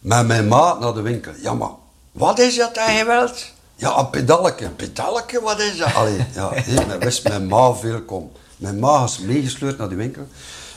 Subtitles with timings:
[0.00, 1.32] met mijn maat naar de winkel.
[1.42, 1.70] Ja, maar
[2.12, 3.46] wat is dat dat je wilt?
[3.76, 4.64] Ja, een pedalke.
[4.64, 5.94] Een pedalke, wat is dat?
[5.94, 6.50] Allee, ja,
[6.86, 8.32] mijn, wist mijn ma veel kom.
[8.56, 10.26] Mijn ma is meegesleurd naar die winkel.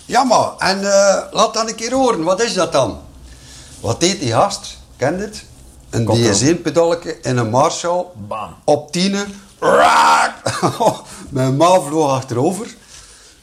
[0.05, 2.99] Ja, maar, en eh, laat dan een keer horen, wat is dat dan?
[3.79, 4.77] Wat deed die gast?
[4.97, 5.43] Kent het?
[5.89, 6.17] Een erop.
[6.17, 8.05] DS1-pedalke en een Marshall.
[8.27, 8.55] Bam.
[8.63, 9.41] Op tienen.
[9.59, 10.35] Raak!
[11.29, 12.75] Mijn ma vloog achterover.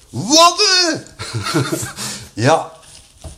[0.09, 0.61] Wat?
[0.61, 1.01] eh?
[2.47, 2.71] ja,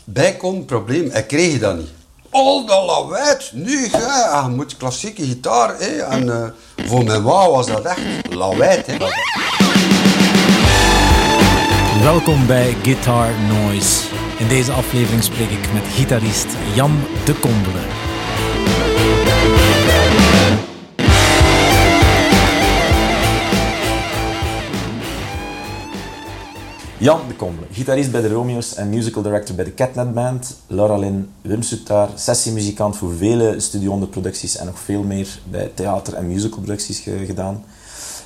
[0.05, 1.11] bij kon het probleem.
[1.11, 1.91] Ik kreeg dat niet.
[2.31, 5.79] Al dat lawaait, nu ga ah, je moet klassieke gitaar.
[5.79, 6.03] Hè.
[6.03, 8.87] En eh, voor mijn ma was dat echt lawaait.
[8.87, 8.97] Hè.
[12.03, 14.01] Welkom bij Guitar Noise.
[14.39, 18.10] In deze aflevering spreek ik met gitarist Jan de Kombele.
[27.01, 30.57] Jan de Komble, gitarist bij de Romeo's en musical director bij de Catnet Band.
[30.67, 35.71] Laura Lynn, Wim Soetaar, sessiemuzikant voor vele Studio 100 producties en nog veel meer bij
[35.75, 37.65] theater- en musicalproducties ge- gedaan.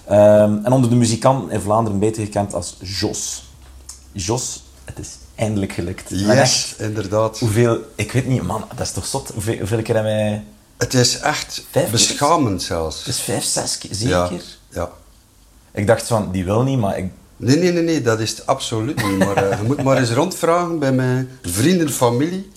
[0.04, 3.44] Ehm, en onder de muzikanten in Vlaanderen beter gekend als Jos.
[4.12, 6.10] Jos, het is eindelijk gelukt.
[6.12, 7.38] Echt, Yes, inderdaad.
[7.38, 9.30] Hoeveel, ik weet niet, man, dat is toch zot?
[9.34, 10.44] Hoeveel, hoeveel keer hebben wij...
[10.76, 12.98] Het is echt Vijf beschamend zelfs.
[12.98, 14.14] Het is vijf, zes keer, zeker?
[14.14, 14.30] Ja,
[14.70, 14.90] ja.
[15.72, 18.46] Ik dacht van, die wil niet, maar ik, Nee, nee, nee, nee, dat is het
[18.46, 19.18] absoluut niet.
[19.18, 22.50] Maar eh, je moet maar eens rondvragen bij mijn vrienden, familie.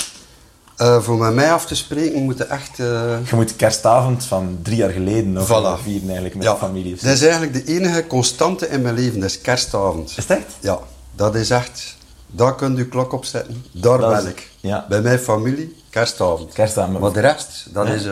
[0.78, 2.80] Eh, voor met mij af te spreken moeten echt...
[2.80, 2.86] eh,
[3.30, 5.84] je moet kerstavond van drie jaar geleden nog Voilà.
[5.84, 6.95] vieren eigenlijk met ja, de familie.
[6.95, 10.09] Dat is eigenlijk de enige constante in mijn leven, dat is kerstavond.
[10.09, 10.56] Is het echt?
[10.59, 10.80] Ja,
[11.16, 11.95] dat is echt...
[12.28, 13.64] Daar kunt u klok op zetten.
[13.72, 14.50] Daar Dat is- ben ik.
[14.59, 14.86] ja.
[14.89, 16.53] Bij mijn familie, kerstavond.
[16.53, 17.00] Kerstavond.
[17.00, 17.94] Maar de rest, dat Ja.
[17.94, 18.03] is...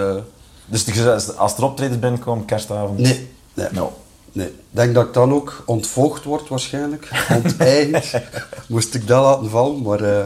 [0.65, 2.99] Dus als er optredens binnenkomen, kerstavond?
[2.99, 3.67] nee, nee.
[4.35, 4.47] Nee.
[4.47, 7.09] Ik denk dat ik dan ook ontvoogd word waarschijnlijk.
[7.43, 8.23] Onteigend.
[8.67, 9.81] Moest ik dat laten vallen.
[9.81, 10.25] Maar eh,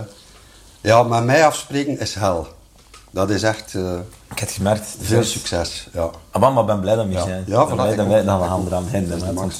[0.82, 2.48] ja, met mij afspreken is hel.
[3.12, 3.94] Dat is echt eh,
[4.32, 4.96] ik heb het gemerkt.
[5.02, 5.88] veel succes.
[5.94, 6.10] Ja.
[6.32, 7.26] Ah, maar, ben blij dat we hier Ja.
[7.26, 7.44] zijn.
[7.48, 9.56] Ja, ik ben voilà, blij dat wij dat we gaan eraan de want max.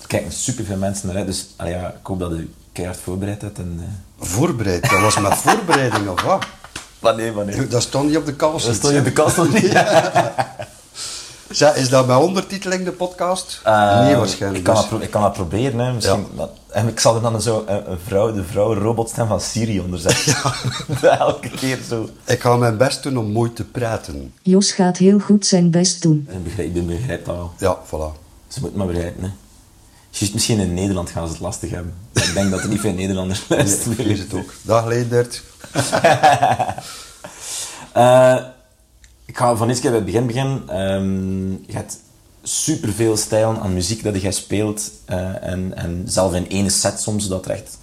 [0.00, 3.42] Er kijken superveel mensen naar uit, dus allee, ja, ik hoop dat u keihard voorbereid
[3.42, 3.58] hebt.
[3.58, 3.80] En,
[4.18, 4.90] eh, Voorbereid.
[4.90, 6.44] Dat was met voorbereiding of wat?
[6.98, 7.68] Wanneer, wanneer?
[7.68, 8.66] Dat stond niet op de kast.
[8.66, 9.72] Dat stond je in de kast niet?
[11.50, 13.60] Zeg, Is dat bij ondertiteling de podcast?
[13.64, 14.66] Eh, nee, waarschijnlijk.
[14.68, 15.00] Ik kan, dus.
[15.00, 15.92] ik kan dat proberen, hè.
[15.92, 19.40] Misschien, dat- en ik zal er dan zo een, een vrouw, de vrouw robotstem van
[19.40, 20.34] Siri onder zetten.
[21.18, 22.08] Elke keer zo.
[22.24, 24.32] Ik ga mijn best doen om mooi te praten.
[24.42, 26.26] Jos gaat heel goed zijn best doen.
[26.30, 27.52] En begrijp, ik begrijp dat wel.
[27.58, 28.18] Ja, voilà.
[28.48, 29.30] Ze moeten maar begrijpen, hè.
[30.10, 31.94] Juist misschien in Nederland gaan ze het lastig hebben.
[32.12, 33.92] Ik denk dat er niet veel Nederlanders Nee, luisteren.
[33.98, 34.52] ik vrees het ook.
[34.62, 35.42] Dag Leendert.
[37.92, 38.36] Eh,
[39.26, 40.68] ik ga van eens bij het begin beginnen.
[40.68, 41.98] Ehm, je hebt
[42.42, 44.90] superveel stijlen aan muziek dat jij speelt.
[45.04, 47.78] eh, en, en zelf in één set soms, zodat er echt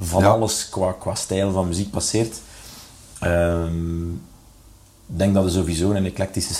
[0.00, 0.28] van Ja.
[0.28, 2.36] alles qua, qua stijl van muziek passeert.
[3.20, 4.10] Ehm,
[5.08, 6.54] ik denk dat je sowieso een eclectische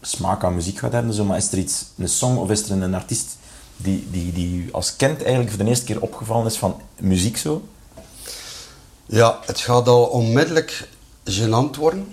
[0.00, 1.14] smaak aan muziek gaat hebben.
[1.14, 3.36] Zo, maar is er iets, een song of is er een, een artiest
[3.76, 7.62] die, die, die als kind eigenlijk voor de eerste keer opgevallen is van muziek zo?
[9.06, 10.88] Ja, het gaat al onmiddellijk
[11.30, 12.06] gênant worden.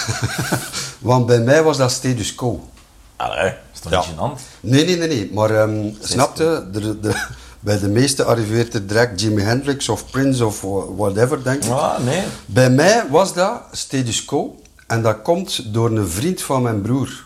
[1.00, 2.68] Want bij mij was dat status quo.
[3.16, 3.98] Allee, is toch Ja.
[3.98, 4.40] niet gênant?
[4.60, 5.30] Nee, nee, nee, nee.
[5.32, 7.26] Maar ehm snapte, de, de,
[7.60, 10.60] bij de meeste arriveert er direct Jimi Hendrix of Prince of
[10.96, 11.70] whatever, denk ik.
[11.70, 12.22] Ah, nee.
[12.46, 14.60] Bij mij was dat status quo.
[14.86, 17.24] En dat komt door een vriend van mijn broer.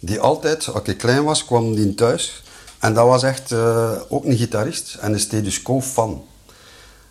[0.00, 2.42] Die altijd, als ik klein was, kwam die thuis.
[2.78, 6.24] En dat was echt eh, ook een gitarist en een status quo fan.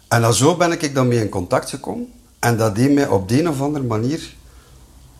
[0.07, 2.11] En dan zo ben ik dan mee in contact gekomen.
[2.39, 4.33] En dat deed mij op de een of andere manier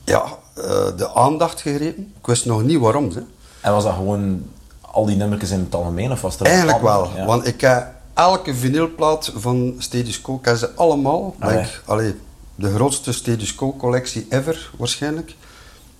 [0.03, 0.23] ja,
[0.55, 0.63] eh,
[0.97, 2.13] de aandacht gegrepen.
[2.19, 3.09] Ik wist nog niet waarom.
[3.13, 3.21] Hè.
[3.61, 4.43] En was dat gewoon
[4.81, 6.11] al die nummertjes in het algemeen?
[6.11, 7.25] Of was er Eigenlijk wel, Ja.
[7.25, 11.35] want ik heb elke vinylplaat van Status Quo, ik heb ze allemaal.
[11.85, 12.15] Allee,
[12.55, 15.35] de grootste Status Quo collectie ever, waarschijnlijk.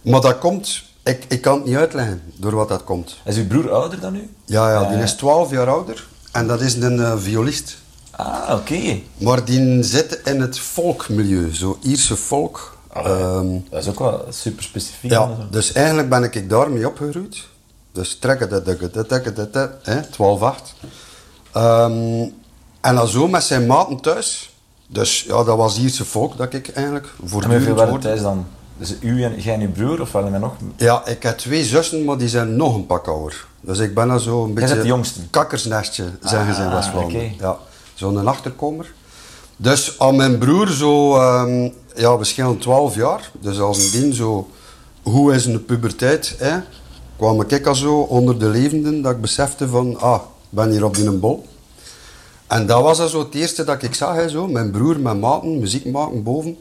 [0.02, 3.16] Maar dat komt, ik, ik kan het niet uitleggen door wat dat komt.
[3.26, 4.30] Is uw broer ouder dan u?
[4.46, 7.78] Ja, ja, die Eh, is 12 jaar ouder en dat is een eh, violist.
[8.12, 9.00] Ah, oké.
[9.18, 12.73] Maar die zit in het folkmilieu, zo Ierse folk.
[12.94, 15.12] Ehm, Dat is ook wel super specifiek.
[15.12, 17.44] ja, dus eigenlijk ben ik daarmee opgegroeid.
[17.92, 20.06] Dus trekken, dat, dat, dat, dat, dat, dat, hè, 12-8.
[21.52, 22.30] Ehm,
[22.82, 24.54] en dan zo met zijn maten thuis.
[24.88, 27.08] Dus ja, dat was Ierse volk dat ik eigenlijk
[27.42, 28.46] En hoeveel waren thuis dan?
[28.78, 30.54] Dus u en, jij en uw broer, of waren er nog?
[30.76, 33.46] Ja, ik heb twee zussen, maar die zijn nog een pak ouder.
[33.62, 34.70] Dus ik ben dan zo een beetje...
[34.70, 35.20] bent de jongste?
[35.30, 37.34] Kakkersnestje, zeggen ze in Ah, West-Vlaanderen.
[37.40, 37.58] Ja,
[37.94, 38.94] zo'n achterkomer.
[39.58, 41.16] Dus aan mijn broer zo...
[41.18, 43.32] ehm, ja, we schelen 12 jaar.
[43.42, 44.48] Dus als een ding zo...
[45.04, 46.58] Hoe is een puberteit, hè?
[47.18, 50.00] kwam ik al zo onder de levenden dat ik besefte van...
[50.00, 51.46] Ah, ik ben hier op die een bol.
[52.48, 54.48] En dat was zo het eerste dat ik zag, hè, zo.
[54.48, 56.58] Mijn broer, mijn maten, muziek maken boven.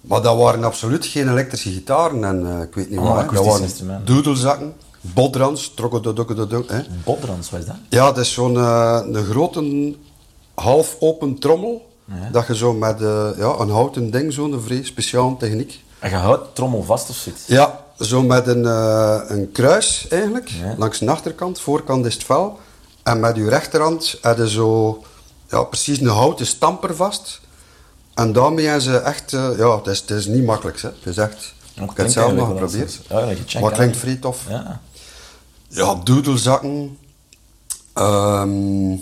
[0.00, 3.30] Maar dat waren absoluut geen elektrische gitaren en eh, ik weet niet Oh, wat.
[3.30, 3.36] hè.
[3.36, 3.44] Dat
[3.86, 5.74] waren doedelzakken, bodrans.
[7.04, 7.76] Bodrans, wat is dat?
[7.88, 9.94] Ja, dat is zo'n eh, een grote
[10.54, 11.87] half open trommel.
[12.32, 15.80] Dat je zo met eh, ja, een houten ding, zo'n vrij speciale techniek.
[15.98, 17.44] En je houdt trommel vast of zit?
[17.46, 20.74] Ja, zo met een, eh, een kruis eigenlijk, Ja.
[20.78, 22.58] langs de achterkant, voorkant is het vel.
[23.02, 25.02] En met je rechterhand heb je zo
[25.48, 27.40] ja, precies een houten stamper vast.
[28.14, 30.80] En daarmee hebben ze echt, eh, ja, het is, het is niet makkelijk.
[30.80, 30.88] Hè.
[30.88, 33.00] Het is echt, ik heb het zelf nog geprobeerd.
[33.08, 34.44] Ja, checkt maar het klinkt vrij tof.
[34.48, 34.80] Ja.
[35.68, 36.98] Ja, doedelzakken.
[37.92, 38.92] Ehm,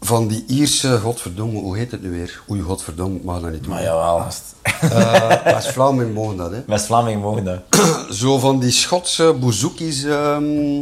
[0.00, 2.42] van die Ierse, godverdomme, hoe heet het nu weer?
[2.50, 3.72] Oei, godverdomme, ik mag dat niet doen.
[3.72, 4.42] Maar jawel, gast.
[4.62, 6.62] Eh, West-Vlamingen mogen dat, hè.
[6.74, 7.60] West-Vlamingen mogen dat.
[8.20, 10.04] Zo van die Schotse bouzouki's.
[10.04, 10.80] ehm,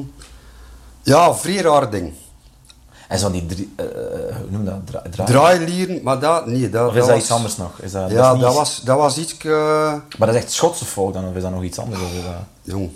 [1.03, 2.13] ja, vrij raar ding.
[3.09, 3.85] En zo die drie, eh,
[4.37, 4.87] hoe noem je dat?
[4.87, 7.79] Dra draai- Draailieren, maar dat, nee, dat, Of is dat, was, iets anders nog?
[7.81, 9.37] Is dat, Ja, dat, was, dat was iets...
[9.39, 9.53] eh,
[10.19, 12.01] Maar dat is echt Schotse folk dan, of is dat nog iets anders?
[12.03, 12.33] Of is dat...
[12.63, 12.91] jong,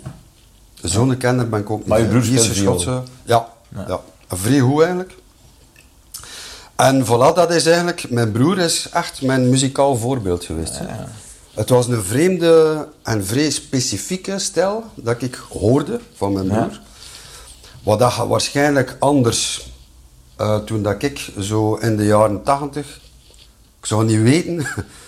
[0.81, 1.87] zo'n kenner ben ik ook niet.
[1.87, 2.23] Maar je broer?
[2.23, 3.47] Schotse, ja,
[3.87, 3.99] ja.
[4.27, 5.15] vrij goed eigenlijk.
[6.83, 8.09] En voilà, dat is eigenlijk...
[8.09, 10.79] Mijn broer is echt mijn muzikaal voorbeeld geweest.
[11.53, 16.79] Het was een vreemde en vrij specifieke stijl dat ik hoorde van mijn broer.
[17.83, 19.71] Wat dat waarschijnlijk anders
[20.35, 22.99] eh, toen dat ik zo in de jaren tachtig,
[23.79, 24.65] ik zou niet weten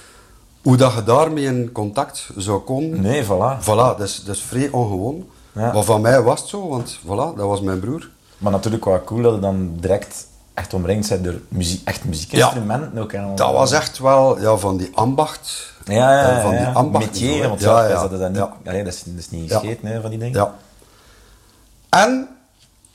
[0.65, 3.01] hoe dat je daarmee in contact zou komen.
[3.01, 3.61] Nee, voilà.
[3.61, 5.25] Voilà, dat is, dat is vrij ongewoon.
[5.51, 5.73] Ja.
[5.73, 8.09] Maar van mij was het zo, want voilà, dat was mijn broer.
[8.37, 12.97] Maar natuurlijk wel cool dat je dan direct echt omringd bent door muziek, echt muziekinstrumenten
[12.97, 13.11] ook.
[13.11, 15.73] En Dat was echt wel ja, van die ambacht.
[15.85, 17.05] Ja, ja, eh, van die ambacht.
[17.05, 18.57] Metier, want ja, ja, ja, dat, is dat, niet, ja.
[18.65, 20.33] allee, dat, is, dat is niet hè, van die dingen.
[20.33, 20.55] Ja.
[21.89, 22.27] En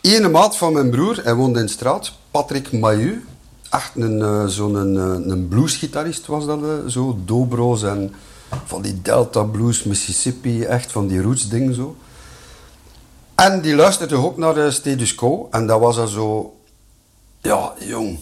[0.01, 3.25] ene maat van mijn broer, hij woonde in de straat, Patrick Mayu.
[3.71, 7.19] Echt een, eh, zo'n een, eh, een bluesgitarist was dat, zo.
[7.25, 8.15] Dobro's en
[8.65, 11.97] van die Delta Blues, Mississippi, echt van die roots dingen zo.
[13.35, 16.55] En die luisterde ook naar de Status Quo en dat was dan zo...
[17.41, 18.19] Ja, jong.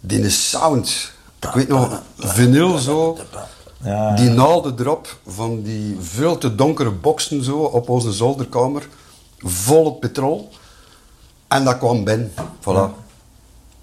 [0.00, 1.12] Die sound.
[1.40, 3.18] Ik weet nog, vinyl zo.
[3.82, 4.14] Ja.
[4.14, 8.88] Die naalden erop van die veel te donkere boksen zo op onze zolderkamer.
[9.38, 10.50] Vol op petrol.
[11.48, 12.32] En dat kwam binnen.
[12.60, 13.04] Voilà.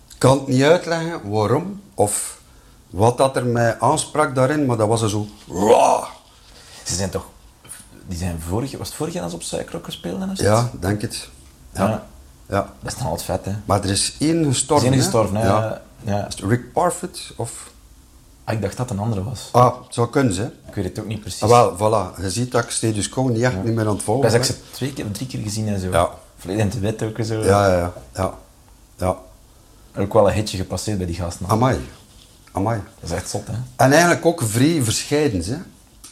[0.08, 2.42] Ik kan het niet uitleggen waarom of
[2.90, 5.28] wat dat er mij aansprak daarin, maar dat was er zo...
[5.48, 6.06] Rah!
[6.84, 7.26] Ze zijn toch...
[8.08, 11.30] Die zijn vorig, was het vorig jaar ze op Suikerok gespeeld of Ja, denk het.
[11.74, 11.90] Ja.
[11.90, 12.08] Ja.
[12.54, 12.74] Ja.
[12.82, 13.52] Dat is nog altijd vet, hè.
[13.66, 14.94] Maar er is één gestorven.
[14.94, 15.48] gestorven, hè.
[15.48, 16.28] Ja.
[16.28, 17.72] Is het Rick Parfit of...
[18.44, 19.50] Ah, ik dacht dat het een andere was.
[19.52, 20.46] Ah, het zou kunnen, hè.
[20.46, 21.42] Ik weet het ook niet precies.
[21.42, 22.22] Ah, wel, voilà.
[22.22, 24.46] Je ziet dat ik Status Quo niet echt niet meer aan het volgen ik ben.
[24.46, 25.90] ze twee keer, drie keer gezien en zo.
[25.92, 26.10] Ja.
[26.38, 27.44] Volledig in het wit ook en zo.
[27.44, 27.94] Ja, ja, ja.
[28.16, 28.34] ja.
[28.98, 29.18] ja.
[30.02, 31.48] Ook wel een hitje gepasseerd bij die gasten.
[31.48, 31.80] Amai.
[32.52, 32.82] Amai.
[33.00, 33.54] Dat is echt zot, hè.
[33.76, 35.44] En eigenlijk ook vrij verscheiden.
[35.44, 35.58] Hè.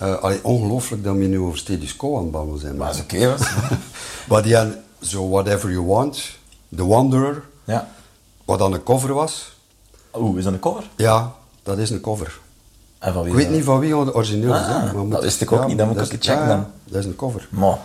[0.08, 2.78] Uh, allee, ongelooflijk dat we nu over Status Quo aan het babbelen zijn.
[2.78, 3.50] Maar dat is oké, was.
[4.30, 6.22] maar die hadden zo Whatever You Want,
[6.76, 7.88] The Wanderer, ja.
[8.46, 9.52] wat dan een cover was.
[10.16, 10.84] Oeh, is dat een cover?
[10.96, 11.32] Ja,
[11.64, 12.40] dat is een cover.
[13.00, 13.56] En van wie Ik weet dat?
[13.56, 14.60] niet van wie het origineel is.
[14.60, 16.66] Ah, hè, maar dat wist ik ook niet, dat moet ik eens checken ja, dan.
[16.84, 17.48] Dat is een cover.
[17.52, 17.78] Maar,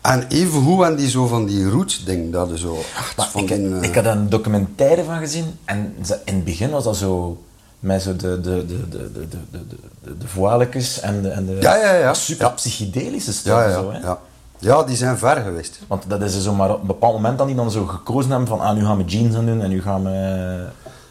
[0.00, 2.78] En even hoe en die zo van die roots ding, dat is zo
[3.16, 6.84] van ik, die, eh, ik had een documentaire van gezien en in het begin was
[6.84, 7.42] dat zo
[7.78, 9.66] met zo de, de, de, de, de, de, de,
[10.02, 12.14] de, de en de, en de Ja, ja, ja.
[12.14, 12.52] super Ja.
[12.52, 13.70] psychedelische ja, stoffen.
[13.70, 13.98] ja, Zo, hè.
[13.98, 14.18] ja.
[14.58, 15.78] Ja, die zijn ver geweest.
[15.86, 18.48] Want dat is zo maar op een bepaald moment dat die dan zo gekozen hebben
[18.48, 20.66] van ah, nu gaan we jeans aan doen en nu gaan we...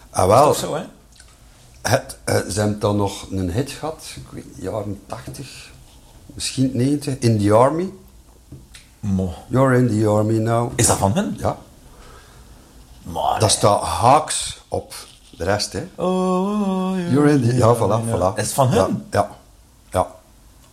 [0.10, 0.82] Ah, wel, Of zo, hè?
[1.82, 5.72] Het, eh, ze hebben dan nog een hit gehad, ik weet jaren 80,
[6.26, 7.90] misschien 90, In the Army.
[9.00, 9.34] Mo.
[9.48, 10.72] You're in the Army now.
[10.76, 11.36] Is dat van hun?
[11.38, 11.58] Ja,
[13.04, 14.94] Maar, dat staat haaks op
[15.38, 15.88] de rest, hè.
[15.96, 17.56] Oh, You're in the...
[17.56, 18.36] Ja, voilà, voilà.
[18.36, 18.70] Is het van?
[18.72, 19.30] Ja, ja.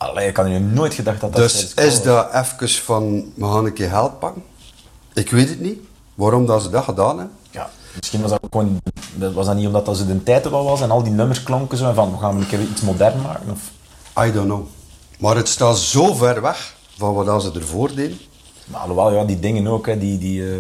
[0.05, 3.65] Allee, ik had nu nooit gedacht dat dat Dus is dat even van, we gaan
[3.65, 4.43] een keer geld pakken?
[5.15, 5.79] Ik weet het niet,
[6.15, 7.37] waarom dat ze dat gedaan hebben.
[7.51, 8.81] Ja, misschien was dat gewoon...
[9.15, 11.13] dat Was dat niet omdat dat ze de tijd er wel was en al die
[11.13, 13.51] nummers klonken zo en van, we gaan een keer iets modern maken?
[13.51, 13.71] Of...
[14.27, 14.67] I don't know.
[15.19, 18.19] Maar het staat zo ver weg van wat dat ze ervoor deden.
[18.65, 20.59] Maar alhoewel, ja, die dingen ook, hè, die, die, eh,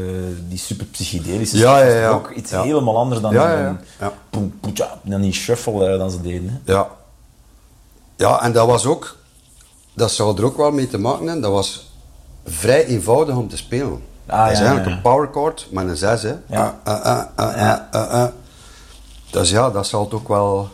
[0.48, 2.08] die super psychedelische Ja, ja, ja.
[2.10, 2.62] ook iets Ja.
[2.62, 4.12] helemaal anders dan, Ja, ja, ja.
[4.30, 4.52] dan,
[5.02, 6.62] dan die shuffle eh, dan ze deden.
[6.64, 6.72] Hè.
[6.72, 6.88] Ja.
[8.16, 9.16] Ja, en dat was ook...
[9.94, 11.42] Dat zou er ook wel mee te maken hebben.
[11.42, 11.92] Dat was
[12.44, 14.02] vrij eenvoudig om te spelen.
[14.26, 16.34] Ah, dat is ja, eigenlijk ja, een power chord met een zes, hè.
[16.46, 16.80] Ja.
[16.84, 17.22] Ah,
[17.90, 18.28] ah.
[19.30, 20.68] Dus ja, dat zal het ook wel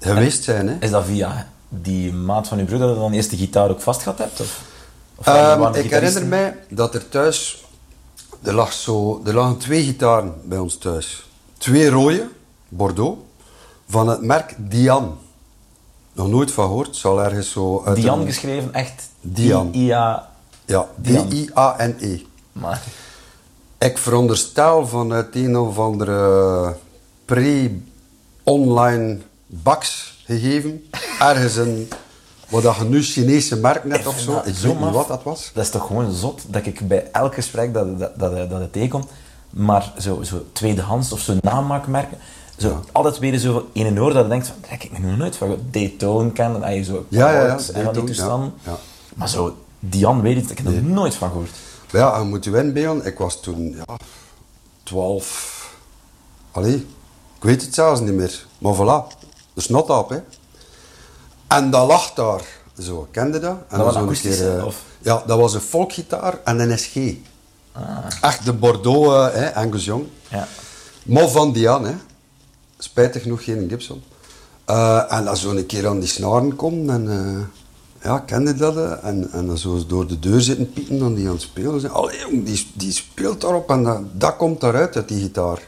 [0.00, 0.76] geweest zijn, hè.
[0.80, 3.80] Is dat via die maat van uw broer dat je dan eerst de gitaar ook
[3.80, 4.40] vast gehad hebt?
[4.40, 4.62] Of,
[5.14, 7.64] of Ehm, ik herinner mij dat er thuis...
[8.42, 11.26] Er, lag zo, er lagen twee gitaren bij ons thuis.
[11.58, 12.28] Twee rode,
[12.68, 13.20] Bordeaux,
[13.88, 15.08] van het merk Diane.
[16.16, 16.96] Nog nooit van gehoord.
[16.96, 17.82] Zal ergens zo...
[17.86, 19.08] uit Dian een- geschreven, echt.
[19.20, 19.70] Dian.
[19.74, 20.28] I-A.
[20.64, 21.28] Ja, Dian.
[21.28, 22.20] D-I-A-N-E.
[22.52, 22.82] Maar...
[23.78, 26.76] Ik veronderstel vanuit een of andere
[28.44, 30.86] pre-online baks gegeven.
[31.20, 31.88] Ergens een,
[32.48, 34.36] wat je nu Chinese merk net of zo.
[34.44, 35.50] Ik weet niet wat dat was.
[35.54, 38.72] Dat is toch gewoon zot dat ik bij elk gesprek dat, dat, dat, dat het
[38.72, 39.06] tegenkomt,
[39.50, 42.18] maar zo, zo tweedehands of zo namaakmerken,
[42.56, 45.36] zo altijd weer zo in een oor dat je denkt van, heb ik nog nooit
[45.36, 45.58] van.
[45.70, 48.76] Daytone kennen, dat je zo Ja, ja, ja, en van die ja, ja.
[49.14, 51.50] Maar zo, Dian weet het, ik heb er nooit van gehoord.
[51.92, 53.06] Maar ja, je moet je inbeelden.
[53.06, 53.96] Ik was toen ja,
[54.82, 55.74] 12.
[56.50, 56.74] Allee,
[57.36, 58.46] ik weet het zelfs niet meer.
[58.58, 59.16] Maar voilà,
[59.54, 60.18] dus not op, hè.
[61.46, 62.42] En dat lag daar
[62.78, 63.56] zo, kende dat?
[63.68, 64.82] En was dan zo een akoestische, eh, of?
[64.98, 66.96] Ja, dat was een folkgitaar en een SG.
[68.20, 70.04] Echt de Bordeaux, eh, hè, Angus Young.
[70.28, 70.48] Ja.
[71.02, 71.94] Maar van Dian, hè.
[72.86, 74.02] Spijtig genoeg geen Gibson.
[74.64, 77.10] Eh, en dan zo een keer aan die snaren komt en...
[77.10, 77.44] eh,
[78.02, 79.00] ja, kende dat?
[79.02, 81.92] En, en dan zo door de deur zitten pieken dan die aan het spelen zijn.
[81.92, 85.62] Allee, jong, die, die speelt daarop en dat, dat komt daaruit uit die gitaar.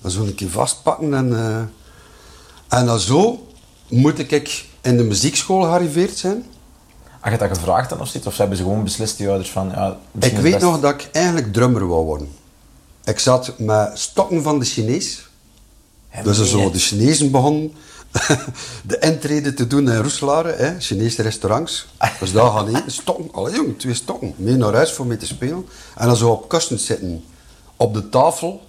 [0.00, 1.32] Dan zo een keer vastpakken en...
[1.32, 3.46] eh, en dan zo
[3.88, 6.44] moet ik in de muziekschool gearriveerd zijn.
[7.20, 8.26] Had je dat gevraagd dan of zoiets?
[8.26, 11.08] Of ze hebben ze gewoon beslist, die ouders, van ja, Ik weet nog dat ik
[11.12, 12.28] eigenlijk drummer wou worden.
[13.04, 15.29] Ik zat met stokken van de Chinees.
[16.22, 16.70] Dus hè.
[16.70, 17.72] de Chinezen begonnen
[18.90, 21.86] de intrede te doen in Roeselare, hè, Chinese restaurants.
[22.20, 23.28] Dus daar gaan eten, stokken.
[23.32, 24.34] Allee jong, twee stokken.
[24.36, 25.66] Mee naar huis voor mee te spelen.
[25.96, 27.24] En dan zo op kussens zitten.
[27.76, 28.62] Op de tafel.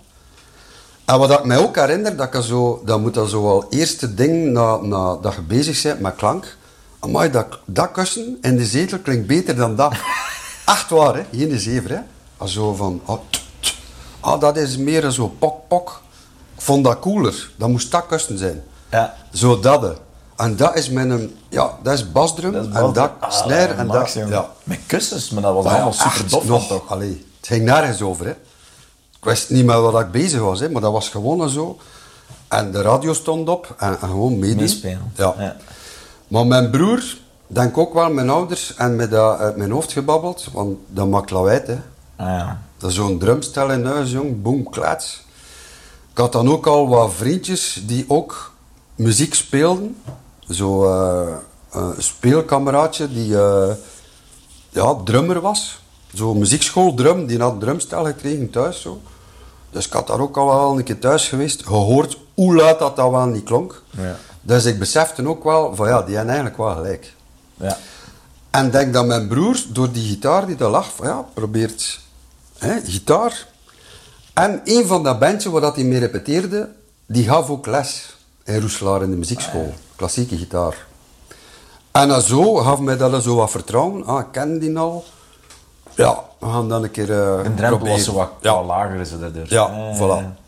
[1.05, 4.13] En wat ik mij ook herinner, dat, ik zo, dat moet dan zo al eerste
[4.13, 6.57] ding na, na, dat je bezig bent met klank.
[6.99, 9.93] Amai, dat, dat kussen in de zetel klinkt beter dan dat.
[10.65, 11.23] Echt waar, hè?
[11.31, 11.99] Geen zever, hè?
[12.37, 13.01] Als zo van...
[13.05, 13.19] ah,
[14.19, 16.01] ah, dat is meer zo pok, pok.
[16.05, 16.10] Ik
[16.61, 17.49] vond dat cooler.
[17.55, 18.63] Dat moest dat kussen zijn.
[18.91, 19.15] Ja.
[19.33, 19.81] Zo dat.
[19.81, 19.91] hè.
[20.35, 21.31] En dat is mijn...
[21.49, 22.51] Ja, dat is basdrum.
[22.51, 24.11] Dat is en dat Ah, snare en dat...
[24.13, 24.49] Ja.
[24.63, 26.89] Met kussens, maar dat was Maar allemaal super dof nog, toch?
[26.89, 28.31] Allee, het ging nergens over, hè.
[29.17, 31.77] Ik wist niet meer wat ik bezig was, hè, maar dat was gewoon zo.
[32.47, 34.57] En de radio stond op en, en gewoon meedoen.
[34.57, 35.11] Meespelen.
[35.15, 35.33] Ja.
[35.37, 35.55] Ja.
[36.27, 37.03] Maar mijn broer,
[37.47, 41.31] denk ook wel mijn ouders, en met dat uit mijn hoofd gebabbeld, want dat maakt
[41.31, 41.73] lawaai, hè.
[42.15, 42.61] Ah, ja.
[42.77, 45.23] Dat is zo'n drumstel in huis, jong, boom, klats.
[46.11, 48.51] Ik had dan ook al wat vriendjes die ook
[48.95, 50.01] muziek speelden.
[50.49, 50.85] Zo
[51.71, 53.73] een speelkameraadje die eh,
[54.69, 55.79] ja, drummer was.
[56.13, 58.81] Zo'n muziekschool drum, die had een drumstel gekregen thuis.
[58.81, 59.01] Zo.
[59.69, 62.95] Dus ik had daar ook al wel een keer thuis geweest, gehoord hoe luid dat,
[62.95, 63.83] dat wel niet klonk.
[63.89, 64.17] Ja.
[64.41, 67.13] Dus ik besefte ook wel van ja, die hebben eigenlijk wel gelijk.
[67.57, 67.77] ja.
[68.49, 71.99] En ik denk dat mijn broer, door die gitaar die daar lag, van ja, probeert
[72.57, 73.47] hè, gitaar.
[74.33, 76.69] En een van dat bandje waar dat hij mee repeteerde,
[77.05, 79.73] die gaf ook les in Roeselaar in de muziekschool.
[79.95, 80.85] Klassieke gitaar.
[81.91, 84.05] En dan zo gaf mij dat zo wat vertrouwen.
[84.05, 85.03] Ah, ik ken die al.
[85.95, 87.91] Ja, we gaan dan een keer eh Een drempel proberen.
[87.91, 88.63] was zo wat, Ja.
[88.63, 89.45] lager is het daardoor.
[89.47, 90.39] Ja, Eh, voilà.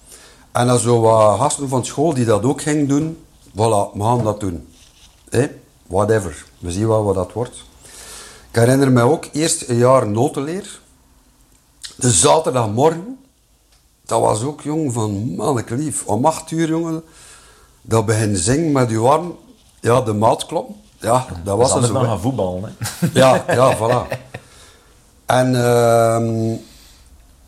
[0.52, 3.26] En dan zo wat gasten van school die dat ook gingen doen.
[3.52, 4.68] Voilà, we gaan dat doen.
[5.30, 5.48] Hé,
[5.88, 6.46] whatever.
[6.60, 7.64] We zien wel wat dat wordt.
[8.52, 10.80] Ik herinner me ook eerst een jaar notenleer.
[11.96, 13.18] De zaterdagmorgen.
[14.06, 17.04] Dat was ook, jong, van mannelijk Om acht uur, jongen.
[17.82, 19.38] Dat begin zingen met uw arm.
[19.80, 20.72] Ja, de maat klopt.
[21.00, 22.00] Ja, dat was dan zo.
[22.00, 22.06] hè.
[22.06, 23.08] gaan voetballen, hè?
[23.20, 24.18] Ja, ja, voilà.
[25.26, 26.56] En ehm,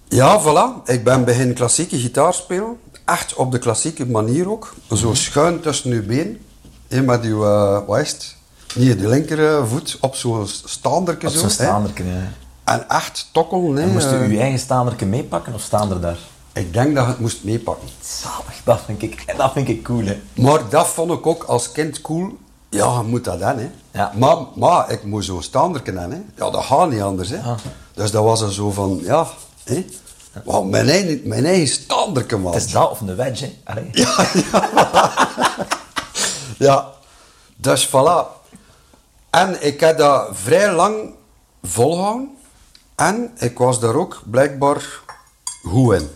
[0.07, 0.83] ja, voilà.
[0.85, 2.77] Ik ben begin klassieke gitaar spelen.
[3.05, 4.73] Echt op de klassieke manier ook.
[4.91, 6.41] Zo schuin tussen uw been.
[6.87, 8.35] Hè, met uw, eh, wat is het?
[8.75, 11.39] Niet de linkervoet op zo'n staanderke Op zo.
[11.39, 12.31] zo'n staanderke, ja.
[12.63, 13.77] En echt tokkelen.
[13.77, 14.29] En hè, moest u eh.
[14.29, 16.17] uw eigen staanderke meepakken of staan er daar?
[16.55, 17.87] Ik denk dat je het moest meepakken.
[18.01, 20.21] Zalig, dat vind ik, dat vind ik cool, hè.
[20.33, 22.37] Maar dat vond ik ook als kind cool.
[22.69, 23.69] Ja, je moet dat dan, hè.
[23.91, 24.11] Ja.
[24.17, 26.43] Maar, maar ik moest zo'n staanderke hebben, hè.
[26.45, 27.37] Ja, dat gaat niet anders, hè.
[27.37, 27.57] Ah.
[27.93, 29.27] Dus dat was er zo van, ja,
[29.63, 29.85] hè.
[30.63, 32.53] Mijn eigen, mijn eigen man.
[32.53, 33.53] Het is dat of een wedge, hè.
[33.63, 33.91] Allee.
[36.57, 36.91] Ja,
[37.55, 38.27] dus voilà.
[39.29, 41.13] En ik heb dat vrij lang
[41.63, 42.37] volgehouden.
[42.95, 45.01] En ik was daar ook blijkbaar
[45.63, 46.09] goed in.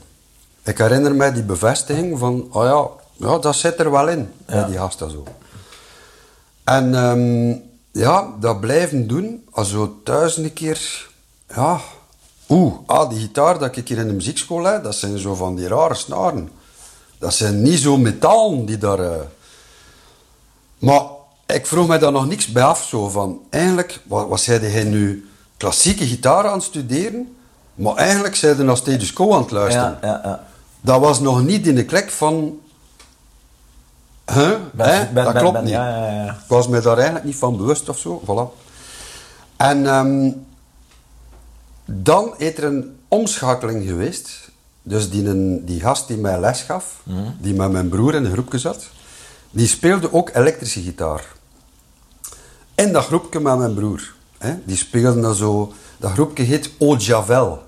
[0.69, 2.87] Ik herinner mij die bevestiging van, oh ja,
[3.27, 5.23] ja dat zit er wel in, bij die gasten zo.
[6.63, 7.57] En ehm,
[7.91, 11.07] ja, dat blijven doen, als zo een keer,
[11.55, 11.79] ja,
[12.49, 15.55] oeh, ah, die gitaar dat ik hier in de muziekschool heb, dat zijn zo van
[15.55, 16.49] die rare snaren.
[17.17, 18.99] Dat zijn niet zo metalen die daar...
[18.99, 19.19] eh,
[20.79, 21.01] maar
[21.45, 24.83] ik vroeg mij daar nog niks bij af, zo van, eigenlijk, wat, wat zei hij
[24.83, 27.35] nu, klassieke gitaar aan het studeren,
[27.75, 29.97] maar eigenlijk zei hij naar status quo aan het luisteren.
[30.01, 30.47] Ja, ja, ja.
[30.81, 32.59] Dat was nog niet in de klik van,
[34.33, 34.55] Huh?
[34.73, 35.05] Ben- Hè?
[35.13, 35.69] ben- dat ben- klopt niet.
[35.69, 36.31] ja, ja, ja.
[36.31, 38.21] Ik was me daar eigenlijk niet van bewust of zo.
[38.25, 38.57] Voilà.
[39.57, 40.31] En ehm,
[41.85, 44.49] dan is er een omschakeling geweest.
[44.83, 47.29] Dus die, die gast die mij les gaf, Mhm.
[47.39, 48.87] die met mijn broer in een groepje zat,
[49.51, 51.25] die speelde ook elektrische gitaar.
[52.75, 54.13] In dat groepje met mijn broer.
[54.37, 55.73] Hè, die speelden dan zo...
[55.97, 57.63] Dat groepje heet de Javel.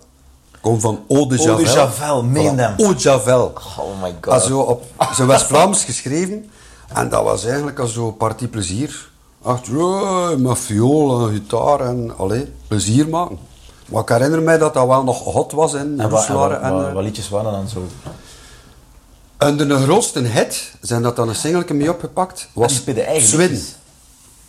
[0.62, 1.64] Komt van Eau de Eau Javel.
[1.66, 2.74] de Javel, meen Voilà, hem.
[2.78, 3.54] Eau de Javel.
[3.80, 4.34] Oh my god.
[4.34, 4.84] Ah, zo op
[5.16, 6.50] zijn West-Vlaams geschreven.
[6.94, 9.10] En dat was eigenlijk als zo partie plezier.
[9.46, 13.38] Echt, ja, met viool en gitaar en allee, plezier maken.
[13.86, 16.52] Maar ik herinner mij dat dat wel nog hot was in En wat, en wat,
[16.62, 17.88] En, wat, eh, wat liedjes waren dan zo?
[19.38, 23.62] en de grootste hit, zijn dat dan een singeltje mee opgepakt, was eigen Zwin.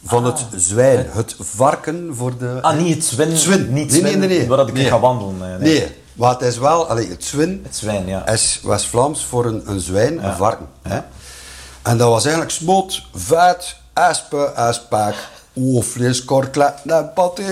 [0.04, 2.59] Van het zwijn, het varken voor de...
[2.61, 3.37] Ah, niet het zwin.
[3.37, 3.73] Zwin.
[3.73, 4.49] Niet Nee, zwin, nee, nee, nee.
[4.49, 4.85] waar dat ik Nee.
[4.87, 5.38] ga wandelen.
[5.38, 6.02] Nee, nee.
[6.21, 8.26] Het is wel, allee, het zwin Het zwijn, ja.
[8.26, 10.69] is West-Vlaams voor een, een zwijn, een varken.
[10.83, 11.00] Hè?
[11.83, 15.14] En dat was eigenlijk smoot, vet, espe, espak,
[15.52, 17.45] oh, vlees, korklet, en paté,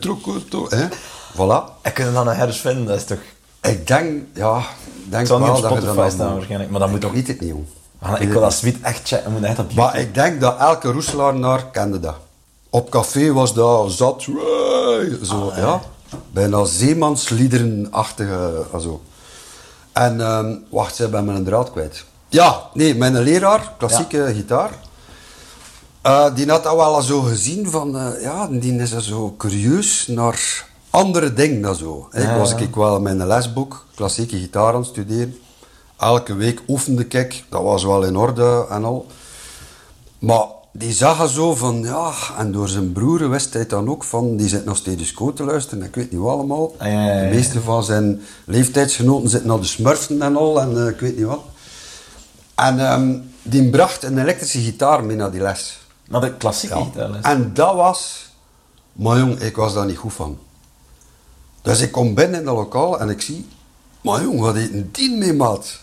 [0.00, 0.88] trokoto, hè.
[1.34, 1.82] Voilà.
[1.82, 3.18] En kunnen dan een herders vinden, dat is toch...
[3.62, 6.90] Ik denk, ja, ik denk niet wel dat je Spotify dat staan waarschijnlijk, maar dat
[6.90, 7.12] moet toch...
[7.12, 7.66] weet het niet, jong.
[7.98, 10.90] Ah, ik wil dat suite echt checken, moet echt op Maar ik denk dat elke
[10.90, 12.14] Roeselaar kende dat.
[12.70, 14.22] Op café was dat zat,
[15.22, 15.80] zo, ja.
[16.30, 19.00] Bijna zeemansliederenachtige, also.
[19.92, 22.04] En, ehm, wacht, ze hebben mijn draad kwijt.
[22.28, 24.70] Ja, nee, mijn leraar, klassieke gitaar,
[26.02, 30.06] eh, die had dat wel al zo gezien van, eh, ja, die is zo curieus
[30.06, 32.08] naar andere dingen dan zo.
[32.12, 35.38] Ik was ik wel mijn lesboek klassieke gitaar aan het studeren.
[35.98, 39.06] Elke week oefende ik, dat was wel in orde en al.
[40.18, 44.36] Maar die zag zo van, ja, en door zijn broer wist hij dan ook van,
[44.36, 46.74] die zit nog steeds quo te luisteren, ik weet niet wat allemaal.
[46.78, 47.28] Ah, ja, ja, ja.
[47.28, 51.16] De meeste van zijn leeftijdsgenoten zitten naar de smurfen en al, en eh, ik weet
[51.16, 51.40] niet wat.
[52.54, 55.78] En ehm, die bracht een elektrische gitaar mee naar die les.
[56.08, 56.84] Naar de klassieke Ja.
[56.84, 57.22] gitaarles.
[57.22, 58.26] En dat was...
[58.92, 60.38] Maar jong, ik was daar niet goed van.
[61.62, 63.48] Dus ik kom binnen in dat lokaal en ik zie...
[64.00, 65.80] Maar jong, wat heet een die mee, maat?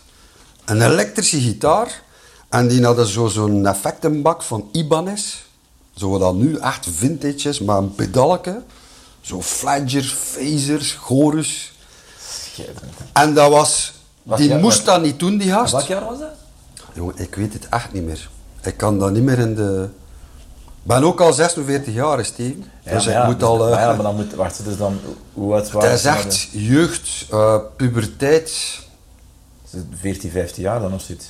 [0.64, 2.02] Een elektrische gitaar.
[2.48, 5.44] En die hadden zo, zo'n effectenbak van Ibanez.
[5.96, 8.62] Zo wat dat nu echt vintage is, maar een pedalke.
[9.20, 11.72] Zo fladger, phasers, chorus.
[12.28, 12.92] Schitterend.
[13.12, 13.92] En dat was...
[14.22, 15.72] Wat die jaar- moest wat- dat niet doen, die gast.
[15.72, 16.28] Welk jaar was dat?
[16.92, 18.30] Jongen, ik weet het echt niet meer.
[18.62, 19.88] Ik kan dat niet meer in de...
[20.64, 22.64] Ik ben ook al 46 jaar, Steven.
[22.84, 23.64] dus maar ik moet dus- al...
[23.64, 24.34] eh, maar ja, maar dan moet...
[24.34, 24.98] Wacht, dus dan...
[25.32, 28.48] Hoe oud het waren is echt jeugd, eh, puberteit.
[29.66, 31.26] Is het 14, 15 jaar dan of zoiets?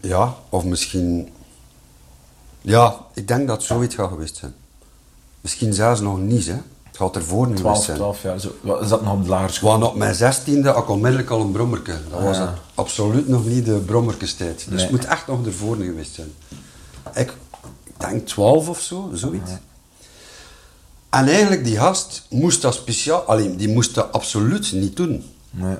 [0.00, 1.28] Ja, of misschien...
[2.60, 4.54] Ja, ik denk dat het zoiets gaat geweest zijn.
[5.40, 6.56] Misschien zelfs nog niet, hè.
[6.82, 7.96] Het gaat ervoor nu geweest 12, zijn.
[7.96, 8.40] 12 jaar.
[8.40, 8.54] Zo.
[8.60, 9.70] Wat, Is dat nog op de lagere school?
[9.70, 11.98] Want op mijn zestiende had ik onmiddellijk al een brommerke.
[12.10, 12.46] Dat was Ah.
[12.46, 14.56] het absoluut nog niet de brommerkestijd.
[14.58, 14.80] Dus Nee.
[14.80, 16.32] het moet echt nog ervoor geweest zijn.
[17.14, 17.32] Ik,
[17.84, 19.50] ik denk 12 of zo, zoiets.
[21.10, 23.20] En eigenlijk, die gast moest dat speciaal...
[23.20, 25.24] Alleen, die moest dat absoluut niet doen.
[25.50, 25.76] Nee.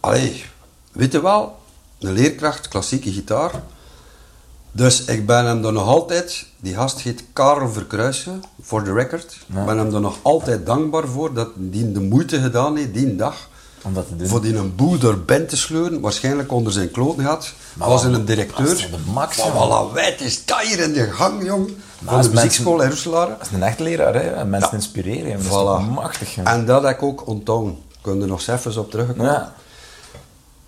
[0.00, 0.44] Allee,
[0.92, 1.57] weet je wel,
[2.00, 3.50] een leerkracht, klassieke gitaar.
[4.72, 9.32] Dus ik ben hem er nog altijd, die gast heet Karel Verkruisen, voor de record.
[9.46, 13.16] Ik ben hem er nog altijd dankbaar voor dat die de moeite gedaan heeft, die
[13.16, 13.48] dag.
[13.82, 14.26] Om dat te doen.
[14.28, 17.52] Voor die een boel door ben te sleuren, waarschijnlijk onder zijn kloten had.
[17.74, 18.66] Maar was een directeur.
[18.66, 21.70] dat de max, Maar wat een is dat hier in de gang, jong.
[22.04, 23.28] Van als de muziekschool in Roeselare.
[23.38, 24.20] Dat is een echt leraar, hè.
[24.20, 24.76] En mensen Ja.
[24.76, 25.32] inspireren.
[25.32, 25.92] Dat is Voilà.
[25.94, 26.42] machtig, hè.
[26.42, 27.78] En dat heb ik ook onthouden.
[28.00, 29.24] Kunnen er nog eens op terugkomen.
[29.32, 29.54] Ja.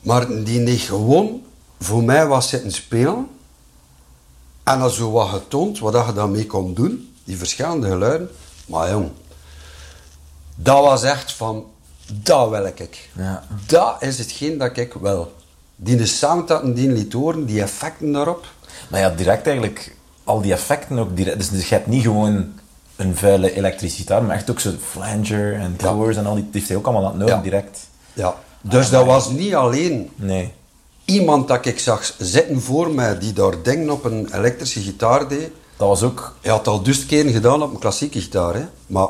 [0.01, 1.43] Maar die niet gewoon
[1.81, 3.27] voor mij was zitten spelen.
[4.65, 7.15] En dat zo wat getoond, wat dat je daarmee kon doen.
[7.25, 8.31] Die verschillende geluiden.
[8.67, 9.11] Maar jong,
[10.55, 11.65] dat was echt van,
[12.07, 13.11] dat wil ik.
[13.17, 13.45] Ja.
[13.67, 15.33] Dat is hetgeen dat ik wil.
[15.77, 18.47] Die sound dat en die liet horen, die effecten daarop.
[18.91, 21.37] Maar ja, direct eigenlijk al die effecten ook direct.
[21.39, 22.53] Dus, dus je hebt niet gewoon
[22.97, 25.89] een vuile elektrische gitaar, maar echt ook zo flanger en Ja.
[25.89, 26.43] chorus en al die.
[26.43, 27.43] Die heeft hij ook allemaal aan het nodig, Ja.
[27.43, 27.87] direct.
[28.13, 28.35] Ja.
[28.61, 30.53] Dus dat was niet alleen Nee.
[31.05, 35.51] iemand dat ik zag zitten voor mij, die daar dingen op een elektrische gitaar deed.
[35.77, 36.35] Dat was ook.
[36.41, 38.65] Hij had al dus keren gedaan op een klassieke gitaar, hè.
[38.87, 39.09] maar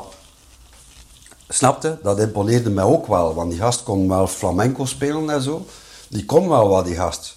[1.49, 5.65] snapte, dat imponeerde mij ook wel, want die gast kon wel flamenco spelen en zo.
[6.09, 7.35] Die kon wel wat, die gast.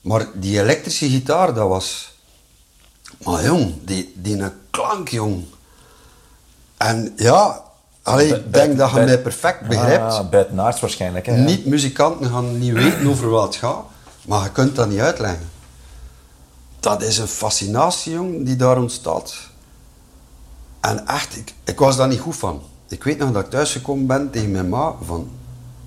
[0.00, 2.14] Maar die elektrische gitaar, dat was...
[3.24, 5.44] Maar jong, die, die een klank, jong.
[6.76, 7.64] En ja,
[8.06, 10.12] allee, ik denk dat je mij perfect begrijpt.
[10.12, 11.26] Ah, buitenaards waarschijnlijk.
[11.26, 11.42] Hè, ja.
[11.42, 13.84] Niet-muzikanten gaan niet weten over wat het gaat,
[14.26, 15.48] maar je kunt dat niet uitleggen.
[16.80, 19.34] Dat is een fascinatie, jong, die daar ontstaat.
[20.80, 22.62] En echt, ik, ik was daar niet goed van.
[22.88, 25.30] Ik weet nog dat ik thuisgekomen ben tegen mijn ma van...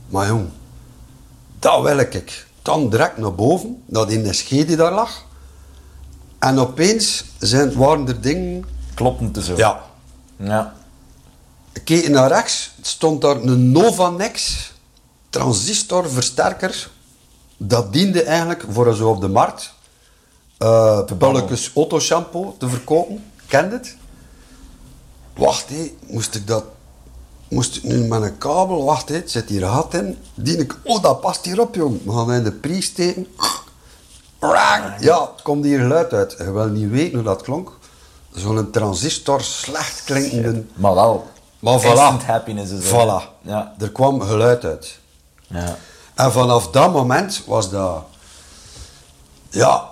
[0.07, 0.49] Maar jong,
[1.59, 2.11] dat wil ik.
[2.61, 5.23] Dat dan direct naar boven, naar die SG die daar lag.
[6.39, 8.65] En opeens zijn, waren er dingen...
[8.93, 9.55] Kloppend te zo.
[9.55, 9.79] Ja,
[10.37, 10.73] Ja.
[11.83, 14.71] Keek naar rechts, stond daar een Novanex
[15.29, 16.89] transistorversterker.
[17.57, 19.73] Dat diende eigenlijk voor zo op de markt
[20.57, 23.23] eh bulletjes autoshampoo te verkopen.
[23.47, 23.95] Kende het?
[25.37, 26.63] Wacht, hé, moest ik dat...
[27.47, 28.83] Moest ik nu met een kabel...
[28.83, 30.17] Wacht, hé, het zit hier gat in.
[30.33, 30.75] Dien ik...
[30.83, 32.05] Oh, dat past hierop, jong.
[32.05, 33.27] We gaan in de pries steken.
[34.99, 36.35] Ja, het komt hier geluid uit.
[36.37, 37.71] Je wil niet weten hoe dat klonk.
[38.33, 40.63] Zo'n transistor, slecht klinkende...
[40.73, 41.27] Maar wel.
[41.59, 42.25] Maar voilà.
[42.25, 42.95] Happiness is er.
[42.95, 43.41] Voilà.
[43.41, 43.73] Ja.
[43.79, 44.99] Er kwam geluid uit.
[45.47, 45.75] Ja.
[46.15, 48.03] En vanaf dat moment was dat...
[49.49, 49.87] Ja,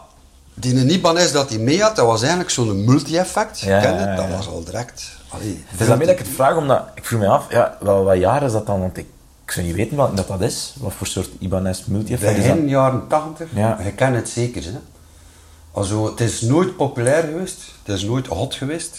[0.53, 3.59] die Ibanez dat hij mee had, dat was eigenlijk zo'n multi-effect.
[3.59, 3.99] Ja, Ken je?
[3.99, 5.03] ja, ja, Dat was al direct...
[5.29, 8.03] Allee, Het is daarmee dat ik het vraag, omdat ik vroeg me af, ja, wel,
[8.03, 8.79] wat jaar is dat dan?
[8.79, 9.05] Want ik,
[9.45, 10.73] ik zou niet weten wat dat, dat is.
[10.79, 12.53] Wat voor soort Ibanez multi-effect is dat?
[12.53, 13.77] Begin jaren 80, Ja.
[13.83, 14.63] je kent het zeker.
[14.63, 14.79] Hè?
[15.71, 18.97] Also, het is nooit populair geweest, het is nooit hot geweest.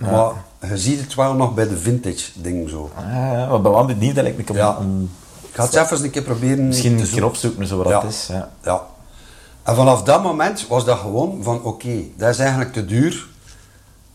[0.00, 0.32] Maar
[0.70, 2.90] je ziet het wel nog bij de vintage ding zo.
[2.94, 4.76] Ah, ja, maar bij wat benieuwd dat ik Ja.
[4.80, 5.10] een-
[5.42, 7.26] Ik ga het even een keer proberen misschien een keer zoeken.
[7.26, 8.26] opzoeken zo wat dat is.
[8.26, 8.50] Ja.
[8.62, 8.86] Ja.
[9.62, 13.28] En vanaf dat moment was dat gewoon van, oké, dat is eigenlijk te duur.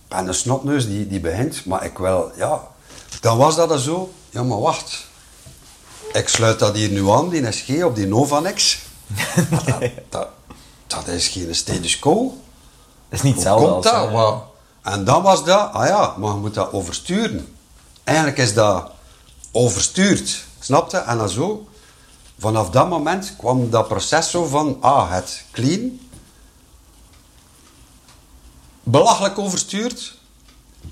[0.07, 2.61] En een snotneus die, die begint, maar ik wil, ja.
[3.21, 5.07] Dan was dat er zo, ja maar wacht.
[6.13, 8.79] Ik sluit dat hier nu aan, die SG op die Novanex.
[9.49, 9.65] Dat,
[10.09, 10.27] dat,
[10.87, 12.23] dat is geen status quo.
[13.09, 13.85] Dat is niet hetzelfde als...
[13.85, 13.93] dat?
[14.07, 14.43] eh, Wat-
[14.85, 17.55] En dan was dat, ah ja, maar je moet dat oversturen.
[18.03, 18.91] Eigenlijk is dat
[19.51, 20.97] overstuurd, snap je?
[20.97, 21.67] En dan zo,
[22.39, 25.99] vanaf dat moment kwam dat proces zo van, ah, het clean,
[28.83, 30.17] belachelijk overstuurd,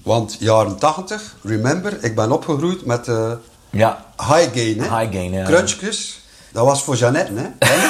[0.04, 3.32] want jaren 80, remember, ik ben opgegroeid met eh,
[3.70, 4.06] Ja.
[4.18, 5.00] high gain, hè?
[5.00, 5.46] High gain, ja.
[5.46, 7.68] Crunchjes, dat was voor Jeannette, hè?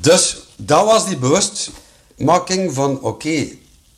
[0.00, 3.46] Dus dat was die bewustmaking van, oké,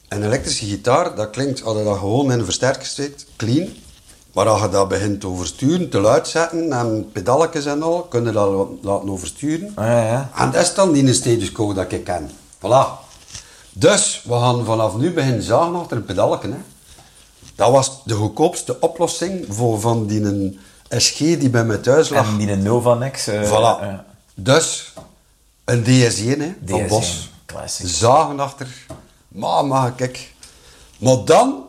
[0.08, 3.68] een elektrische gitaar, dat klinkt, als je dat gewoon in een versterker steekt, clean.
[4.32, 8.24] Maar als je dat begint te oversturen, te luid zetten en pedalletjes en al, kun
[8.24, 9.72] je dat la- laten oversturen.
[9.74, 10.30] Ah, ja, ja.
[10.36, 12.30] En dat is dan die status quo dat ik ken.
[12.58, 13.02] Voilà.
[13.72, 16.52] Dus, we gaan vanaf nu beginnen zagen achter een pedalken.
[16.52, 16.58] Hè.
[17.54, 22.26] Dat was de goedkoopste oplossing voor van die een SG die bij mij thuis lag.
[22.28, 23.26] En die Novanex.
[23.26, 23.82] eh, Voilà.
[23.82, 23.94] eh,
[24.34, 24.92] Dus,
[25.64, 27.30] een DS1 hè, van DS1, Bos.
[27.46, 27.86] classic.
[27.88, 28.66] Zagen achter.
[29.34, 30.32] Maar, kijk.
[30.98, 31.64] Maar dan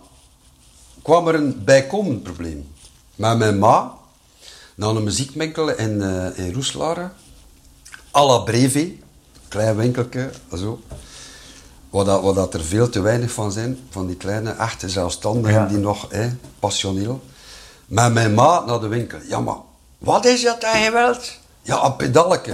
[1.01, 2.73] kwam er een bijkomend probleem.
[3.15, 3.93] Met mijn ma,
[4.75, 7.09] naar een muziekwinkel in, eh in Roeselare.
[8.15, 8.93] à la Breve,
[9.47, 10.79] klein winkeltje, zo.
[11.89, 15.61] Waar, dat, waar dat er veel te weinig van zijn, van die kleine, echte zelfstandigen
[15.61, 15.65] Ja.
[15.67, 17.21] die nog, hè, passioneel.
[17.85, 19.19] Met mijn ma naar de winkel.
[19.27, 19.57] Ja, maar
[19.97, 21.31] wat is dat dat je wilt?
[21.61, 21.95] Ja, een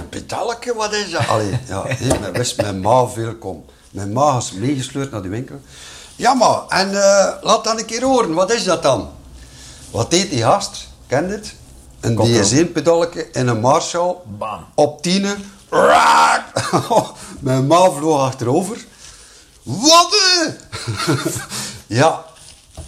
[0.08, 1.28] pedalke, wat is dat?
[1.28, 1.84] Allee, ja,
[2.20, 3.64] men wist mijn ma veel kom.
[3.92, 5.60] Mijn ma is meegesleurd naar die winkel.
[6.16, 9.10] Ja, maar, en eh, laat dan een keer horen, wat is dat dan?
[9.90, 10.88] Wat deed die gast?
[11.06, 11.54] Ken je het?
[12.00, 12.68] Een Komt erop.
[12.68, 14.14] DS1-pedalke en een Marshall.
[14.38, 14.64] Bam.
[14.74, 15.52] Op tienen.
[15.70, 16.44] Raak!
[17.40, 18.84] Mijn ma vloog achterover.
[19.62, 20.12] Wat?
[20.12, 20.52] eh?
[21.98, 22.24] ja,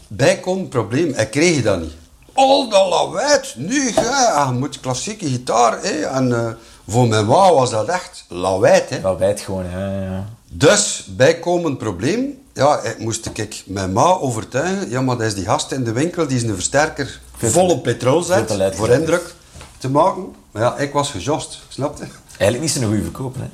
[0.09, 1.15] bijkomend probleem.
[1.15, 1.93] Ik kreeg dat niet.
[2.33, 5.83] Al dat lawaai, nu ga je moet klassieke gitaar.
[5.83, 6.05] Hè?
[6.05, 6.53] En eh,
[6.89, 8.83] voor mijn ma was dat echt lawaai.
[8.89, 9.17] Hè?
[9.17, 10.25] Wijd gewoon, ja, ja.
[10.57, 15.45] Dus, bijkomend probleem, ja, ik moest ik mijn ma overtuigen, ja, maar dat is die
[15.45, 19.35] gast in de winkel, die is een versterker vol op petrol zet, voor indruk
[19.79, 20.35] te maken.
[20.51, 22.05] Maar ja, ik was gejost, snap je?
[22.27, 23.49] Eigenlijk niet zo'n goede verkoper, hè.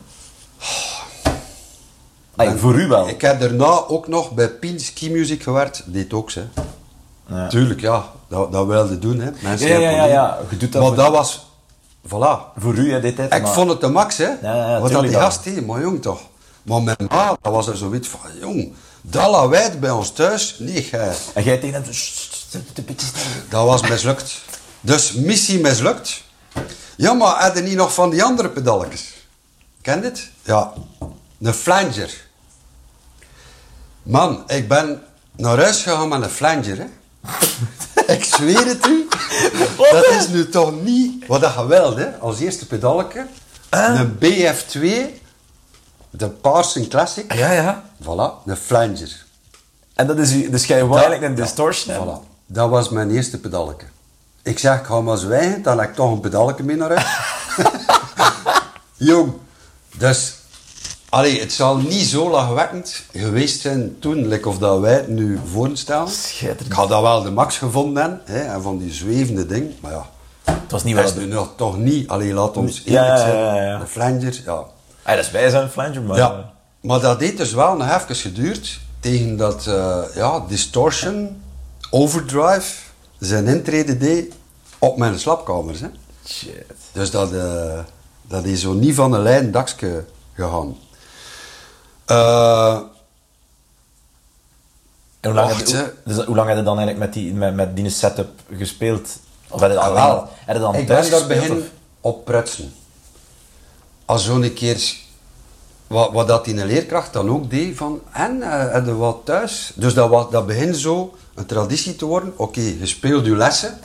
[2.37, 3.09] Ay, voor u wel.
[3.09, 6.45] Ik heb daarna ook nog bij Pien Ski Music gewerkt, deed ook ze.
[7.27, 7.49] Ja.
[7.49, 9.31] Tuurlijk, ja, dat, dat wilde doen, hè.
[9.43, 10.39] Mensen Ja, ja, ja, ja.
[10.51, 11.47] Je doet dat maar dat was,
[12.07, 12.53] voilà.
[12.57, 13.35] Voor u, hè, dit tijd.
[13.35, 14.29] Ik vond het de max, hè.
[14.43, 16.21] Ja, ja, Wat dat die gast deed, maar jong toch.
[16.63, 20.83] Maar mijn ma, dat was er zoiets van, jong, dat lawaai bij ons thuis, nee,
[20.83, 21.15] gij.
[21.35, 21.93] En jij tegen hem zo...
[21.93, 24.41] "Sst, sst, sst, een beetje stil." Dat was mislukt.
[24.81, 26.23] Dus missie mislukt.
[26.97, 29.15] Ja, maar had je niet nog van die andere pedalletjes?
[29.83, 30.31] Ken het?
[30.43, 30.73] Ja,
[31.41, 32.29] een flanger.
[34.03, 35.03] Man, ik ben
[35.37, 36.87] naar huis gegaan met een flanger, hè.
[38.15, 39.09] ik zweer het u.
[39.93, 42.19] Dat is nu toch niet wat dat je wilt, hè.
[42.19, 43.27] Als eerste pedaletje.
[43.71, 44.81] Een BF2,
[46.11, 47.33] de Parson Classic.
[47.35, 47.83] Ja, ja.
[48.03, 49.25] Voilà, een flanger.
[49.95, 50.51] En dat is.
[50.51, 52.19] Dus jij eigenlijk een distortion hebben?
[52.21, 52.29] Voilà.
[52.47, 53.87] Dat was mijn eerste pedaletje.
[54.43, 57.07] Ik zeg, ik ga maar zwijgen, dan heb ik toch een pedaletje mee naar huis.
[58.97, 59.33] Jong.
[59.97, 60.35] Dus,
[61.09, 65.41] allee, het zal niet zo lachwekkend geweest zijn toen, like of dat wij het nu
[65.53, 66.09] voorstellen.
[66.09, 66.67] Schitterend.
[66.67, 70.07] Ik had dat wel de max gevonden, hè, en van die zwevende ding, maar ja.
[70.45, 72.09] Het was niet Dat is nu nog toch niet.
[72.09, 73.37] Allee, laat ons Ja, eerlijk ja, zijn.
[73.39, 73.79] ja, ja.
[73.79, 74.63] De flanger, ja.
[75.11, 76.17] Ah, dat is wij zijn flanger, maar...
[76.17, 81.43] Ja, maar dat heeft dus wel nog even geduurd tegen dat eh, ja, Distortion,
[81.91, 82.73] Overdrive,
[83.19, 84.35] zijn intrede deed
[84.79, 85.81] op mijn slaapkamers.
[85.81, 85.89] Hè.
[86.27, 86.65] Shit.
[86.93, 87.79] Dus dat, eh,
[88.23, 90.77] dat is zo niet van een lijn dakje gegaan.
[92.05, 92.79] Eh,
[95.21, 97.35] En hoe lang, Wacht, heb je, dus hoe lang heb je dan eigenlijk met die,
[97.35, 99.19] met, met die setup gespeeld?
[99.49, 101.65] Of heb je dat ah, heb je dan ik ben daar begin
[102.01, 102.73] op prutsen.
[104.11, 104.95] Als zo'n keer,
[105.87, 109.21] wat, wat dat in een leerkracht dan ook deed, van, en, eh, heb je wat
[109.25, 109.73] thuis?
[109.75, 112.33] Dus dat, dat begint zo een traditie te worden.
[112.37, 113.79] Oké, je speelt je lessen.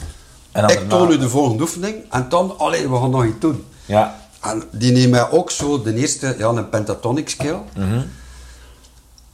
[0.52, 1.96] En ik toon u de volgende oefening.
[2.10, 3.66] En dan, allee, we gaan nog iets doen.
[3.86, 4.20] Ja.
[4.42, 7.62] En die mij ook zo de eerste, ja, een pentatonic scale.
[7.76, 8.02] Mhm.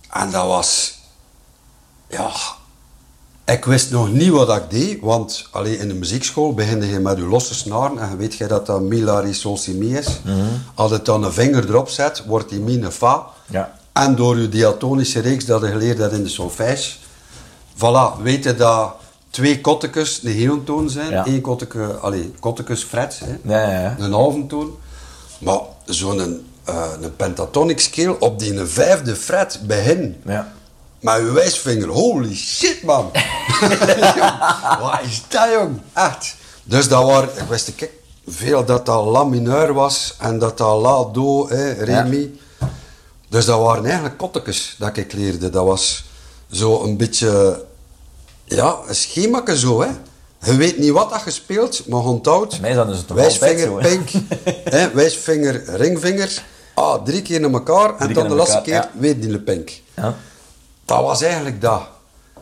[0.10, 1.00] En dat was,
[2.08, 2.32] ja,
[3.46, 7.18] ik wist nog niet wat ik deed, want allee, in de muziekschool begin je met
[7.18, 10.22] je losse snaren en je weet jij dat dat mi, la, sol, si, mi is.
[10.76, 13.26] Als je dan een vinger erop zet, wordt die mi een fa.
[13.50, 13.80] Ja.
[13.94, 16.92] En door je diatonische reeks dat je geleerd hebt in de solfège,
[17.78, 18.94] voilà, weet je dat
[19.30, 21.26] twee kottekes een hele toon zijn, Ja.
[21.26, 23.96] één kotteke, allee, kottekes fret, hè, Ja, ja, ja.
[24.00, 24.72] een halve toon.
[25.40, 30.16] Maar zo'n eh, een pentatonic scale op die een vijfde fret begin.
[30.26, 30.52] Ja.
[31.02, 33.12] Met je wijsvinger, holy shit man.
[34.82, 35.82] Wat is dat jong?
[35.94, 36.36] Echt.
[36.64, 37.90] Dus dat waren, ik wist ik,
[38.28, 42.04] veel dat dat la mineur was en dat dat la do, hè, re, Ja.
[42.04, 42.40] mi.
[43.30, 45.50] Dus dat waren eigenlijk kottekes dat ik leerde.
[45.50, 46.04] Dat was
[46.52, 47.64] zo een beetje,
[48.44, 49.90] ja, een zo hè.
[50.44, 52.60] Je weet niet wat dat je speelt, maar onthoud.
[52.60, 54.10] mij is dat dus wijsvinger, zo, pink,
[54.64, 56.44] hè, wijsvinger, ringvinger.
[56.74, 59.00] Ah, drie keer naar elkaar en dan de laatste elkaar, keer ja.
[59.00, 59.72] weer die pink.
[59.96, 60.16] ja.
[60.92, 61.82] Dat was eigenlijk dat.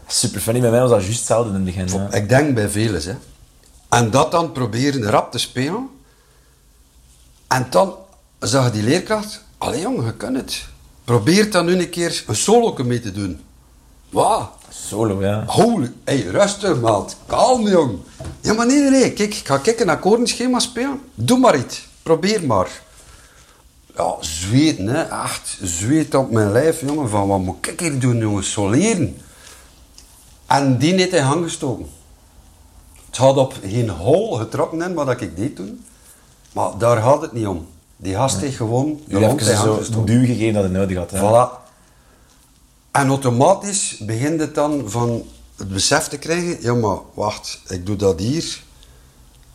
[0.07, 0.61] Super funny.
[0.61, 1.87] Bij mij was dat juist hetzelfde in het begin.
[1.87, 2.11] ja.
[2.11, 3.01] Ik denk bij velen.
[3.03, 3.13] Hè.
[3.89, 5.89] En dat dan proberen rap te spelen.
[7.47, 7.95] En dan
[8.39, 10.65] zag die leerkracht, allee jongen, je kunt het.
[11.03, 13.41] Probeer dan nu een keer een solo mee te doen.
[14.09, 14.57] Wauw.
[14.69, 15.43] Solo, ja.
[15.47, 17.15] Holy, hey, rustig maat.
[17.25, 17.99] Kalm jong.
[18.41, 19.13] Ja maar nee, nee, nee.
[19.13, 21.01] Kijk, ik ga kijken een akkoordenschema spelen.
[21.13, 21.87] Doe maar iets.
[22.03, 22.81] Probeer maar.
[23.99, 25.01] Ja, zweten hè.
[25.23, 27.09] Echt, zweet op mijn lijf jongen.
[27.09, 28.43] Van wat moet ik hier doen jongen?
[28.43, 29.17] Soleren.
[30.45, 31.89] En die heeft in gang gestoken.
[33.05, 35.85] Het had op geen hol getrokken in wat ik deed toen.
[36.51, 37.67] Maar daar gaat het niet om.
[37.97, 40.05] Die gast heeft gewoon de hond in gang gestoken.
[40.05, 41.11] duw gegeven dat het nodig had.
[41.11, 41.19] hè.
[41.19, 41.67] Voilà.
[42.91, 45.23] En automatisch begint het dan van
[45.55, 48.61] het besef te krijgen, ja maar wacht, ik doe dat hier.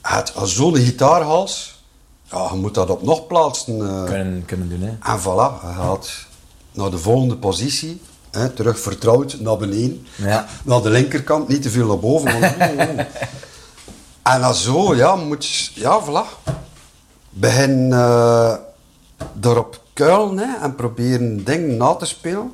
[0.00, 1.73] Het, zo'n gitaarhals,
[2.35, 3.81] ja, je moet dat op nog plaatsen.
[3.88, 4.05] eh.
[4.05, 5.12] Kunnen, kunnen doen, hè.
[5.12, 6.11] En voilà, je gaat
[6.73, 10.07] naar de volgende positie, hè, terug vertrouwd naar beneden.
[10.16, 10.47] Ja.
[10.64, 12.42] Naar de linkerkant, niet te veel naar boven.
[14.23, 16.53] en dan zo, ja, moet je, ja, voilà.
[17.31, 18.55] Begin eh
[19.33, 22.53] daarop kuilen hè, en proberen dingen na te spelen.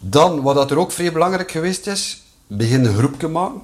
[0.00, 3.60] Dan, wat dat er ook vrij belangrijk geweest is, begin een groepje maken.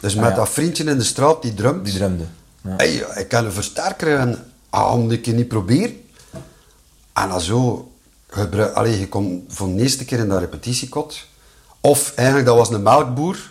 [0.00, 0.36] Dus met Ah, ja.
[0.36, 1.84] dat vriendje in de straat die drumt.
[1.84, 2.24] Die drumde.
[2.64, 2.74] Ja.
[2.76, 6.02] Hey, ik kan een versterker en ah, om een keer niet proberen.
[7.12, 7.90] En dan zo,
[8.26, 11.26] gebruik, je komt voor de eerste keer in dat repetitiekot.
[11.80, 13.50] Of eigenlijk, dat was een melkboer.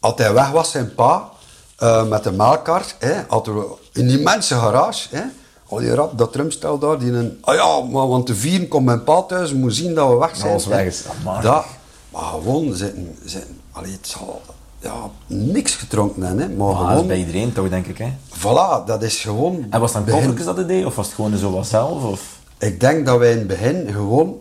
[0.00, 1.28] Als hij weg was, zijn pa,
[1.76, 3.54] eh, met de melkkar, hè, had er
[3.92, 5.08] een immense garage.
[5.10, 5.22] Hè.
[5.68, 7.38] Al die rap, dat drumstel daar, die een...
[7.40, 10.36] Ah ja, maar want te vieren komt mijn pa thuis, moet zien dat we weg
[10.36, 10.58] zijn.
[10.68, 10.84] Weg hè.
[10.84, 11.06] is.
[11.06, 11.42] Ah, maar.
[11.42, 11.64] Dat,
[12.08, 14.42] maar gewoon zitten, zitten allee, het zal,
[14.80, 18.12] ja, niks gedronken hebben, hè, maar Maar dat is bij iedereen toch, denk ik, hè.
[18.38, 19.66] Voilà, dat is gewoon...
[19.70, 22.04] En was het dan begin- dat deed, of was het gewoon zo wat zelf?
[22.04, 22.38] Of?
[22.58, 24.38] Ik denk dat wij in het begin gewoon...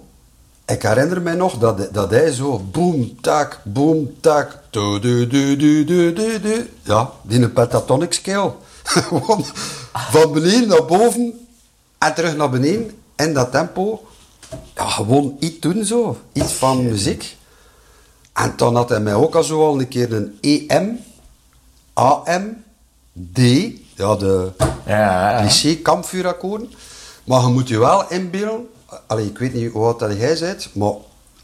[0.65, 5.55] Ik herinner mij nog dat, dat hij zo boom, tak, boom, tak, du, du, du,
[5.55, 6.69] du, du, du, du.
[6.83, 8.53] Ja, die een pentatonic scale.
[8.83, 9.45] gewoon
[9.93, 11.47] van beneden naar boven
[11.97, 14.01] en terug naar beneden in dat tempo.
[14.75, 16.17] Ja, gewoon iets doen zo.
[16.33, 17.37] Iets van muziek.
[18.39, 20.99] En dan had hij mij ook al zo al een keer een EM,
[21.93, 22.63] AM,
[23.33, 23.39] D,
[23.95, 24.51] ja, de
[24.85, 26.71] Ja, ja, kampvuurakkoorden.
[27.23, 28.67] Maar je moet je wel inbeelden,
[29.07, 30.93] allee, ik weet niet hoe oud dat jij bent, maar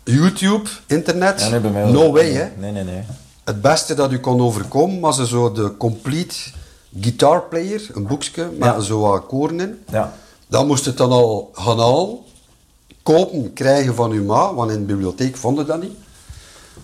[0.03, 2.11] YouTube, internet, Ja, nee, no wel.
[2.13, 2.47] way hè.
[2.57, 3.03] Nee, nee, nee.
[3.43, 6.35] Het beste dat u kon overkomen was zo de complete
[6.99, 8.79] guitar player, een boekje met Ja.
[8.79, 9.23] zo wat
[9.59, 9.83] in.
[9.91, 10.13] Ja.
[10.47, 11.79] Dan moest het dan al gaan
[13.03, 15.91] kopen, krijgen van uw ma, want in de bibliotheek vonden dat niet.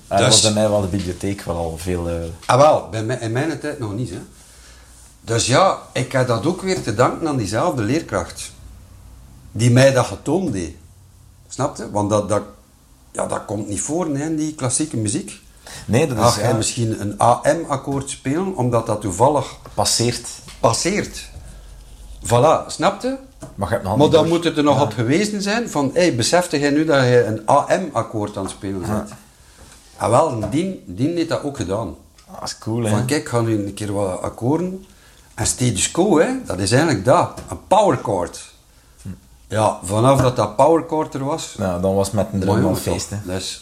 [0.07, 2.09] Dat Dus- was bij mij wel de bibliotheek wel al veel...
[2.09, 4.09] eh, Ah wel, bij mij, in mijn tijd nog niet.
[4.09, 4.19] Hè.
[5.21, 8.51] Dus ja, ik heb dat ook weer te danken aan diezelfde leerkracht.
[9.51, 10.75] Die mij dat getoond deed.
[11.47, 11.91] Snap je?
[11.91, 12.41] Want dat, dat,
[13.11, 15.39] ja, dat komt niet voor hè, die klassieke muziek.
[15.85, 20.27] Nee, dat is jij ja, misschien een AM-akkoord spelen, omdat dat toevallig passeert.
[20.59, 21.29] passeert.
[22.25, 23.19] Voilà, snapte?
[23.55, 24.27] Maar je Maar niet dan door.
[24.27, 27.45] moet het er nog op gewezen zijn van, hey, besefte jij nu dat je een
[27.45, 29.09] AM-akkoord aan het spelen bent?
[30.01, 31.95] En wel, die, die heeft dat ook gedaan.
[32.31, 32.89] Ah, Dat is cool, hè?
[32.89, 34.85] Van kijk, ik ga nu een keer wat akkoorden.
[35.35, 38.49] En status quo, hè, dat is eigenlijk dat, een powerchord.
[39.47, 42.75] Ja, vanaf dat dat powerchord er was, Nou, dan was het met een drum een
[42.75, 43.35] feest, hè?
[43.35, 43.59] is...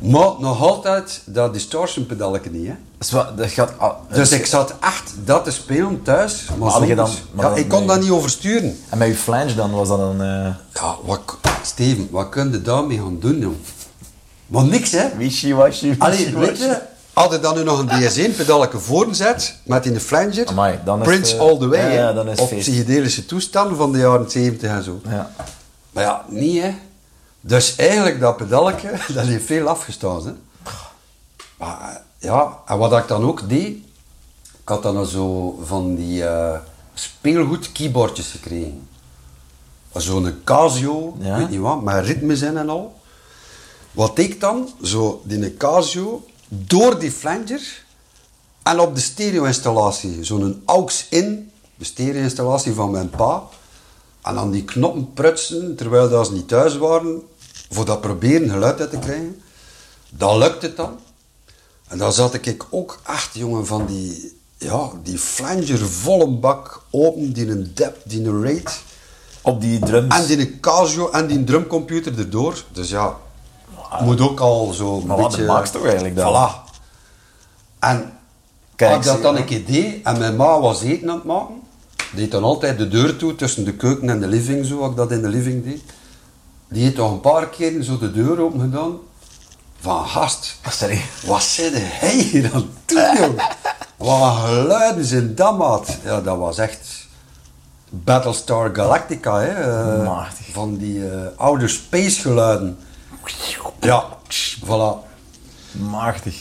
[0.00, 2.74] Maar nog altijd dat distortion pedaletje niet, hè.
[3.10, 6.48] Wel, dat gaat, ah, Dus ik zat echt dat te spelen thuis.
[6.48, 7.88] Maar, Maar had je dan- maar ja, dan- ik kon nee.
[7.88, 8.78] dat niet oversturen.
[8.88, 10.20] En met je flange dan, was dat een...
[10.20, 11.20] eh Ja, wat,
[11.62, 13.56] Steven, wat kun je daarmee gaan doen, jong?
[14.46, 15.16] Maar niks, hè?
[15.16, 16.78] Wishy-washy, Allee, weet je,
[17.12, 21.06] had je dan nu nog een DS1-pedaletje voorzet, met in de flanger, Amai, dan is
[21.06, 22.68] Prince het, All The Way, ja, dan is op feest.
[22.68, 25.00] psychedelische toestanden van de jaren 70 en zo.
[25.08, 25.30] Ja.
[25.90, 26.74] Maar ja, niet, hè.
[27.40, 30.32] Dus eigenlijk, dat pedaletje, dat heeft veel afgestaan, hè.
[31.58, 33.76] Maar eh, ja, en wat ik dan ook deed,
[34.42, 36.58] ik had dan zo van die eh,
[36.94, 38.88] speelgoed keyboardjes gekregen.
[39.94, 41.32] Zo'n Casio, Ja.
[41.34, 43.00] ik weet niet wat, met ritmes in en al.
[43.94, 47.84] Wat ik dan, zo die Casio, door die flanger
[48.62, 53.42] en op de stereo-installatie, zo'n aux-in, de stereo-installatie van mijn pa,
[54.22, 57.22] en dan die knoppen prutsen terwijl dat ze niet thuis waren,
[57.70, 59.42] voor dat proberen geluid uit te krijgen.
[60.10, 60.98] Dat lukte het dan.
[61.88, 67.32] En dan zat ik ook echt, jongen, van die, ja, die flanger volle bak open,
[67.32, 68.72] die een depth, die een rate.
[69.40, 70.14] Op die drums.
[70.14, 72.64] En die Casio en die drumcomputer erdoor.
[72.72, 73.16] Dus ja,
[74.00, 75.44] moet ook al zo een Maar wat beetje...
[75.44, 76.32] max toch eigenlijk dan?
[76.32, 76.72] Voilà.
[77.78, 78.12] En
[78.76, 81.24] Kijk, als ik dat dan een keer deed en mijn ma was eten aan het
[81.24, 81.54] maken,
[82.14, 85.10] deed dan altijd de deur toe tussen de keuken en de living, zo, ik dat
[85.10, 85.82] in de living deed.
[86.68, 88.98] Die heeft toch een paar keer zo de deur open gedaan.
[89.80, 90.58] Van gast,
[91.26, 93.38] wat zit hij hier aan joh?
[93.96, 95.98] Wat geluiden zijn dat, maat?
[96.04, 97.06] Ja, dat was echt
[97.90, 99.48] Battlestar Galactica, hè.
[100.02, 102.78] eh, van die eh, oude space geluiden.
[103.80, 104.04] Ja,
[104.64, 104.98] voilà.
[105.72, 106.36] Machtig.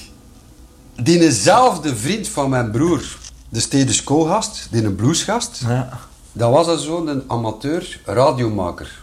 [1.01, 3.17] Diezelfde vriend van mijn broer,
[3.49, 5.89] de status quo-gast, die een bluesgast, Ja.
[6.31, 9.01] dat was er zo'n amateur radiomaker.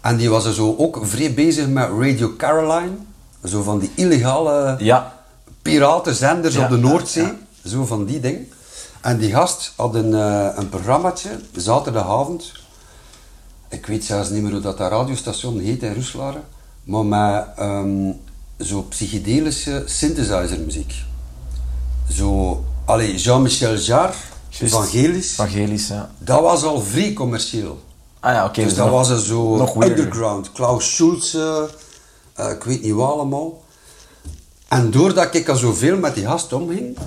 [0.00, 2.96] En die was er zo ook vrij bezig met Radio Caroline,
[3.44, 5.12] zo van die illegale Ja.
[5.62, 7.36] piratenzenders Ja, op de Noordzee, ja.
[7.70, 8.38] zo van die ding.
[9.00, 12.52] En die gast had een, eh een programmaatje, zaterdagavond.
[13.68, 16.40] Ik weet zelfs niet meer hoe dat, dat radiostation heet in Roeselare,
[16.84, 18.12] maar met ehm,
[18.60, 20.94] zo psychedelische synthesizermuziek.
[22.12, 24.12] Zo, allee, Jean-Michel Jarre,
[24.48, 24.74] Juist.
[24.74, 26.10] Evangelisch, Evangelisch, ja.
[26.18, 27.80] dat was al vrij commercieel.
[28.20, 28.62] Ah ja, oké.
[28.62, 30.52] Dus dat nog- was zo nog underground.
[30.52, 31.68] Klaus Schulze,
[32.34, 33.62] eh, ik weet niet wat allemaal.
[34.68, 36.98] En doordat ik al zoveel met die gast omging,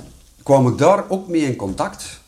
[0.42, 2.20] kwam ik daar ook mee in contact.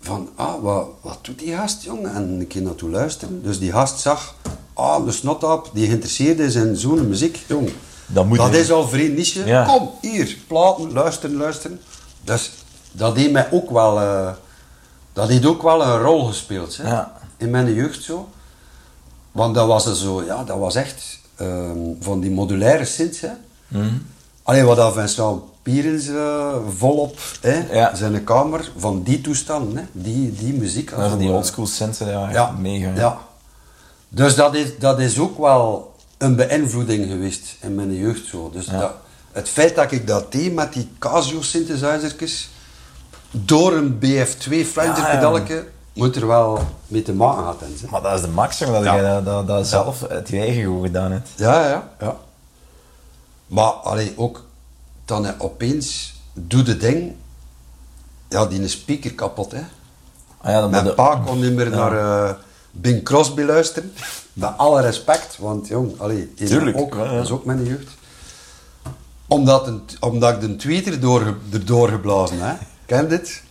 [0.00, 2.14] Van, ah, wat, wat doet die gast, jongen?
[2.14, 3.42] En een keer naartoe luisteren.
[3.42, 4.34] Dus die gast zag,
[4.74, 7.70] ah, de snotap, die geïnteresseerd is in zo'n muziek, jong.
[8.06, 9.44] Dat moet dat je- is al vrij niche.
[9.46, 9.64] Ja.
[9.64, 11.80] Kom, hier, platen, luisteren, luisteren.
[12.24, 12.52] Dus
[12.92, 14.00] dat deed mij ook wel...
[14.00, 14.30] eh,
[15.12, 16.88] dat heeft ook wel een rol gespeeld, hè?
[16.88, 17.12] Ja.
[17.36, 18.28] In mijn jeugd zo.
[19.32, 23.30] Want dat was er zo, ja, dat was echt ehm, van die modulaire synths, hè.
[23.68, 23.94] Mhm.
[24.42, 27.94] Alleen wat dat Vincent Pierens eh, volop, hè, Ja.
[27.94, 30.90] zijn kamer, van die toestanden, hè, die, die muziek.
[30.90, 32.92] Van die oldschool synths, ja, ja, mega.
[32.94, 33.18] Ja.
[34.08, 38.50] Dus dat is, dat is ook wel een beïnvloeding geweest in mijn jeugd zo.
[38.52, 38.78] Dus Ja.
[38.80, 38.92] dat,
[39.32, 42.48] het feit dat ik dat deed met die Casio synthesizertjes,
[43.30, 47.78] door een BF2 flanger pedaletje, moet er wel mee te maken gehad hebben.
[47.90, 48.94] Maar dat is de max, dat Ja.
[48.94, 51.28] jij dat, dat, dat zelf uit je eigen gewoon gedaan hebt.
[51.36, 52.16] Ja, ja, ja.
[53.46, 54.44] Maar allee, ook
[55.10, 57.12] dan hè, opeens doe de ding,
[58.28, 59.62] ja, die is speaker kapot, hè.
[60.40, 62.34] Ah ja, dan Mijn pa kon niet meer naar eh,
[62.70, 63.92] Bing Crosby luisteren.
[64.32, 67.90] Met alle respect, want jong, allee, is Tuurlijk, ook, ja, dat is ook mijn jeugd.
[69.26, 72.54] Omdat, een, omdat ik de tweeter door, erdoor geblazen, hè.
[72.86, 73.42] Ken dit?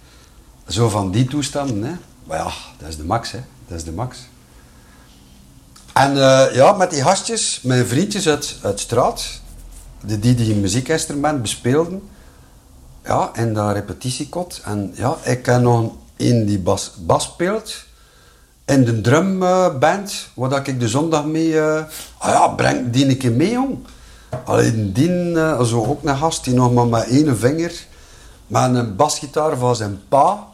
[0.68, 1.96] Zo van die toestanden, hè.
[2.24, 3.40] Maar ja, dat is de max, hè.
[3.68, 4.18] Dat is de max.
[5.94, 9.42] En eh, ja, met die gastjes, mijn vriendjes uit, uit straat,
[10.06, 12.10] die die, die muziekinstrument bespeelden,
[13.04, 14.62] ja, in dat repetitiekot.
[14.66, 17.76] En ja, ik ken nog een die bas, bas speelt.
[18.66, 21.60] In de drumband, waar dat ik de zondag mee...
[21.60, 21.84] eh,
[22.18, 23.78] ah ja, breng die een keer mee, jong.
[24.46, 27.88] Alleen die, eh, zo ook een gast, die nog maar met één vinger...
[28.48, 30.48] Met een basgitaar van zijn pa.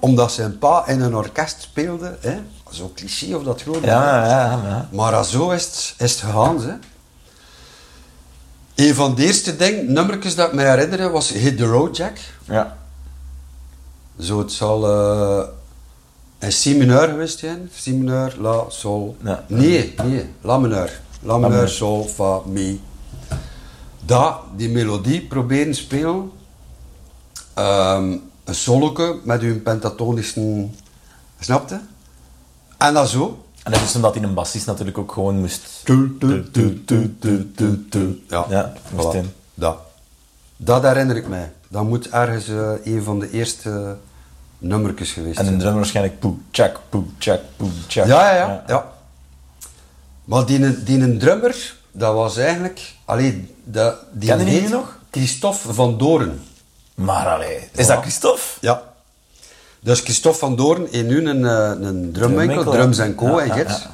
[0.00, 2.16] Omdat zijn pa in een orkest speelde.
[2.20, 2.40] Hè.
[2.70, 3.82] Zo cliché of dat gewoon.
[3.82, 4.88] Ja, ja, ja.
[4.92, 6.72] Maar zo is het, is het gegaan, hè.
[8.78, 12.18] Een van de eerste dingen, nummertjes dat ik me herinner was Hit the Road Jack.
[12.44, 12.76] Ja.
[14.20, 15.48] Zo, het zal eh
[16.38, 17.70] een C mineur geweest zijn.
[17.82, 19.16] C mineur, La, Sol.
[19.24, 19.44] Ja.
[19.46, 21.00] Nee, nee, La mineur.
[21.22, 21.68] La mineur.
[21.68, 22.80] Sol, Fa, Mi.
[24.04, 26.30] Dat, die melodie proberen spelen.
[27.54, 30.66] Ehm, een soloke met uw pentatonische...
[31.40, 31.80] Snapte?
[32.76, 33.46] En dat zo.
[33.62, 35.82] En dat is omdat hij een bassist natuurlijk ook gewoon moest...
[38.28, 39.16] Ja, Ja, moest voilà.
[39.16, 39.32] in.
[39.54, 39.78] Dat.
[40.56, 41.52] Dat herinner ik mij.
[41.68, 43.96] Dat moet ergens eh, een van de eerste
[44.58, 45.54] nummertjes geweest En zijn.
[45.56, 48.06] een drum waarschijnlijk poe, tjak, poe, tjak, poe, tjak.
[48.06, 48.64] Ja, ja, ja.
[48.66, 48.92] ja.
[50.24, 52.94] Maar die, die een drummer, dat was eigenlijk...
[53.04, 54.98] Allee, dat, die Ken je die heet nog?
[55.10, 56.40] Christophe van Doorn.
[56.94, 58.42] Maar allee, is dat Christophe?
[58.60, 58.82] Ja.
[59.80, 63.14] Dus Christophe van Doorn in nu een, eh, een drumwinkel, Drums ja.
[63.14, 63.38] Co.
[63.38, 63.88] En.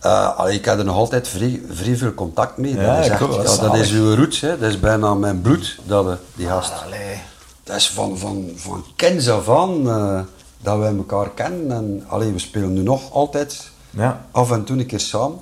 [0.00, 2.74] Eh, allee, ik heb er nog altijd vrij, vrij veel contact mee.
[2.74, 4.58] Ja, dat, is echt- dat is uw roots, hè.
[4.58, 6.72] dat is bijna mijn bloed, dat, we- die gast.
[6.86, 7.20] Allee.
[7.64, 8.84] Dat is van, van, van
[9.28, 10.20] af aan eh,
[10.62, 11.70] dat wij elkaar kennen.
[11.76, 14.24] En, allee, we spelen nu nog altijd Ja.
[14.30, 15.38] af en toe een keer samen.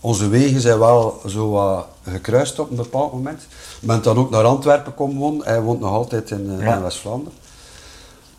[0.00, 3.42] Onze wegen zijn wel zo wat gekruist op een bepaald moment.
[3.80, 5.46] Ik ben dan ook naar Antwerpen komen wonen.
[5.46, 7.38] Hij woont nog altijd in, in West-Vlaanderen.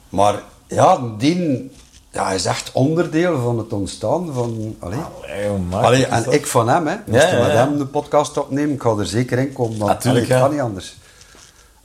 [0.10, 1.72] Maar ja, die
[2.12, 4.76] ja, is echt onderdeel van het ontstaan van...
[4.80, 5.00] Allee.
[5.00, 6.34] Allee, Allee, en dat?
[6.34, 6.96] ik van hem, hè.
[7.06, 9.78] Moest Ja, met hem de podcast opnemen, ik ga er zeker in komen.
[9.78, 10.98] Want Natuurlijk, kan niet anders.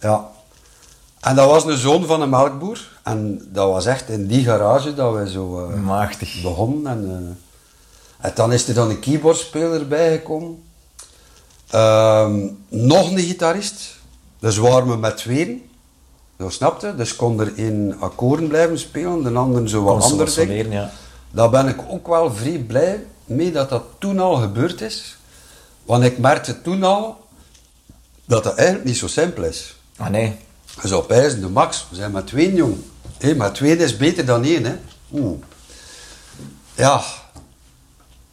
[0.01, 0.31] Ja.
[1.21, 2.89] En dat was een zoon van een melkboer.
[3.03, 6.43] En dat was echt in die garage dat wij zo Machtig.
[6.43, 6.87] begonnen.
[6.93, 7.37] En,
[8.21, 10.63] eh, en dan is er dan een keyboardspeler bijgekomen.
[11.71, 13.95] Ehm, nog een gitarist.
[14.39, 15.71] Dus waren we met tweeën.
[16.43, 16.95] Zo snapte.
[16.97, 20.91] Dus kon er in akkoorden blijven spelen, de ander zo wat leren, ja.
[21.31, 25.17] Daar ben ik ook wel vrij blij mee dat dat toen al gebeurd is.
[25.85, 27.27] Want ik merkte toen al
[28.25, 29.77] dat dat eigenlijk niet zo simpel is.
[29.97, 30.37] Ah nee.
[30.83, 32.77] Je zou pijzen, de max, we zijn met twee jong.
[33.19, 34.75] Hé, maar twee is beter dan één, hè.
[35.13, 35.39] Oeh.
[36.75, 37.01] Ja.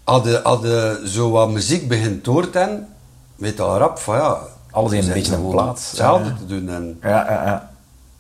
[0.03, 2.87] Hadden hadden zo wat muziek begint door te hebben,
[3.35, 4.37] weet al rap van ja...
[4.71, 5.87] Alles in een beetje een plaats.
[5.87, 6.35] Hetzelfde Ja.
[6.35, 6.69] te doen.
[6.69, 7.71] En Ja, ja, ja.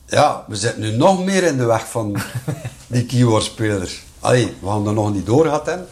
[0.09, 2.17] Ja, we zitten nu nog meer in de weg van
[2.87, 4.01] die keyboardspelers.
[4.19, 5.87] Allee, we gaan er nog niet door gehad hebben.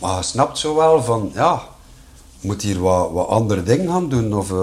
[0.00, 1.62] Maar je snapt zo wel van, ja,
[2.40, 4.34] je moet hier wat, wat andere dingen gaan doen.
[4.36, 4.56] Of, eh,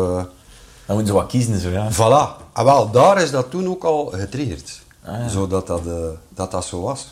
[0.86, 1.92] Dan moeten ze wat kiezen, zo ja.
[1.92, 2.42] voilà.
[2.54, 4.82] En wel, daar is dat toen ook al getriggerd.
[5.06, 5.28] Ah, ja.
[5.30, 5.94] Zodat dat, eh,
[6.30, 7.08] dat dat zo was.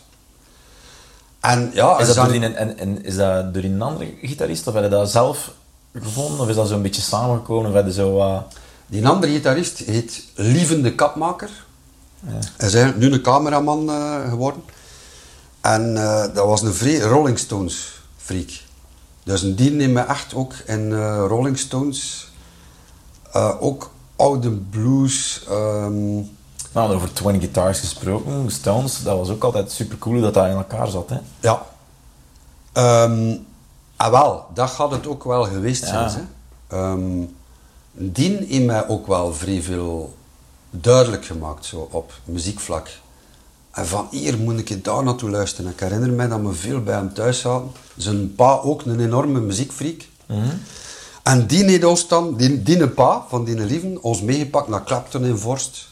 [1.40, 4.68] En ja, Is dat, dan- door een, en, en, is dat door een andere gitarist,
[4.68, 5.52] of heb je dat zelf
[5.94, 8.44] gevonden, of is dat zo'n beetje samengekomen, of zo wat...
[8.88, 11.50] Die andere gitarist heet Lieven de Kapmaker.
[12.26, 14.64] Hij is eigenlijk nu een cameraman eh, geworden.
[15.62, 18.50] En eh, dat was een vrij Rolling Stones freak.
[19.24, 22.30] Dus een die neemt me echt ook in eh, Rolling Stones.
[23.60, 25.44] ook oude blues.
[25.50, 26.14] ehm,
[26.74, 30.52] Nou, over Twin Guitars gesproken, Stones, dat was ook altijd super cool dat dat in
[30.52, 31.18] elkaar zat, hè.
[31.40, 31.66] ja.
[33.96, 36.10] Ah wel, dat gaat het ook wel geweest Ja.
[36.10, 36.30] zijn.
[36.68, 36.78] Hè.
[36.78, 37.24] Ehm,
[37.92, 40.16] die heeft mij ook wel vrij veel
[40.72, 42.90] duidelijk gemaakt zo, op muziekvlak.
[43.72, 45.72] En van hier moet ik je daar naartoe luisteren.
[45.72, 47.72] Ik herinner me dat we veel bij hem thuis zaten.
[47.98, 50.08] Zijn pa ook een enorme muziekfreak.
[51.24, 55.26] En die heeft ons dan, die, die pa van die lieven, ons meegepakt naar Clapton
[55.26, 55.90] in Vorst.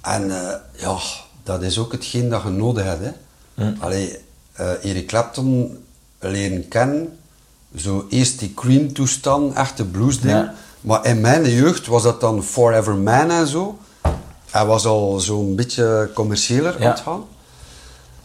[0.00, 0.98] En eh, ja,
[1.42, 3.14] dat is ook hetgeen dat je nodig hebt.
[3.54, 3.72] Hè.
[3.78, 4.18] Allee,
[4.52, 5.78] eh, Eric Clapton
[6.18, 7.18] leren kennen,
[7.76, 10.32] zo eerst die Cream-toestand, echte bluesding.
[10.32, 10.54] Ja.
[10.82, 13.78] Maar in mijn jeugd was dat dan Forever Man en zo.
[14.50, 16.84] Hij was al zo'n beetje commerciëler Ja.
[16.84, 17.24] aan het gaan.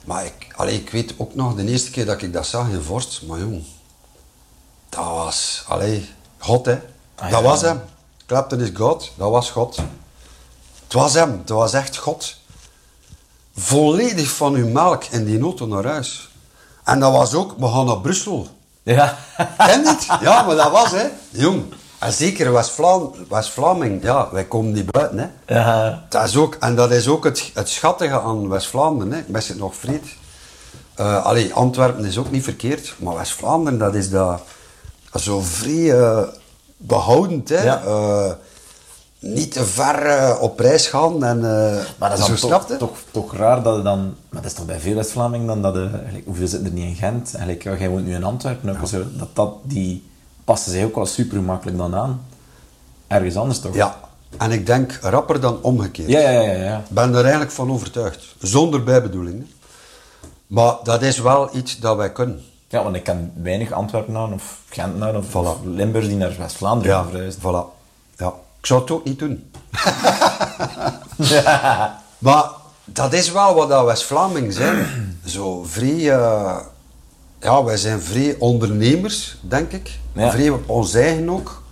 [0.05, 2.81] Maar ik, allee, ik weet ook nog de eerste keer dat ik dat zag in
[2.81, 3.63] Vorst, maar jong,
[4.89, 6.79] dat was, allee, God hè.
[7.15, 7.41] Ah, dat ja.
[7.41, 7.81] was hem.
[8.25, 9.75] Clapton is God, dat was God.
[10.83, 12.35] Het was hem, het was echt God.
[13.55, 16.29] Volledig van uw melk in die auto naar huis.
[16.83, 18.47] En dat was ook, we gaan naar Brussel.
[18.83, 19.17] Ja.
[19.57, 20.05] Ken het?
[20.21, 21.63] Ja, maar dat was hè, jong.
[21.99, 22.51] En zeker
[23.29, 25.55] West-Vlaming, ja, wij komen niet buiten hè.
[25.55, 26.05] ja.
[26.09, 29.13] Dat is ook, en dat is ook het, het schattige aan West-Vlaanderen.
[29.13, 29.19] hè.
[29.19, 30.15] Ik mis het nog vreed.
[30.95, 34.41] Eh allee, Antwerpen is ook niet verkeerd, maar West-Vlaanderen, dat is dat,
[35.15, 36.23] zo vrij eh,
[36.77, 37.49] behoudend.
[37.49, 37.63] Hè?
[37.63, 37.83] Ja.
[37.85, 38.31] Eh,
[39.19, 41.39] niet te ver eh, op reis gaan en
[41.97, 44.15] Maar dat is zo toch, toch, toch raar dat je dan...
[44.29, 45.89] Maar dat is toch bij veel West-Vlamingen dan dat je...
[46.25, 47.33] Hoeveel zitten er niet in Gent?
[47.35, 48.87] Eigenlijk, ja, jij woont nu in Antwerpen ook.
[48.87, 50.03] Zo, dat, dat, die
[50.47, 52.21] passen zich ook wel super makkelijk dan aan.
[53.07, 53.75] Ergens anders toch?
[53.75, 53.99] Ja,
[54.37, 56.09] en ik denk rapper dan omgekeerd.
[56.09, 56.51] Ja, ja, ja.
[56.63, 58.35] ja, ben er eigenlijk van overtuigd.
[58.39, 59.39] Zonder bijbedoeling.
[59.39, 59.45] hè.
[60.47, 62.43] Maar dat is wel iets dat wij kunnen.
[62.67, 65.33] Ja, want ik ken weinig Antwerpenaren of Gentenaren of, Voilà.
[65.47, 67.41] of Limburgers die naar West-Vlaanderen Ja, verhuizen.
[67.41, 67.65] voilà.
[68.17, 68.27] Ja,
[68.59, 69.51] ik zou het ook niet doen.
[72.17, 72.43] Maar
[72.85, 74.87] dat is wel wat dat West-Vlaming zijn.
[75.25, 76.11] Zo vrij...
[76.11, 76.57] eh,
[77.39, 79.99] ja, wij zijn vrij ondernemers, denk ik.
[80.13, 80.31] Ja.
[80.31, 81.63] Vrij op ons eigen ook.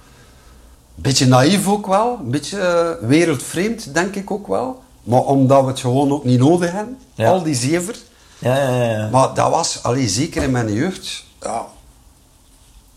[0.96, 2.18] Beetje naïef ook wel.
[2.20, 4.84] Een beetje eh, wereldvreemd, denk ik ook wel.
[5.04, 6.98] Maar omdat we het gewoon ook niet nodig hebben.
[7.14, 7.30] Ja.
[7.30, 7.96] Al die zever.
[8.40, 8.92] Ja, ja, ja.
[8.92, 9.10] ja.
[9.10, 11.24] Maar dat was, allee, zeker in mijn jeugd...
[11.42, 11.66] Ja,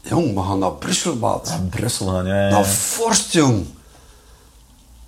[0.00, 1.48] jong, we gaan naar Brussel, maat.
[1.48, 2.50] Naar Brussel gaan, ja, ja.
[2.50, 3.66] Dat vorst, jong.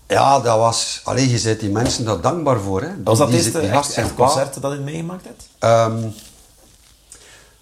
[0.07, 1.01] Ja, dat was...
[1.05, 2.89] Allee, je bent die mensen daar dankbaar voor, hè.
[3.05, 4.25] Was dat die, eerste die echt, gasten echt en pa.
[4.25, 5.49] concert dat je meegemaakt hebt?
[5.59, 6.09] Ehm,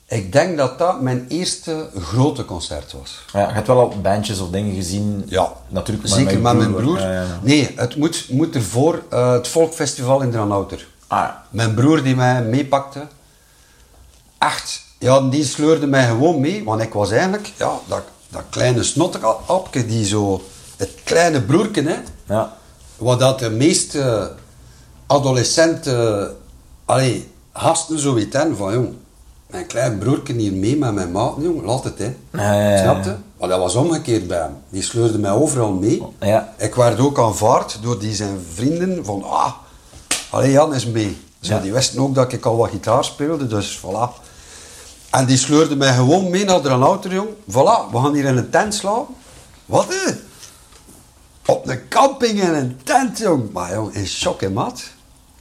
[0.09, 3.25] ik denk dat dat mijn eerste grote concert was.
[3.33, 5.25] Ja, je hebt wel al bandjes of dingen gezien.
[5.27, 6.09] Ja, natuurlijk.
[6.09, 6.99] zeker met mijn broer.
[6.99, 7.39] Ja, ja, ja.
[7.43, 10.89] Nee, het moet, moet ervoor eh, het Volkfestival in Dranouter.
[11.07, 11.29] Ah.
[11.51, 13.07] Mijn broer die mij meepakte,
[14.39, 18.83] echt, ja, die sleurde mij gewoon mee, want ik was eigenlijk, ja, dat, dat kleine
[18.83, 20.43] snotteapje die zo,
[20.77, 21.97] het kleine broerken, hè,
[22.27, 22.57] ja.
[22.97, 24.33] wat dat de meeste
[25.07, 26.37] adolescenten,
[26.85, 28.95] allee, gasten zo weten van, jong,
[29.51, 32.17] mijn klein broerken hier mee met mijn maat, jong, laat het, hè.
[32.33, 32.83] Ja, ja, ja.
[32.83, 33.15] Snap je?
[33.39, 34.57] Maar dat was omgekeerd bij hem.
[34.69, 36.03] Die sleurde mij overal mee.
[36.21, 36.55] Ja.
[36.59, 39.53] Ik werd ook aanvaard door die zijn vrienden van, ah,
[40.31, 41.17] allee, Jan is mee.
[41.41, 41.61] Zo, Ja.
[41.61, 44.27] Die wisten ook dat ik al wat gitaar speelde, dus voilà.
[45.11, 47.29] En die sleurde mij gewoon mee naar de auto, jong.
[47.51, 49.15] Voilà, we gaan hier in een tent slapen.
[49.67, 50.13] Wat, hè?
[51.47, 53.53] Op een camping in een tent, jong.
[53.53, 54.83] Maar jong, in shock, hè, maat.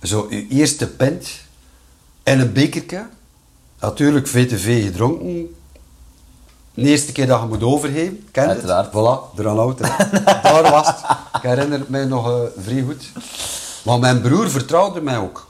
[0.04, 1.30] Zo, uw eerste pint
[2.24, 3.06] en een bekertje.
[3.80, 5.56] Natuurlijk VTV gedronken.
[6.74, 8.70] De eerste keer dat je moet overgeven, ken het?
[8.70, 8.88] Uiteraard.
[8.88, 9.84] Voilà, er aan auto.
[10.44, 10.98] Daar was het.
[11.34, 13.12] Ik herinner het mij nog eh, vrij goed.
[13.84, 15.48] Maar mijn broer vertrouwde mij ook.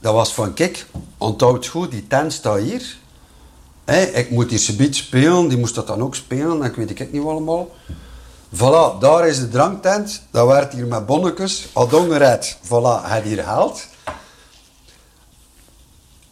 [0.00, 0.86] Dat was van, kijk,
[1.18, 2.96] onthoud goed, die tent staat hier.
[4.12, 7.22] Ik moet hier subiet spelen, die moest dat dan ook spelen, ik weet ik niet
[7.22, 7.70] wat allemaal.
[8.54, 10.22] Voilà, daar is de dranktent.
[10.30, 12.58] Dat werd hier met bonnetjes, adongered.
[12.64, 13.86] Voilà, hij hier gehaald.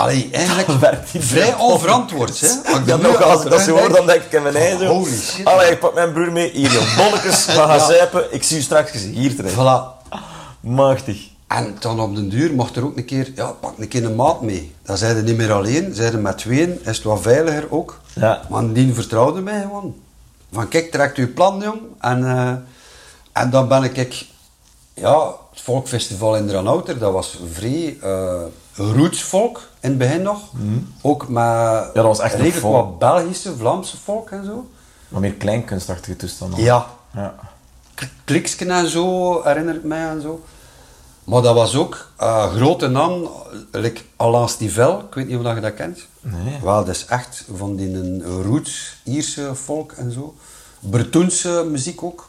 [0.01, 0.69] Allee, eigenlijk
[1.33, 2.49] vrij onverantwoord, hè.
[2.87, 4.79] Ja, nog, als ik dat zo hoor, dan denk ik in mijn eigen.
[4.79, 5.45] zo, Holy shit.
[5.45, 6.51] Allee, ik pak mijn broer mee.
[6.51, 6.97] Hier, joh.
[6.97, 7.87] Bonnetjes, we gaan Ja.
[7.87, 8.35] zuipen.
[8.35, 9.55] Ik zie u straks hier terecht.
[9.55, 10.09] Voilà.
[10.61, 11.29] Machtig.
[11.47, 14.15] En dan op den duur mocht er ook een keer, ja, pak een keer een
[14.15, 14.75] maat mee.
[14.83, 18.01] Dan zijn ze niet meer alleen, zijn ze met tweeën, is het wat veiliger ook.
[18.15, 18.43] Ja.
[18.49, 19.95] Maar die vertrouwde mij gewoon.
[20.53, 21.81] Van kijk, trekt uw plan, jong.
[22.01, 22.53] En, eh,
[23.43, 24.27] en dan ben ik, ik,
[24.95, 28.33] ja, het volkfestival in Dranouter, dat was vrij uh,
[28.75, 30.41] rootsvolk in het begin nog.
[31.03, 31.93] Ook met Mhm.
[31.95, 34.71] dat was echt redelijk wat Belgische, Vlaamse volk en zo.
[35.09, 36.61] Maar meer kleinkunstachtige toestanden.
[36.63, 37.35] Ja, ja.
[38.25, 40.43] Kliksken en zo, herinner ik mij en zo.
[41.25, 42.11] Maar dat was ook
[42.55, 43.29] grote naam,
[43.71, 46.07] like Alain Stivell, ik weet niet of dat je dat kent.
[46.21, 46.59] Nee.
[46.63, 50.35] Wel, dat is echt van die een roots, Ierse volk en zo.
[50.81, 52.29] Bretoense muziek ook.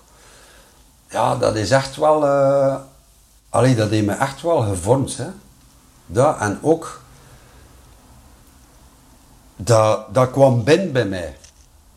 [1.09, 2.25] Ja, dat is echt wel...
[3.49, 5.27] allee, dat heeft me echt wel gevormd, hè.
[6.12, 7.01] Dat, en ook...
[9.55, 11.36] Dat, dat kwam binnen bij mij.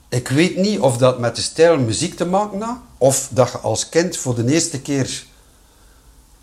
[0.09, 3.59] Ik weet niet of dat met de stijl muziek te maken had, of dat je
[3.59, 5.25] als kind voor de eerste keer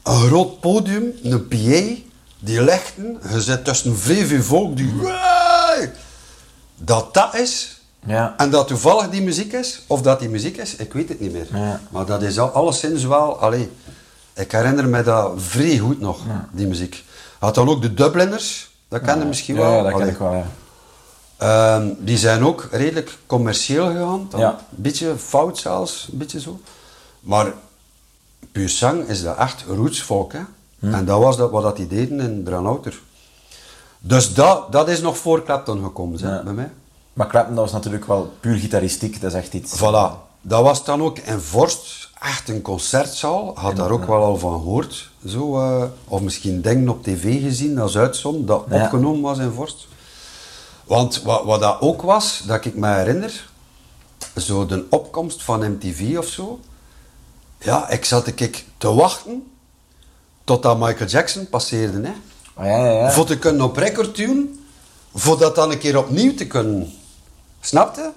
[0.03, 2.01] een groot podium, een PA,
[2.39, 4.93] die legden, je zit tussen vrij veel volk die...
[6.78, 8.34] Dat dat is, Ja.
[8.38, 11.32] en dat toevallig die muziek is, of dat die muziek is, ik weet het niet
[11.32, 11.47] meer.
[11.53, 11.82] Ja.
[11.89, 13.72] Maar dat is al, alleszins wel, allee,
[14.34, 16.19] ik herinner me dat vrij goed nog,
[16.51, 17.03] die muziek.
[17.41, 19.71] Had dan ook de Dubliners, dat ken je misschien wel.
[19.71, 20.43] Ja, dat ken ik wel,
[21.37, 21.81] ja.
[21.97, 24.27] Die zijn ook redelijk commercieel gegaan.
[24.29, 24.39] Dan.
[24.39, 24.49] Ja.
[24.49, 26.59] Een beetje fout zelfs, een beetje zo.
[27.19, 27.53] Maar
[28.51, 30.33] puur zang is dat echt rootsvolk.
[30.33, 30.39] Hè?
[30.79, 30.93] Hm.
[30.93, 32.99] En dat was dat, wat dat die deden in Dranouter.
[33.99, 36.71] Dus dat, dat is nog voor Clapton gekomen hè, bij mij.
[37.13, 39.21] Maar Clapton, dat was natuurlijk wel puur gitaristiek.
[39.21, 39.77] Dat is echt iets...
[39.77, 40.29] Voilà.
[40.41, 43.51] Dat was dan ook in Vorst, echt een concertzaal.
[43.55, 45.11] Had daar ook wel al van gehoord.
[45.26, 48.84] Zo, eh, of misschien dingen op tv gezien, als uitzond, dat Ja.
[48.84, 49.88] opgenomen was in Vorst.
[50.86, 53.49] Want wat, wat dat ook was, dat ik me herinner,
[54.38, 56.59] zo de opkomst van MTV of zo.
[57.57, 59.43] Ja, ik zat ik, te wachten
[60.43, 62.01] totdat Michael Jackson passeerde.
[62.07, 62.13] Hè.
[62.53, 63.11] Ah, ja, ja, ja.
[63.11, 64.45] Voor te kunnen op record tune,
[65.13, 66.93] voor dat dan een keer opnieuw te kunnen.
[67.61, 68.11] Snapte?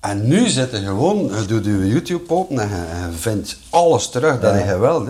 [0.00, 3.56] En nu zit je gewoon, je doet je YouTube open en je, en je vindt
[3.70, 5.08] alles terug dat je wilt.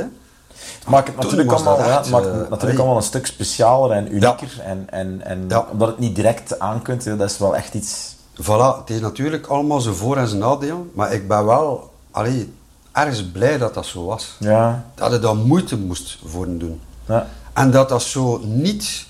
[0.87, 3.91] Maakt het natuurlijk, allemaal, ja, echt, het maakt eh, het natuurlijk allemaal een stuk specialer
[3.97, 4.61] en unieker.
[4.64, 5.66] En, en, en Ja.
[5.72, 8.14] omdat het niet direct aan kunt, ja, dat is wel echt iets...
[8.43, 12.55] Voilà, het is natuurlijk allemaal zijn voor- en zijn nadeel, maar ik ben wel allee,
[12.93, 14.37] ergens blij dat dat zo was.
[14.39, 14.84] Ja.
[14.95, 16.80] Dat je daar moeite moest voor doen.
[17.07, 17.26] ja.
[17.53, 19.07] En dat dat zo niet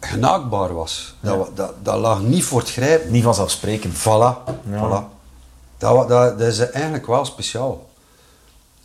[0.00, 1.14] genaakbaar was.
[1.20, 3.10] Dat, wa- dat, dat lag niet voor het grijpen.
[3.12, 3.94] Niet vanzelfsprekend.
[3.98, 4.04] Voilà,
[4.70, 4.78] Ja.
[4.78, 5.04] voilà.
[5.78, 7.86] dat, dat, dat is eigenlijk wel speciaal.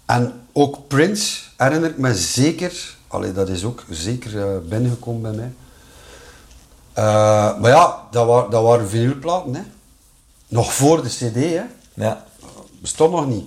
[0.06, 5.52] En ook Prince herinnert me zeker, allee, dat is ook zeker eh, binnengekomen bij mij.
[6.94, 9.62] Eh, maar ja, dat, wa- dat waren vinylplaten, hè.
[10.48, 11.62] Nog voor de cd, hè.
[11.94, 12.26] Ja.
[12.82, 13.46] Bestond nog niet.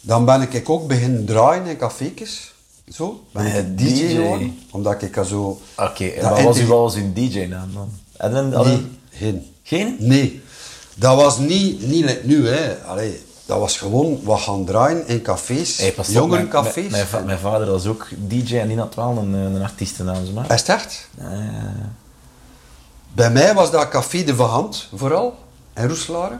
[0.00, 2.52] Dan ben ik ook beginnen draaien in cafékes.
[2.92, 4.14] Zo, ben Eh, ik DJ DJ.
[4.14, 4.58] geworden.
[4.70, 5.60] Omdat ik zo...
[5.76, 7.90] Oké, en dat wat was, uw, wat was uw DJ-naam dan?
[8.16, 8.90] Hadden, hadden- Nee,
[9.20, 9.46] geen.
[9.62, 9.96] Geen?
[9.98, 10.42] Nee.
[10.94, 12.82] Dat was niet, niet like nu, hè.
[12.84, 16.74] Allee, dat was gewoon wat gaan draaien in cafés, Hey, jongerencafés.
[16.74, 20.24] Mijn, mijn, va- mijn vader was ook DJ en die had wel een, een artiestennaam,
[20.24, 20.52] zeg maar.
[20.52, 21.08] Is echt?
[21.18, 21.90] Ja, ja, ja.
[23.12, 25.34] Bij mij was dat Café de Vahand, vooral,
[25.74, 26.38] in Roeselare.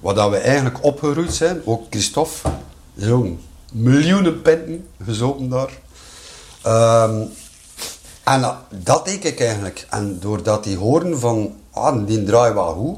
[0.00, 1.60] Waar dat we eigenlijk opgeroeid zijn.
[1.64, 2.48] Ook Christophe.
[2.94, 3.38] Jong,
[3.72, 5.70] miljoenen pinten gezopen daar.
[6.62, 7.22] Ehm,
[8.24, 9.86] en dat, dat deed ik eigenlijk.
[9.90, 12.96] En doordat die horen van, ah, die draait wel goed.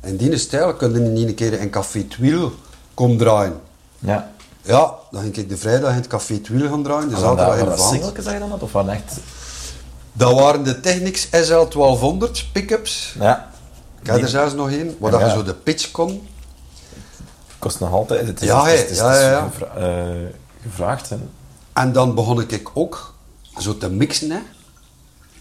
[0.00, 2.52] En die stijl kunnen niet een keer in Café Twiel
[2.98, 3.60] komen draaien.
[3.98, 4.30] ja.
[4.62, 7.08] Ja, dan ging ik de vrijdag in het Café Twiel gaan draaien.
[7.08, 8.62] De dat, zaterdag in de dat singeltjes dat je dan had?
[8.62, 9.12] Of waren echt...
[10.12, 13.14] Dat waren de Technics SL1200 pick-ups.
[13.20, 13.50] Ja.
[14.00, 16.28] Ik heb er zelfs nog één, waar Ja, dat je zo de pitch kon.
[17.58, 18.26] Kost nog altijd.
[18.26, 19.48] Het is, Ja, het is, hè, het is, ja, het ja, ja.
[19.52, 20.28] gevra- eh,
[20.62, 21.08] gevraagd.
[21.10, 21.16] Hè.
[21.72, 23.14] En dan begon ik ook
[23.58, 24.38] zo te mixen, hè.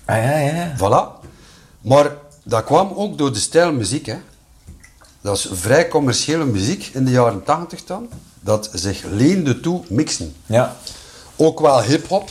[0.05, 0.75] Ah ja, ja, ja.
[0.77, 1.25] Voilà.
[1.81, 2.11] Maar
[2.43, 4.17] dat kwam ook door de stijl muziek, hè.
[5.27, 8.09] Dat is vrij commerciële muziek in de jaren 80 dan,
[8.39, 10.35] dat zich leende toe mixen.
[10.45, 10.75] Ja.
[11.35, 12.29] Ook wel hip-hop.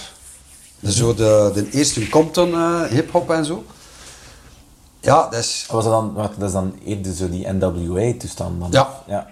[0.82, 3.64] Zo de, de eerste Compton eh, hip-hop en zo.
[5.01, 8.68] Ja, dat is Was dat, dan, wat, dat is dan eerder zo die NWA-toestand dan?
[8.70, 9.03] Ja.
[9.07, 9.26] ja.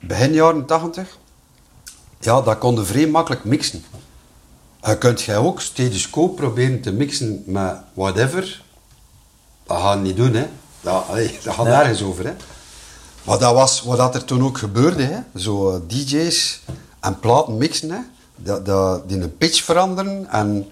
[0.00, 1.18] begin jaren 80.
[2.20, 3.84] Ja, dat kon je vrij makkelijk mixen.
[4.82, 5.60] Je kunt jij ook
[6.10, 8.62] quo proberen te mixen met whatever.
[9.66, 10.46] Dat gaan we niet doen, hè.
[10.80, 12.32] Dat, allee, dat gaat nergens over, hè.
[13.26, 15.40] Maar dat was wat dat er toen ook gebeurde, hè.
[15.40, 16.60] Zo eh, DJ's
[17.00, 17.98] en platen mixen, hè.
[18.36, 20.66] Dat, dat, die een pitch veranderen en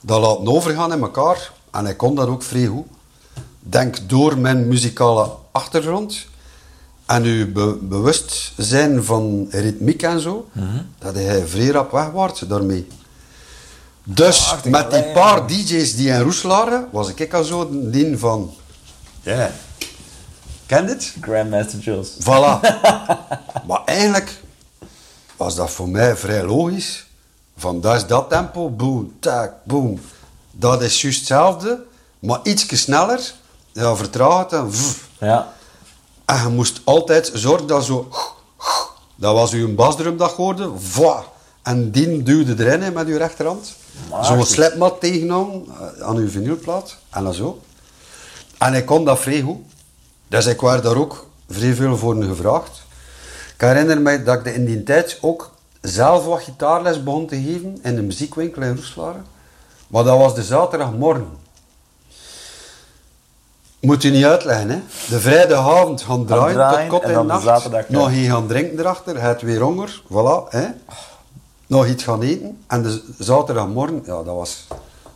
[0.00, 1.52] dat laten overgaan in elkaar.
[1.70, 2.86] En hij kon dat ook vrij goed.
[3.60, 6.26] Denk door mijn muzikale achtergrond
[7.06, 10.48] en uw be- bewustzijn van ritmiek en zo,
[10.98, 12.86] dat hij vrij rap weg wordt daarmee.
[14.04, 18.54] Dus met die paar DJ's die in Roeselare, was ik al zo een van...
[19.22, 19.50] Ja.
[20.66, 21.14] Ken dit?
[21.20, 22.08] Grandmaster Jules.
[22.20, 22.60] Voilà.
[23.68, 24.40] maar eigenlijk
[25.36, 27.06] was dat voor mij vrij logisch.
[27.56, 30.00] Van dat is dat tempo, boom, tak, boom.
[30.50, 31.84] Dat is juist hetzelfde,
[32.18, 33.32] maar ietsje sneller.
[33.72, 34.70] Ja, vertraag het en.
[35.18, 35.52] Ja.
[36.24, 38.08] En je moest altijd zorgen dat zo...
[39.16, 40.70] Dat was uw basdrum dat hoorde.
[41.62, 43.74] En die duwde erin hè, met uw rechterhand.
[44.22, 46.96] Zo'n slepmat tegenhouden eh, aan uw vinylplaat.
[47.10, 47.60] En dan zo.
[48.58, 49.58] En ik kon dat vrij goed.
[50.28, 52.82] Dus ik werd daar ook vrij veel voor gevraagd.
[53.54, 55.50] Ik herinner me dat ik in die tijd ook
[55.80, 59.18] zelf wat gitaarles begon te geven in de muziekwinkel in Roeselare.
[59.86, 61.42] Maar dat was de zaterdagmorgen.
[63.80, 64.80] Moet u niet uitleggen, hè?
[65.08, 67.42] De vrijdagavond gaan draaien, draaien tot kot en nacht.
[67.42, 70.48] zaterdag, nog iets gaan drinken erachter, het weer honger, voilà.
[70.48, 70.66] Hè?
[71.66, 72.64] Nog iets gaan eten.
[72.66, 74.66] En de zaterdagmorgen, ja, dat was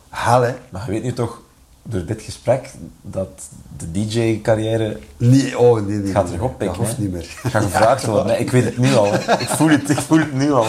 [0.09, 0.55] hel, hè?
[0.69, 1.41] Maar je weet nu toch,
[1.83, 2.69] door dit gesprek,
[3.01, 3.29] dat
[3.77, 6.11] de DJ-carrière Nee, oh, nee, nee.
[6.11, 6.77] gaat terug oppikken.
[6.77, 7.25] Dat hoeft niet meer.
[7.43, 8.25] Gaat gevraagd worden.
[8.25, 9.11] Nee, ik weet het nu al.
[9.11, 9.39] Hè.
[9.39, 10.65] Ik voel het, ik voel het nu al.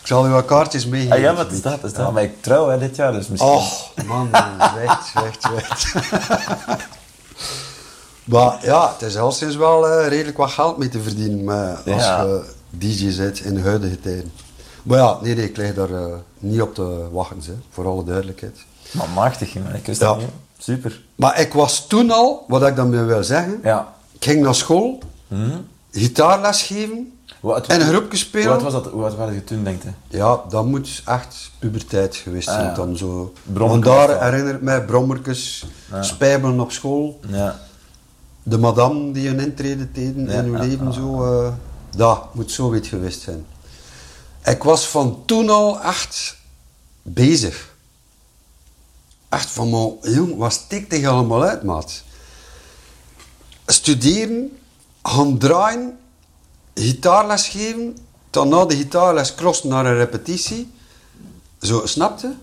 [0.00, 1.16] Ik zal u wat kaartjes meegeven.
[1.16, 2.12] Ah, ja, maar het is dat, is dat.
[2.12, 3.52] Maar ik trouw hè, dit jaar, dus misschien...
[3.52, 3.72] Oh,
[4.06, 4.28] man,
[4.72, 5.94] zwijgt, zwijgt, zwijgt.
[8.32, 11.76] maar ja, het is al sinds wel eh, redelijk wat geld mee te verdienen maar
[11.76, 12.22] als Ja.
[12.22, 14.32] je DJ bent in de huidige tijden.
[14.82, 18.04] Maar ja, nee, nee, ik lig daar eh, niet op te wachten, hè, voor alle
[18.04, 18.58] duidelijkheid.
[18.90, 19.74] Maar machtig, man.
[19.74, 20.06] Ik wist Ja.
[20.06, 20.28] dat niet.
[20.58, 21.00] Super.
[21.14, 23.94] Maar ik was toen al, wat ik dan wil zeggen, Ja.
[24.12, 24.98] ik ging naar school,
[25.92, 27.12] gitaarles geven
[27.42, 28.50] oud- en een groepje spelen.
[28.52, 28.92] Oud was dat?
[28.92, 29.88] Oud waren je toen, denk je?
[30.08, 32.60] Ja, dat moet echt puberteit geweest zijn.
[32.60, 32.74] Ah, ja.
[32.74, 33.32] dan zo.
[33.44, 34.20] Want daar of wat?
[34.20, 35.66] herinnert mij brommerkes,
[36.00, 37.20] spijbelen op school.
[37.28, 37.58] Ja.
[38.42, 40.92] De madame die een intrede deden in uw leven.
[40.92, 41.52] Zo, eh,
[41.96, 43.46] dat moet zoiets geweest zijn.
[44.44, 46.36] Ik was van toen al echt
[47.02, 47.69] bezig.
[49.30, 52.02] Echt van, maar, jong, wat stikt zich allemaal uit, maat?
[53.66, 54.58] Studeren,
[55.02, 55.98] gaan draaien,
[56.74, 57.96] gitaarles geven,
[58.30, 60.72] dan na de gitaarles crossen naar een repetitie.
[61.60, 62.34] Zo, snapte?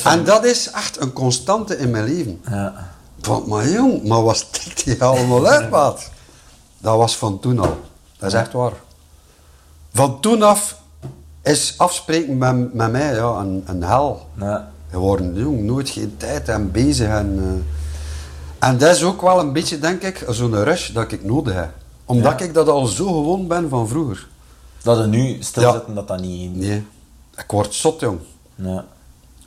[0.00, 2.40] Van- En dat is echt een constante in mijn leven.
[2.50, 2.94] Ja.
[3.20, 6.10] Van, maar jong, maar wat stikt die allemaal uit, maat?
[6.78, 7.80] Dat was van toen al.
[8.18, 8.72] Dat is echt waar.
[9.94, 10.76] Van toen af
[11.42, 14.26] is afspreken met, met mij ja, een, een hel.
[14.40, 14.71] Ja.
[14.92, 17.08] Geworden, jong, nooit geen tijd en bezig.
[17.08, 17.38] En,
[18.58, 21.54] eh, en dat is ook wel een beetje, denk ik, zo'n rush dat ik nodig
[21.54, 21.70] heb.
[22.04, 22.44] Omdat Ja.
[22.44, 24.28] ik dat al zo gewoon ben van vroeger.
[24.82, 26.56] Dat er nu stilzitten, dat dat niet...
[26.56, 26.84] Nee,
[27.36, 28.18] ik word zot, jong.
[28.54, 28.84] Ja.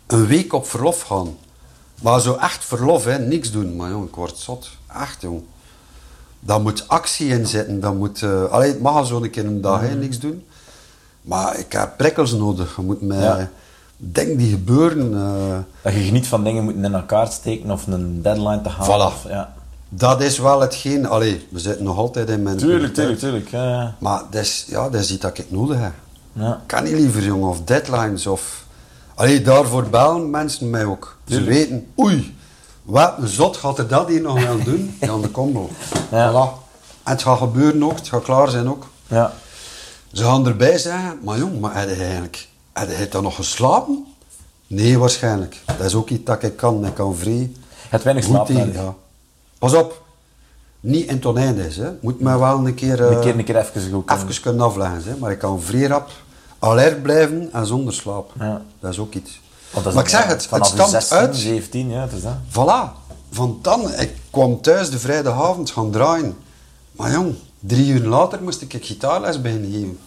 [0.08, 1.38] Een week op verlof gaan.
[2.02, 3.20] Maar zo echt verlof, hè.
[3.20, 3.76] Niks doen.
[3.76, 4.70] Maar jong, ik word zot.
[5.02, 5.42] Echt, jong.
[6.40, 7.80] Daar moet actie in zitten.
[7.80, 8.24] Dat moet...
[8.50, 9.96] allee, het mag al zo een keer een dag, hè.
[9.96, 10.46] Niks doen.
[11.22, 12.76] Maar ik heb prikkels nodig.
[12.76, 13.18] Je moet mij...
[13.20, 13.50] Ja.
[13.98, 15.14] Dingen die gebeuren...
[15.14, 19.12] eh, Dat je geniet van dingen moeten in elkaar steken of een deadline te halen.
[19.12, 19.14] Voilà.
[19.14, 19.54] Of, ja.
[19.90, 21.08] dat is wel hetgeen...
[21.08, 22.58] Allee, we zitten nog altijd in mijn...
[22.58, 23.50] Tuurlijk, tuurlijk, tuurlijk.
[23.50, 23.96] Ja, ja.
[24.00, 25.94] Maar dat is, ja, dat is iets dat ik nodig heb.
[26.34, 26.62] Ja.
[26.66, 28.64] Kan niet liever, jongen, of deadlines of...
[29.16, 31.18] Allee, daarvoor bellen mensen mij ook.
[31.28, 32.36] Ze weten, oei,
[32.84, 34.98] wat een zot gaat er dat hier nog wel doen?
[35.00, 35.70] Jan de Combo.
[36.12, 36.32] Ja.
[36.32, 36.64] Voilà.
[37.04, 38.88] En het gaat gebeuren ook, het gaat klaar zijn ook.
[39.08, 39.34] ja.
[40.12, 42.48] Ze gaan erbij zeggen, maar jong, maar eigenlijk...
[42.80, 44.06] Heb je dan nog geslapen?
[44.68, 45.62] Nee, waarschijnlijk.
[45.66, 46.86] Dat is ook iets dat ik kan.
[46.86, 47.34] Ik kan vrij...
[47.34, 48.96] Je hebt weinig slaap ja.
[49.60, 50.04] Pas op.
[50.80, 51.92] Niet in het is, hè.
[52.02, 53.02] Moet mij wel een keer...
[53.02, 54.28] Een eh, keer, een keer even goed kunnen.
[54.30, 55.04] even kunnen afleggen.
[55.04, 55.16] Hè.
[55.18, 56.10] Maar ik kan vrij rap
[56.60, 58.32] alert blijven en zonder slaap.
[58.40, 58.62] Ja.
[58.80, 59.42] Dat is ook iets.
[59.72, 61.36] Want dat is maar ik zeg het, het stamt 16, uit.
[61.36, 62.36] 17, ja, het is dat.
[62.50, 63.04] Voilà.
[63.32, 66.38] Van dan, ik kwam thuis de vrijdagavond gaan draaien.
[66.92, 70.00] Maar jong, drie uur later moest ik gitaarles beginnen geven.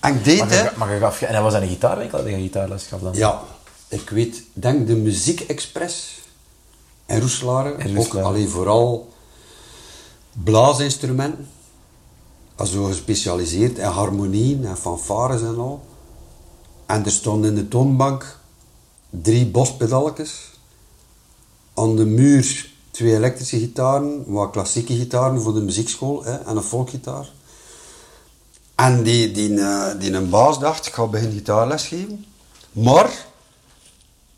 [0.00, 0.62] En ik deed, Maar hè.
[0.62, 3.14] je, maar je gaf, en dat was dat een gitaarwinkel dat je gitaarles gaf dan?
[3.14, 3.42] Ja,
[3.88, 6.18] ik weet, denk de Muziek Express
[7.06, 7.74] in Roeselare.
[7.76, 9.12] In Ook alleen vooral
[10.32, 11.48] blaasinstrumenten.
[12.56, 15.80] Also gespecialiseerd in harmonieën en fanfares en al.
[16.86, 18.38] En er stonden in de toonbank
[19.10, 20.50] drie bospedalletjes.
[21.74, 26.62] Aan de muur twee elektrische gitaren, wat klassieke gitaren voor de muziekschool hè, en een
[26.62, 27.30] volkgitaar.
[28.78, 32.24] En die, die, eh, die een baas dacht, ik ga beginnen gitaarles geven.
[32.72, 33.10] Maar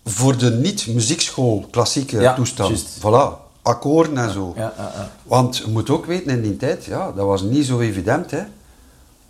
[0.04, 2.86] voor de niet-muziekschool klassieke Ja, toestand.
[2.98, 4.52] Voilà, akkoorden en zo.
[4.56, 5.10] Ja, ja.
[5.22, 8.30] Want je moet ook weten, in die tijd, ja, dat was niet zo evident.
[8.30, 8.42] Hè.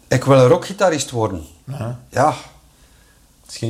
[0.08, 1.44] Ik wil een rockgitarist worden.
[1.64, 1.98] Ja.
[2.10, 2.34] Dan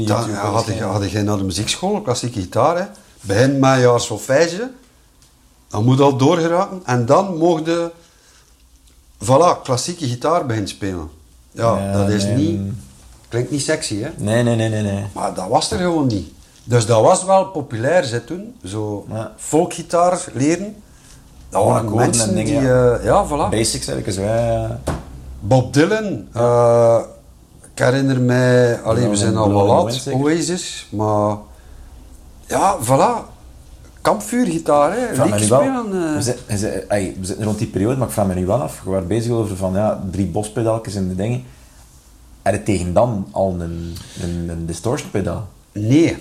[0.03, 0.30] YouTube.
[0.30, 2.84] ja, had, je, had je naar de muziekschool, klassieke gitaar, hè.
[3.20, 4.70] begin met jaar solfège,
[5.68, 7.91] dan moet al doorgeraken en dan mocht je,
[9.24, 11.18] voilà, klassieke gitaar beginnen spelen.
[11.51, 12.34] Ja, dat is nee.
[12.34, 12.72] niet,
[13.28, 14.09] klinkt niet sexy, hè.
[14.16, 14.82] Nee, nee, nee, nee.
[14.82, 15.05] nee.
[15.12, 16.32] Maar dat was er gewoon niet.
[16.64, 20.76] Dus dat was wel populair zit toen, zo folkgitaar leren.
[21.48, 23.51] Dat waren mensen en die, dingen, eh, ja, voilà.
[23.51, 24.18] Basics eigenlijk.
[24.18, 24.80] Ja.
[25.40, 26.98] Bob Dylan, eh,
[27.72, 30.09] ik herinner mij, alleen we zijn al wel laat?
[30.12, 31.36] Oasis, maar
[32.46, 33.30] ja, voilà.
[34.01, 36.09] Kampvuurgitaar, hè, spelen.
[36.09, 36.14] eh.
[36.14, 36.88] we, zitten, we zitten-
[37.20, 39.32] we zitten rond die periode, maar ik vraag me nu wel af, we waren bezig
[39.32, 41.44] over van ja, drie bospedaaltjes en de dingen.
[42.42, 45.48] Heb je tegen dan al een, een, een distortion pedaal?
[45.72, 46.16] Nee,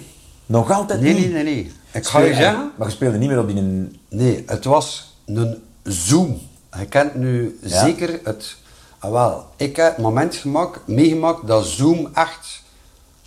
[0.45, 1.23] Nog altijd nee, niet?
[1.34, 1.71] nee, nee, nee.
[1.91, 3.57] Ik ga je zeggen, Maar je speelde niet meer op die...
[3.57, 6.39] Een, nee, het was een Zoom.
[6.77, 7.84] Je kent nu Ja.
[7.84, 8.55] zeker het,
[8.99, 12.61] ah, wel, ik heb het moment gemaakt, meegemaakt dat Zoom echt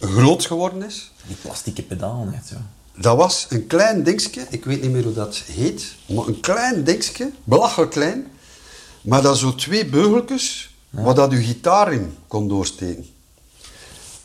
[0.00, 1.12] groot geworden is.
[1.26, 2.54] die plastieke pedaal net zo.
[2.96, 6.84] Dat was een klein dingetje, ik weet niet meer hoe dat heet, maar een klein
[6.84, 8.26] dingetje, belachelijk klein,
[9.00, 13.06] maar dat zo twee beugeltjes, waar dat je gitaar in kon doorsteken.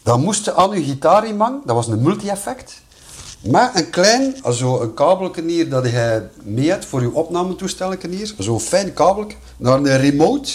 [0.03, 2.82] Dan moest je aan je gitaarinmang, dat was een multi-effect,
[3.41, 8.34] met een klein, zo een kabelje hier dat je mee hebt voor je opnametoestelletje hier,
[8.38, 10.51] zo'n fijn kabelje, naar een remote,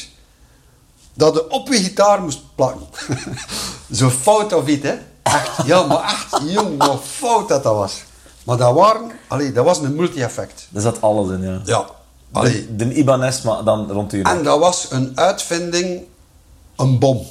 [1.14, 2.86] dat je op je gitaar moest plakken.
[3.98, 4.94] Zo fout of iets, hè?
[5.22, 8.02] Echt, ja, maar echt, jong, wat fout dat dat was.
[8.44, 10.66] Maar dat waren, allee, dat was een multi-effect.
[10.70, 11.60] Daar zat alles in, ja.
[11.64, 11.84] Ja.
[12.32, 14.22] Allee, De, de Ibanez, maar dan rond u.
[14.22, 16.00] en dat was een uitvinding,
[16.76, 17.26] een bom.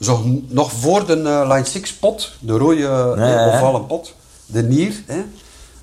[0.00, 4.14] Zo, nog voor de eh, Line 6 pot, de rode eh, ovale pot,
[4.46, 5.02] de nier.
[5.06, 5.24] Hè?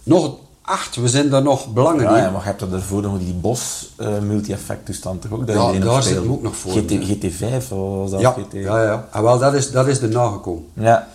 [0.03, 3.34] Nog acht, we zijn daar nog belangen Ja, maar je hebt er daarvoor nog die
[3.34, 5.47] Bos eh, multi-effect toestand toch ook?
[5.47, 6.99] Dat Ja, daar zit ook nog voor, GT, ja.
[6.99, 8.20] GT5 of was dat?
[8.20, 8.53] Ja, GT...
[8.53, 9.07] ja, ja.
[9.12, 10.64] En wel, dat is, dat is er nagekomen.
[10.74, 11.07] Ja.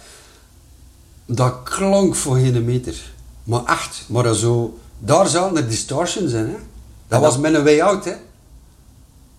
[1.27, 3.13] Dat klonk voor geen meter.
[3.45, 4.79] Maar echt, maar dat zo...
[4.99, 6.57] Daar zaten de distortions in, hè.
[7.09, 8.15] Dat was mijn way out, hè.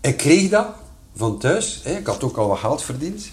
[0.02, 0.68] Ik kreeg dat
[1.16, 1.98] van thuis, hè.
[1.98, 3.30] Ik had ook al wat geld verdiend.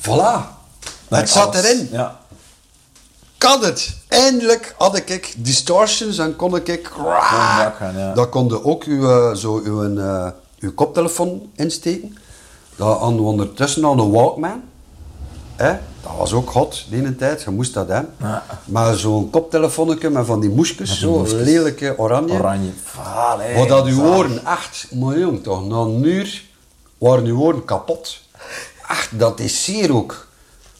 [0.00, 0.62] Voilà.
[1.08, 1.64] Het zat Alles.
[1.64, 1.88] erin.
[1.90, 2.20] Ja.
[3.38, 3.96] Kan het.
[4.08, 6.90] Eindelijk had ik distortions en kon ik...
[6.92, 8.12] gaan, ja.
[8.14, 12.16] Dat konde ook uw, eh, zo uw, eh, uw koptelefoon insteken.
[12.76, 14.62] Dat hadden we ondertussen al een Walkman.
[15.56, 15.72] Hè?
[16.02, 18.14] Dat was ook hot die ene tijd, je moest dat hebben.
[18.20, 18.44] Ja.
[18.64, 21.42] Maar zo'n koptelefoonnetje met van die moesjes, zo moesjes.
[21.42, 22.32] lelijke oranje.
[22.32, 22.70] Oranje.
[23.38, 23.58] Hè.
[23.58, 24.16] Wat dat uw Vaal.
[24.16, 26.44] oren echt, maar jong toch, na een uur
[26.98, 28.20] waren uw oren kapot.
[28.88, 30.26] Echt, dat is zeer ook.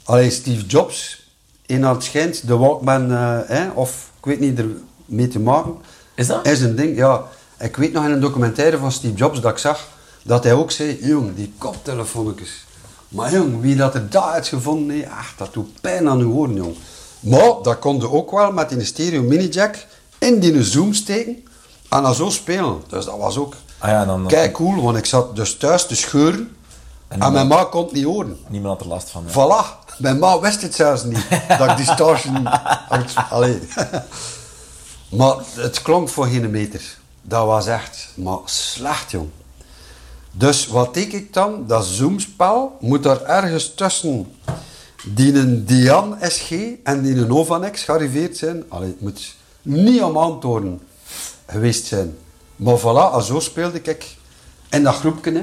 [0.04, 1.28] Allee, Steve Jobs,
[1.66, 4.68] in het schijnt, de Walkman, eh, hè, of ik weet niet, er
[5.04, 5.74] mee te maken.
[6.14, 6.46] Is dat?
[6.46, 7.24] Is een ding, ja.
[7.58, 9.88] Ik weet nog in een documentaire van Steve Jobs dat ik zag,
[10.22, 12.63] dat hij ook zei, jong, die koptelefoonnetjes.
[13.14, 16.54] Maar jong, wie dat er daar uitgevonden heeft, ach, dat doet pijn aan uw oren,
[16.54, 16.76] jong.
[17.20, 19.86] Maar dat kon je ook wel met die stereo mini-jack
[20.18, 21.44] in die zoom steken
[21.88, 22.82] en dan zo spelen.
[22.88, 25.96] Dus dat was ook Ah ja, dan- kijk cool, want ik zat dus thuis te
[25.96, 26.56] scheuren
[27.08, 28.38] en, mijn ma kon het niet horen.
[28.48, 29.24] Niemand had er last van.
[29.26, 29.32] ja.
[29.32, 31.26] Voilà, mijn ma wist het zelfs niet,
[31.58, 32.48] dat ik distortion...
[33.30, 33.68] Allee.
[35.08, 36.96] maar het klonk voor geen meter.
[37.22, 39.28] Dat was echt, maar slecht, jong.
[40.36, 41.64] Dus wat denk ik dan?
[41.66, 44.34] Dat zoomspel moet daar ergens tussen
[45.06, 46.50] die een Dian SG
[46.82, 48.64] en die een Novanex gearriveerd zijn.
[48.68, 50.80] Allee, het moet niet om antwoorden
[51.46, 52.16] geweest zijn.
[52.56, 54.16] Maar voilà, zo speelde ik
[54.70, 55.32] in dat groepje.
[55.32, 55.42] hè.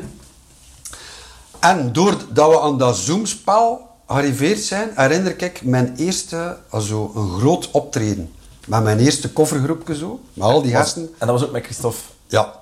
[1.59, 7.71] En doordat we aan dat Zoomspel gearriveerd zijn, herinner ik mijn eerste, also een groot
[7.71, 8.31] optreden.
[8.67, 11.01] Met mijn eerste covergroepje zo, met al die gasten.
[11.17, 11.99] En dat was ook met Christophe.
[12.27, 12.59] Ja.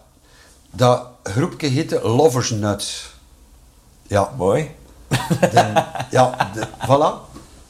[0.71, 3.15] Dat groepje heette Lovers Nuts.
[4.07, 4.33] Ja.
[4.37, 4.71] Mooi.
[5.39, 7.27] De, ja, de, voilà.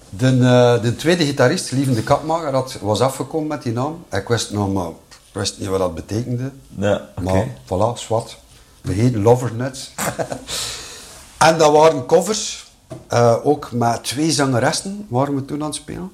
[0.10, 4.06] De, eh, de tweede gitarist, Lieven de Kapmaker, had, was afgekomen met die naam.
[4.12, 6.52] Ik wist nog maar, ik wist niet wat dat betekende.
[6.78, 7.10] Ja.
[7.22, 8.38] Maar voilà, zwart.
[8.82, 9.92] We heten Lovers Nuts.
[11.48, 12.68] en dat waren covers.
[13.08, 16.12] eh, ook met twee zangeressen waren we toen aan het spelen.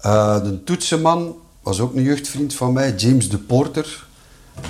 [0.00, 4.06] Eh, de toetsenman was ook een jeugdvriend van mij, James de Porter.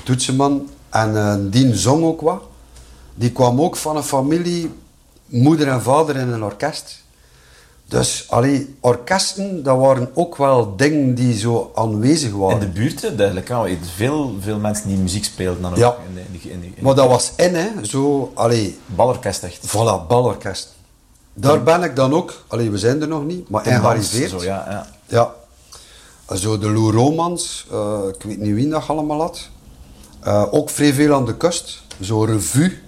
[0.04, 0.68] Toetsenman.
[0.92, 2.42] En eh, die zong ook wat.
[3.14, 4.70] Die kwam ook van een familie,
[5.26, 7.00] moeder en vader in een orkest.
[7.86, 12.60] Dus, allee, orkesten, dat waren ook wel dingen die zo aanwezig waren.
[12.60, 13.48] In de buurt, duidelijk.
[13.48, 15.76] Je hebt veel, veel mensen die muziek speelden dan ook.
[15.78, 15.96] Ja.
[16.08, 16.20] In de,
[16.50, 17.68] in de, in de- Maar dat was in, hè.
[17.84, 19.66] Zo, allee, balorkest echt.
[19.68, 20.74] Voilà, balorkest.
[21.34, 23.80] Daar ben ik dan ook, allee, we zijn er nog niet, maar in.
[24.28, 24.86] Zo, ja, ja.
[25.06, 25.34] Ja.
[26.36, 29.48] Zo de Lou Romans, eh, ik weet niet wie dat allemaal had.
[30.22, 31.82] Eh, ook vrij veel aan de kust.
[32.00, 32.78] Zo revue,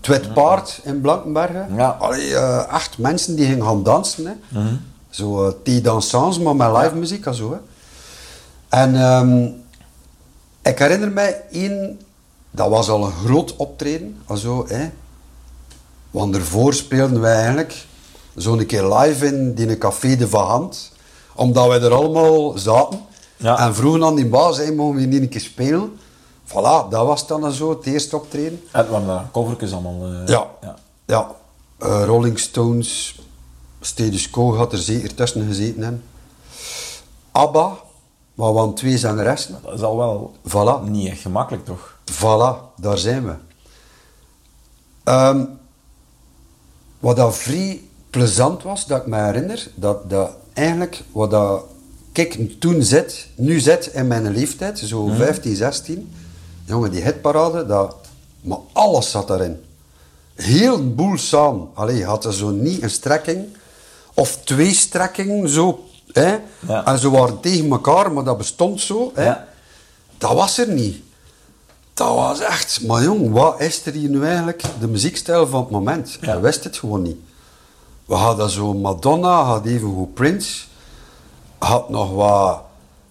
[0.00, 1.74] Twit Paard in Blankenbergen.
[1.74, 1.88] Ja.
[1.88, 2.36] Allee,
[2.70, 4.26] echt mensen die gingen gaan dansen.
[4.26, 4.60] Hè.
[5.10, 7.50] Zo uh, thee dansants, maar met live muziek en zo.
[7.52, 7.58] Hè.
[8.68, 9.44] En ehm,
[10.62, 12.00] ik herinner mij één,
[12.50, 14.16] dat was al een groot optreden.
[14.26, 14.90] Also, hè.
[16.10, 17.86] Want daarvoor speelden wij eigenlijk
[18.36, 20.92] zo'n keer live in die café de Vahand.
[21.34, 23.00] Omdat wij er allemaal zaten.
[23.36, 23.58] Ja.
[23.58, 25.98] En vroegen aan die baas, hey, mogen we niet een keer spelen?
[26.50, 28.62] Voilà, dat was dan zo, het eerste optreden.
[28.70, 30.04] Het waren daar covertjes allemaal.
[30.12, 30.46] eh, Ja.
[30.62, 30.76] ja.
[31.06, 31.30] Ja.
[31.78, 33.20] Eh, Rolling Stones,
[33.80, 35.82] Status Quo had er zeker tussen gezeten.
[35.82, 35.92] Hè.
[37.32, 37.76] ABBA,
[38.34, 39.58] maar hadden twee zangeressen.
[39.64, 40.88] Dat is al wel Voilà.
[40.90, 41.98] niet echt gemakkelijk, toch?
[42.12, 43.34] Voilà, daar zijn we.
[45.04, 45.44] Ehm,
[46.98, 47.80] wat dat vrij
[48.10, 51.62] plezant was, dat ik me herinner, dat, dat eigenlijk wat dat
[52.12, 56.12] ik toen zit, nu zit in mijn leeftijd, zo 15, 16,
[56.70, 57.96] jongen, die hitparade, dat,
[58.40, 59.64] maar alles zat daarin.
[60.34, 61.68] Heel boel samen.
[61.74, 63.46] Allee, je had er zo niet een strekking,
[64.14, 65.84] of twee strekkingen, zo.
[66.12, 66.38] Hè?
[66.66, 66.84] Ja.
[66.84, 69.10] En ze waren tegen elkaar, maar dat bestond zo.
[69.14, 69.24] Hè?
[69.24, 69.48] Ja.
[70.18, 71.02] Dat was er niet.
[71.94, 75.70] Dat was echt, maar jong, wat is er hier nu eigenlijk de muziekstijl van het
[75.70, 76.18] moment?
[76.20, 76.32] Ja.
[76.32, 77.18] Je wist het gewoon niet.
[78.04, 80.64] We hadden zo Madonna, had even goed Prince,
[81.58, 82.62] had nog wat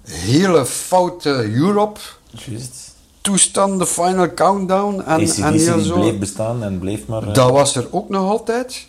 [0.04, 2.00] hele foute Europe
[2.32, 2.89] Juist.
[3.30, 5.94] Toestanden, Final Countdown en, en heel die zo.
[6.00, 7.28] bleef bestaan en bleef maar...
[7.28, 8.88] eh, Dat was er ook nog altijd.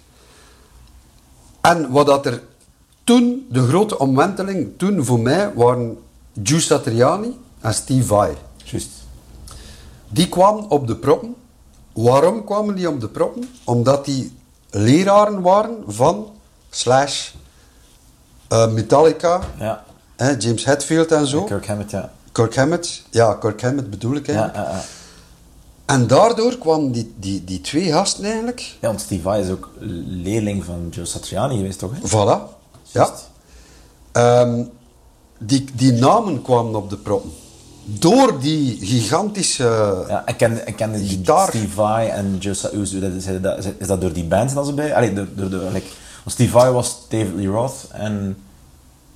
[1.60, 2.42] En wat dat er
[3.04, 5.98] toen, de grote omwenteling, toen voor mij, waren
[6.42, 8.32] Giuseppe Satriani en Steve Vai.
[8.64, 8.88] Juist.
[10.08, 11.34] Die kwamen op de proppen.
[11.92, 13.48] Waarom kwamen die op de proppen?
[13.64, 14.32] Omdat die
[14.70, 16.26] leraren waren van
[16.70, 17.30] Slash,
[18.48, 19.84] eh, Metallica, Ja.
[20.38, 21.42] James Hetfield en zo.
[21.44, 22.12] Kirk Hammett, ja.
[22.40, 23.02] Kirk Hammett.
[23.10, 24.56] Ja, Kirk Hammett bedoel ik eigenlijk.
[24.56, 24.82] ja, ja.
[25.86, 28.60] En daardoor kwamen die, die, die twee gasten eigenlijk.
[28.80, 29.70] ja, want Steve Vai is ook
[30.08, 31.90] leerling van Joe Satriani geweest, toch?
[31.92, 32.08] Hè?
[32.08, 32.12] Voilà.
[32.12, 32.48] Ja.
[32.92, 33.28] Juist.
[34.12, 34.62] Ehm,
[35.38, 37.30] die, die namen kwamen op de proppen.
[37.84, 40.04] Door die gigantische...
[40.08, 41.48] Ja, en kende, en kende die Gitaar.
[41.48, 44.94] Steve Vai en Joe Sa- hoe is, is, dat, door die band dat ze bij?
[44.94, 45.86] Allee, door, door de, like,
[46.26, 48.36] Steve Vai was David Lee Roth en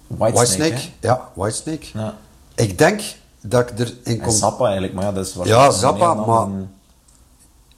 [0.07, 0.59] Whitesnake.
[0.59, 0.89] Whitesnake.
[1.01, 1.87] Ja, Whitesnake.
[1.95, 2.15] Ja.
[2.55, 3.01] Ik denk
[3.41, 4.33] dat ik erin En kon...
[4.33, 6.49] Zappa eigenlijk, maar ja, dat is Ja, waarschijnlijk Zappa, maar-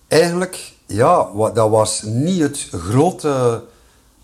[0.08, 3.62] Eigenlijk, ja, dat was niet het grote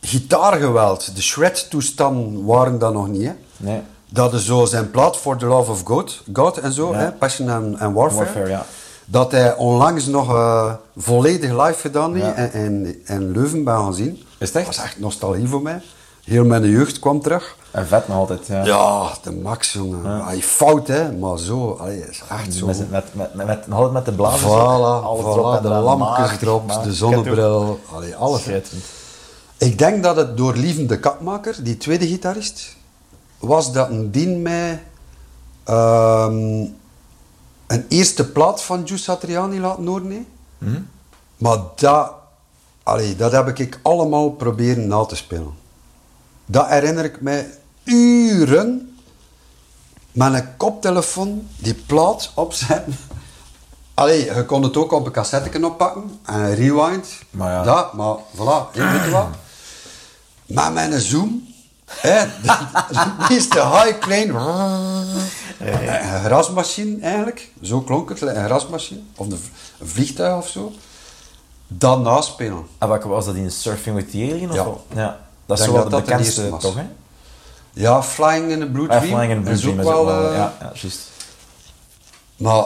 [0.01, 1.15] gitaargeweld.
[1.17, 3.23] De shred-toestanden waren dat nog niet.
[3.27, 3.33] Hè.
[3.57, 3.81] Nee.
[4.09, 6.99] Dat is zo zijn plaat For the Love of God, God en zo, Ja.
[6.99, 8.25] hè, Passion and, and Warfare.
[8.25, 8.67] Warfare, ja.
[9.05, 12.35] Dat hij onlangs nog eh, volledig live gedaan heeft Ja.
[12.35, 14.23] en, en, en Leuven bij gaan zien.
[14.39, 14.67] Is het echt?
[14.67, 15.81] Dat was echt nostalgie voor mij.
[16.25, 17.57] Heel mijn jeugd kwam terug.
[17.73, 18.65] En vet nog altijd, ja.
[18.65, 20.25] Ja, de max, jongen.
[20.25, 21.77] Hij fout, hè, maar zo.
[21.81, 22.67] Allee, is echt zo.
[22.67, 24.43] Met, met, met, met, met, nog altijd met de blazers.
[24.43, 26.83] Voilà, alles voilà, erop de lampjes maag, erop, maag.
[26.83, 28.49] de zonnebril, allee, alles.
[29.59, 32.77] Ik denk dat het door Lieven de Kapmaker, die tweede gitarist,
[33.39, 34.83] was dat een dien mij
[35.65, 36.67] ehm,
[37.67, 40.11] een eerste plaat van Giuseppe Satriani laten horen.
[40.11, 40.25] hè.
[40.59, 40.81] Hm?
[41.37, 42.13] Maar dat,
[42.83, 45.55] allee, dat heb ik allemaal proberen na te spelen.
[46.47, 48.97] Dat herinner ik mij uren
[50.13, 52.97] met een koptelefoon die plaat opzetten.
[53.95, 57.09] Allee, je kon het ook op een cassette oppakken en een rewind.
[57.31, 57.63] Maar ja.
[57.63, 59.27] Dat, maar voilà, je weet je wat?
[60.47, 61.55] Met mijn zoom,
[61.87, 62.25] hè,
[63.29, 64.35] de, de high klein.
[65.59, 69.41] Een grasmachine eigenlijk, zo klonk het, een grasmachine, of een,
[69.79, 70.73] een vliegtuig of zo.
[71.69, 72.67] Dan naspelen.
[72.79, 74.51] En wat was dat in Surfing with the Alien?
[74.51, 74.65] Of Ja.
[74.65, 74.81] wat?
[74.95, 75.21] ja.
[75.47, 76.75] Dat is zo wel de dat de bekendste, toch?
[76.75, 76.87] Hè?
[77.73, 79.15] Ja, Flying in the Blue Ah, Dream.
[79.15, 81.11] Flying in the Blue is ook Dream is ook wel, eh, ja, ja, juist.
[82.37, 82.65] Maar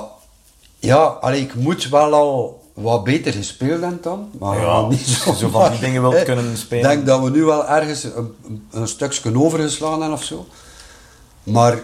[0.79, 4.31] ja, allee, ik moet wel al wat beter gespeeld hebben dan.
[4.39, 6.91] Maar Ja, niet zo, van die dingen wilt kunnen spelen.
[6.91, 8.07] Ik denk dat we nu wel ergens
[8.71, 10.47] een, stukje overgeslagen hebben of zo.
[11.43, 11.79] Maar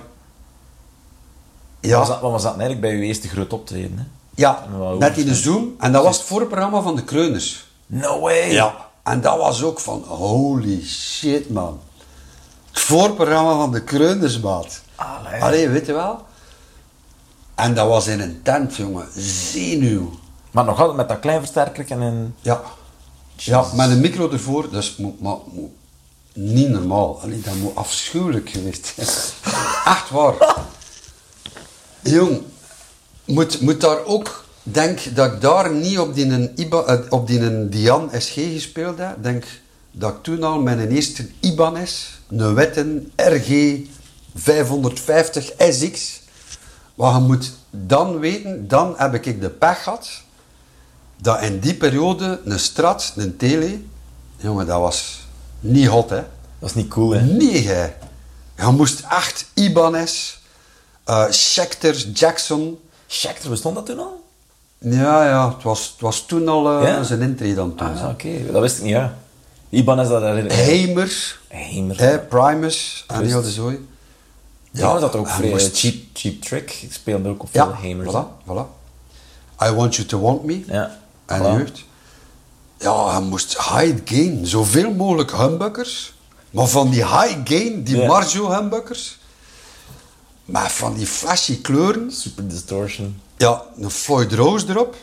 [1.80, 3.98] ja, Was dat, wat was dat eigenlijk bij uw eerste groot optreden?
[3.98, 4.04] Hè?
[4.34, 5.34] ja wat net in de.
[5.34, 5.74] Zoom.
[5.78, 7.66] En dat was het voorprogramma van de Kreuners.
[7.86, 8.52] No way!
[8.52, 8.74] Ja.
[9.02, 11.80] En dat was ook van, holy shit man.
[12.72, 14.80] Het voorprogramma van de Kreuners, maat.
[14.94, 15.42] Allee.
[15.42, 16.24] Allee, weet je wel?
[17.54, 19.06] En dat was in een tent, jongen.
[19.16, 20.10] Zenuw.
[20.50, 22.34] Maar nog altijd met dat klein versterker en een...
[22.40, 22.60] Ja.
[23.36, 25.72] Ja, met een micro ervoor, dat is mo- maar, mo-
[26.34, 27.20] niet normaal.
[27.22, 29.08] Allee, dat moet afschuwelijk geweest zijn.
[29.96, 30.34] Echt waar.
[32.00, 32.42] Jong,
[33.24, 34.40] moet, moet daar ook...
[34.62, 38.34] Denk dat ik daar niet op die, een Iba, eh, op die een Dian SG
[38.34, 39.16] gespeeld heb.
[39.22, 39.44] Denk
[39.90, 42.06] dat ik toen al mijn eerste Ibanez,
[42.36, 43.78] een Wetten RG
[44.34, 46.20] 550 SX...
[46.94, 50.08] Wat je moet dan weten, dan heb ik de pech gehad
[51.16, 53.80] dat in die periode een Strat, een Tele,
[54.36, 55.26] jongen, dat was
[55.60, 56.22] niet hot, hè?
[56.58, 57.20] Dat is niet cool, hè?
[57.20, 57.84] Nee, hè?
[58.56, 60.38] Je moest echt Ibanez,
[61.28, 62.78] Schecter, Jackson.
[63.06, 64.24] Schecter, bestond dat toen al?
[64.78, 67.02] Ja, ja, het was, het was toen al eh, Ja?
[67.02, 67.96] zijn intrede dan toen.
[67.98, 68.52] Ah, oké.
[68.52, 69.18] Dat wist ik niet, ja.
[69.72, 70.20] Iban is dat...
[70.20, 71.98] dat Hamer, Hamer.
[72.00, 73.86] hè, Primus en heel de zooi.
[74.70, 76.78] Ja, dat ook vrij cheap, cheap trick.
[76.82, 78.10] Ik speelde ook op veel Ja, Hamers.
[78.14, 78.66] voilà, voilà.
[79.66, 80.62] I Want You To Want Me.
[80.66, 80.98] Ja.
[81.26, 81.44] En Voilà.
[81.44, 81.84] jeugd.
[82.78, 84.46] Ja, hij moest high gain.
[84.46, 86.14] Zoveel mogelijk humbuckers.
[86.50, 88.06] Maar van die high gain, die Ja.
[88.06, 89.18] Marjo humbuckers.
[90.44, 92.12] Maar van die flashy kleuren.
[92.12, 93.20] Super distortion.
[93.36, 94.96] Ja, een Floyd Rose erop.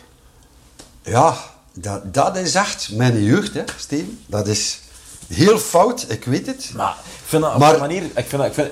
[1.03, 1.37] Ja,
[1.81, 4.19] dat, dat is echt mijn jeugd, hè, Steven.
[4.25, 4.79] Dat is
[5.27, 6.71] heel fout, ik weet het.
[6.75, 8.03] Maar ik vind dat op Maar- een manier...
[8.03, 8.69] Ik vind dat, ik vind,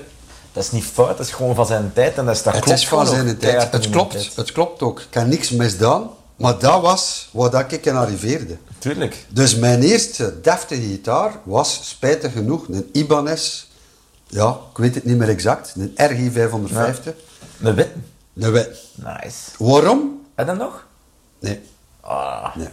[0.52, 2.16] dat is niet fout, dat is gewoon van zijn tijd.
[2.16, 3.72] En dat, is, dat het klopt is van zijn tijd.
[3.72, 4.36] Het klopt, tijd.
[4.36, 5.00] het klopt ook.
[5.00, 6.10] Ik heb niks misdaan.
[6.36, 8.56] Maar dat was wat dat ik in arriveerde.
[8.78, 9.26] Tuurlijk.
[9.28, 13.66] Dus mijn eerste deftige gitaar was spijtig genoeg een Ibanez.
[14.26, 15.74] Ja, ik weet het niet meer exact.
[15.76, 17.14] Een RG 550.
[17.60, 17.88] Een wit.
[18.36, 18.68] Een wit.
[18.94, 19.36] Nice.
[19.58, 20.26] Waarom?
[20.34, 20.86] En dan nog?
[21.40, 21.60] Nee.
[22.00, 22.56] Ah.
[22.56, 22.68] nee.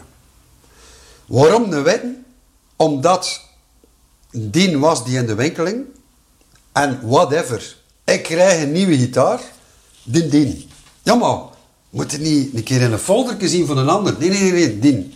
[1.27, 2.01] Waarom een wit?
[2.75, 3.41] Omdat
[4.31, 5.85] die was die in de winkeling.
[6.71, 7.77] En whatever.
[8.05, 9.39] Ik krijg een nieuwe gitaar.
[10.03, 10.67] Die, die.
[11.03, 11.37] Ja, maar
[11.89, 14.15] moet je niet een keer in een foldertje zien van een ander?
[14.19, 15.13] Nee, nee, nee, nee, die.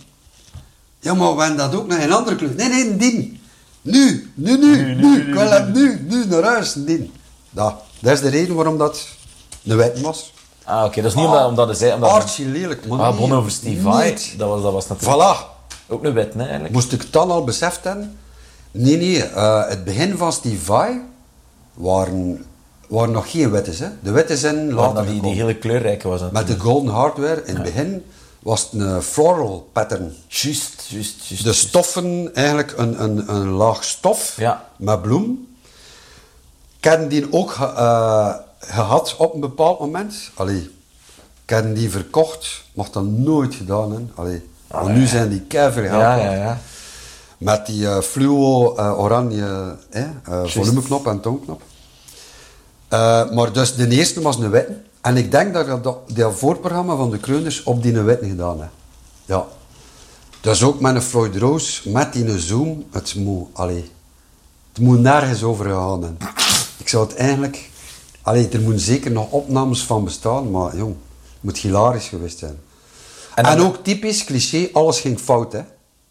[1.00, 2.54] Ja, maar we hebben dat ook naar een andere kleur.
[2.54, 3.40] Nee, nee, die.
[3.82, 5.20] Nu, nu, nu, nu.
[5.20, 7.10] Ik wil nu, nu naar huis, die.
[7.50, 9.06] Dat, dat is de reden waarom dat
[9.64, 10.32] een wit was.
[10.64, 11.02] Ah, oké.
[11.02, 11.92] Dat is niet omdat, omdat hij zei...
[11.92, 13.00] Omdat Archie lelijk, man.
[13.00, 14.10] Ah, begonnen over Steve Vai.
[14.10, 14.34] Niet.
[14.36, 15.59] Dat was, dat was natuurlijk Voilà.
[15.90, 16.74] Ook een hè, eigenlijk.
[16.74, 18.18] Moest ik het dan al beseft hebben?
[18.70, 19.24] Nee, nee.
[19.24, 21.00] eh, het begin van Steve Vai
[21.74, 22.44] waren,
[22.88, 23.78] waren nog geen wettes.
[23.78, 23.88] Hè.
[24.02, 26.20] De wetten zijn later dat die, die hele kleurrijke was.
[26.32, 27.42] Met de golden hardware.
[27.44, 28.04] In het begin
[28.38, 30.14] was het een floral pattern.
[30.28, 31.44] Juist, juist, juist.
[31.44, 34.68] De stoffen, eigenlijk een, een, een laag stof Ja.
[34.76, 35.48] met bloem.
[36.80, 40.30] Ik die ook eh, gehad op een bepaald moment.
[40.34, 40.70] Allee,
[41.46, 44.12] ik die verkocht, mag dat nooit gedaan hebben.
[44.14, 46.58] Allee, want nu zijn die keiver Ja, ja, ja.
[47.38, 50.04] Met die eh, fluo eh, oranje eh,
[50.44, 51.62] volumeknop en toonknop.
[52.88, 54.80] Eh, maar dus de eerste was een witte.
[55.00, 58.70] En ik denk dat dat, dat voorprogramma van de Kreuners op die witte gedaan heb.
[59.24, 59.46] Ja.
[60.40, 63.90] Dus ook met een Floyd Rose, met die Zoom, het moet, allee,
[64.72, 66.16] het moet nergens over gaan.
[66.78, 67.70] Ik zou het eigenlijk...
[68.22, 72.58] Allee, er moeten zeker nog opnames van bestaan, maar jong, het moet hilarisch geweest zijn.
[73.46, 75.60] En ook typisch cliché, alles ging fout, hè.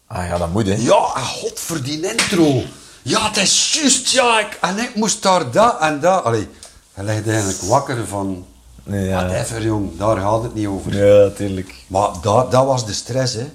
[0.06, 0.74] Ah ja, dat moet, hè.
[0.74, 2.62] Ja, god voor die intro.
[3.02, 4.40] Ja, het is juist, ja.
[4.40, 6.24] Ik, en ik moest daar dat en dat.
[6.24, 6.48] Allee,
[6.92, 8.46] hij ligt eigenlijk wakker van...
[8.82, 9.26] Nee, ja.
[9.26, 9.98] Whatever, jong.
[9.98, 11.06] Daar gaat het niet over.
[11.06, 11.74] Ja, natuurlijk.
[11.86, 13.50] Maar dat, dat was de stress, hè.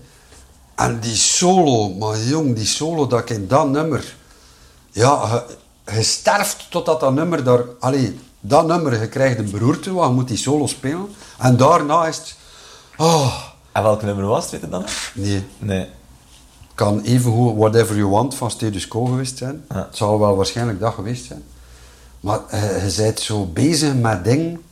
[0.76, 4.16] En die solo, maar jong, die solo dat ik in dat nummer...
[4.92, 5.44] Ja,
[5.86, 7.64] je, je sterft totdat dat nummer daar...
[7.80, 11.16] Allee, dat nummer, je krijgt een beroerte, want je moet die solo spelen.
[11.38, 12.36] En daarna is het...
[12.98, 13.36] Oh,
[13.76, 14.86] En welk nummer was het, weet je dan?
[15.14, 15.44] nee.
[15.58, 15.88] Nee.
[16.76, 19.66] kan evengoed Whatever You Want van Status Quo geweest zijn.
[19.70, 19.76] Ja.
[19.76, 21.44] Het zal wel waarschijnlijk dat geweest zijn.
[22.20, 24.64] Maar eh, je bent zo bezig met dingen...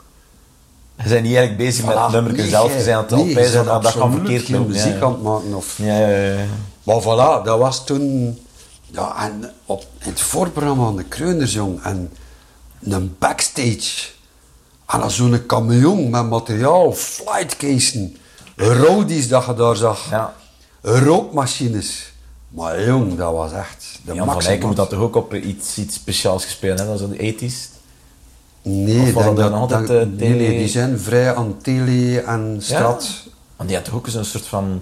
[0.96, 2.78] Je bent niet eigenlijk bezig met het nummer nee, zelf.
[2.78, 4.68] Je bent aan het nee, je dat kan verkeerd lopen.
[4.68, 5.02] muziek ja.
[5.02, 5.54] aan het maken.
[5.54, 5.78] Of...
[5.78, 6.46] Ja, ja, ja, ja.
[6.84, 8.40] Maar voilà, dat was toen...
[8.86, 11.84] Ja, en op in het voorprogramma van de Kreuners, jong.
[11.84, 12.12] En
[12.82, 14.10] een backstage.
[14.88, 18.18] En dan zo'n camion met materiaal, flightcasen.
[18.68, 20.10] Roadies dat je daar zag.
[20.10, 20.34] Ja.
[20.82, 22.12] Rookmachines.
[22.50, 24.46] Maar jong, dat was echt de Jan van maximax.
[24.48, 27.54] Eyck moet dat toch ook op iets, iets speciaals gespeeld hebben, de 80s.
[28.62, 32.20] Nee, dat dat, nog altijd, dat- eh, nee, tele- nee, die zijn vrij aan tele
[32.22, 33.10] en strat.
[33.56, 34.82] Want die had toch ook eens een soort van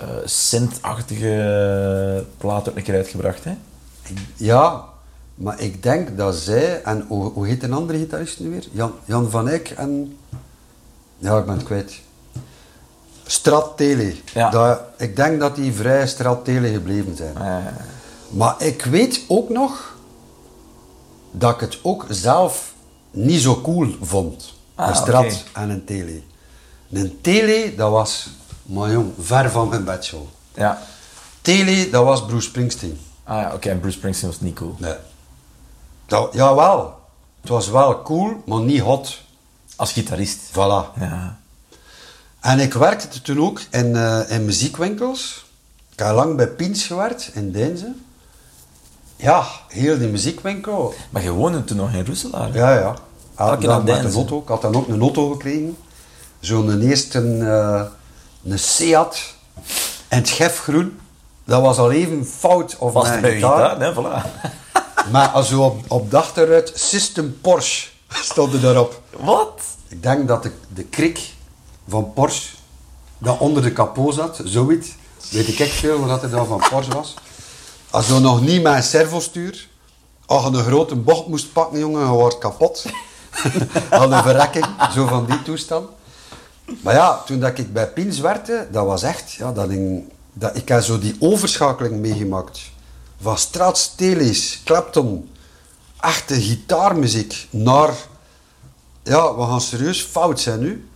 [0.00, 3.52] eh synth-achtige plaat ook een keer uitgebracht, hè?
[4.36, 4.84] Ja,
[5.34, 8.64] maar ik denk dat zij, en hoe, hoe heet een andere gitarist nu weer?
[8.72, 10.16] Jan, Jan van Eyck en...
[11.18, 12.00] Ja, ik ben het kwijt.
[13.26, 14.16] Strat Tele.
[14.34, 14.50] Ja.
[14.50, 17.36] Dat, ik denk dat die vrij Strat Tele gebleven zijn.
[18.28, 19.96] Maar ik weet ook nog
[21.30, 22.72] dat ik het ook zelf
[23.10, 24.52] niet zo cool vond.
[24.74, 26.20] Ah, een Strat en een Tele.
[26.92, 28.28] Een Tele, dat was,
[28.62, 30.22] maar jong, ver van mijn bedshow.
[30.54, 30.82] ja.
[31.42, 33.00] Tele, dat was Bruce Springsteen.
[33.24, 34.74] Ah ja, oké, en Bruce Springsteen was niet cool.
[34.78, 34.94] Nee.
[36.06, 36.98] Dat, jawel.
[37.40, 39.20] Het was wel cool, maar niet hot.
[39.76, 40.38] Als gitarist.
[40.50, 40.98] Voilà.
[41.00, 41.38] Ja.
[42.44, 45.46] En ik werkte toen ook in, eh, in muziekwinkels.
[45.92, 47.92] Ik heb lang bij Piens gewerkt, in Deinze.
[49.16, 50.94] Ja, heel die muziekwinkel.
[51.10, 52.52] Maar je woonde toen nog in Roeselaar?
[52.52, 52.58] hè?
[52.58, 52.94] Ja, ja.
[53.36, 54.38] Elke dag met een auto.
[54.38, 55.76] Ik had dan ook een auto gekregen.
[56.40, 57.82] Zo'n eerste eh,
[58.52, 59.34] een Seat
[60.08, 60.98] in het gefgroen.
[61.44, 63.78] Dat was al even fout of Was mijn gitaar.
[63.78, 64.22] Nee, voilà.
[65.12, 67.88] Maar als je op, op de achteruit System Porsche
[68.30, 69.02] stond er daarop.
[69.20, 69.62] Wat?
[69.88, 71.32] Ik denk dat de, de krik
[71.88, 72.56] van Porsche
[73.18, 74.94] dat onder de kapot zat, zoiets.
[75.30, 77.14] Weet ik echt veel wat er dan van Porsche was.
[77.90, 79.68] Als je nog niet met een servostuur,
[80.26, 82.84] als je een grote bocht moest pakken, jongen, je kapot.
[83.90, 85.88] Had een verrekking, zo van die toestand.
[86.80, 90.56] Maar ja, toen dat ik bij Pins werkte, dat was echt, ja, dat ik, dat,
[90.56, 92.60] ik heb zo die overschakeling meegemaakt.
[93.20, 95.30] Van Strats, Teles, Clapton,
[96.00, 97.94] echte gitaarmuziek, naar,
[99.02, 100.88] ja, we gaan serieus fout zijn nu.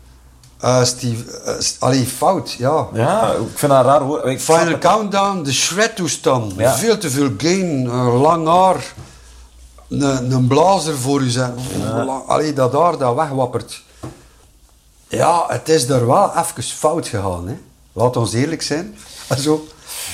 [0.61, 2.87] Eh Steve, eh, allee, fout, ja.
[2.93, 4.31] Ja, ik vind dat raar hoor.
[4.31, 4.81] Ik Final snap.
[4.81, 6.53] Countdown, de shred-toestand.
[6.57, 6.75] Ja.
[6.75, 8.93] Veel te veel gain, eh, lang haar.
[9.89, 11.55] Een, blazer voor u zijn.
[12.05, 13.83] Lang- Allee, dat haar dat wegwappert.
[15.09, 17.49] Ja, het is er wel even fout gegaan.
[17.49, 17.57] Hè.
[17.93, 18.97] Laat ons eerlijk zijn.
[19.45, 19.67] Zo.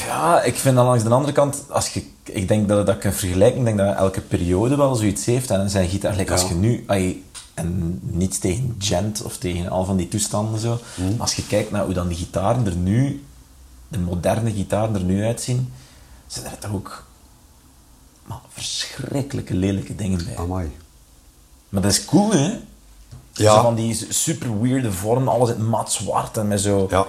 [0.07, 3.05] Ja, ik vind dan langs de andere kant, als je, ik denk dat, dat ik
[3.05, 5.51] een vergelijking denk dat elke periode wel zoiets heeft.
[5.51, 6.49] En zijn gitaar, gelijk als Ja.
[6.49, 7.25] je nu, ai,
[7.55, 11.21] en niets tegen gent of tegen al van die toestanden zo, Hmm.
[11.21, 13.25] als je kijkt naar hoe dan die gitaren er nu,
[13.89, 15.73] de moderne gitaren er nu uitzien,
[16.27, 17.05] zijn er toch ook
[18.27, 20.37] maar, verschrikkelijke lelijke dingen bij.
[20.37, 20.71] Amai.
[21.69, 22.59] Maar dat is cool, hè?
[23.33, 23.55] Ja.
[23.55, 26.87] Zo van die super weirde vorm, alles in mat zwart en met zo...
[26.91, 27.07] Ja.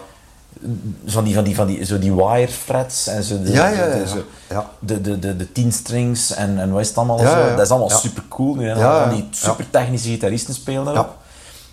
[1.06, 3.86] Van die, van die, van die, zo die wire frets en zo de, Ja, ja,
[3.86, 4.70] ja, de, zo- ja.
[4.80, 7.26] de, de, de, de tien strings en, en wat is het allemaal zo.
[7.56, 8.74] Dat is allemaal super cool nu.
[9.02, 11.06] Van die super technische gitaristen spelen daarop.
[11.08, 11.16] Ja.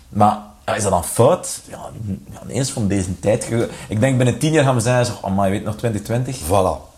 [0.09, 0.37] Maar
[0.75, 1.59] is dat dan fout?
[1.69, 1.77] Ja,
[2.49, 3.47] ineens van deze tijd.
[3.87, 6.39] Ik denk binnen tien jaar gaan we zeggen, zo, oh, maar je weet nog 2020.
[6.45, 6.91] Voilà.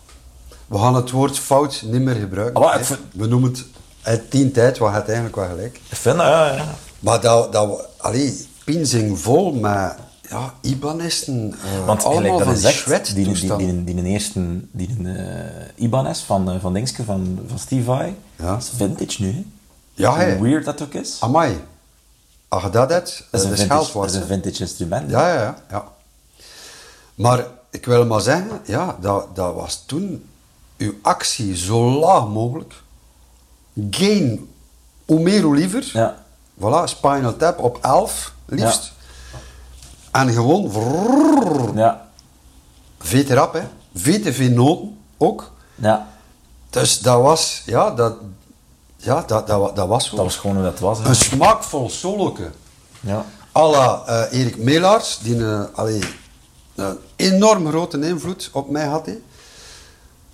[0.66, 2.60] We gaan het woord fout niet meer gebruiken.
[2.62, 3.64] Maar vind- We noemen het
[4.02, 5.80] uit tien tijd, wat het eigenlijk wel gelijk.
[5.90, 6.64] Ik vind dat, ja, ja.
[7.00, 9.94] Maar dat, dat allee, pinzing vol met
[10.28, 11.54] ja, Ibanisten.
[11.64, 16.50] eh, Want allemaal van is die shred die, die, die, eerste die, eh, Ibanez van,
[16.50, 18.52] eh, van Dingske, van, van Steve Vai, Ja.
[18.52, 19.32] dat is vintage nu.
[19.32, 19.44] Hè?
[19.94, 21.16] Ja, Hoe weird dat ook is.
[21.20, 21.60] Amai.
[22.48, 25.10] Als je dat hebt, Dat is dat een vintage, dat is een vintage instrument.
[25.10, 25.84] Ja, ja, ja, ja.
[27.14, 30.28] Maar ik wil maar zeggen, ja, dat, dat was toen
[30.76, 32.74] uw actie zo laag mogelijk.
[35.06, 35.90] Meer hoe liever.
[35.92, 36.24] Ja.
[36.60, 38.92] Voilà, Spinal Tap op 11, liefst.
[40.20, 42.08] En gewoon vrrrr, Ja.
[43.52, 43.60] hè.
[43.94, 45.52] Veel te noten, ook.
[45.74, 46.08] ja.
[46.70, 48.14] Dus dat was, ja, dat,
[48.96, 50.16] ja, dat, dat, wa- dat was zo.
[50.16, 50.98] Dat was gewoon hoe dat was.
[50.98, 51.04] hè.
[51.08, 52.50] Een smaakvol soloke.
[53.00, 53.24] Ja.
[53.56, 56.00] à la eh, Erik Melaars, die een, allee,
[56.74, 59.06] een enorm grote invloed op mij had.
[59.06, 59.18] hè.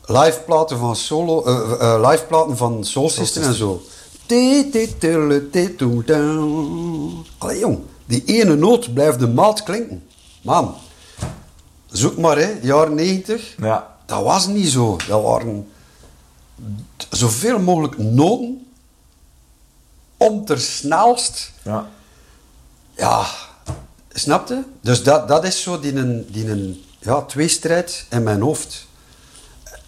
[0.06, 3.82] live platen van solo, eh, live platen van Soul System en zo.
[7.38, 7.78] Allee jong,
[8.12, 10.06] die ene noot blijft de maat klinken.
[10.42, 10.74] Man,
[11.90, 13.54] zoek maar hè, jaren 90.
[13.58, 13.96] Ja.
[14.06, 14.96] Dat was niet zo.
[15.08, 15.68] Dat waren
[17.10, 18.66] zoveel mogelijk noten
[20.16, 21.88] om ter snelst Ja.
[22.96, 23.26] ja,
[24.12, 24.64] snapte?
[24.80, 28.86] Dus dat, dat is zo die, een, die een, ja, tweestrijd in mijn hoofd.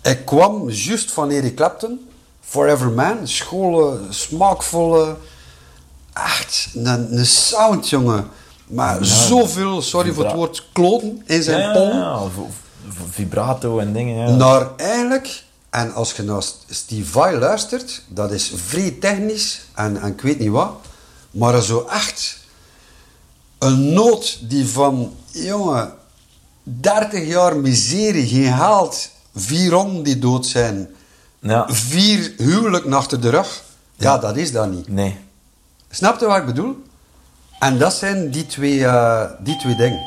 [0.02, 2.08] Ik kwam juist van Eric Clapton,
[2.40, 5.16] Forever Man, schone, smaakvolle,
[6.14, 8.28] echt een, een sound, jongen.
[8.66, 11.88] Maar zoveel, sorry voor het woord, kloten in zijn ja, pol.
[11.92, 12.20] ja,
[13.10, 14.28] vibrato en dingen.
[14.28, 14.36] Ja.
[14.36, 20.00] Naar eigenlijk, en als je naar St- Steve Vai luistert, dat is vrij technisch en,
[20.00, 20.70] en ik weet niet wat,
[21.30, 22.38] maar zo echt
[23.58, 25.92] een noot die van, jongen,
[26.62, 30.88] 30 jaar miserie gehaald, vier honden die dood zijn,
[31.40, 31.66] Ja.
[31.68, 33.62] vier huwelijk achter de rug,
[33.96, 34.88] ja, dat is dat niet.
[34.88, 35.18] Nee.
[35.94, 36.82] Snap je wat ik bedoel?
[37.58, 40.04] En dat zijn die twee, eh, die twee dingen.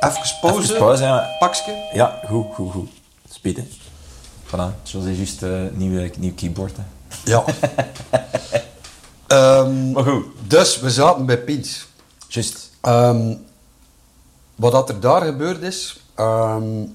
[0.00, 0.62] Even pauze.
[0.62, 1.28] Even pauze, ja.
[1.38, 1.88] Pakske.
[1.92, 2.90] Ja, goed, goed, goed.
[3.30, 3.64] Speed, hè.
[4.46, 4.82] Voilà.
[4.82, 6.82] Zoals is juist een nieuwe, nieuw keyboard, hè.
[7.24, 7.44] Ja.
[9.26, 10.24] Ehm, Maar goed.
[10.46, 11.86] Dus we zaten bij Piet.
[12.28, 12.70] Juist.
[12.80, 13.34] Ehm,
[14.54, 16.00] wat er daar gebeurd is.
[16.14, 16.86] ehm,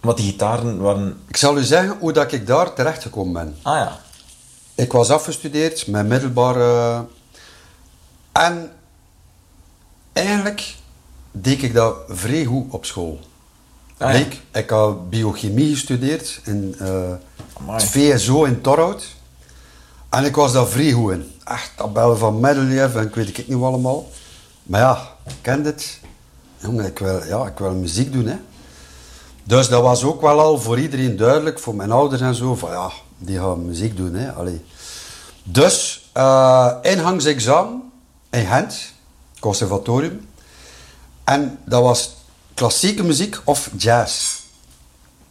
[0.00, 1.20] Want die gitaren waren...
[1.28, 3.56] ik zal u zeggen hoe dat ik daar terecht gekomen ben.
[3.62, 3.98] Ah ja.
[4.78, 7.04] Ik was afgestudeerd met middelbare.
[8.32, 8.72] En
[10.12, 10.74] eigenlijk
[11.30, 13.20] deed ik dat vrij goed op school.
[13.96, 14.18] Ah, ja.
[14.18, 16.88] ik, ik had biochemie gestudeerd in eh,
[17.52, 17.80] Amai.
[17.80, 19.06] het VSO in Torhout.
[20.08, 21.32] En ik was daar vrij goed in.
[21.44, 24.08] Echt tabellen van Mendeleev en ik weet het niet allemaal.
[24.62, 26.00] Maar ja, ik ken het.
[26.56, 28.26] Jongen, ik wil, ja, ik wil muziek doen.
[28.26, 28.36] Hè.
[29.44, 32.70] Dus dat was ook wel al voor iedereen duidelijk, voor mijn ouders en zo, van
[32.70, 34.14] ja, die gaan muziek doen.
[34.14, 34.32] Hè.
[34.32, 34.64] Allee.
[35.42, 37.82] Dus, eh ingangsexamen
[38.30, 38.92] in Gent,
[39.40, 40.28] conservatorium.
[41.24, 42.16] En dat was
[42.54, 44.36] klassieke muziek of jazz.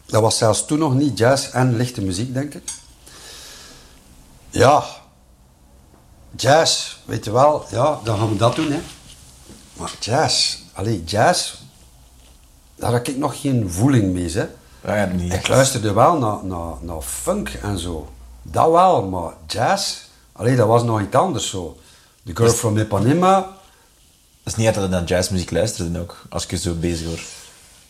[0.06, 2.62] Dat was zelfs toen nog niet jazz en lichte muziek, denk ik.
[4.50, 4.84] Ja,
[6.36, 8.80] jazz, weet je wel, ja, dan gaan we dat doen, hè.
[9.72, 11.54] Maar jazz, allee, jazz,
[12.74, 14.48] daar had ik nog geen voeling mee, hè.
[14.84, 15.32] Ja, ja, niet.
[15.32, 18.08] Ik luisterde wel naar, naar, naar funk en zo.
[18.42, 19.96] Dat wel, maar jazz,
[20.32, 21.76] allee, dat was nog iets anders zo.
[22.24, 23.36] The Girl from Ipanema,
[24.42, 27.22] Het is niet dat je naar jazzmuziek luisterde ook, als je zo bezig wordt.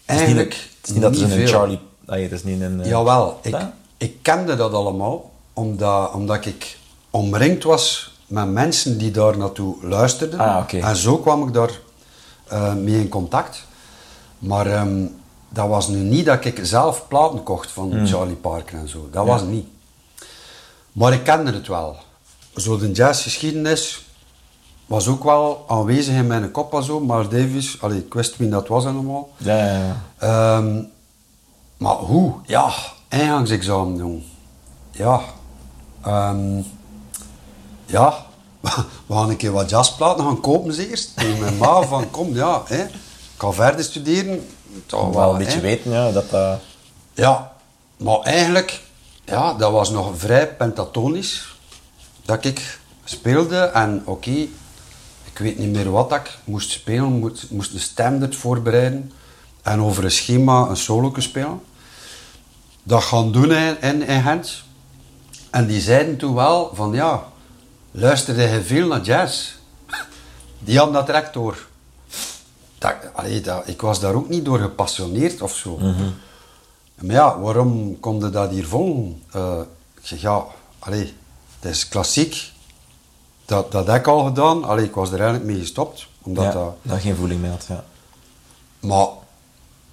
[0.06, 1.46] eigenlijk Het is niet dat er niet een.
[1.46, 1.78] Charlie...
[2.06, 2.80] Ah, het is niet een...
[2.82, 3.74] eh, Jawel, ik, Ja?
[3.96, 6.78] ik kende dat allemaal, omdat, omdat ik
[7.10, 10.38] omringd was met mensen die daar naartoe luisterden.
[10.38, 10.72] Ah.
[10.74, 11.80] En zo kwam ik daar
[12.48, 13.64] eh, mee in contact.
[14.38, 15.06] Maar ehm,
[15.48, 18.06] dat was nu niet dat ik zelf platen kocht van Hmm.
[18.06, 19.08] Charlie Parker en zo.
[19.12, 19.66] Dat was niet.
[20.92, 21.96] Maar ik kende het wel.
[22.56, 24.06] Zo de jazzgeschiedenis
[24.86, 27.00] was ook wel aanwezig in mijn kop en zo.
[27.00, 29.28] Maar Davis, allee, ik wist wie dat was allemaal.
[29.36, 29.96] Ja, ja, ja.
[30.18, 30.82] Ehm,
[31.76, 32.34] maar hoe?
[32.46, 32.72] Ja,
[33.08, 34.22] ingangsexamen, jong.
[34.90, 35.20] Ja.
[36.02, 36.62] Ehm,
[37.86, 38.26] ja.
[39.06, 41.04] We gaan een keer wat jazzplaten gaan kopen, zeker.
[41.14, 42.82] Tegen mijn ma van, kom, ja, hè.
[42.84, 42.90] Ik
[43.44, 44.46] ga verder studeren.
[44.86, 45.60] Toch Om wel een beetje hè.
[45.60, 46.60] weten, ja, dat.
[47.14, 47.52] Ja,
[47.96, 48.82] maar eigenlijk,
[49.24, 51.56] ja, dat was nog vrij pentatonisch
[52.24, 53.56] dat ik speelde.
[53.56, 54.30] En oké,
[55.24, 59.12] ik weet niet meer wat ik moest spelen, moest, moest een standard voorbereiden
[59.62, 61.60] en over een schema een solo spelen.
[62.82, 64.62] Dat gaan doen in, in, in Gent.
[65.50, 67.24] En die zeiden toen wel van ja,
[67.90, 69.54] luisterde je veel naar jazz?
[70.58, 71.67] Die hadden dat direct door.
[72.78, 75.78] Dat, allee, dat, ik was daar ook niet door gepassioneerd of zo.
[77.00, 79.22] Maar ja, waarom kon je dat hier volgen?
[79.30, 79.60] Eh,
[80.00, 80.44] ik zeg, ja,
[80.78, 81.14] allee,
[81.60, 82.52] het is klassiek.
[83.44, 84.64] Dat, dat heb ik al gedaan.
[84.64, 86.06] Allee, ik was er eigenlijk mee gestopt.
[86.22, 87.84] Omdat ja, dat, dat geen voeling meer had, ja.
[88.80, 89.08] maar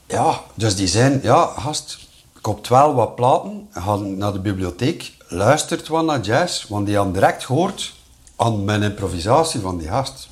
[0.07, 1.97] ja, dus die zijn, ja, gast,
[2.41, 7.13] koop wel wat platen, ga naar de bibliotheek, luistert wat naar jazz, want die hadden
[7.13, 7.93] direct gehoord
[8.35, 10.27] aan mijn improvisatie van die gast.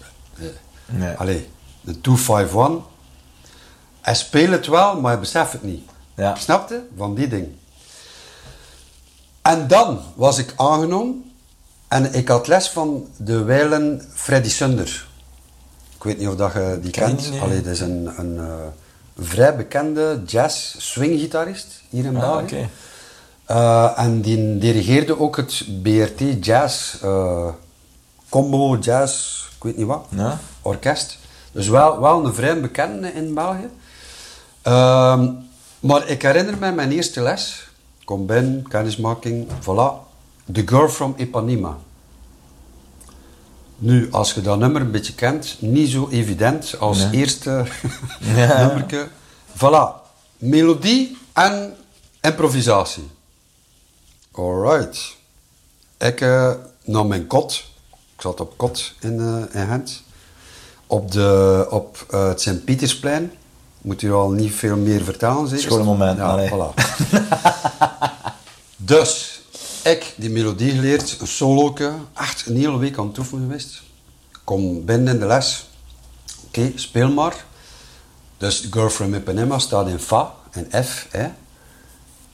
[0.86, 1.16] Nee.
[1.16, 1.50] Allee,
[1.84, 2.84] de 251.
[4.02, 5.84] Hij speelt het wel, maar hij beseft het niet.
[6.16, 6.36] Ja.
[6.36, 6.84] Snapte?
[6.98, 7.48] Van die ding.
[9.42, 11.32] En dan was ik aangenomen
[11.88, 15.08] en ik had les van de wijlen Freddy Sunder.
[15.96, 17.30] Ik weet niet of dat je die kent.
[17.30, 17.42] nee.
[17.42, 18.54] Allee, dat is een, een eh,
[19.18, 22.70] vrij bekende jazz swinggitarist hier in Ah, België.
[23.46, 27.48] Eh, en die dirigeerde ook het BRT Jazz eh,
[28.30, 30.40] Combo Jazz, ik weet niet wat, Ja.
[30.62, 31.18] orkest.
[31.54, 33.70] Dus wel, wel een vrij bekende in België.
[34.62, 35.32] Ehm,
[35.80, 37.68] Maar ik herinner me mijn eerste les.
[38.06, 40.12] Kom binnen, kennismaking, voilà.
[40.52, 41.78] The Girl from Ipanema.
[43.78, 47.66] Nu, als je dat nummer een beetje kent, niet zo evident als eerste
[48.36, 49.08] nummerke.
[49.58, 50.02] Voilà.
[50.38, 51.76] Melodie en
[52.22, 53.10] improvisatie.
[54.32, 55.16] Alright.
[55.98, 56.52] Ik eh,
[56.84, 57.64] nam mijn kot.
[58.16, 60.03] Ik zat op kot in, eh in Gent.
[60.94, 63.32] Op, de, op eh, het Sint-Pietersplein.
[63.82, 65.64] Moet u al niet veel meer vertellen, zeker?
[65.64, 66.50] Schoon moment, Ja, allee.
[66.50, 66.74] voilà.
[68.94, 69.42] dus,
[69.84, 73.82] ik die melodie geleerd, een soloke, echt een hele week aan het oefenen geweest.
[74.44, 75.70] Kom binnen in de les.
[76.48, 77.46] Oké, speel maar.
[78.38, 81.08] Dus Girl from Ipanema staat in Fa, in F.
[81.10, 81.28] Hè.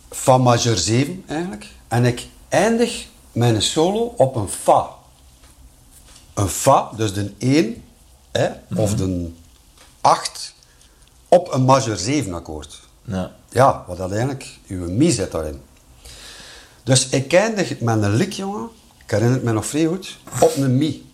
[0.10, 1.68] Fa majeur 7 eigenlijk.
[1.88, 4.90] En ik eindig mijn solo op een Fa.
[6.34, 7.84] Een Fa, dus de 1,
[8.32, 9.32] hè, of de
[10.02, 10.54] 8,
[11.28, 12.80] op een majeur 7 akkoord.
[13.06, 13.32] Ja.
[13.50, 15.62] Ja, wat dat eigenlijk, uw mi zit daarin.
[16.84, 18.70] Dus ik eindig met een lik, jongen,
[19.04, 21.12] ik herinner het me nog vrij goed, op een mi.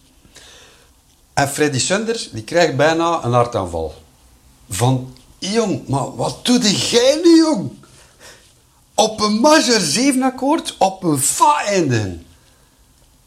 [1.34, 3.94] En Freddy Sunder, die krijgt bijna een hartaanval.
[4.70, 7.72] Van, jong, maar wat doe jij nu, jong?
[8.94, 12.26] Op een majeur 7 akkoord, op een fa eindigen.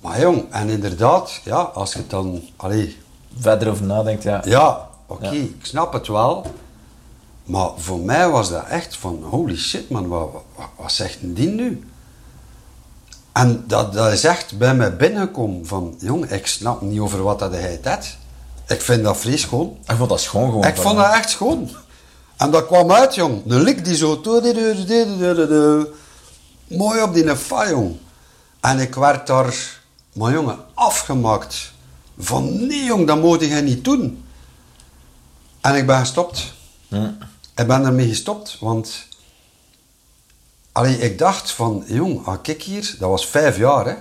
[0.01, 2.97] Maar jong, en inderdaad, ja, als je het dan, allee,
[3.38, 4.42] Verder over nadenkt, ja.
[4.44, 5.32] ja, oké, Ja.
[5.32, 6.46] ik snap het wel.
[7.44, 11.48] Maar voor mij was dat echt van, holy shit man, wat, wat, wat zegt die
[11.48, 11.88] nu?
[13.32, 17.38] En dat, dat is echt bij mij binnengekomen van, jong, ik snap niet over wat
[17.38, 18.16] dat hij het had.
[18.66, 19.76] Ik vind dat vreselijk schoon.
[19.86, 20.64] Ik vond dat schoon gewoon.
[20.64, 21.70] Ik vond dat echt schoon.
[22.36, 23.42] En dat kwam uit, jong.
[23.46, 24.20] Een lik die zo...
[26.66, 27.96] Mooi op die fa, jong.
[28.60, 29.80] En ik werd daar,
[30.12, 31.72] maar jongen, afgemaakt.
[32.19, 34.24] Van, nee, jong, dat moet je niet doen.
[35.61, 36.53] En ik ben gestopt.
[37.55, 39.07] Ik ben ermee gestopt, want...
[40.73, 43.95] Allee, ik dacht van, jong, ah, kijk hier, dat was vijf jaar, hè.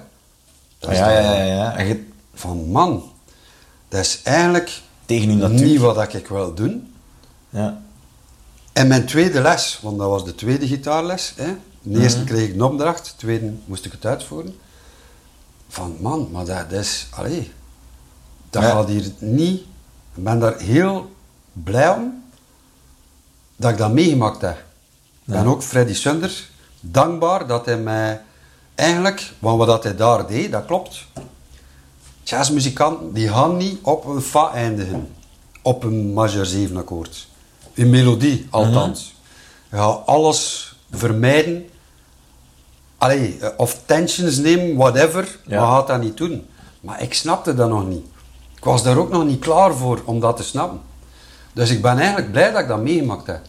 [0.80, 1.76] Dat is Ja, dan- ja, ja, ja.
[1.78, 3.12] En Van, man,
[3.88, 5.66] dat is eigenlijk Tegen uw natuur.
[5.66, 6.94] niet wat ik wil doen.
[7.50, 7.82] ja.
[8.74, 11.34] En mijn tweede les, want dat was de tweede gitaarles.
[11.36, 11.46] Hè.
[11.82, 12.02] De Mhm.
[12.02, 14.56] eerste kreeg ik een opdracht, de tweede moest ik het uitvoeren.
[15.70, 17.52] Van man, maar dat, dat is, allee,
[18.50, 18.70] dat Ja.
[18.70, 19.60] gaat hier niet.
[20.16, 21.12] Ik ben daar heel
[21.54, 22.24] blij om
[23.56, 24.58] dat ik dat meegemaakt heb.
[25.26, 26.50] Ik ben ook Freddy Sunder
[26.80, 28.22] dankbaar dat hij mij
[28.76, 31.06] eigenlijk, want wat dat hij daar deed, dat klopt.
[32.24, 35.10] Jazzmuzikanten die gaan niet op een fa eindigen,
[35.62, 37.28] op een majeur 7 akkoord.
[37.74, 39.16] In melodie, althans.
[39.70, 41.70] Je gaat alles vermijden.
[42.98, 45.60] Allee, eh, of tensions nemen, whatever, Ja.
[45.62, 46.48] maar gaat dat niet doen.
[46.82, 48.06] Maar ik snapte dat nog niet.
[48.58, 50.82] Ik was daar ook nog niet klaar voor om dat te snappen.
[51.54, 53.42] Dus ik ben eigenlijk blij dat ik dat meegemaakt heb.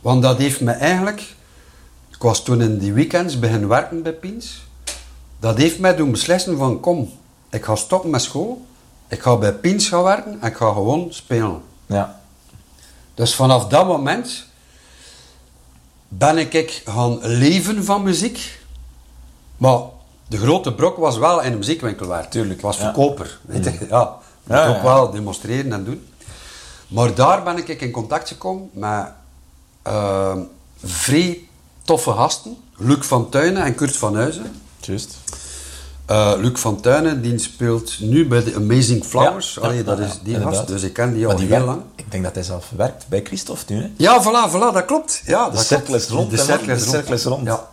[0.00, 1.20] Want dat heeft me eigenlijk...
[2.10, 4.66] Ik was toen in die weekends beginnen werken bij Piens.
[5.38, 7.12] Dat heeft mij doen beslissen van, kom,
[7.50, 8.66] ik ga stoppen met school.
[9.08, 11.62] Ik ga bij Piens gaan werken en ik ga gewoon spelen.
[11.86, 12.20] Ja.
[13.14, 14.44] Dus vanaf dat moment
[16.08, 18.60] ben ik ik gaan leven van muziek.
[19.56, 19.80] Maar
[20.30, 22.30] de grote brok was wel in de muziekwinkel werken.
[22.30, 22.82] Tuurlijk, was ja.
[22.82, 23.38] verkoper.
[23.42, 23.72] Weet je.
[23.88, 24.82] Ja, moet Ja, ook ja.
[24.82, 26.06] wel demonstreren en doen.
[26.88, 29.06] Maar daar ben ik in contact gekomen met
[30.84, 31.48] vrij
[31.84, 32.56] toffe gasten.
[32.76, 34.62] Luc van Tuinen en Kurt van Huizen.
[34.80, 35.16] Juist.
[36.06, 39.54] Eh, Luc van Tuinen die speelt nu bij de Amazing Flowers.
[39.54, 40.54] Ja, Allee, ja, dat ja, is die inderdaad.
[40.56, 41.82] gast, dus ik ken die al die heel werkt- lang.
[41.96, 43.90] Ik denk dat hij zelf werkt bij Christophe nu, hè?
[43.96, 45.22] Ja, voilà, voilà, dat klopt.
[45.26, 46.44] Ja, De dat cirkel is rond, De man.
[46.44, 46.96] cirkel is De rond.
[46.96, 47.46] cirkel is rond.
[47.46, 47.68] Ja.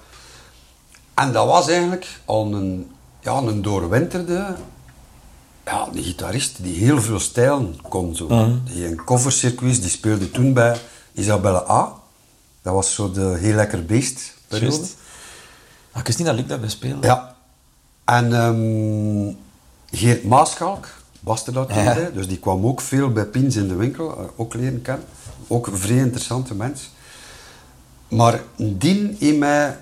[1.18, 2.92] En dat was eigenlijk al een,
[3.22, 4.56] ja, een doorwinterde
[5.66, 8.16] ja, een gitarist die heel veel stijlen kon.
[8.16, 8.28] Zo.
[8.28, 8.52] Mhm.
[8.64, 10.80] Die in covercircuits, die speelde toen bij
[11.14, 11.94] Isabelle A.
[12.62, 14.88] Dat was zo de heel lekker beest periode.
[15.92, 17.08] Maar ik wist niet dat Luc daarbij speelde.
[17.08, 17.36] Ja.
[18.04, 19.34] En ehm,
[19.92, 20.88] Geert Maaschalk
[21.20, 24.18] was er dat toen bij, dus die kwam ook veel bij Piens in de winkel,
[24.18, 25.06] eh, ook leren kennen.
[25.48, 26.90] Ook een vrij interessante mens.
[28.08, 29.78] Maar die in mij,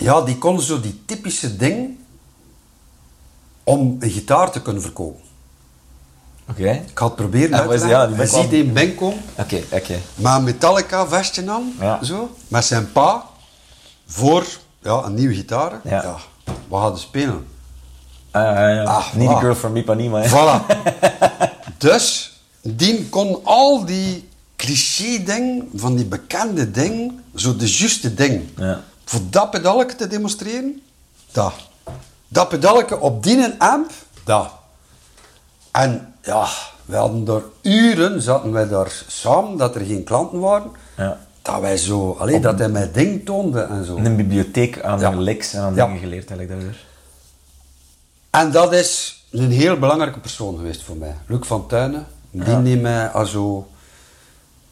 [0.00, 1.96] ja, die kon zo die typische ding
[3.64, 5.20] om een gitaar te kunnen verkopen.
[6.50, 6.70] Oké.
[6.70, 8.28] Ik had het proberen Ja, uit te ja, leggen.
[8.28, 9.98] ziet die bink komen, Oké, oké.
[10.22, 12.04] een Metallica vestje aan, Ja.
[12.04, 13.24] zo, met zijn pa,
[14.06, 14.46] voor
[14.82, 15.80] ja, een nieuwe gitaar.
[15.84, 16.16] Ja.
[16.68, 17.46] we hadden spelen.
[18.30, 18.82] Ah, ja, ja.
[18.84, 19.38] Ah, niet voilà.
[19.38, 20.28] girl from Ipanema, hè?
[20.28, 20.66] Voilà.
[21.78, 22.32] dus,
[22.62, 28.42] die kon al die cliché-dingen, van die bekende dingen, zo de juiste ding.
[28.56, 28.82] Ja.
[29.10, 30.82] Voor dat pedalke te demonstreren,
[31.32, 31.52] dat.
[32.28, 33.90] Dat pedalke op die amp,
[34.24, 34.50] dat.
[35.70, 36.46] En ja,
[36.84, 40.70] we hadden daar uren, zaten wij daar samen, dat er geen klanten waren.
[40.96, 41.18] Ja.
[41.42, 42.12] dat wij zo...
[42.18, 43.96] Allee, dat hij mij ding toonde en zo.
[43.96, 45.10] Een bibliotheek aan Ja.
[45.10, 45.84] licks en aan Ja.
[45.86, 46.80] dingen geleerd, eigenlijk daardoor.
[48.30, 51.14] En dat is een heel belangrijke persoon geweest voor mij.
[51.26, 52.06] Luc van Tuinen.
[52.30, 52.58] Die Ja.
[52.58, 53.68] neemt mij also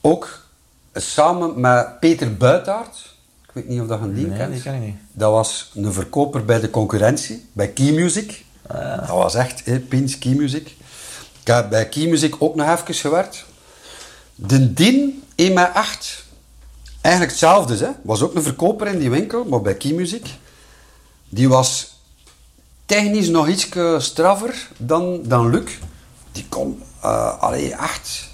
[0.01, 0.47] ook
[0.95, 3.17] samen met Peter Buitaert.
[3.59, 4.53] Ik weet niet of dat je die Nee, kent.
[4.53, 4.97] die ken ik niet.
[5.13, 8.45] Dat was een verkoper bij de concurrentie, bij Key Music.
[8.67, 10.67] Ah, Dat was echt, hè, Pins Key Music.
[11.41, 13.45] Ik heb bij Key Music ook nog even gewerkt.
[14.35, 16.25] De Dien in mij echt,
[17.01, 17.91] eigenlijk hetzelfde, hè.
[18.03, 20.27] was ook een verkoper in die winkel, maar bij Key Music.
[21.29, 21.97] Die was
[22.87, 23.69] technisch nog iets
[23.99, 25.71] straffer dan, dan Luc.
[26.33, 28.29] Die kon, eh allee, echt,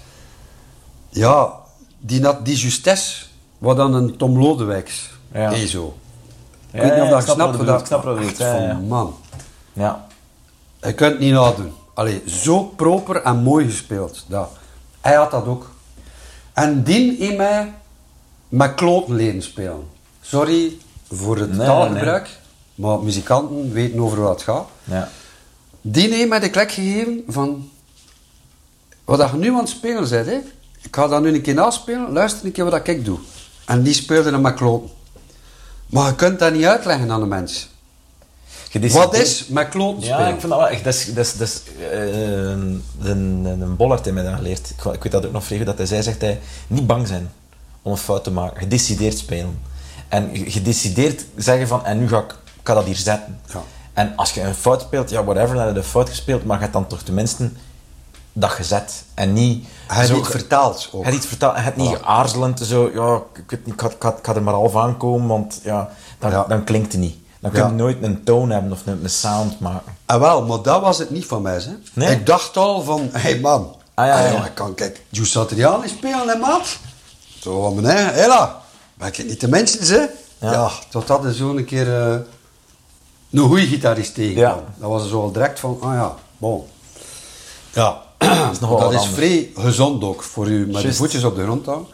[1.09, 1.53] ja,
[1.99, 3.25] die had die justesse,
[3.57, 5.49] wat dan een Tom Lodewijks Ja.
[5.49, 5.97] is zo.
[6.71, 8.61] Ik Ja, weet niet of ja, dat ik snap wat ik snap wat je van,
[8.61, 8.73] ja.
[8.87, 9.15] man.
[9.73, 10.05] Ja.
[10.81, 11.73] Je kunt het niet nadoen.
[11.93, 14.25] Allee, zo proper en mooi gespeeld.
[14.27, 14.49] Dat.
[15.01, 15.69] Hij had dat ook.
[16.53, 17.73] En die in mij
[18.49, 19.87] met kloten leren spelen.
[20.21, 20.77] Sorry
[21.11, 22.29] voor het Nee, taalgebruik,
[22.75, 24.67] maar muzikanten weten over wat het gaat.
[24.83, 25.09] Ja.
[25.81, 27.69] Die heeft mij de klek gegeven van...
[29.05, 30.39] Wat dat je nu aan het spelen bent, hè?
[30.81, 33.17] ik ga dat nu een keer naspelen, luister een keer wat ik doe.
[33.65, 34.89] En die speelde dan met kloten.
[35.85, 37.69] Maar je kunt dat niet uitleggen aan de mens.
[38.91, 40.33] Wat is met kloten Ja, spelen?
[40.33, 40.83] ik vind dat wel echt.
[40.83, 42.09] Dat is, dat is, dat is, eh,
[42.49, 44.69] een, een, Bollard heeft mij dat geleerd.
[44.69, 47.07] Ik, ik weet dat ook nog vrij goed, dat hij zei, zegt hij, niet bang
[47.07, 47.31] zijn
[47.81, 48.59] om een fout te maken.
[48.59, 49.59] Gedecideerd spelen.
[50.07, 53.39] En ge- gedecideerd zeggen van, en nu ga ik, dat hier zetten.
[53.53, 53.63] Ja.
[53.93, 56.55] En als je een fout speelt, ja, whatever, dan heb je een fout gespeeld, maar
[56.55, 57.49] je hebt dan toch tenminste
[58.37, 59.03] dat gezet.
[59.13, 59.65] En niet...
[59.87, 61.03] Hij heeft ge- vertaald ook.
[61.03, 64.09] hij heeft vertaald, hij niet aarzelend zo, ja, ik weet niet, ik ga, ik ga,
[64.09, 65.89] ik ga er maar half aankomen, want ja,
[66.19, 66.43] dan, Ja.
[66.47, 67.15] dan klinkt het niet.
[67.39, 67.73] Dan kun je Ja.
[67.73, 69.93] nooit een toon hebben of een, een sound maken.
[70.05, 71.55] Ah, wel, maar dat was het niet van mij.
[71.55, 71.71] Hè.
[71.93, 72.11] Nee?
[72.15, 75.87] Ik dacht al van, hé hey man, Ah, ja, ah, ik kan kijk, Giuseppe Satriani
[75.87, 76.77] spelen, hè maat?
[77.39, 78.61] Zo van eigen, hela,
[78.93, 80.09] ben ik niet de mensen,
[80.39, 80.49] hè?
[80.51, 82.17] Ja, tot dat er zo een keer eh,
[83.31, 84.41] een goede gitarist tegen.
[84.77, 86.65] Dat was er zo al direct van, ah ja, bon.
[87.73, 88.01] Ja,
[88.51, 89.15] is nogal dat is anders.
[89.15, 91.87] vrij gezond ook voor u met de voetjes op de grond houden.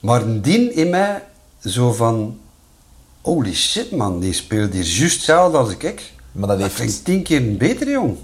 [0.00, 1.22] Maar dien in mij
[1.64, 2.38] zo van,
[3.22, 6.12] holy shit man, die speelt hier juist hetzelfde als ik.
[6.32, 8.16] Maar dat Dat heeft- klinkt tien keer beter, jong.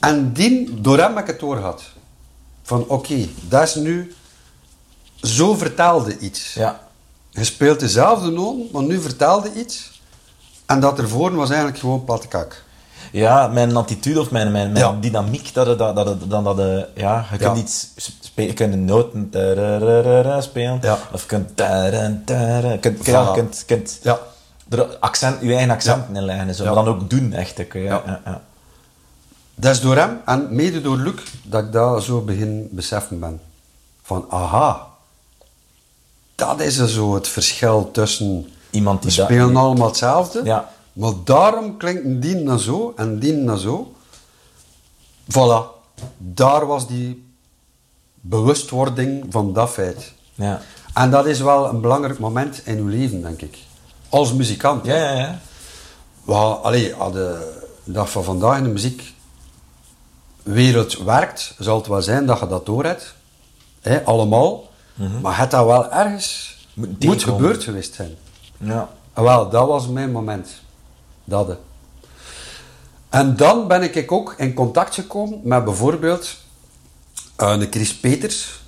[0.00, 1.82] En die, door hem heb ik het doorgehad.
[2.62, 4.14] Van, oké, dat is nu...
[5.22, 6.54] Zo vertaalde iets.
[6.54, 6.88] Ja.
[7.30, 10.00] Je speelt dezelfde noten, maar nu vertaalde iets.
[10.66, 12.64] En dat ervoor was eigenlijk gewoon platte kak.
[13.12, 14.96] Ja, mijn attitude of mijn, mijn, mijn Ja.
[15.00, 17.62] dynamiek, dat, dat, dat, dat, dat, dat, eh, ja, je kunt Ja.
[17.62, 17.88] iets
[18.20, 19.28] spelen, je kunt een noten
[20.42, 20.98] spelen, Ja.
[21.12, 24.18] of je kunt je kunt, ja, je kunt, je kunt Ja.
[24.68, 27.60] er accent, je eigen accenten inleggen en zo, maar dan ook doen, echt.
[27.60, 28.40] ook, Ja, Ja.
[29.54, 33.40] Dat is door hem en mede door Luc dat ik dat zo begin beseffen ben.
[34.02, 34.86] Van, aha.
[36.34, 38.48] Dat is er zo het verschil tussen...
[38.70, 40.40] Iemand die We dat- spelen allemaal hetzelfde.
[40.44, 40.68] Ja.
[40.92, 43.94] Maar daarom klinkt een dien naar zo en dien naar zo.
[45.30, 45.78] Voilà.
[46.16, 47.28] Daar was die
[48.20, 50.12] bewustwording van dat feit.
[50.34, 50.60] Ja.
[50.94, 53.58] En dat is wel een belangrijk moment in uw leven, denk ik.
[54.08, 54.86] Als muzikant.
[54.86, 55.40] Ja, ja, ja.
[56.62, 58.68] Allee, als de dag van vandaag in de
[60.42, 63.14] muziekwereld werkt, zal het wel zijn dat je dat door hebt.
[63.80, 64.68] Hè, allemaal.
[65.22, 66.58] Maar het dat wel ergens
[67.00, 68.16] Moet gebeurd geweest zijn.
[68.58, 68.90] ja.
[69.12, 70.48] En wel, dat was mijn moment.
[71.30, 71.48] Dat.
[71.48, 71.54] hè.
[73.08, 76.36] En dan ben ik ook in contact gekomen met bijvoorbeeld
[77.36, 78.60] eh, een Chris Peters,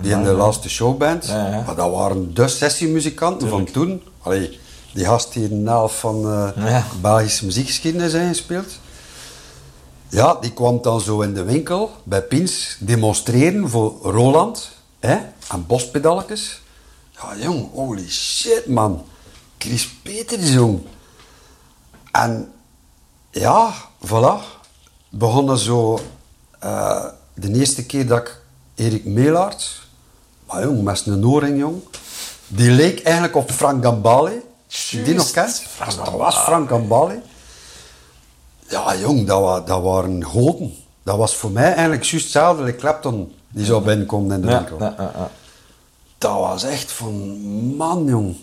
[0.00, 1.26] die in de laatste showband.
[1.26, 1.62] Ja, ja.
[1.66, 4.02] Maar dat waren de sessiemuzikanten van toen.
[4.22, 4.58] Allee,
[4.92, 6.84] die gast die een helft van eh Ja.
[7.00, 8.78] Belgische muziekgeschiedenis zijn gespeeld.
[10.08, 14.70] Ja, die kwam dan zo in de winkel bij Pins demonstreren voor Roland
[15.00, 15.16] hè,
[15.50, 16.60] en bospedalletjes.
[17.10, 19.04] Ja, jong, holy shit, man.
[19.58, 20.80] Chris Peters, jong.
[22.10, 22.52] En
[23.30, 23.72] ja,
[24.06, 24.58] voilà.
[25.08, 26.00] Begonnen zo...
[26.58, 27.04] eh,
[27.34, 28.40] de eerste keer dat ik
[28.74, 29.88] Erik Meelaert...
[30.46, 31.82] Maar jong, met een oorring, jong.
[32.46, 34.42] Die leek eigenlijk op Frank Gambale.
[34.90, 35.62] Die die nog kent?
[35.96, 37.22] Dat was Frank Gambale.
[38.68, 40.74] Ja, jong, dat, wa, dat waren goden.
[41.02, 44.78] Dat was voor mij eigenlijk juist hetzelfde Clapton die zou binnenkomen in de Ja, winkel.
[44.80, 45.30] ja.
[46.18, 47.40] Dat was echt van,
[47.76, 48.36] man, jong.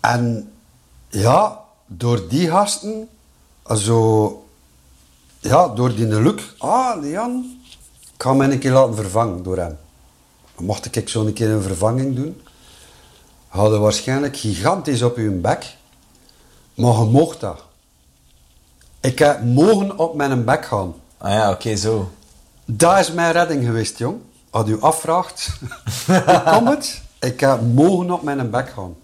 [0.00, 0.52] En
[1.08, 3.08] ja, door die gasten,
[3.74, 4.46] zo,
[5.40, 7.60] ja, door die Luc, ah, Jan,
[8.14, 9.78] ik ga mij een keer laten vervangen door hem.
[10.58, 12.42] Mocht ik zo een keer een vervanging doen,
[13.48, 15.76] hadden waarschijnlijk gigantisch op hun bek,
[16.74, 17.64] maar je mocht dat.
[19.00, 20.94] Ik heb mogen op mijn bek gaan.
[21.18, 22.10] Ah ja, oké, zo.
[22.64, 24.20] Dat is mijn redding geweest, jong.
[24.50, 25.58] als u afvraagt,
[26.06, 27.02] hoe komt het?
[27.20, 28.94] Ik heb mogen op mijn bek gaan.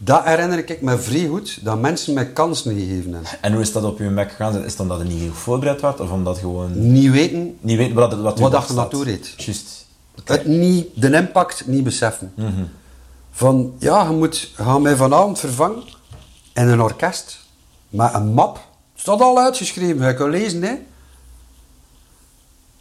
[0.00, 3.30] Dat herinner ik me vrij goed, dat mensen mij kansen gegeven hebben.
[3.40, 4.64] En hoe is dat op je bek gegaan?
[4.64, 6.00] Is het omdat het niet goed voorbereid werd?
[6.00, 9.34] Of omdat gewoon Niet weten, niet weet wat, het- wat, Wat dat je naartoe reed.
[9.36, 9.86] Juist.
[10.24, 12.32] het niet, de impact niet beseffen.
[12.36, 12.64] Mhm.
[13.30, 15.82] Van, ja, je moet gaan mij vanavond vervangen
[16.54, 17.38] in een orkest
[17.88, 18.54] met een map.
[18.92, 20.74] Het staat al uitgeschreven, je kan lezen, hè.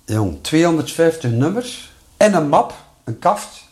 [0.05, 2.73] Jong, 250 nummers in een map,
[3.03, 3.63] een kaft.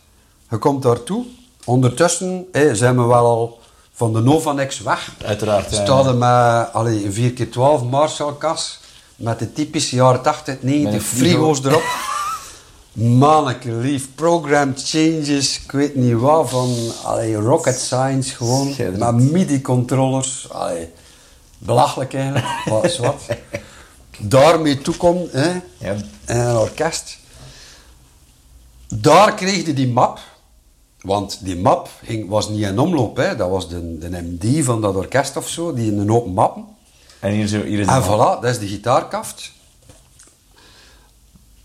[0.50, 1.24] Je komt daartoe.
[1.66, 3.58] Ondertussen zijn we wel al
[3.92, 5.12] van de Novanex weg.
[5.24, 8.80] Uiteraard, ja, er met allee, een 4x12 Marshall-kas
[9.16, 11.24] met de typische jaren 80, 90 Met een frigo.
[11.54, 11.82] frigo's erop.
[13.18, 16.74] Manneke lief, program changes, ik weet niet wat, van
[17.04, 20.48] allee, rocket science gewoon, met MIDI-controllers.
[21.58, 23.22] Belachelijk eigenlijk, wat is wat.
[24.18, 25.92] Daarmee toekom, hè, Ja.
[26.26, 27.18] in een orkest.
[28.88, 30.18] Daar kreeg je die map,
[31.00, 33.36] want die map ging, was niet in omloop, hè.
[33.36, 36.64] dat was de, de MD van dat orkest of zo, die in een open mappen.
[37.20, 39.52] En hier, zo, hier is En voilà, dat is de gitaarkaft.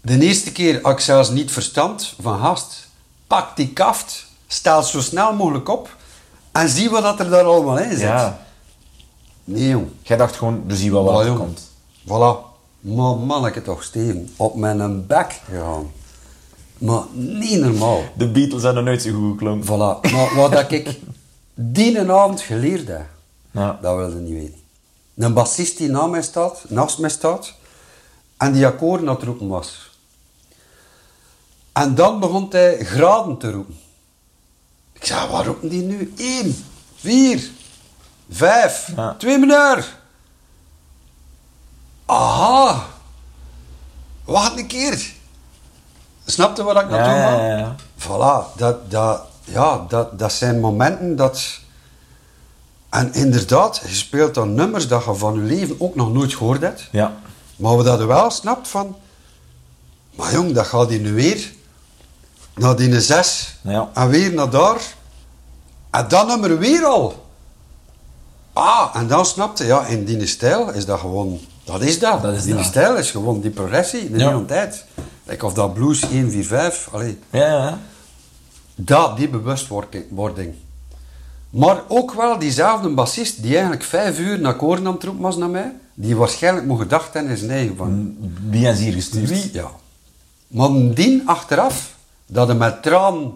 [0.01, 2.89] De eerste keer had ik zelfs niet verstand van gast.
[3.27, 5.95] Pak die kaft, stel het zo snel mogelijk op
[6.51, 7.99] en zie wat dat er daar allemaal in zit.
[7.99, 8.45] Ja.
[9.43, 9.87] Nee, jong.
[10.01, 11.69] Jij dacht gewoon, er zie wel wat er komt.
[12.03, 12.49] Voilà.
[12.79, 15.91] Maar manneke toch, Steven, op mijn bek gegaan.
[16.81, 18.03] Maar niet normaal.
[18.17, 19.65] De Beatles zijn nooit zo goed geklonken.
[19.67, 20.11] Voilà.
[20.11, 20.99] Maar wat dat ik
[21.53, 23.05] die avond geleerd heb,
[23.51, 23.79] Ja.
[23.81, 24.59] dat wilde niet weten.
[25.15, 27.53] Een bassist die naast mij staat, naast mij staat,
[28.37, 29.89] en die akkoorden aan het roepen was.
[31.73, 33.77] En dan begon hij graden te roepen.
[34.93, 36.13] Ik zei, waar roepen die nu?
[36.17, 36.55] Eén,
[36.95, 37.49] vier,
[38.29, 39.15] vijf, Ja.
[39.17, 39.95] twee meneer.
[42.05, 42.85] Aha.
[44.25, 45.13] Wacht een keer.
[46.25, 47.45] Snapte wat ik naartoe ja, ga?
[47.45, 47.75] ja, ja.
[47.99, 51.59] Voilà, dat, dat, ja, dat, dat zijn momenten dat...
[52.89, 56.61] En inderdaad, je speelt dan nummers dat je van je leven ook nog nooit gehoord
[56.61, 56.87] hebt.
[56.91, 57.13] Ja.
[57.55, 58.95] Maar we dat je wel snapt van...
[60.15, 61.51] Maar jong, dat gaat hier nu weer.
[62.55, 63.55] Naar die zes.
[63.61, 63.89] Ja.
[63.93, 64.81] En weer naar daar.
[65.89, 67.25] En dat nummer weer al.
[68.53, 71.39] Ah, en dan snapte ja, in die stijl is dat gewoon...
[71.63, 72.21] Dat is dat.
[72.21, 72.65] Dat is die dat.
[72.65, 74.29] stijl is gewoon die progressie, de Ja.
[74.29, 74.85] hele tijd.
[75.23, 76.89] Like of dat blues 1, 4, 5.
[76.91, 77.19] Allee.
[77.29, 77.79] Ja, ja.
[78.75, 80.53] Dat, die bewustwording.
[81.49, 85.49] Maar ook wel diezelfde bassist die eigenlijk vijf uur naar koren aan het was naar
[85.49, 88.17] mij, die waarschijnlijk moet gedacht hebben in zijn eigen van...
[88.49, 89.29] Wie is hier gestuurd?
[89.29, 89.49] Wie?
[89.53, 89.71] Ja.
[90.47, 91.95] Maar die achteraf,
[92.25, 93.35] dat hij met traan,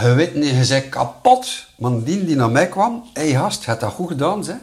[0.00, 3.64] je weet niet, je zei kapot, maar die die naar mij kwam, hé hey, gast,
[3.64, 4.56] je hebt dat goed gedaan, zeg.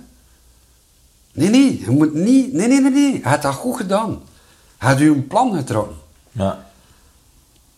[1.34, 4.22] Nee, nee, je moet niet, nee, nee, nee, nee, je hebt dat goed gedaan.
[4.80, 5.96] Je hebt je een plan getrokken.
[6.34, 6.66] Ja.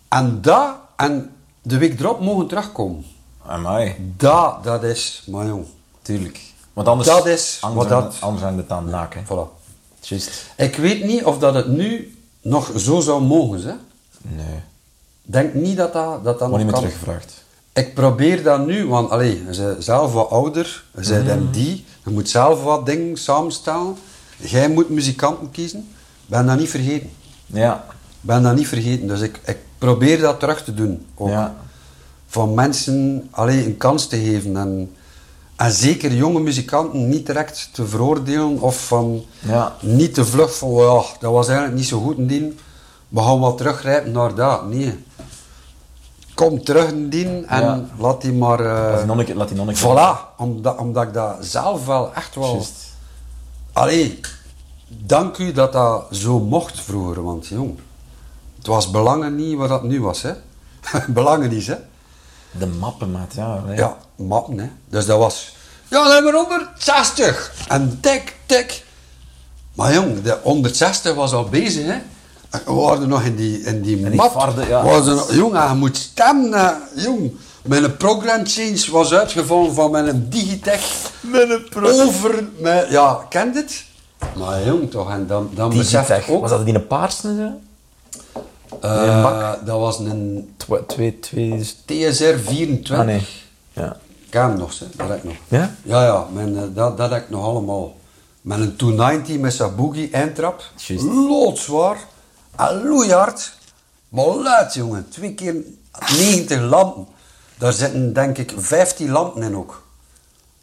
[0.07, 3.05] En dat, en de week erop mogen terugkomen.
[3.45, 3.95] Amai.
[4.17, 5.65] Dat, dat is, maar jong,
[6.01, 6.39] Tuurlijk.
[6.73, 9.21] Want anders, Dat is anders wat dat- het- Anders aan de naak, hè.
[9.23, 9.49] voilà.
[10.01, 10.45] Juist.
[10.57, 13.73] Ik weet niet of dat het nu nog zo zou mogen, hè.
[14.21, 14.59] Nee.
[15.21, 17.43] Denk niet dat dat, dat, dat Wordt niet nog meer teruggevraagd.
[17.73, 21.43] Ik probeer dat nu, want allee, bent zelf wat ouder, je bent Mhm.
[21.43, 21.55] MD,
[22.03, 23.95] je moet zelf wat dingen samenstellen.
[24.37, 25.93] Jij moet muzikanten kiezen.
[26.25, 27.09] Ben dat niet vergeten.
[27.45, 27.85] Ja.
[28.25, 29.07] Ben dat niet vergeten.
[29.07, 31.05] Dus ik, ik probeer dat terug te doen.
[31.15, 31.29] Ook.
[31.29, 31.55] Ja.
[32.27, 34.57] Van mensen allee, een kans te geven.
[34.57, 34.95] En,
[35.55, 39.75] en zeker jonge muzikanten niet direct te veroordelen of van Ja.
[39.81, 42.59] niet te vlug van ja, dat was eigenlijk niet zo goed in dien.
[43.09, 44.67] We gaan wel teruggrijpen naar dat.
[44.69, 45.03] Nee.
[46.33, 47.85] Kom terug in dien en Ja.
[47.99, 48.59] laat die maar...
[48.59, 49.79] eh, Laat die nonneke, laat die nonneke.
[49.79, 52.65] Voilà, omdat, omdat ik dat zelf wel echt wel...
[53.73, 54.19] Allee,
[54.87, 57.75] dank u dat dat zo mocht vroeger, want jong,
[58.65, 60.33] het was belangen niet wat dat nu was, hè.
[61.07, 61.75] belangen niet, hè.
[62.51, 63.61] De mappen, maat, ja.
[63.67, 63.77] nee.
[63.77, 64.69] Ja, mappen, hè.
[64.89, 65.55] Dus dat was,
[65.87, 67.53] ja, nummer 160.
[67.67, 68.83] En tik, tik.
[69.73, 71.97] Maar jong, de 160 was al bezig, hè.
[72.65, 74.31] We waren nog in die, in die En die map.
[74.31, 74.81] varde, ja.
[74.83, 76.71] We waren nog- jong, je moet stemmen, hè.
[77.01, 77.31] jong.
[77.63, 81.11] Mijn program change was uitgevallen van mijn Digitech
[81.83, 82.91] over mijn...
[82.91, 83.83] Ja, kent het?
[84.37, 86.29] Maar jong, toch, en dan, dan Digitech.
[86.29, 86.41] ook...
[86.41, 87.57] Was dat die een paarse?
[88.81, 89.65] Bak?
[89.65, 90.55] dat was een.
[91.85, 92.97] TSR 24.
[92.97, 93.27] Ah, nee.
[93.73, 93.97] Ja.
[94.29, 94.85] Hem nog, hè.
[94.95, 95.35] dat heb ik nog.
[95.47, 95.75] Ja?
[95.83, 97.95] Ja, ja, mijn, eh, dat, dat heb ik nog allemaal.
[98.41, 100.63] Met een 290 met zijn boogie eindtrap.
[100.99, 101.97] Loodzwaar.
[102.55, 103.53] En loeihard.
[104.09, 105.09] Maar luid, jongen.
[105.09, 105.55] Twee keer
[106.17, 107.07] 90 lampen.
[107.57, 109.83] Daar zitten denk ik 15 lampen in ook.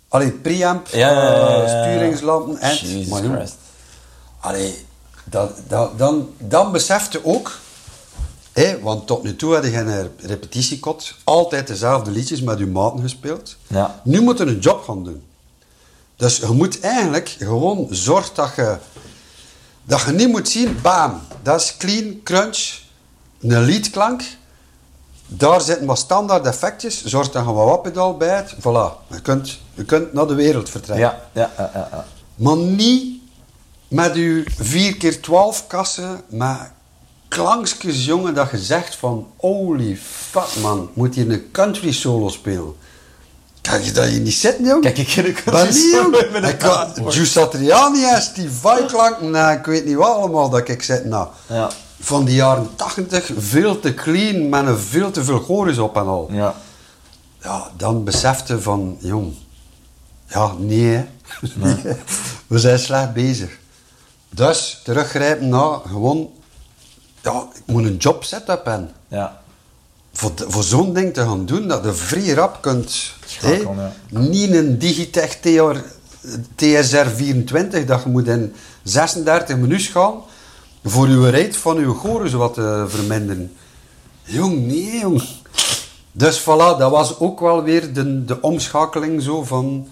[0.08, 2.78] Allee, preamp, Ja, ja, sturingslampen, eind.
[2.78, 3.56] Jesus Maar jongen, Christ.
[4.40, 4.86] Allee,
[5.24, 7.58] dat, dat, dan, dan besefte ook
[8.52, 13.00] Hé, want tot nu toe had je een repetitiekot, altijd dezelfde liedjes met je maten
[13.00, 13.56] gespeeld.
[13.66, 14.00] Ja.
[14.04, 15.22] Nu moet je een job gaan doen.
[16.16, 18.76] Dus je moet eigenlijk gewoon zorgen dat je,
[19.84, 22.80] dat je niet moet zien, bam, dat is clean, crunch,
[23.40, 24.22] een leadklank.
[25.26, 27.04] Daar zitten wat standaard effectjes.
[27.04, 28.54] Zorg dat je wat wappedaal bij hebt.
[28.54, 31.06] Voilà, je kunt, je kunt naar de wereld vertrekken.
[31.32, 32.06] Ja, ja, ja.
[32.34, 33.20] Maar niet
[33.88, 36.70] met je 4 keer 12 kassen, met
[37.32, 39.96] klankjes, jongen, dat je zegt van holy
[40.30, 42.74] fuck man, moet hier een country solo spelen.
[43.60, 44.82] Kijk je dat je niet zitten, jong?
[44.82, 47.12] Kijk, ik een Maar country solo met een kan.
[47.12, 51.04] Gius Satriani en Steve klanken, nou, ik weet niet wat allemaal dat ik zit.
[51.04, 51.70] Nou, Ja.
[52.00, 56.06] van die jaren 80, veel te clean, met een veel te veel chorus op en
[56.06, 56.28] al.
[56.32, 56.54] Ja.
[57.42, 59.32] Ja, dan besefte van, jong,
[60.26, 61.04] ja, nee, hè.
[61.54, 61.96] Nee, hè.
[62.46, 63.58] we zijn slecht bezig.
[64.30, 66.30] Dus teruggrijpen naar gewoon,
[67.22, 68.90] ja, ik moet een job setup hebben.
[69.08, 69.40] Ja.
[70.12, 73.92] Voor, de- voor zo'n ding te gaan doen, dat je vrij rap kunt, ja.
[74.08, 75.76] niet een Digitech TR,
[76.54, 80.14] TSR 24, dat je moet in 36 minuten gaan
[80.84, 83.52] voor je rate van je chorus wat te verminderen.
[84.22, 85.22] Jong, nee, jong.
[86.12, 89.88] Dus voilà, dat was ook wel weer de, de omschakeling zo van...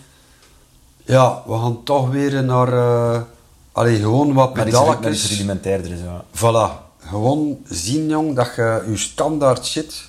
[1.05, 2.73] Ja, we gaan toch weer naar...
[2.73, 3.21] eh
[3.73, 5.29] allee, gewoon wat iets pedalletjes.
[5.31, 6.25] rudimentairder is, ja.
[6.37, 6.90] Voilà.
[7.11, 10.09] Gewoon zien, jong, dat je je standaard shit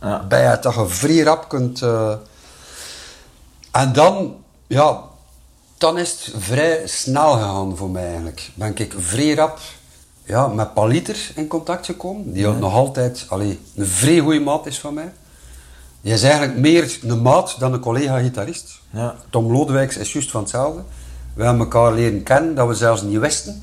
[0.00, 0.24] Ja.
[0.28, 1.82] bij het, dat je vrij rap kunt...
[1.82, 2.12] eh,
[3.70, 4.34] En dan,
[4.66, 5.00] ja,
[5.78, 8.50] dan is het vrij snel gegaan voor mij eigenlijk.
[8.54, 9.58] Ben ik vrij rap
[10.24, 14.66] ja, met Paliter in contact gekomen, die ook nog altijd allee, een vrij goede maat
[14.66, 15.12] is van mij.
[16.00, 18.80] Die is eigenlijk meer een maat dan een collega-gitarist.
[18.90, 19.14] Ja.
[19.30, 20.82] Tom Lodewijks is juist van hetzelfde.
[21.34, 23.62] We hebben elkaar leren kennen, dat we zelfs niet wisten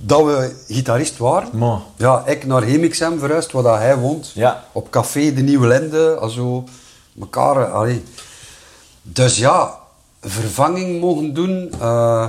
[0.00, 1.48] dat we gitarist waren.
[1.96, 4.30] Ja, ik naar Hemixem verhuisd, waar dat hij woont.
[4.34, 4.64] Ja.
[4.72, 6.64] Op café De Nieuwe Linde, also,
[7.12, 8.02] mekaar, allee.
[9.02, 9.78] Dus ja,
[10.20, 11.70] vervanging mogen doen.
[11.80, 12.28] eh,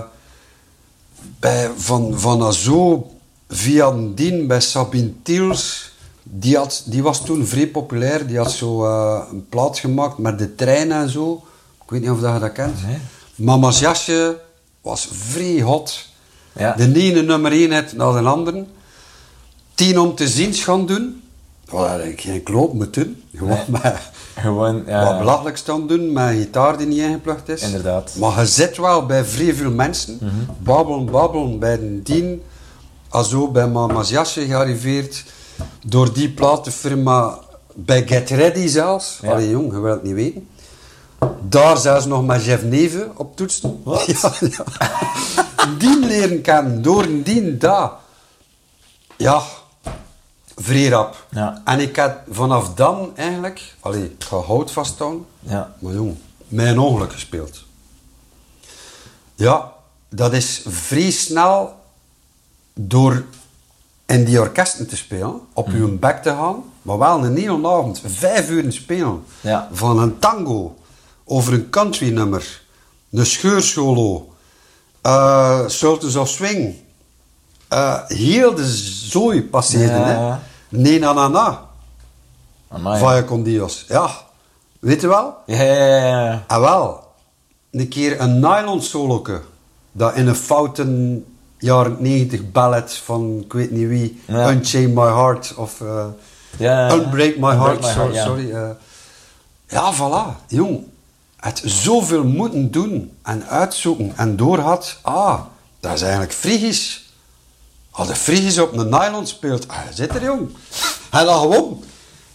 [1.39, 3.11] bij, van, van Azo
[3.49, 5.91] via dien bij Sabine Tiels.
[6.23, 8.27] Die, had, die was toen vrij populair.
[8.27, 11.43] Die had zo eh, een plaat gemaakt met de trein en zo.
[11.83, 12.83] Ik weet niet of dat je dat kent.
[12.85, 12.97] Nee.
[13.35, 14.39] Mama's jasje
[14.81, 16.06] was vrij hot.
[16.57, 16.73] Ja.
[16.73, 18.65] De ene nummer 1 hit naar de andere.
[19.75, 21.21] Tien om te zien gaan doen.
[21.69, 23.23] Wat had ik geen kloot moet doen.
[23.35, 23.95] Gewoon met
[24.39, 25.03] Gewoon, ja.
[25.03, 27.61] wat belachelijk staan doen met een gitaar die niet ingeplucht is.
[27.61, 28.15] Inderdaad.
[28.19, 30.19] Maar je zit wel bij vrij veel mensen.
[30.57, 32.41] Babbelen, babbelen bij de dien.
[33.51, 35.23] Bij Mama's jasje gearriveerd.
[35.85, 37.39] Door die platenfirma
[37.75, 39.19] bij Get Ready zelfs.
[39.21, 39.31] Ja.
[39.31, 40.47] Allee jong, je wilt het niet weten.
[41.49, 43.81] Daar zelfs nog met Jeff Neven op toetsen.
[44.05, 44.63] Ja, ja.
[45.77, 47.91] die leren kennen, door een dien, daar.
[49.17, 49.41] Ja,
[50.55, 51.25] vrij rap.
[51.31, 51.61] Ja.
[51.65, 55.75] En ik had vanaf dan eigenlijk, allee, ik ga hout vasthouden, Ja.
[55.79, 56.15] maar jong,
[56.47, 57.63] mijn ongeluk gespeeld.
[59.35, 59.71] Ja,
[60.09, 61.75] dat is vrij snel
[62.73, 63.25] door
[64.05, 65.75] in die orkesten te spelen, op Mhm.
[65.77, 69.23] uw bek te gaan, maar wel een hele avond, vijf uur spelen.
[69.41, 69.69] Ja.
[69.71, 70.77] Van een tango,
[71.25, 72.61] over een country nummer,
[73.11, 74.33] een scheursolo,
[75.07, 76.75] eh Sultans of Swing.
[77.67, 78.65] eh, heel de
[79.09, 80.13] zooi passeerde, Ja, hè.
[80.13, 80.39] ja.
[80.69, 81.65] Nee, na, na, na.
[82.69, 82.99] Amai.
[82.99, 83.85] Vaya con Dios.
[83.87, 84.09] Ja,
[84.79, 85.35] weet je wel?
[85.45, 86.43] Ja, ja, ja, ja.
[86.47, 87.03] Ah wel,
[87.71, 89.41] een keer een nylon soloke
[89.91, 91.25] dat in een fouten
[91.57, 94.49] jaren 90 ballet van ik weet niet wie, Ja.
[94.51, 96.05] Unchain My Heart of eh,
[96.57, 96.91] Ja.
[96.93, 98.13] Unbreak My Unbreak Heart, My sorry.
[98.13, 98.69] Heart, sorry eh.
[99.67, 100.83] ja, voilà, jong.
[101.37, 105.41] Het zoveel moeten doen en uitzoeken en doorhad, ah,
[105.79, 107.11] dat is eigenlijk Frigisch.
[107.91, 110.49] Als de Frigisch op een nylon speelt, ah, zit er jong.
[111.11, 111.83] En dan gewoon.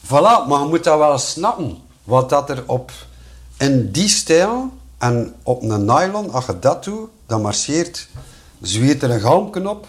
[0.07, 1.79] Voilà, maar je moet dat wel snappen.
[2.05, 2.93] Wat dat er op,
[3.59, 8.09] in die stijl en op een nylon, als je dat doet, dan marcheert,
[8.61, 9.87] zweert er een galmken op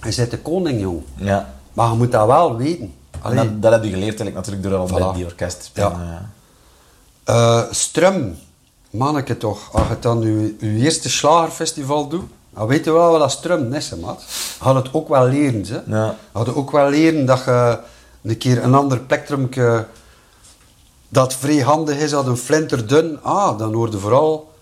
[0.00, 1.02] en zit de koning jong.
[1.16, 1.54] Ja.
[1.72, 2.94] Maar je moet dat wel weten.
[3.22, 5.90] En dat, dat heb je geleerd eigenlijk natuurlijk door al bij die orkest te spelen.
[5.90, 6.10] Ja.
[6.10, 6.30] Ja.
[7.24, 8.38] Eh, Strum,
[8.90, 13.20] manneke toch, als je dan je, je eerste slagerfestival doet, dan weet je wel wat
[13.20, 14.22] dat Strum is, hè, maat.
[14.60, 15.96] Gaat het ook wel leren, hè.
[15.96, 16.16] Ja.
[16.32, 17.78] Het ook wel leren dat je
[18.22, 19.86] een keer een ander plektrumke
[21.08, 24.52] dat vrij handig is, dat een flinter dun, ah, dan hoorde vooral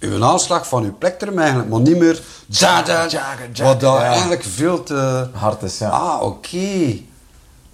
[0.00, 4.04] uw aanslag van uw plektrum eigenlijk, maar niet meer zaden, Jagen, jagen, wat dat ja.
[4.04, 5.28] eigenlijk veel te...
[5.32, 5.88] Hard is, ja.
[5.88, 7.00] Ah, oké.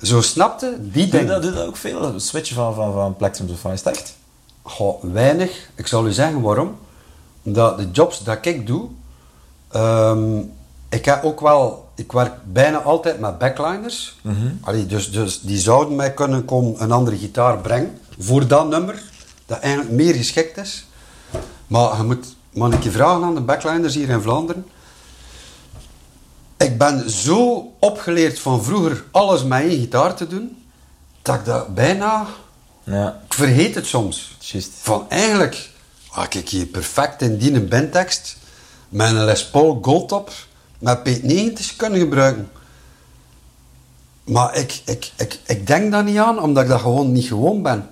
[0.02, 1.26] Zo snapte, die Doe dingen.
[1.26, 2.20] dat, doe je dat ook veel?
[2.20, 4.16] Switchen van, van, van plektrums of van echt?
[4.62, 5.68] Goh, weinig.
[5.74, 6.78] Ik zal u zeggen waarom.
[7.42, 8.88] Omdat de jobs dat ik doe,
[9.68, 10.38] ehm,
[10.88, 14.18] ik heb ook wel ik werk bijna altijd met backliners.
[14.60, 19.02] Allee, dus, dus die zouden mij kunnen komen een andere gitaar brengen voor dat nummer,
[19.46, 20.86] dat eigenlijk meer geschikt is.
[21.66, 24.66] Maar je moet maar een keer vragen aan de backliners hier in Vlaanderen.
[26.58, 30.62] Ik ben zo opgeleerd van vroeger alles met één gitaar te doen,
[31.22, 32.26] dat ik dat bijna...
[32.84, 34.36] Ja, Ik vergeet het soms.
[34.80, 35.70] Van eigenlijk
[36.08, 38.36] had ik hier perfect in die bandtekst
[38.88, 40.30] met een Les Paul Goldtop
[40.78, 42.50] met P90 kunnen gebruiken.
[44.24, 47.62] Maar ik, ik, ik, ik denk daar niet aan, omdat ik dat gewoon niet gewoon
[47.62, 47.88] ben.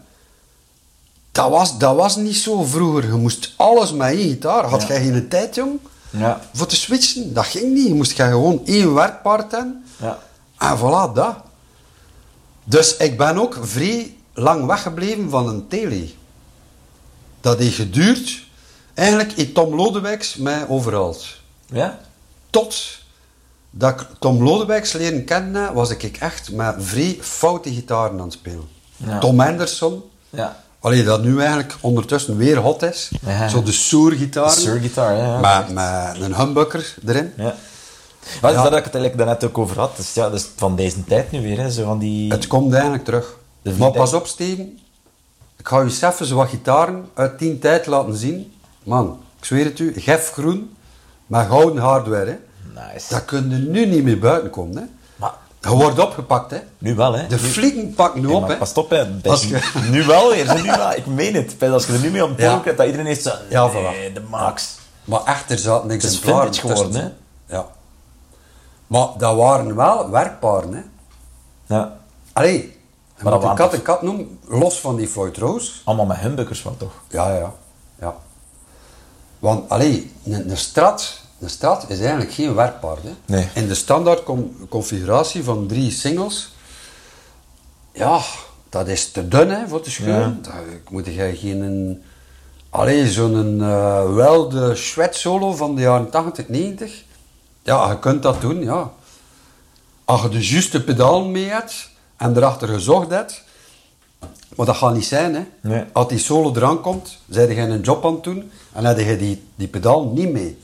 [1.32, 3.05] Dat was, dat was niet zo vroeger.
[3.05, 4.64] Je moest alles met één gitaar.
[4.64, 4.88] Had Ja.
[4.88, 5.78] jij geen tijd, jong,
[6.18, 7.34] Ja, voor te switchen?
[7.34, 7.86] Dat ging niet.
[7.86, 9.84] Je moest gewoon één werkpaard hebben.
[10.01, 10.18] ja.
[10.59, 11.36] En voilà, dat.
[12.64, 16.09] Dus ik ben ook vrij lang weggebleven van een tele.
[17.40, 18.44] Dat heeft geduurd.
[18.94, 21.26] Eigenlijk heeft Tom Lodewijks mij overhaald.
[21.66, 21.98] Ja?
[22.51, 22.76] Tot
[23.70, 28.32] dat ik Tom Lodewijks leren kennen, was ik echt met vrij foute gitaren aan het
[28.32, 28.68] spelen.
[28.97, 29.18] Ja.
[29.18, 30.64] Tom Anderson, Ja.
[30.86, 33.10] Allee, dat nu eigenlijk ondertussen weer hot is.
[33.26, 33.48] Ja.
[33.48, 34.50] Zo de Soer-gitaren.
[34.50, 35.40] Sur-gitaar, ja.
[35.40, 35.64] ja.
[35.64, 37.32] Met, met een humbucker erin.
[37.36, 37.54] Ja.
[38.40, 39.96] Wat is dat ik het eigenlijk daarnet ook over had?
[39.96, 41.70] Dus ja, dat is van deze tijd nu weer, hè.
[41.70, 42.32] Zo van die...
[42.32, 43.36] Het komt eigenlijk terug.
[43.78, 44.78] Maar pas op, Steven.
[45.56, 48.52] Ik ga je eens even wat gitaren uit die tijd laten zien.
[48.82, 50.76] Man, ik zweer het u, gefgroen
[51.26, 52.30] met gouden hardware.
[52.30, 52.36] Hè.
[52.92, 53.14] Nice.
[53.14, 54.76] Dat kun je nu niet meer buiten komen.
[54.76, 54.84] Hè.
[55.70, 56.51] Je wordt opgepakt.
[56.51, 56.59] Hè.
[56.78, 57.26] nu wel, hè.
[57.26, 58.48] De flieken pakken nu op.
[58.48, 58.56] Hè.
[58.56, 59.06] Pas op, hè.
[59.10, 60.55] Bij- Als je- Nu wel weer.
[60.55, 60.93] Nu wel.
[60.93, 61.62] Ik meen het.
[61.72, 62.62] Als je er nu mee op Ja.
[62.76, 63.32] dat iedereen heeft zo...
[63.51, 64.12] Ja, nee, voilà.
[64.12, 64.78] de max.
[65.05, 67.16] Maar echt, er zat niks in vintage geworden,
[67.47, 67.66] Ja.
[68.86, 70.72] Maar dat waren wel werkparen.
[70.74, 70.82] Hè.
[71.76, 71.97] Ja.
[72.32, 72.78] Allee,
[73.22, 75.70] Maar dat een kat toch- en kat noemen, los van die Floyd Rose.
[75.84, 76.93] Allemaal met humbuckers wel, toch?
[77.09, 77.52] Ja, ja,
[78.01, 78.14] ja.
[79.38, 83.02] Want, allee, een, een strat, een strat is eigenlijk geen werkpaard.
[83.02, 83.12] Hè.
[83.24, 83.48] Nee.
[83.54, 84.22] In de standaard
[84.68, 86.54] configuratie van drie singles,
[87.92, 88.20] ja,
[88.68, 90.42] dat is te dun hè, voor te scheuren.
[90.42, 92.02] Daar moet jij geen,
[92.70, 97.04] allee, zo'n eh wel de shred solo van de jaren 80, 90.
[97.62, 98.92] Ja, je kunt dat doen, ja.
[100.04, 103.44] Als je de juiste pedaal mee hebt en erachter gezocht hebt,
[104.56, 105.42] maar dat gaat niet zijn, hè.
[105.60, 105.84] Nee.
[105.92, 109.16] Als die solo eraan komt, zijn je een job aan het doen en heb je
[109.16, 110.58] die, die pedaal niet mee.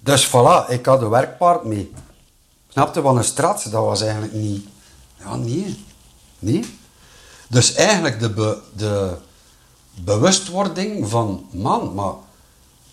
[0.00, 1.92] Dus voilà, ik had een werkpaard mee.
[2.68, 3.00] Snapte?
[3.00, 4.66] Want een strat, dat was eigenlijk niet...
[5.24, 5.84] Ja, nee.
[6.38, 6.76] Nee.
[7.48, 9.14] Dus eigenlijk de, be- de
[10.04, 11.46] bewustwording van...
[11.50, 12.12] Man, maar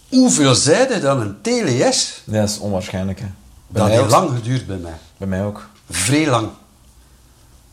[0.09, 1.37] hoeveel zijde dan een?
[2.23, 3.27] Ja, dat is onwaarschijnlijk, hè.
[3.67, 4.97] Bij Dat heeft lang geduurd bij mij.
[5.17, 5.67] Bij mij ook.
[5.89, 6.49] Vrij lang.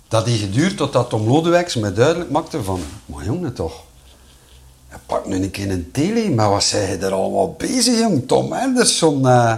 [0.08, 2.80] Dat heeft geduurd totdat Tom Lodewijks me duidelijk maakte van...
[3.06, 3.82] Maar jongen toch...
[4.92, 8.28] Je pakt nu een keer een tele, maar wat zei je er allemaal bezig, jong?
[8.28, 9.54] Tom Anderson, eh,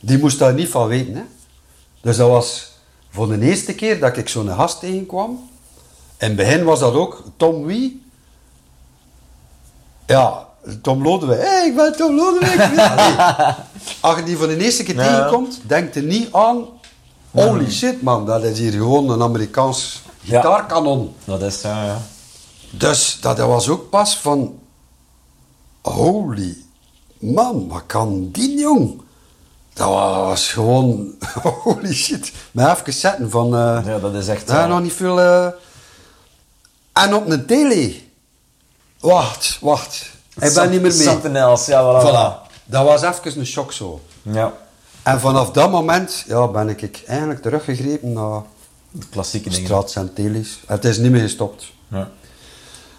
[0.00, 1.22] die moest daar niet van weten, hè.
[2.00, 2.72] Dus dat was
[3.10, 5.48] voor de eerste keer dat ik zo'n gast tegenkwam.
[6.18, 8.02] In het begin was dat ook Tom wie?
[10.06, 10.46] Ja,
[10.82, 11.40] Tom Lodewijk.
[11.42, 12.60] Hé, ik ben Tom Lodewijk.
[14.00, 15.02] Als je die voor de eerste keer Ja.
[15.16, 16.64] tegenkomt, denk er niet aan...
[17.30, 20.40] Holy shit, man, dat is hier gewoon een Amerikaans Ja.
[20.40, 21.14] gitaarkanon.
[21.24, 21.98] Dat is, ja, ja.
[22.70, 24.58] Dus dat was ook pas van...
[25.80, 26.56] Holy
[27.18, 29.02] man, wat kan die jong?
[29.72, 31.14] Dat was gewoon...
[31.62, 32.32] Holy shit.
[32.52, 33.46] Maar even zetten van...
[33.56, 34.48] eh Ja, dat is echt...
[34.48, 35.20] ja, eh, nog niet veel...
[35.20, 35.46] eh,
[36.92, 37.94] En op een tele.
[39.00, 40.10] Wacht, wacht.
[40.40, 41.06] Ik ben niet meer mee.
[41.06, 42.06] Something else, ja, voilà.
[42.06, 42.46] Voilà.
[42.64, 44.00] Dat was even een shock zo.
[44.22, 44.52] Ja.
[45.02, 48.42] En vanaf dat moment ja, ben ik eigenlijk teruggegrepen naar
[48.90, 49.64] De klassieke dingen.
[49.64, 50.60] straats en teles.
[50.66, 51.64] Het is niet meer gestopt.
[51.88, 52.10] Ja.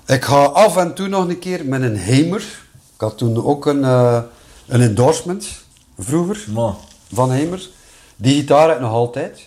[0.07, 2.41] Ik ga af en toe nog een keer met een Hamer.
[2.93, 4.19] Ik had toen ook een, eh,
[4.67, 5.47] een endorsement,
[5.99, 6.45] vroeger,
[7.13, 7.69] van Hamer.
[8.15, 9.41] Die gitaar heb ik nog altijd.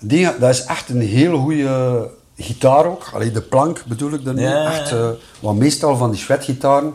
[0.00, 3.10] Die, dat is echt een hele goede gitaar ook.
[3.14, 4.42] Alleen de plank bedoel ik dan nu.
[4.42, 4.72] Ja.
[4.72, 5.08] Echt, eh,
[5.40, 6.94] want meestal van die shredgitaren,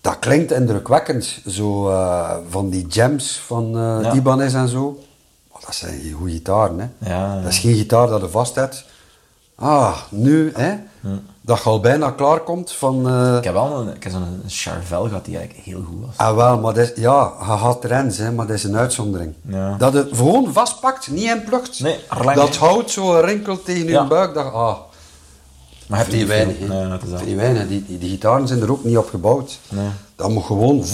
[0.00, 1.40] dat klinkt indrukwekkend.
[1.46, 4.12] Zo eh, van die jams van eh Ja.
[4.12, 5.02] Ibanez en zo.
[5.66, 6.78] Dat zijn goede gitaren.
[6.98, 7.10] Hè.
[7.10, 7.40] Ja.
[7.42, 8.84] Dat is geen gitaar dat je vast hebt.
[9.54, 10.76] Ah, nu, hè,
[11.40, 13.08] dat je al bijna klaar komt van...
[13.08, 16.16] eh, ik heb wel een, ik heb zo'n Charvel gehad die eigenlijk heel goed was.
[16.16, 19.34] Ah, wel, maar dat is, ja, je had rens, hè, maar dat is een uitzondering.
[19.48, 19.76] Ja.
[19.78, 21.80] Dat het gewoon vastpakt, niet inplucht.
[21.80, 24.06] Nee, lang, dat houdt zo rinkelt tegen je Ja.
[24.06, 24.34] buik.
[24.34, 24.76] Dat, ah,
[25.86, 26.56] Maar heb je weinig.
[26.58, 26.68] veel.
[26.68, 27.68] Nee, dat is weinig.
[27.68, 29.58] Die, die, die gitaren zijn er ook niet op gebouwd.
[29.68, 29.88] Nee.
[30.16, 30.84] Dat moet gewoon...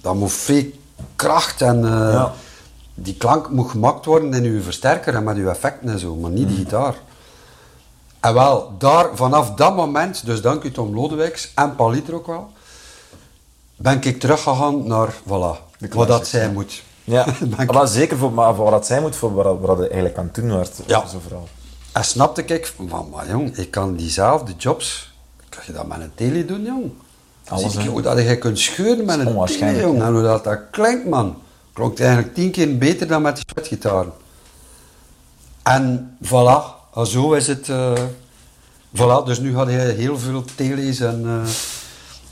[0.00, 0.64] dat moet veel
[1.16, 1.84] kracht en...
[1.84, 2.32] eh, Ja.
[3.00, 6.30] Die klank moet gemaakt worden in uw versterker en met uw effecten en zo, maar
[6.30, 6.48] niet Mm.
[6.48, 6.94] die gitaar.
[8.20, 12.50] En wel, daar, vanaf dat moment, dus dank u Tom Lodewijks en Paliter ook wel,
[13.76, 16.82] ben ik teruggegaan naar, voilà, wat dat zijn moet.
[17.04, 17.26] Ja,
[17.72, 20.24] maar zeker voor, maar voor wat dat zijn moet, voor wat, wat je eigenlijk aan
[20.24, 20.80] het doen werd.
[20.86, 21.06] Ja.
[21.06, 21.48] Zo vooral.
[21.92, 25.12] En snapte ik, van, maar jong, ik kan diezelfde jobs,
[25.48, 26.90] kan je dat met een tele doen, jong?
[27.48, 30.02] Alles, Zie ik hoe dat je kunt scheuren met een tele, jong.
[30.02, 31.36] En hoe dat, dat klinkt, man.
[31.72, 34.12] Klonk eigenlijk tien keer beter dan met die sweatgitaren.
[35.62, 37.68] En voilà, en zo is het...
[37.68, 37.92] eh,
[38.96, 41.48] voilà, dus nu had hij heel veel tele's en eh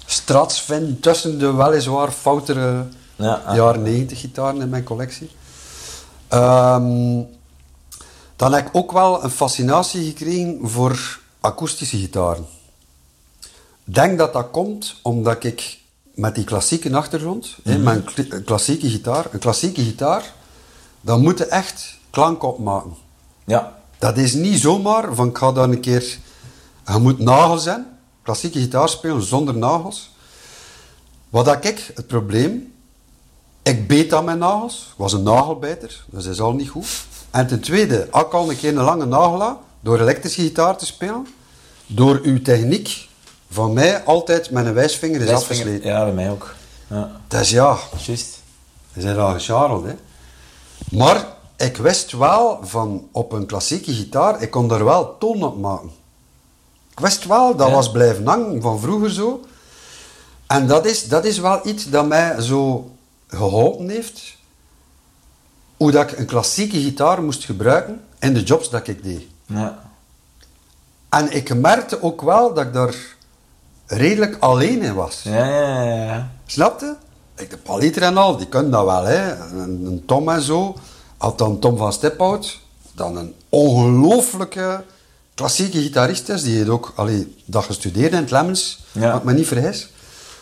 [0.08, 2.86] strats vinden tussen de weliswaar foutere
[3.16, 3.56] Ja, ah.
[3.56, 5.30] jaren 90 gitaren in mijn collectie.
[6.28, 7.20] Ehm,
[8.36, 12.46] dan heb ik ook wel een fascinatie gekregen voor akoestische gitaren.
[13.84, 15.78] Ik denk dat dat komt omdat ik
[16.14, 20.32] met die klassieke achtergrond, een kla- klassieke gitaar, een klassieke gitaar,
[21.00, 22.94] dan moet je echt klank opmaken.
[23.44, 26.18] Ja, Dat is niet zomaar van ik ga dan een keer.
[26.86, 27.86] Je moet nagels zijn.
[28.22, 30.10] Klassieke gitaar spelen zonder nagels.
[31.28, 32.72] Wat dat ik, het probleem.
[33.62, 34.86] Ik beet aan mijn nagels.
[34.90, 36.86] Ik was een nagelbijter, dus dat is al niet goed.
[37.30, 40.86] En ten tweede, ik al een keer een lange nagel had, door elektrische gitaar te
[40.86, 41.26] spelen,
[41.86, 43.08] door uw techniek,
[43.50, 45.90] van mij altijd met een wijsvinger is wijsvinger- afgesleten.
[45.90, 46.54] Ja, bij mij ook.
[46.90, 48.42] Ja, Dus ja, juist.
[48.92, 49.94] je bent al gecharreld, hè.
[50.90, 55.58] Maar ik wist wel van op een klassieke gitaar, ik kon daar wel toon op
[55.60, 55.90] maken.
[56.90, 57.74] Ik wist wel, dat Ja.
[57.74, 59.40] was blijven hangen van vroeger zo.
[60.46, 62.90] En dat is, dat is wel iets dat mij zo
[63.28, 64.36] geholpen heeft.
[65.76, 69.22] Hoe dat ik een klassieke gitaar moest gebruiken in de jobs dat ik deed.
[69.46, 69.78] Ja.
[71.08, 72.94] En ik merkte ook wel dat ik daar
[73.86, 75.20] redelijk alleen in was.
[75.22, 76.30] Ja, ja, ja, ja.
[76.46, 76.96] Snapte?
[77.36, 79.36] Ik de Paliter en al, die kunnen dat wel, hè.
[79.36, 80.76] Een, een Tom en zo.
[81.26, 82.58] Had dan Tom van Stephout,
[82.92, 84.84] dan een ongelooflijke
[85.34, 86.42] klassieke gitarist is.
[86.42, 89.10] Die heeft ook allee, dat gestudeerd in het Lemmens, Ja.
[89.10, 89.90] als ik me niet vergis.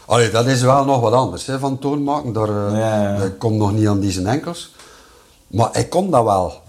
[0.07, 2.33] Allee, dat is wel nog wat anders, hè, van toon maken.
[2.33, 3.19] Daar, eh, Ja, ja.
[3.19, 4.75] dat komt nog niet aan die zijn enkels.
[5.47, 6.61] Maar ik kon dat wel.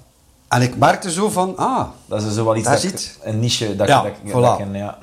[0.48, 2.96] En ik merkte zo van, ah, Dat is zo wel iets Dat dat, is ik-
[2.96, 3.18] iets.
[3.24, 4.42] een niche dat, Ja, ik- dat, ik- voilà.
[4.42, 4.98] dat ik ken, ja.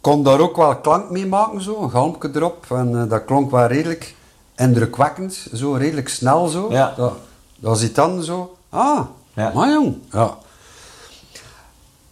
[0.00, 2.64] kon daar ook wel klank mee maken, zo, een galmpje erop.
[2.70, 4.14] En eh, dat klonk wel redelijk
[4.56, 6.66] indrukwekkend, zo redelijk snel zo.
[6.70, 6.94] Ja.
[6.96, 7.12] Dat,
[7.60, 9.00] dat zit dan zo, ah,
[9.34, 9.52] Ja.
[9.54, 9.96] maar jong.
[10.12, 10.36] Ja.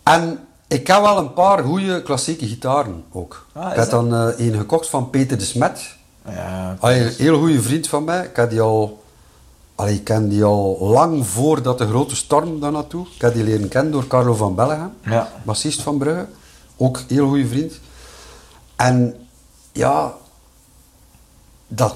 [0.02, 3.46] En ik heb wel een paar goede klassieke gitaren ook.
[3.52, 5.96] Ah, ik heb dan eh, een gekocht van Peter de Smet.
[6.28, 8.24] Ja, Allee, een heel goede vriend van mij.
[8.24, 9.02] Ik, heb die al,
[9.74, 13.06] allee, ik ken die al lang voordat de grote storm daar naartoe.
[13.14, 15.32] Ik heb die leren kennen door Carlo van Bellegem, Ja.
[15.42, 16.26] bassist van Brugge.
[16.76, 17.80] Ook een heel goede vriend.
[18.76, 19.26] En
[19.72, 20.12] ja,
[21.68, 21.94] dat,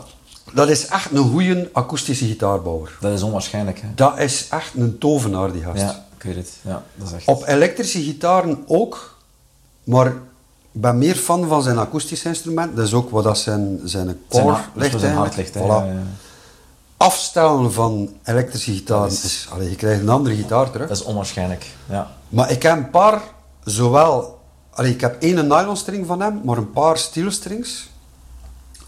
[0.53, 2.97] dat is echt een goede akoestische gitaarbouwer.
[3.01, 3.79] dat is onwaarschijnlijk.
[3.81, 3.89] Hè.
[3.95, 5.81] Dat is echt een tovenaar, die gast.
[5.81, 6.53] Ja, ik weet het.
[6.63, 7.27] Ja, dat is echt...
[7.27, 9.17] Op elektrische gitaren ook,
[9.85, 12.77] maar ik ben meer fan van zijn akoestische instrument.
[12.77, 15.57] Dat is ook wat dat zijn, zijn core ligt zijn hart ligt.
[15.57, 15.61] Voilà.
[15.61, 16.03] Ja, ja.
[16.97, 19.47] Afstellen van elektrische gitaren Dat is- is...
[19.51, 20.89] allee, je krijgt een andere gitaar terug.
[20.89, 21.67] Dat is onwaarschijnlijk.
[21.89, 22.11] Ja.
[22.29, 23.23] Maar ik heb een paar,
[23.65, 24.41] zowel...
[24.71, 27.91] Allee, ik heb één nylonstring van hem, maar een paar steelstrings.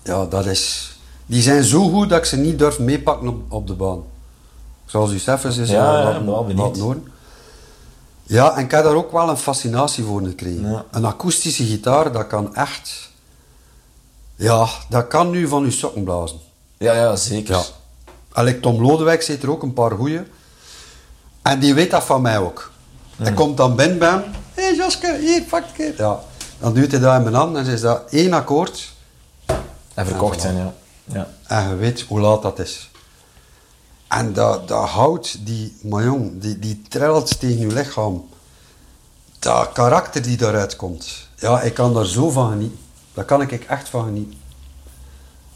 [0.03, 0.94] Ja, dat is...
[1.27, 4.03] Die zijn zo goed dat ik ze niet durf meepakken op, op de baan.
[4.85, 6.67] Zoals u zelf eens is Ja, eh, ja, wel benieuwd.
[6.67, 7.09] laten horen.
[8.23, 10.71] Ja, en ik heb daar ook wel een fascinatie voor gekregen.
[10.71, 10.85] Ja.
[10.91, 13.11] Een akoestische gitaar, dat kan echt...
[14.37, 16.39] Ja, dat kan nu van uw sokken blazen.
[16.79, 17.67] Ja, ja, zeker.
[18.35, 18.53] Ja.
[18.61, 20.21] Tom Lodewijk zit er ook een paar goeie.
[21.43, 22.71] En die weet dat van mij ook.
[23.17, 24.23] Hij komt dan binnen bij hem.
[24.55, 25.97] Hé hey Joske, hier, pak het.
[25.97, 26.21] Ja.
[26.59, 28.93] Dan duwt hij dat in mijn hand en is dat één akkoord.
[29.95, 30.73] En verkocht Ja, zijn, ja.
[31.05, 31.29] Ja.
[31.47, 32.91] En je weet hoe laat dat is.
[34.09, 38.29] En dat, dat hout, die, maar jong, die, die trilt tegen je lichaam.
[39.39, 41.29] Dat karakter die daaruit komt.
[41.37, 42.79] Ja, ik kan daar zo van genieten.
[43.15, 44.39] Daar kan ik echt van genieten.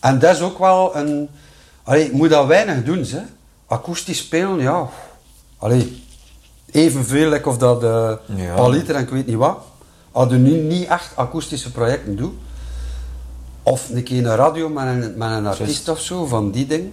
[0.00, 1.28] En dat is ook wel een...
[1.82, 3.20] Allee, ik moet dat weinig doen, hè.
[3.66, 4.88] Akoestisch spelen, ja.
[5.58, 6.04] Allee,
[6.70, 8.54] evenveel like of dat uh, Ja.
[8.54, 9.58] Paliter en ik weet niet wat.
[10.12, 12.34] Als je nu niet echt akoestische projecten doet,
[13.70, 16.90] of een keer een radio met een, met een artiest of zo, van die ding.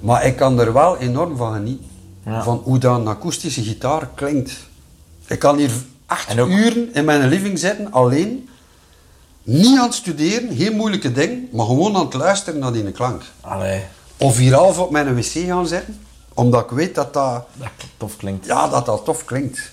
[0.00, 1.86] Maar ik kan er wel enorm van genieten.
[2.24, 2.42] Ja.
[2.42, 4.52] Van hoe dat een akoestische gitaar klinkt.
[5.26, 5.70] Ik kan hier
[6.06, 8.48] acht ook- uren in mijn living zitten, alleen.
[9.42, 13.22] Niet aan het studeren, geen moeilijke ding, maar gewoon aan het luisteren naar die klank.
[13.40, 13.82] Allee,
[14.16, 16.00] Of hier half op mijn wc gaan zitten,
[16.34, 18.46] omdat ik weet dat dat, dat tof klinkt.
[18.46, 19.72] ja, dat, dat tof klinkt.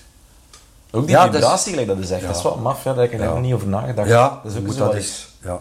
[0.90, 2.20] Ook die Ja, dat is- vibratie, gelijk dat is echt.
[2.20, 2.26] Ja.
[2.26, 3.24] Dat is wat maf, ja, daar heb ik Ja.
[3.32, 4.08] nog niet over nagedacht.
[4.08, 5.28] Ja, dat is ook moet zo dat iets.
[5.42, 5.60] Ja.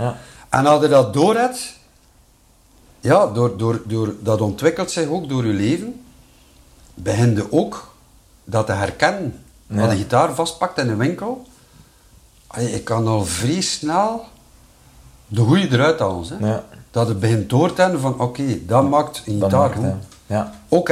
[0.00, 0.16] Ja.
[0.48, 1.72] En als je dat door hebt,
[3.00, 6.04] ja, door, door, door, dat ontwikkelt zich ook door je leven,
[6.94, 7.94] begin je ook
[8.44, 9.44] dat te herkennen.
[9.66, 9.82] Ja.
[9.82, 11.46] Als je gitaar vastpakt in een winkel,
[12.56, 14.24] ik kan al vrij snel
[15.26, 16.26] de goede eruit halen.
[16.38, 16.48] Hè.
[16.48, 16.64] Ja.
[16.90, 19.84] dat het begint door te hebben van oké, dat maakt een gitaar goed.
[20.26, 20.54] Ja.
[20.68, 20.88] Ook.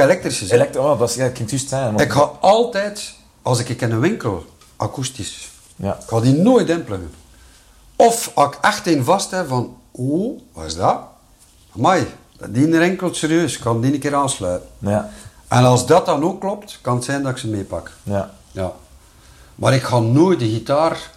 [0.51, 1.37] Elektro, oh, dat is, ja, ik
[1.69, 4.45] want- Ik ga altijd, als ik in een winkel,
[4.75, 5.49] akoestisch.
[5.75, 5.93] Ja.
[5.95, 7.11] Ik ga die nooit inpluggen.
[8.01, 10.99] Of als ik echt een vast heb van, oh, wat is dat?
[11.75, 12.07] Amai,
[12.49, 14.69] die rinkelt serieus, ik kan die een keer aansluiten.
[14.77, 15.09] Ja.
[15.47, 17.91] En als dat dan ook klopt, kan het zijn dat ik ze meepak.
[18.03, 18.31] Ja.
[18.51, 18.71] Ja.
[19.55, 21.11] Maar ik ga nooit de gitaar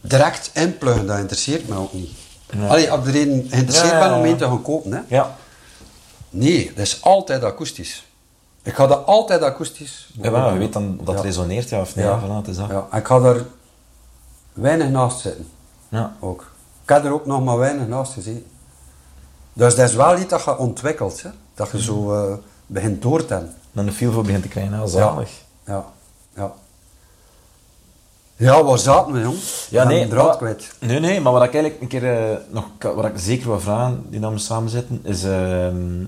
[0.00, 2.10] direct inpluggen, dat interesseert me ook niet.
[2.52, 2.68] Nee.
[2.68, 5.00] Allee, als ik er een geïnteresseerd Ja, ben om een te gaan kopen, hè.
[5.08, 5.36] Ja.
[6.30, 8.06] Nee, dat is altijd akoestisch.
[8.62, 10.08] Ik ga dat altijd akoestisch.
[10.22, 11.20] Ja, maar je weet dan dat Ja.
[11.20, 12.04] resoneert, ja of nee.
[12.04, 12.20] Ja.
[12.20, 12.68] Voilà, is dat.
[12.68, 13.40] Ja, en ik ga daar
[14.52, 15.46] weinig naast zitten.
[15.88, 16.16] Ja.
[16.20, 16.50] Ook.
[16.82, 18.46] Ik heb er ook nog maar weinig naast gezeten.
[19.52, 21.22] Dus dat is wel iets dat je ontwikkelt.
[21.22, 21.30] Hè?
[21.54, 22.34] Dat je zo eh,
[22.66, 23.54] begint door te hebben.
[23.72, 25.30] Dan de feel voor begint te krijgen, ja, zalig.
[25.66, 25.84] Ja,
[26.34, 26.52] ja.
[28.36, 29.36] Ja, waar zaten we, jong?
[29.70, 30.74] Ja, nee, draad kwijt.
[30.80, 34.04] nee, nee, maar wat ik eigenlijk een keer eh, nog, wat ik zeker wil vragen,
[34.08, 36.04] die dan samen zitten, is, ehm,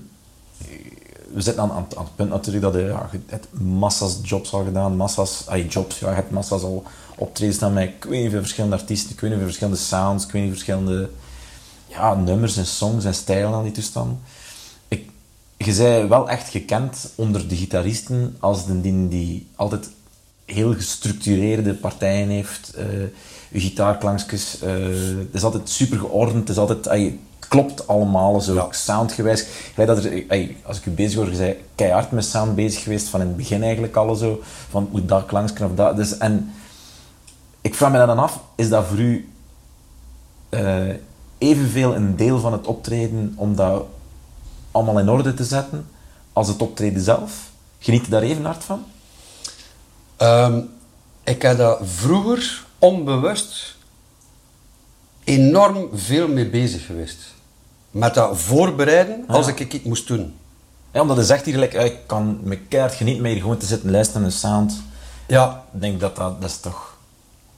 [1.33, 4.53] we zitten aan, aan, aan het punt natuurlijk dat je, ja, je hebt massa's jobs
[4.53, 6.83] al gedaan, massa's, ay, jobs, ja, je hebt massa's al
[7.17, 10.31] optredens staan met ik weet niet hoeveel verschillende artiesten, ik weet niet verschillende sounds, ik
[10.31, 11.09] weet niet verschillende
[11.87, 14.19] ja, nummers en songs en stijlen aan die toestanden.
[14.87, 15.09] Ik,
[15.57, 19.89] je zei wel echt gekend onder de gitaristen als de die, die altijd
[20.45, 22.71] heel gestructureerde partijen heeft.
[23.51, 24.61] je gitaarklankjes.
[24.61, 24.71] eh,
[25.17, 26.39] het is altijd super geordend.
[26.39, 26.87] Het is altijd...
[26.87, 28.67] ay, klopt allemaal zo, Ja.
[28.71, 29.45] soundgewijs.
[29.73, 30.23] Gelijk dat er,
[30.65, 33.37] als ik u bezig hoor, je zei keihard met sound bezig geweest, van in het
[33.37, 34.41] begin eigenlijk al zo.
[34.69, 35.95] Van moet dat klankje of dat.
[35.95, 36.51] Dus, en
[37.65, 39.29] ik vraag me dan af, is dat voor u
[40.49, 40.89] eh,
[41.37, 43.85] evenveel een deel van het optreden om dat
[44.71, 45.87] allemaal in orde te zetten
[46.33, 47.49] als het optreden zelf?
[47.79, 48.83] Geniet je daar even hard van?
[50.15, 50.61] Ehm,
[51.23, 53.75] ik heb daar vroeger onbewust
[55.23, 57.33] enorm veel mee bezig geweest.
[57.91, 60.35] Met dat voorbereiden als ik iets moest doen.
[60.91, 63.57] Ja, omdat je zegt hier, gelijk, eh, ik kan me keihard genieten met hier gewoon
[63.57, 64.81] te zitten luisteren naar een sound.
[65.27, 66.94] Ja, Ik denk dat dat, dat is toch...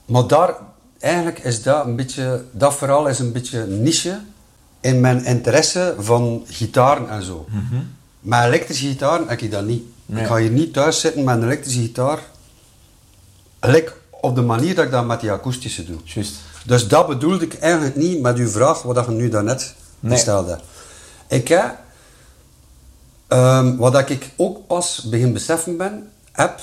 [0.08, 0.54] Maar daar,
[0.98, 4.20] eigenlijk is dat een beetje, dat verhaal is een beetje niche
[4.80, 7.46] in mijn interesse van gitaren en zo.
[8.20, 9.82] Met elektrische gitaar heb ik dat niet.
[10.06, 10.22] Nee.
[10.22, 12.18] Ik ga hier niet thuis zitten met een elektrische gitaar.
[13.60, 15.98] Gelijk op de manier dat ik dat met die akoestische doe.
[16.04, 16.34] Juist.
[16.66, 20.12] Dus dat bedoelde ik eigenlijk niet met uw vraag, wat je nu daarnet Nee.
[20.12, 20.56] gesteld
[21.28, 21.78] Ik heb,
[23.28, 26.60] ehm, wat ik ook pas begin beseffen ben, heb,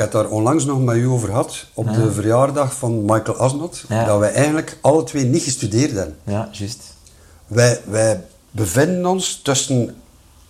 [0.00, 4.04] heb daar onlangs nog met u over gehad, op de verjaardag van Michael Asnot, Ja.
[4.04, 6.16] dat wij eigenlijk alle twee niet gestudeerd hebben.
[6.24, 6.82] Ja, juist.
[7.46, 9.96] Wij, wij bevinden ons tussen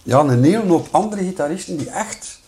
[0.03, 2.39] ja, een hele hoop andere gitaristen die echt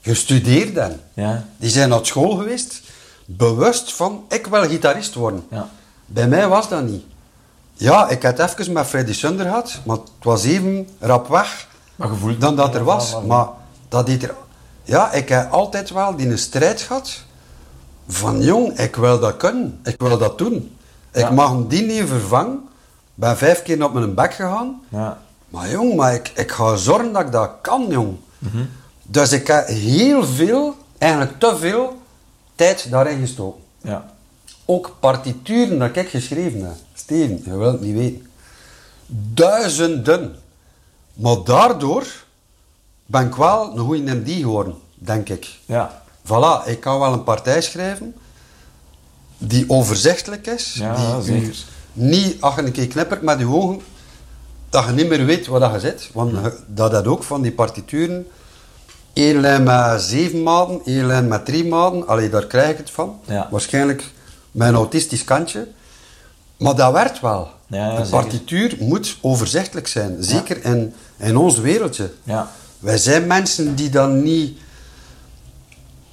[0.00, 1.00] gestudeerd hebben.
[1.14, 1.46] Ja.
[1.56, 2.80] Die zijn naar school geweest,
[3.24, 5.44] bewust van, ik wil gitarist worden.
[5.50, 5.68] Ja.
[6.06, 7.04] Bij mij was dat niet.
[7.74, 11.68] Ja, ik had even met Freddy Sunder gehad, maar het was even rap weg
[12.38, 13.16] dan dat er was.
[13.26, 13.46] Maar
[13.88, 14.34] dat deed er...
[14.84, 17.22] Ja, ik heb altijd wel die strijd gehad
[18.08, 20.76] van jong, ik wil dat kunnen, ik wil dat doen.
[21.12, 21.30] Ik Ja.
[21.30, 22.60] mag die niet vervangen.
[23.14, 24.82] ben vijf keer op mijn bek gegaan.
[24.88, 25.18] Ja.
[25.48, 28.16] Maar jong, maar ik, ik ga zorgen dat ik dat kan, jong.
[28.38, 28.64] Mhm.
[29.02, 31.96] Dus ik heb heel veel, eigenlijk te veel,
[32.54, 33.60] tijd daarin gestoken.
[33.80, 34.10] Ja.
[34.64, 36.74] Ook partituren dat ik geschreven heb.
[36.94, 38.26] Steven, je wilt het niet weten.
[39.34, 40.36] Duizenden.
[41.14, 42.06] Maar daardoor
[43.06, 45.48] ben ik wel een goede MD geworden, denk ik.
[45.66, 46.02] Ja.
[46.26, 48.14] Voilà, ik kan wel een partij schrijven
[49.38, 50.74] die overzichtelijk is.
[50.74, 51.56] Ja, die ja, zeker.
[51.92, 53.80] niet, als je een keer knippert met je ogen,
[54.70, 56.10] dat je niet meer weet waar je zit.
[56.12, 58.26] Want je- dat had ook van die partituren.
[59.14, 62.06] Eén lijn met zeven maten, één lijn met drie maten.
[62.06, 63.20] Allee, daar krijg ik het van.
[63.24, 63.48] Ja.
[63.50, 64.10] Waarschijnlijk
[64.54, 65.68] een autistisch kantje.
[66.56, 67.50] Maar dat werkt wel.
[67.66, 68.10] Ja, ja, de zeker.
[68.20, 70.16] partituur moet overzichtelijk zijn.
[70.22, 72.12] Zeker in, in ons wereldje.
[72.22, 72.50] Ja.
[72.82, 74.58] Wij zijn mensen die dan niet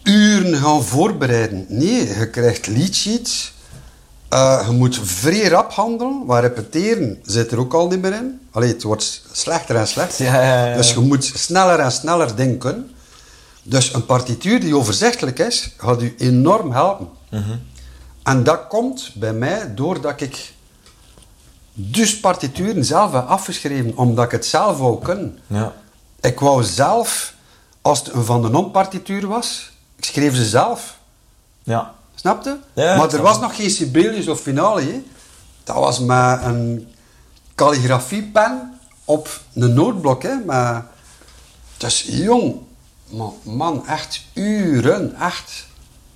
[0.03, 1.65] uren gaan voorbereiden.
[1.67, 3.53] Nee, je krijgt leadsheets.
[4.29, 6.25] Eh, je moet vrij rap handelen.
[6.25, 8.39] Maar repeteren zit er ook al niet meer in.
[8.51, 10.25] Allee, het wordt slechter en slechter.
[10.25, 10.75] Ja, ja, ja.
[10.75, 12.91] Dus je moet sneller en sneller denken.
[13.63, 17.07] Dus een partituur die overzichtelijk is, gaat u enorm helpen.
[17.29, 17.57] Mhm.
[18.23, 20.53] En dat komt bij mij doordat ik
[21.73, 25.39] dus partituren zelf heb afgeschreven, omdat ik het zelf wou kunnen.
[25.47, 25.73] Ja.
[26.21, 27.33] Ik wou zelf,
[27.81, 30.97] als het een Van de Non partituur was, ik schreef ze zelf.
[31.63, 31.93] Ja.
[32.15, 32.59] Snapte?
[32.73, 33.41] Ja, maar er was het.
[33.41, 34.81] nog geen Sibelius of Finale.
[34.81, 35.03] Hè.
[35.63, 36.93] Dat was met een
[37.55, 40.23] calligrafiepen op een nootblok.
[40.23, 40.83] Hè, met...
[41.77, 42.55] Dus jong,
[43.09, 45.67] man, man, echt uren, echt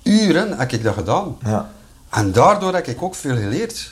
[0.04, 1.38] uren heb ik dat gedaan.
[1.46, 1.70] Ja.
[2.10, 3.92] En daardoor heb ik ook veel geleerd.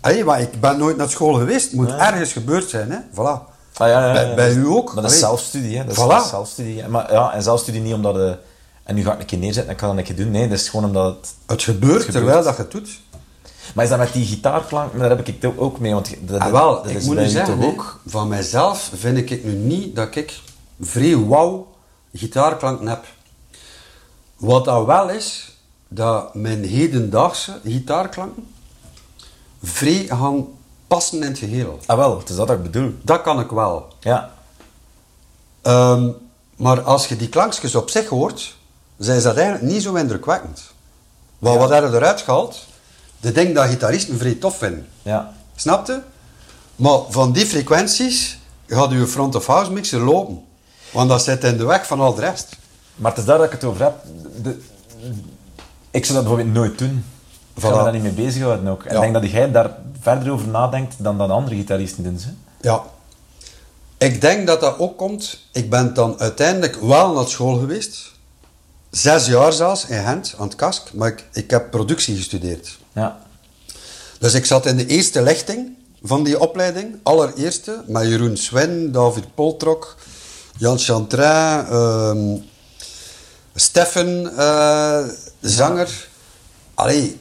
[0.00, 1.64] Allee, maar ik ben nooit naar school geweest.
[1.64, 2.98] Het moet ergens gebeurd zijn, hè.
[3.12, 3.50] Voilà.
[3.80, 4.94] Ah, ja, ja, Bij- u ook?
[4.94, 5.84] Maar dat is zelfstudie, hè.
[5.84, 6.08] Dat is, Voilà.
[6.08, 6.88] dat is zelfstudie.
[6.88, 8.14] Maar ja, en zelfstudie niet omdat...
[8.14, 8.38] je
[8.84, 10.30] en nu ga ik een keer neerzetten en ik ga dat een keer doen.
[10.30, 11.34] Nee, dat is gewoon omdat het...
[11.46, 13.00] Het gebeurt, terwijl dat je het doet.
[13.74, 14.90] Maar is dat met die gitaarklank?
[14.92, 17.16] Maar daar heb ik het ook mee, want dat, Ah, wel, dat ik is moet
[17.16, 18.00] nu zeggen, ook...
[18.06, 20.40] van mijzelf vind ik nu niet dat ik
[20.80, 21.66] vrij wauw
[22.14, 23.04] gitaarklanken heb.
[24.36, 25.58] Wat dat wel is,
[25.88, 28.46] dat mijn hedendaagse gitaarklanken
[29.62, 30.46] vrij gaan
[30.90, 31.78] passen in het geheel.
[31.86, 32.94] Ah wel, het is dat ik bedoel.
[33.02, 33.88] Dat kan ik wel.
[34.00, 34.30] Ja.
[35.62, 36.08] Ehm,
[36.56, 38.56] maar als je die klankjes op zich hoort,
[38.98, 40.62] zijn ze dat eigenlijk niet zo indrukwekkend.
[41.38, 42.66] Wat, wat hebben we eruit gehaald?
[43.20, 44.86] De ding dat gitaristen vrij tof vinden.
[45.02, 45.32] Ja.
[45.56, 46.02] Snapte?
[46.76, 50.42] Maar van die frequenties gaat uw front of house mixer lopen.
[50.92, 52.56] Want dat zit in de weg van al de rest.
[52.96, 53.94] Maar het is daar dat ik het over heb.
[54.42, 54.60] De-
[55.90, 57.04] ik zou dat bijvoorbeeld nooit doen.
[57.54, 58.84] Ik zou me daar niet mee bezighouden ook.
[58.84, 58.96] En Ja.
[59.04, 62.18] ik denk dat jij daar verder over nadenkt dan dat andere gitaristen doen.
[62.18, 62.28] Ze.
[62.60, 62.82] Ja.
[63.98, 65.46] Ik denk dat dat ook komt.
[65.52, 68.12] Ik ben dan uiteindelijk wel naar school geweest.
[68.90, 70.92] Zes jaar zelfs in Gent, aan het KASK.
[70.92, 72.78] Maar ik, ik heb productie gestudeerd.
[72.92, 73.18] Ja.
[74.18, 76.98] Dus ik zat in de eerste lichting van die opleiding.
[77.02, 77.84] Allereerste.
[77.86, 79.96] Met Jeroen Swen, David Poltrok,
[80.56, 82.36] Jan Chantrin, ehm
[83.54, 85.04] Steffen, eh,
[85.40, 86.08] zanger.
[86.74, 87.20] Allee,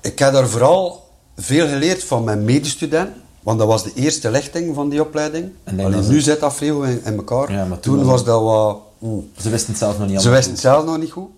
[0.00, 1.09] ik heb daar vooral
[1.40, 3.22] veel geleerd van mijn medestudenten.
[3.42, 5.52] Want dat was de eerste lichting van die opleiding.
[5.64, 7.52] En denk Allee, dat nu zit dat veel in, in elkaar.
[7.52, 8.78] Ja, maar toen toen was dat wat...
[8.98, 9.30] mm.
[9.36, 11.30] Ze wisten het zelf nog niet Ze wisten het zelf nog niet goed.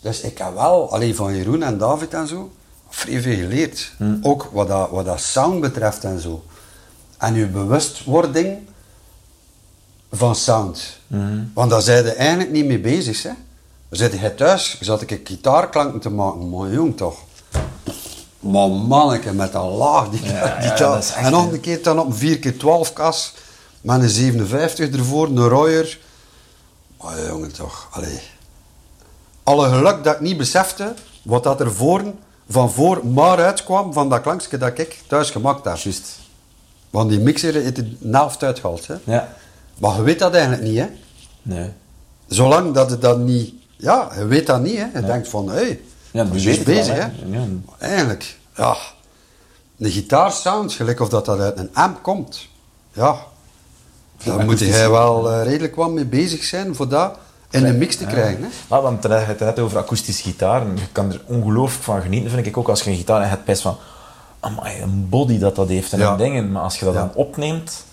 [0.00, 2.50] Dus ik heb wel, alleen van Jeroen en David en zo,
[2.88, 3.92] vrij veel geleerd.
[3.96, 4.16] Hm.
[4.22, 6.44] Ook wat dat, wat dat sound betreft en zo.
[7.18, 8.58] En uw bewustwording
[10.12, 10.98] van sound.
[11.06, 11.42] Hm.
[11.54, 13.22] Want daar zijn je eigenlijk niet mee bezig.
[13.22, 13.30] Hè?
[13.88, 16.50] Dan zit je thuis, zat ik een gitaarklanken te maken.
[16.50, 17.16] Maar jong toch.
[18.44, 20.08] Maar manneke met een laag.
[20.08, 21.52] Die, Ja, die echt, en nog hè.
[21.52, 23.34] een keer dan op een 4x12 kas.
[23.80, 25.98] Met een 57 ervoor, een Royer.
[27.02, 28.20] Maar jongen toch, allee.
[29.42, 32.02] Alle geluk dat ik niet besefte wat dat er voor,
[32.48, 35.76] van voor maar uitkwam van dat klankje dat ik thuis gemaakt heb.
[35.76, 36.18] Juist.
[36.90, 38.86] Want die mixer heeft de helft uitgehaald.
[38.86, 38.94] Hè.
[39.04, 39.34] Ja.
[39.78, 40.86] Maar je weet dat eigenlijk niet, hè.
[41.42, 41.70] Nee.
[42.26, 43.54] Zolang dat het dat niet...
[43.76, 44.86] Ja, je weet dat niet, hè.
[44.94, 45.80] Je denkt van, hé, hey,
[46.14, 47.00] Ja, we die bezig, hè.
[47.00, 47.10] Ja.
[47.66, 48.76] Maar Eigenlijk, ja.
[49.78, 52.48] Een gitaarsound, gelijk of dat, dat uit een amp komt.
[52.92, 53.16] Ja.
[54.24, 57.18] Daar moet jij wel eh, redelijk wat mee bezig zijn voor dat
[57.50, 58.48] in de mix te krijgen, hè.
[58.68, 60.60] Ah, want je hebt het net over akoestische gitaar.
[60.60, 62.68] En je kan er ongelooflijk van genieten, vind ik ook.
[62.68, 63.76] Als je een gitaar het best van...
[64.40, 66.10] Amai, een body dat dat heeft en Ja.
[66.10, 66.52] een dingen.
[66.52, 67.00] Maar als je dat Ja.
[67.00, 67.84] dan opneemt...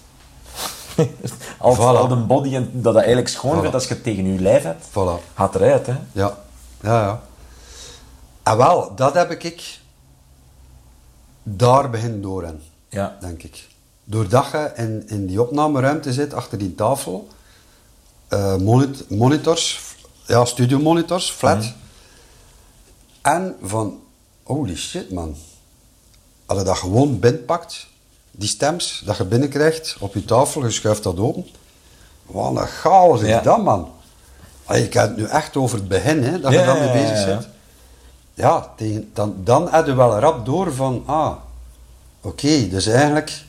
[1.57, 1.79] al, Voilà.
[1.79, 3.59] al de body en dat dat eigenlijk schoon Voilà.
[3.59, 5.33] vindt als je het tegen je lijf hebt, Voilà.
[5.35, 5.93] gaat eruit, hè.
[6.11, 6.37] Ja,
[6.81, 7.21] ja, ja.
[8.43, 9.79] En wel, dat heb ik
[11.43, 12.53] daar begin door
[12.89, 13.17] Ja.
[13.21, 13.67] denk ik.
[14.03, 17.27] Doordat je in, in die opnameruimte zit, achter die tafel,
[18.27, 19.79] eh, monit- monitors,
[20.27, 21.73] ja, studiomonitors, flat.
[23.21, 23.99] En van,
[24.43, 25.35] holy shit man.
[26.45, 27.87] Als je dat gewoon binnenpakt,
[28.31, 31.45] die stems, dat je binnenkrijgt op je tafel, je schuift dat open.
[32.25, 33.41] Wat een chaos is Ja.
[33.41, 33.91] dat man.
[34.65, 37.25] Allee, ik heb het nu echt over het begin, hè, dat Ja, je daarmee bezig
[37.25, 37.47] bent.
[38.41, 41.31] Ja, tegen, dan, dan heb je wel rap door van, ah,
[42.21, 43.43] oké, dus eigenlijk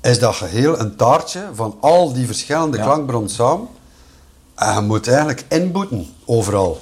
[0.00, 2.82] is dat geheel een taartje van al die verschillende Ja.
[2.82, 3.68] klankbronnen samen.
[4.54, 6.80] En je moet eigenlijk inboeten, overal.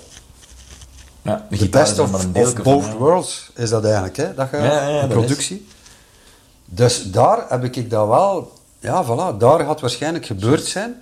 [1.23, 2.33] Ja, de best of, of
[2.63, 4.35] both van, worlds is dat eigenlijk, hè?
[4.35, 5.69] Dat je, Ja, productie.
[6.65, 10.95] Dus daar heb ik dat wel, ja, voilà, daar gaat waarschijnlijk gebeurd zijn.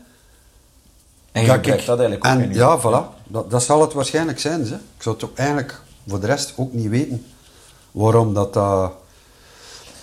[1.32, 1.66] En je dat
[1.98, 4.66] eigenlijk ook en, Ja, voilà, dat, dat zal het waarschijnlijk zijn.
[4.66, 4.74] Ze.
[4.74, 7.26] Ik zou het ook eigenlijk voor de rest ook niet weten
[7.90, 8.52] waarom dat...
[8.54, 8.92] dat-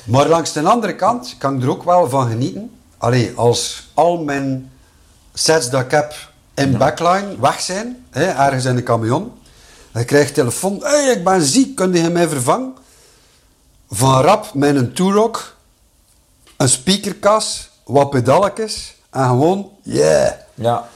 [0.04, 2.72] Maar langs de andere kant kan ik er ook wel van genieten.
[2.98, 4.72] Allee, als al mijn
[5.34, 6.14] sets dat ik heb
[6.54, 9.32] in backline weg zijn, hè, ergens in de camion,
[9.92, 12.74] dan krijg je telefoon, hey, ik ben ziek, kun je mij vervangen?
[13.90, 15.56] Van rap met een Turok,
[16.58, 20.32] een speakerkas, wat pedalletjes en gewoon, yeah.
[20.54, 20.88] Ja.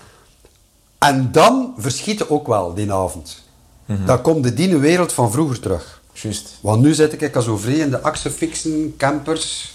[0.98, 3.44] En dan verschiet je ook wel die avond.
[4.06, 6.02] Dan komt de diene wereld van vroeger terug.
[6.14, 6.57] Juist.
[6.61, 9.74] Want nu zit ik al zo vrij in de axefixen, campers.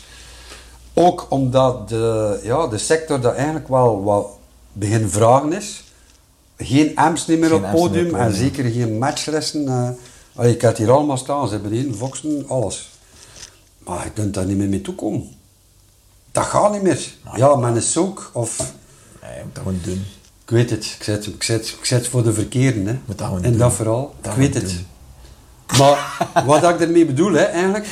[0.92, 4.26] Ook omdat de, ja, de sector dat eigenlijk wel wat
[4.72, 5.84] begin vragen is.
[6.56, 9.96] Geen amps niet meer Geen op meer op podium en zeker geen matchlessen.
[10.34, 12.90] Allee, ik heb hier allemaal staan, ze hebben hier Voxen, alles.
[13.78, 15.28] Maar je kunt daar niet meer mee toekomen.
[16.32, 17.14] Dat gaat niet meer.
[17.34, 18.58] Ja, met een soak of...
[19.22, 20.04] Nee, je moet dat gewoon doen.
[20.44, 22.98] Ik weet het, ik zit, ik zit, ik zit voor de verkeerden hè.
[23.06, 23.58] Dat doen.
[23.58, 23.78] dat.
[24.20, 24.74] Dat ik weet het.
[25.78, 26.16] Maar
[26.46, 27.86] wat ik ermee bedoel, hè, eigenlijk,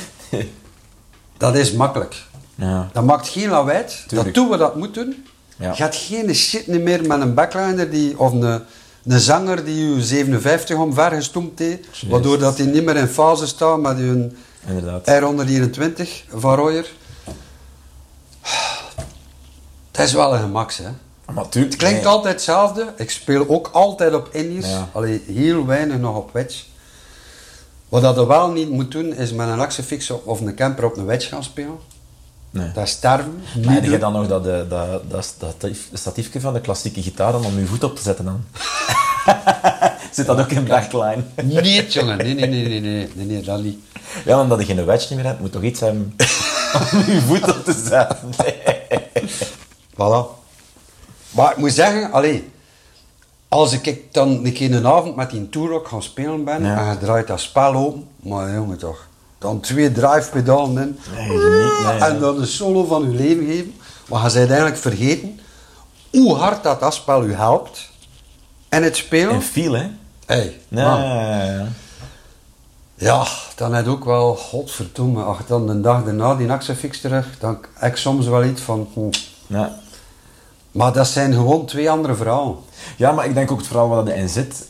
[1.37, 2.23] Dat is makkelijk.
[2.55, 2.89] Ja.
[2.93, 3.85] Dat maakt geen lawaai.
[4.07, 5.25] Dat doen we dat moet doen.
[5.57, 5.73] Ja.
[5.77, 8.63] Je hebt geen shit niet meer met een backliner die, of een,
[9.05, 13.47] een zanger die je 57 omver gestoemd heeft, waardoor dat hij niet meer in fase
[13.47, 14.31] staat met je
[14.67, 15.11] Inderdaad.
[15.11, 16.93] R124 van Royer.
[19.91, 20.91] Het is wel een gemak, hè.
[21.35, 22.07] Maar Het klinkt nee.
[22.07, 22.93] altijd hetzelfde.
[22.97, 24.67] Ik speel ook altijd op indies.
[24.69, 24.89] Ja.
[24.93, 26.63] Allee, heel weinig nog op wedge.
[27.89, 31.05] Wat dat wel niet moet doen, is met een op- of een camper op een
[31.05, 31.79] wedge gaan spelen.
[32.51, 32.73] Nee.
[32.73, 33.43] Dat is sterven.
[33.65, 37.35] Maar heb je dan nog dat, eh, dat, dat, dat statiefje van de klassieke gitaar
[37.35, 38.45] om je voet op te zetten dan?
[40.13, 41.23] Zit dat ook in backline?
[41.43, 42.17] Nee, jongen.
[42.17, 43.79] Nee, nee, nee, nee, nee, nee, nee, dat niet.
[44.25, 46.15] Ja, omdat je geen wedge meer hebt, moet toch iets hebben
[46.93, 48.31] om je voet op te zetten.
[49.95, 50.42] Voilà.
[51.33, 52.51] Maar ik moet zeggen, allee,
[53.49, 56.79] als ik dan een keer een avond met die Tourrock gaan spelen ben Ja.
[56.79, 59.07] en je draait dat spel open, maar jongen toch,
[59.39, 63.75] dan twee drive-pedalen in Nee, niet, nee, en dan een solo van je leven geven,
[64.09, 65.41] maar je bent eigenlijk vergeten
[66.11, 67.91] hoe hard dat, dat spel u helpt
[68.71, 69.35] in het spelen.
[69.35, 69.87] En feel, hè?
[70.27, 71.01] Hey, Nee, man.
[71.01, 71.67] ja, ja.
[72.95, 73.27] Ja,
[73.57, 77.27] dan heb je ook wel, godverdomme, als je dan de dag daarna die Axefix terug,
[77.39, 79.09] dan heb ik soms wel iets van, hm.
[79.47, 79.81] Ja.
[80.73, 82.57] Maar dat zijn gewoon twee andere verhalen.
[82.97, 84.69] Ja, maar ik denk ook het vooral wat erin zit,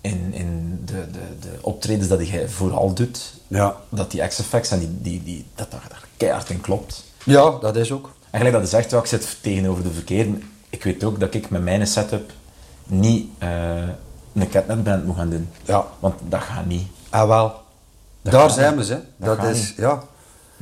[0.00, 3.76] in, in de, de, de optredens dat jij vooral doet, Ja.
[3.88, 7.04] dat die X-effects en die, die, die, dat er keihard in klopt.
[7.24, 8.10] Ja, dat is ook.
[8.30, 10.38] En gelijk dat je zegt, ja, ik zit tegenover de verkeerde.
[10.70, 12.32] Ik weet ook dat ik met mijn setup
[12.84, 13.48] niet eh,
[14.34, 15.48] een catnetband moet gaan doen.
[15.64, 15.86] Ja.
[16.00, 16.86] Want dat gaat niet.
[17.10, 17.60] Ah, wel.
[18.22, 18.98] Dat Daar zijn we, ze.
[19.16, 19.76] Dat Dat, is, niet.
[19.76, 20.02] ja.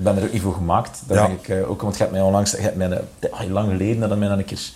[0.00, 1.02] Ik ben er ook niet voor gemaakt.
[1.06, 1.26] Dat Ja.
[1.26, 3.70] denk ik eh, ook, want je hebt mij onlangs, je hebt mij, eh, al lang
[3.70, 4.70] geleden, dat mij dan een keer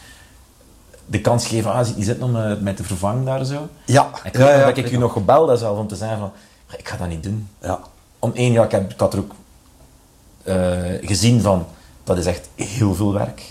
[1.06, 3.68] de kans gegeven, ah, die zit om eh, mij te vervangen daar zo.
[3.86, 4.10] Ja.
[4.22, 6.32] En ik Ja, ja, dat ik u nog gebeld heb zelf om te zeggen van,
[6.76, 7.48] ik ga dat niet doen.
[7.62, 7.80] Ja.
[8.18, 9.32] Om één, ja, ik, heb, ik had er ook
[10.42, 11.66] eh, gezien van,
[12.04, 13.42] dat is echt heel veel werk.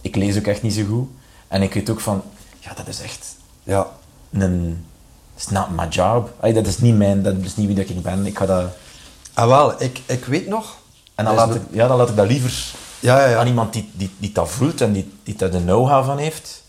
[0.00, 1.08] Ik lees ook echt niet zo goed.
[1.48, 2.22] En ik weet ook van,
[2.58, 3.86] ja, dat is echt Ja.
[4.32, 4.84] een...
[5.34, 6.30] It's not my job.
[6.40, 8.26] Ay, dat is niet mijn, dat is niet wie dat ik ben.
[8.26, 8.64] Ik ga dat...
[9.34, 9.82] Ah, wel.
[9.82, 10.76] Ik, ik weet nog.
[11.18, 13.38] En dan laat, ik, ja, dan laat ik dat liever Ja, ja, ja.
[13.38, 16.62] aan iemand die, die, die dat voelt en die, die daar de know-how van heeft.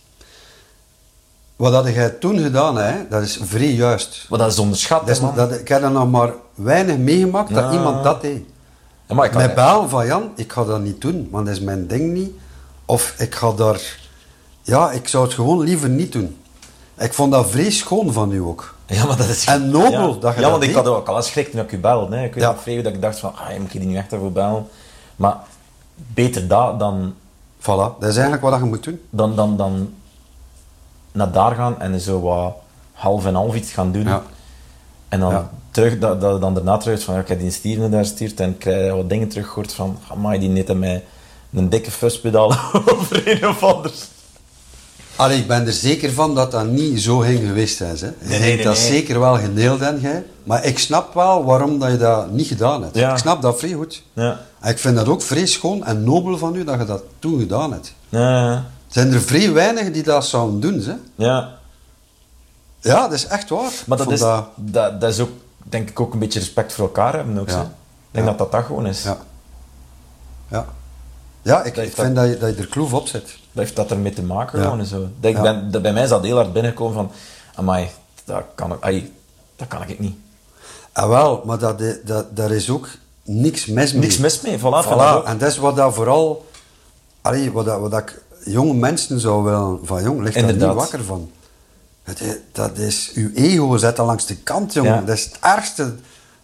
[1.56, 4.26] Wat had jij toen gedaan, hè, dat is vrij juist.
[4.30, 5.36] Maar dat is onderschat, Dat is, man.
[5.36, 8.44] dat, ik heb er nog maar weinig meegemaakt dat iemand dat deed.
[9.08, 11.88] Maar ik Met bellen van Jan, ik ga dat niet doen, want dat is mijn
[11.88, 12.32] ding niet.
[12.86, 14.00] Of ik ga daar...
[14.62, 16.38] Ja, ik zou het gewoon liever niet doen.
[16.98, 18.76] Ik vond dat vrij schoon van u ook.
[18.90, 19.46] Ja, maar dat is...
[19.46, 20.20] En nobel ja.
[20.20, 22.16] dat je Ja, want ik had ook al eens schrik toen ik u belde.
[22.16, 22.24] Hè.
[22.26, 22.52] Ik weet Ja.
[22.52, 24.68] nog dat ik dacht van, ah, moet je die nu echt daarvoor bellen?
[25.16, 25.36] Maar
[25.96, 27.14] beter dat dan,
[27.62, 27.66] Voilà,
[28.00, 29.02] dat is eigenlijk wat je moet doen.
[29.10, 29.94] dan, dan, dan
[31.12, 32.54] naar daar gaan en zo wat
[32.94, 34.04] half en half iets gaan doen.
[34.04, 34.22] Ja.
[35.10, 35.50] En dan Ja.
[35.72, 38.58] terug, dat, dat dan daarna terug van, ja, ik heb die Steven daar stuurt en
[38.58, 41.04] krijg wat dingen teruggehoord van, amai, die net mij
[41.54, 42.52] een dikke fuspedaal
[42.96, 43.92] over een of ander.
[45.20, 47.98] Allee, ik ben er zeker van dat dat niet zo ging geweest zijn.
[48.00, 48.34] Hè.
[48.34, 50.26] Je nee, dat zeker wel geneeld en jij.
[50.44, 52.96] Maar ik snap wel waarom dat je dat niet gedaan hebt.
[52.96, 53.12] Ja.
[53.12, 54.04] Ik snap dat vrij goed.
[54.14, 54.40] Ja.
[54.60, 57.40] En ik vind dat ook vrij schoon en nobel van u dat je dat toen
[57.40, 57.94] gedaan hebt.
[58.10, 60.94] Ja, Zijn er vrij weinig die dat zouden doen, hè?
[61.16, 61.58] ja.
[62.82, 63.72] Ja, dat is echt waar.
[63.86, 64.48] Maar dat is, dat...
[65.00, 67.50] Dat, is ook, denk ik, ook een beetje respect voor elkaar hebben ook.
[67.50, 67.62] Ja.
[67.62, 67.68] Ik
[68.12, 69.04] denk dat dat dat gewoon is.
[69.04, 69.18] Ja.
[70.48, 70.66] Ja.
[71.42, 73.38] Ja, ik, Dat vind dat je, dat je er kloef op zet.
[73.52, 75.08] Dat heeft dat ermee te maken gewoon en zo.
[75.20, 77.12] Dat ik ben, dat bij mij is dat heel hard binnengekomen van,
[77.56, 77.90] amai,
[78.26, 79.14] dat kan ik, ai,
[79.56, 80.16] dat kan ik niet.
[80.92, 82.88] Ah, wel, maar dat, dat, daar is ook
[83.24, 84.02] niks mis mee.
[84.02, 85.26] Niks mis mee, voilà.
[85.26, 86.48] en dat is wat dat vooral...
[87.22, 89.80] Allee, wat, dat, wat dat ik jonge mensen zou willen...
[89.84, 91.32] Van jong, ligt daar niet wakker van.
[92.04, 93.12] Het, is- dat is...
[93.14, 94.94] Uw ego zet dat langs de kant, jongen.
[94.94, 95.02] Ja.
[95.02, 95.96] Dat is het ergste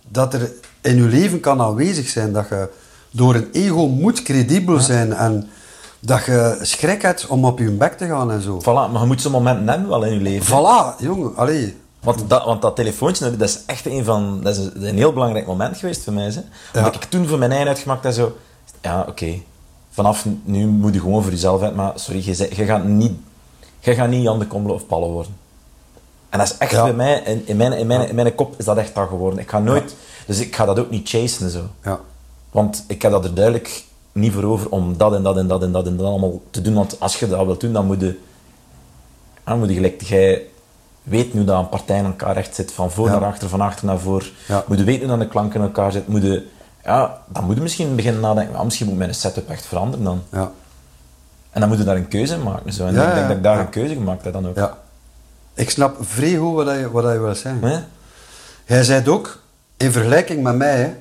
[0.08, 0.52] dat er
[0.82, 2.34] in uw leven kan aanwezig zijn.
[2.34, 2.70] Dat je
[3.12, 5.14] door een ego moet credibel zijn.
[5.14, 5.50] En
[6.06, 8.60] dat je schrik hebt om op je bek te gaan en zo.
[8.62, 10.58] Voilà, maar je moet zo'n momenten hebben wel in je leven.
[10.58, 11.36] Voilà, jongen.
[11.36, 11.78] Allee.
[12.00, 14.40] Want dat, want dat telefoontje, dat is echt een van...
[14.44, 16.24] Dat is een, heel belangrijk moment geweest voor mij.
[16.24, 16.32] Hè.
[16.32, 16.44] Ja.
[16.74, 18.38] Omdat ik toen voor mijn eigen uitgemaakt heb, zo...
[18.82, 19.42] Ja, oké.
[19.92, 21.76] Vanaf nu moet je gewoon voor jezelf uit.
[21.76, 23.14] Maar sorry, je, gaat niet...
[23.80, 25.36] Je gaat niet Jan de Kommelen of Palle worden.
[26.30, 26.84] En dat is echt Ja.
[26.84, 27.22] bij mij...
[27.26, 29.40] In, in, mijn, in, mijn, in mijn kop is dat echt dat geworden.
[29.40, 29.96] Ik ga nooit...
[30.26, 31.70] Dus ik ga dat ook niet chasen en zo.
[31.84, 32.00] Ja.
[32.52, 33.84] Want ik heb dat er duidelijk
[34.16, 36.62] niet voor over om dat en dat en dat en dat en dat allemaal te
[36.62, 36.74] doen.
[36.74, 38.20] Want als je dat wilt doen, dan moet je...
[39.44, 40.02] Dan moet je gelijk...
[40.02, 40.42] Jij
[41.04, 42.72] weet nu dat een partij in elkaar recht zit.
[42.72, 43.12] Van voor Ja.
[43.20, 44.30] naar achter, van achter naar voor.
[44.48, 44.64] Ja.
[44.68, 46.12] Moet je weten hoe dat de klanken in elkaar zitten.
[46.12, 46.48] Moet je...
[46.84, 48.56] Ja, dan moet je misschien beginnen nadenken.
[48.56, 50.22] "Ah, misschien moet mijn setup echt veranderen dan.
[50.32, 50.52] Ja.
[51.52, 52.74] En dan moet je daar een keuze in maken.
[52.74, 52.86] Zo.
[52.86, 54.56] En Ja, ik denk dat ik daar een keuze gemaakt heb dan ook.
[54.56, 54.78] ja.
[55.54, 57.64] Ik snap vrij goed wat, je, wat je wil zeggen.
[57.64, 57.80] Hè?
[58.66, 59.42] Jij zei ook,
[59.78, 60.94] in vergelijking met mij, hè,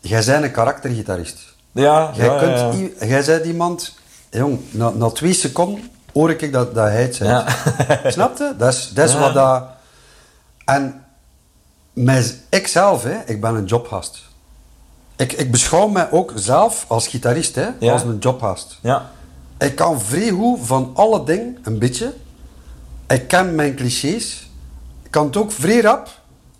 [0.00, 1.56] jij bent een karaktergitarist.
[1.78, 3.06] Ja, Jij, ja, kunt, ja.
[3.06, 3.94] jij bent iemand,
[4.30, 7.44] jong, na, na twee seconden hoor ik dat, dat hij het Ja.
[7.48, 8.12] zegt.
[8.14, 8.54] Snap je?
[8.58, 9.18] Dat is, dat is Ja.
[9.20, 9.64] wat dat...
[10.64, 11.04] En
[11.92, 14.26] mij, ik zelf, hè, ik ben een jobgast.
[15.16, 17.92] Ik, ik beschouw mij ook zelf als gitarist, hè, Ja.
[17.92, 18.78] als een jobgast.
[18.82, 19.10] Ja.
[19.58, 22.14] Ik kan vrij goed van alle dingen, een beetje.
[23.06, 24.50] Ik ken mijn clichés.
[25.02, 26.08] Ik kan het ook vrij rap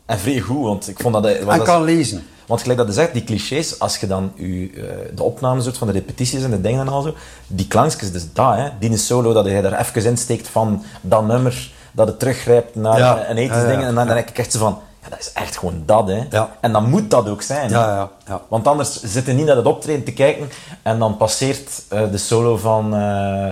[0.07, 1.23] En vrij goed, want ik vond dat...
[1.23, 2.27] wat en dat- kan lezen.
[2.49, 4.83] Want gelijk dat je zegt, die clichés, als je dan u, eh,
[5.15, 7.15] de opnames doet van de repetities en de dingen en al zo,
[7.47, 11.71] die klankjes, dus dat, hè, die solo, dat je daar even insteekt van dat nummer,
[11.93, 13.29] dat het teruggrijpt naar Ja.
[13.29, 15.83] een ethisch Ja, en dan, denk ik echt zo van, ja, dat is echt gewoon
[15.87, 16.23] dat, hè.
[16.61, 17.71] En dan moet dat ook zijn.
[17.71, 18.41] Ja, ja, ja.
[18.49, 20.51] Want anders zit je niet naar het optreden te kijken
[20.83, 22.95] en dan passeert eh, de solo van...
[22.95, 23.49] eh,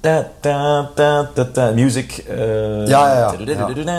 [0.00, 2.18] ta, ta, ta, ta, ta, music.
[2.18, 3.30] eh, Ja, ja.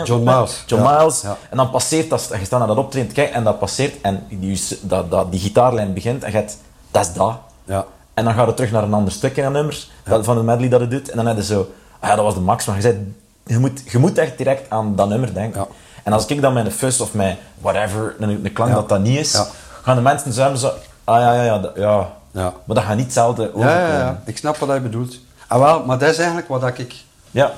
[0.06, 0.62] John Miles.
[0.66, 1.22] John Miles.
[1.50, 4.26] En dan passeert dat, je staat naar dat optreden te kijken en dat passeert en
[4.28, 6.56] die, dat, dat, die gitaarlijn begint en je hebt,
[6.90, 7.36] dat is dat.
[7.64, 7.84] Ja.
[8.14, 10.42] En dan gaat het terug naar een ander stuk in een nummer dat, van de
[10.42, 11.10] medley dat het doet.
[11.10, 11.68] En dan heb je zo,
[12.00, 12.66] ah ja, dat was de max.
[12.66, 13.14] Maar je, zei,
[13.46, 15.60] je, moet, je moet echt direct aan dat nummer denken.
[15.60, 15.66] Ja.
[16.02, 19.18] En als ik dan met een fuzz of met whatever, een, klank dat dat niet
[19.18, 19.34] is,
[19.82, 20.70] gaan de mensen zo, zo
[21.04, 22.12] ah ja, ja, ja, ja.
[22.32, 22.54] Ja.
[22.64, 23.72] Maar dat gaat niet hetzelfde Ja, overkomen.
[23.88, 25.18] ja, ja, ik snap wat hij bedoelt.
[25.46, 26.94] Ah, wel, maar dat is eigenlijk wat dat ik
[27.30, 27.52] Ja.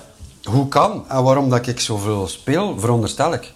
[0.44, 3.52] hoe kan en waarom dat ik zoveel speel, veronderstel ik.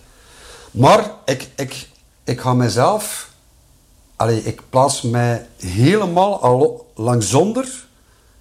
[0.71, 1.89] Maar ik, ik,
[2.25, 3.31] ik ga mezelf,
[4.17, 7.85] allee, ik plaats mij helemaal al zonder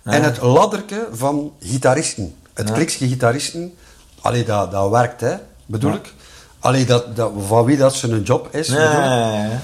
[0.03, 2.35] in het ladderke van gitaristen.
[2.53, 3.73] Het klikske gitaristen,
[4.21, 5.35] allee, dat, dat werkt, hè,
[5.65, 6.13] bedoel ik.
[6.59, 9.59] Allee, dat, dat, van wie dat zijn job is, Ja, bedoel ik.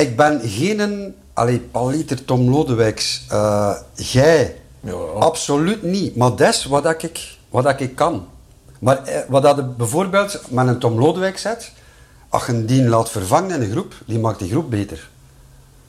[0.00, 3.22] Ik ben geen allee, Paliter Tom Lodewijks.
[3.28, 4.56] eh jij.
[4.80, 4.92] Ja.
[5.18, 6.16] Absoluut niet.
[6.16, 8.26] Maar dat is wat dat ik, wat dat ik kan.
[8.78, 11.72] Maar eh, wat dat je bijvoorbeeld met een Tom Lodewijk zet,
[12.28, 15.08] als je die laat vervangen in een groep, die maakt die groep beter.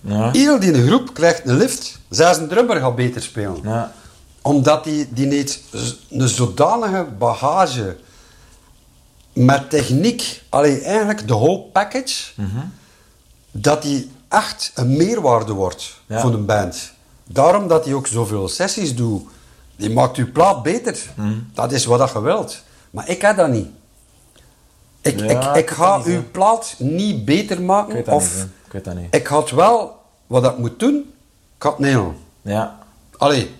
[0.01, 0.31] Ja.
[0.31, 1.99] Heel die groep krijgt een lift.
[2.09, 3.59] Zelfs een drummer gaat beter spelen.
[3.63, 3.91] Ja.
[4.41, 7.95] Omdat die, die z- een zodanige bagage
[9.33, 12.57] met techniek, allee, eigenlijk de whole package, Mhm.
[13.51, 16.19] Dat die echt een meerwaarde wordt Ja.
[16.19, 16.91] voor een band.
[17.27, 19.27] Daarom dat hij ook zoveel sessies doet.
[19.75, 20.97] Die maakt uw plaat beter.
[21.15, 21.33] Mhm.
[21.53, 22.61] Dat is wat dat je wilt.
[22.89, 23.67] Maar ik heb dat niet.
[25.01, 27.95] Ik, Ja, ik, ik ga niet, uw plaat niet beter maken.
[27.97, 28.43] Ik of niet.
[28.65, 29.15] Ik weet dat niet.
[29.15, 29.97] ik had wel
[30.27, 31.13] wat ik moet doen,
[31.57, 32.15] ik had nailen.
[32.41, 32.77] Ja.
[33.17, 33.55] Allee,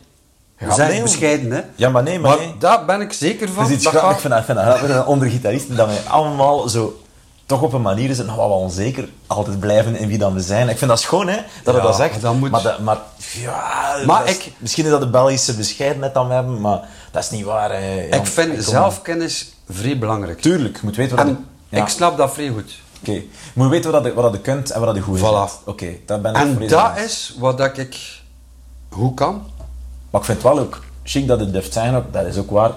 [0.57, 1.01] we zijn nailen.
[1.03, 1.61] bescheiden, hè.
[1.75, 2.55] Ja, maar nee, maar nee.
[2.59, 3.65] daar ben ik zeker van.
[3.65, 4.45] Is iets dat gaat- Ik vind dat,
[4.79, 7.01] vind dat onder gitaristen dat wij allemaal zo
[7.49, 10.69] toch op een manier zijn nog wel onzeker altijd blijven in wie dan we zijn.
[10.69, 12.11] Ik vind dat schoon, hè, dat Ja, je dat zegt.
[12.11, 12.97] maar dat moet- Maar, dat- maar
[13.33, 16.87] ja, Maar dat is- ik- misschien is dat de Belgische bescheidenheid dan we hebben, maar
[17.11, 17.71] dat is niet waar.
[17.71, 18.01] Hè.
[18.01, 20.41] Ik vind zelfkennis vrij belangrijk.
[20.41, 21.77] Tuurlijk, je moet weten wat En je...
[21.77, 21.83] Ja.
[21.83, 22.79] ik snap dat vrij goed.
[23.01, 25.21] Oké, je moet weten wat je, wat je kunt en wat je goed is.
[25.23, 25.63] Voilà.
[25.65, 28.21] Oké, daar ben ik En dat is wat dat ik
[28.89, 29.43] hoe kan.
[30.09, 32.51] Maar ik vind het wel ook chic dat het durft zijn, ook, dat is ook
[32.51, 32.69] waar.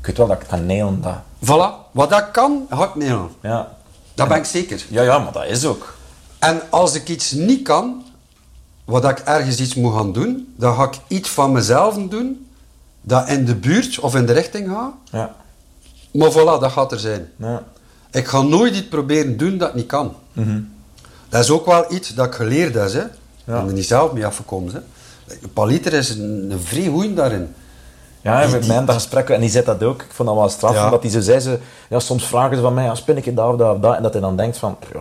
[0.00, 1.14] Ik weet wel dat ik het kan nailen, dat.
[1.44, 3.28] Voilà, wat dat kan, ga ik nailen.
[3.42, 3.74] Ja.
[4.16, 4.86] Dat ben ik zeker.
[4.88, 5.94] ja, ja, maar dat is ook.
[6.38, 8.04] En als ik iets niet kan,
[8.84, 12.46] wat ik ergens iets moet gaan doen, dan ga ik iets van mezelf doen,
[13.00, 14.92] dat in de buurt of in de richting gaat.
[15.10, 15.34] Ja.
[16.12, 17.30] Maar voilà, dat gaat er zijn.
[17.36, 17.62] ja.
[18.10, 20.14] Ik ga nooit iets proberen doen dat ik niet kan.
[21.28, 22.92] Dat is ook wel iets dat ik geleerd heb.
[22.92, 23.04] Hè.
[23.04, 23.12] Ik
[23.44, 24.72] ben er niet zelf mee afgekomen.
[24.74, 24.80] Hè.
[25.52, 27.54] Paliter is een, een vrij daarin.
[28.22, 30.02] Ja, Die- met die- mij dat gesprek, en die zei dat ook.
[30.02, 30.84] Ik vond dat wel straf, Ja.
[30.84, 33.36] omdat hij zo zei, ze, ja, soms vragen ze van mij, ja, spin ik het
[33.36, 35.00] daar of dat of dat, en dat hij dan denkt van, ja,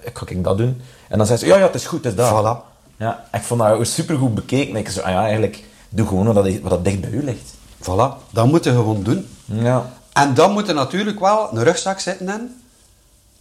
[0.00, 0.80] ik ga ik dat doen.
[1.08, 2.24] En dan zei ze, ja, ja, het is goed, het is.
[2.26, 2.56] Voilà.
[2.96, 4.76] Ja, ik vond dat supergoed bekeken.
[4.76, 7.54] Ik zei, ah ja, eigenlijk, doe gewoon wat, dat- wat dat dicht bij u ligt.
[7.82, 9.28] Voilà, dat moet je gewoon doen.
[9.44, 9.90] Ja.
[10.12, 12.62] En dan moet je natuurlijk wel een rugzak zitten in,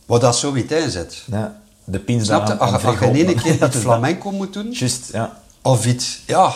[0.06, 1.23] wat dat zoiets in zit.
[1.27, 1.56] ja.
[1.84, 2.57] De pins Snap je?
[2.57, 3.41] Als, je- goed.
[3.44, 5.38] keer iets dus flamenco moet doen, Juist, ja.
[5.61, 6.52] of iets, ja,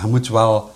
[0.00, 0.70] je moet wel...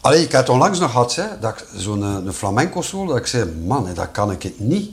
[0.00, 3.06] Allee, ik had het onlangs nog gehad, hè, dat ik zo'n eh, een flamenco solo,
[3.06, 4.90] dat ik zei, man, hè, dat kan ik het niet.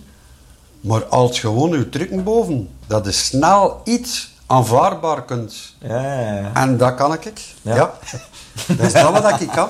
[0.81, 5.75] Maar als gewoon je trucken boven, dat je snel iets aanvaardbaar kunt.
[5.79, 6.53] Ja, ja, ja.
[6.53, 7.33] En dat kan ik.
[7.61, 7.75] Ja.
[7.75, 7.93] Ja.
[8.67, 9.69] dat is dat wat ik kan.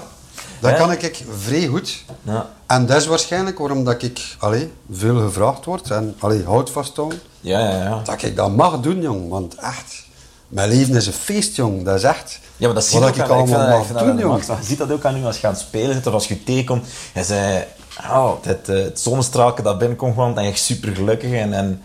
[0.60, 2.04] Dat kan ik vrij goed.
[2.22, 2.50] Ja.
[2.68, 7.20] En dat is waarschijnlijk waarom dat ik allee, veel gevraagd word en allee, hout vasthouden.
[7.42, 8.02] Ja, ja, ja.
[8.04, 9.30] Dat ik dat mag doen, jong.
[9.30, 10.06] Want echt,
[10.48, 11.84] mijn leven is een feest, jong.
[11.86, 14.18] Dat is echt Ja, maar dat zie je ook ik aan, allemaal ik vind doen,
[14.18, 14.45] jong.
[14.45, 16.44] Je ziet dat ook aan u als je aan het spelen zit of als je
[16.44, 16.86] tegenkomt.
[17.14, 17.64] Hij zei,
[18.11, 21.32] oh, het, eh, het dat binnenkomt en je echt super gelukkig.
[21.32, 21.82] En, en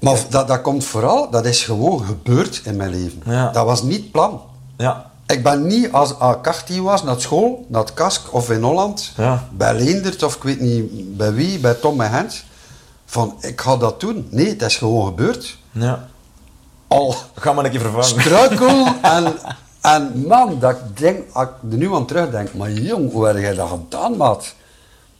[0.00, 3.22] Maar dat, dat komt vooral, dat is gewoon gebeurd in mijn leven.
[3.24, 3.50] Ja.
[3.50, 4.42] Dat was niet plan.
[4.76, 9.12] ja, Ik ben niet als 18 was naar school, naar het Kask of in Holland,
[9.16, 9.48] Ja.
[9.52, 12.44] bij Leendert of ik weet niet bij wie, bij Tom en Hens.
[13.06, 14.28] van ik ga dat doen.
[14.30, 15.56] Nee, het is gewoon gebeurd.
[15.72, 16.08] Ja.
[16.88, 18.08] Al Ga maar een keer vervangen.
[18.08, 19.34] struikel en,
[19.80, 23.36] en man, dat ik denk, als ik er nu aan terugdenk, maar jong, hoe heb
[23.36, 24.54] jij dat gedaan, maat?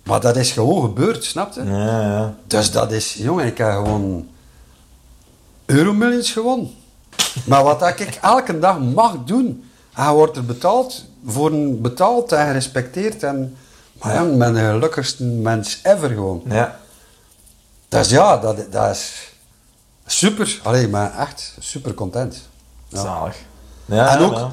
[0.02, 1.64] Maar dat is gewoon gebeurd, snap je?
[1.64, 2.34] Ja, ja.
[2.46, 4.28] Dus dat is, jongen, ik heb gewoon
[5.66, 6.70] euromillions gewonnen.
[7.46, 9.64] Maar wat ik elke dag mag doen,
[9.94, 13.22] en je wordt er betaald voor een betaald en gerespecteerd.
[13.22, 13.56] En,
[13.92, 16.42] maar jong, ik ben de gelukkigste mens ever gewoon.
[16.48, 16.78] Ja.
[17.88, 19.27] Dus ja, dat, dat is
[20.10, 20.60] super.
[20.62, 22.48] Allee, ik ben echt super content.
[22.88, 23.02] Ja.
[23.02, 23.36] Zalig.
[23.84, 24.52] Ja, en ook, ja.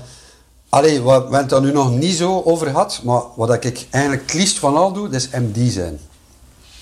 [0.69, 3.88] allee, wat, we hebben het daar nu nog niet zo over gehad, maar wat ik
[3.90, 5.99] eigenlijk het liefst van al doe, dat is MD zijn.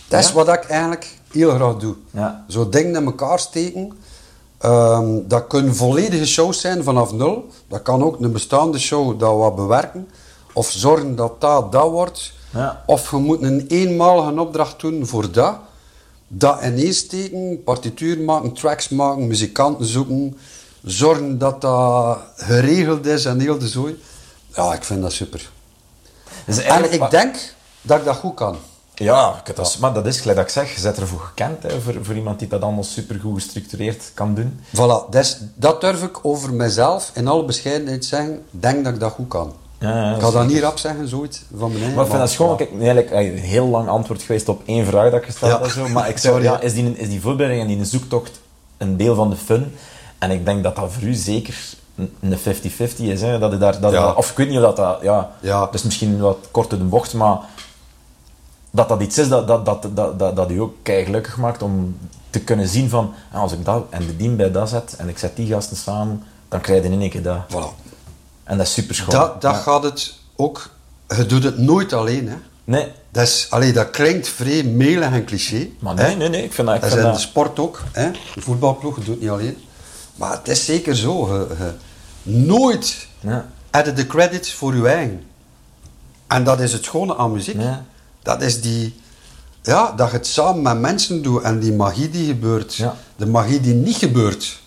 [0.07, 1.95] Dat is wat ik eigenlijk heel graag doe.
[2.11, 2.45] Ja.
[2.47, 3.91] Zo dingen in elkaar steken.
[4.57, 7.47] Ehm, dat kunnen volledige shows zijn vanaf nul.
[7.67, 10.09] Dat kan ook een bestaande show dat wat bewerken.
[10.53, 12.33] Of zorgen dat dat dat wordt.
[12.53, 12.83] Ja.
[12.85, 15.55] Of je moet een eenmalige opdracht doen voor dat.
[16.35, 20.38] Dat ineens steken, partituur maken, tracks maken, muzikanten zoeken.
[20.84, 24.01] Zorgen dat dat geregeld is en heel de zooi.
[24.55, 25.51] Ja, ik vind dat super.
[26.45, 27.35] Dus En ik denk
[27.81, 28.57] dat ik dat goed kan.
[28.95, 31.81] Ja, dat is, maar dat is gelijk dat ik zeg, je bent ervoor gekend, hè,
[31.81, 34.60] voor, voor iemand die dat allemaal supergoed gestructureerd kan doen.
[34.76, 38.45] Voilà, dus dat durf ik over mezelf in alle bescheidenheid zeggen.
[38.51, 39.53] Denk dat ik dat goed kan.
[39.88, 41.93] Ja, ik ga dat niet rap zeggen, zoiets van beneden.
[41.93, 44.85] Maar ik vind dat schoon, kijk, eigenlijk eh, een heel lang antwoord geweest op één
[44.85, 45.69] vraag dat ik gesteld heb.
[45.72, 48.39] Zo, maar ik zou, ja, is, die, is die voorbereiding en die zoektocht
[48.77, 49.73] een deel van de fun?
[50.18, 51.55] En ik denk dat dat voor u zeker
[51.95, 53.22] een- een 50-50 is.
[53.22, 53.39] Hè?
[53.39, 54.11] Dat je daar, dat Ja.
[54.11, 54.99] of ik weet niet of dat, dat
[55.41, 57.38] ja, is misschien wat kort door de bocht, maar
[58.72, 61.61] dat dat iets is dat, dat, dat, dat, dat, dat u ook kei gelukkig maakt
[61.61, 61.97] om
[62.30, 65.10] te kunnen zien van, ah, als ik dat en de dien bij dat zet en
[65.10, 67.38] ik zet die gasten samen, dan krijg je in één keer dat.
[67.49, 67.82] Voilà.
[68.44, 69.10] En dat is super schoon.
[69.15, 69.61] Dat, dat Ja.
[69.61, 70.70] gaat het ook...
[71.07, 72.36] Je doet het nooit alleen, hè.
[72.64, 75.68] Nee, Dat, is, allee, dat klinkt vrij melig en cliché.
[75.80, 76.07] maar hè.
[76.07, 76.76] nee, nee, nee, ik vind dat...
[76.76, 77.82] Ik Dat is in de sport ook.
[77.91, 78.11] Hè?
[78.11, 79.57] De voetbalploeg doet het niet alleen.
[80.15, 81.28] Maar het is zeker zo.
[81.38, 81.72] Je, je-
[82.32, 83.45] nooit Ja.
[83.72, 85.24] heb je de credits voor je eigen.
[86.28, 87.61] En dat is het schone aan muziek.
[87.61, 87.86] Ja.
[88.22, 89.02] Dat is die...
[89.61, 92.76] Ja, dat je het samen met mensen doet en die magie die gebeurt.
[92.76, 92.95] Ja.
[93.15, 94.60] De magie die niet gebeurt.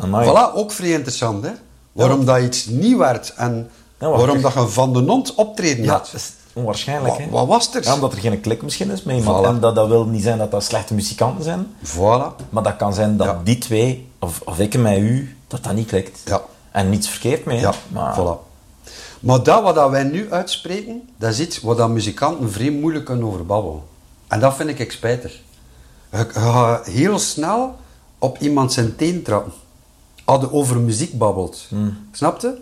[0.00, 0.28] Amai.
[0.28, 1.50] Voilà, ook vrij interessant, hè.
[1.92, 5.92] Waarom dat iets niet werd en waarom ik- dat je van de nond optreden Ja,
[5.92, 6.04] had.
[6.04, 7.30] dat is onwaarschijnlijk.
[7.30, 7.84] Wat, was er?
[7.84, 9.44] Ja, omdat er geen klik misschien is met iemand.
[9.44, 9.48] Voilà.
[9.48, 11.66] En dat, dat wil niet zijn dat dat slechte muzikanten zijn.
[11.84, 12.46] Voilà.
[12.50, 13.40] Maar dat kan zijn dat Ja.
[13.44, 16.20] die twee, of, of ik met u, dat dat niet klikt.
[16.24, 16.42] Ja.
[16.70, 17.60] En niets verkeerd mee.
[17.60, 18.50] Ja, maar, voilà.
[19.20, 23.26] Maar dat wat wij nu uitspreken, dat is iets wat dat muzikanten vrij moeilijk kunnen
[23.26, 23.80] overbabbelen.
[24.28, 25.40] En dat vind ik spijtig.
[26.10, 27.76] Je, je gaat heel snel
[28.18, 29.52] op iemand zijn teen trappen.
[30.26, 31.68] Je over muziek babbelt.
[32.12, 32.60] Snap je?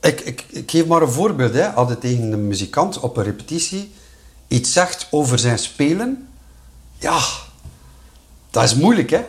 [0.00, 1.54] Ik, ik, ik geef maar een voorbeeld.
[1.54, 1.68] Hè.
[1.68, 3.92] Als je tegen een muzikant op een repetitie
[4.48, 6.28] iets zegt over zijn spelen,
[6.98, 7.20] ja,
[8.50, 9.24] dat is moeilijk, hè?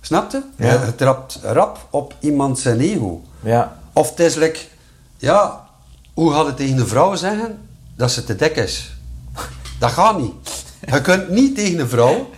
[0.00, 0.42] Snap je?
[0.56, 0.84] Ja.
[0.84, 3.22] Je, trapt rap op iemand zijn ego.
[3.42, 3.78] Ja.
[3.92, 4.60] Of het is like,
[5.16, 5.68] ja,
[6.14, 8.96] hoe gaat het tegen de vrouw zeggen dat ze te dik is?
[9.78, 10.64] Dat gaat niet.
[10.86, 12.30] Je kunt niet tegen een vrouw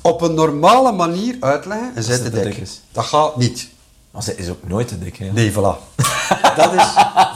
[0.00, 2.80] op een normale manier uitleggen en zij ze te dik is.
[2.92, 3.68] Dat gaat niet.
[4.10, 5.16] Maar ze is ook nooit te dik.
[5.16, 5.32] Hè.
[5.32, 5.76] Nee, voilà.
[6.56, 6.82] Dat is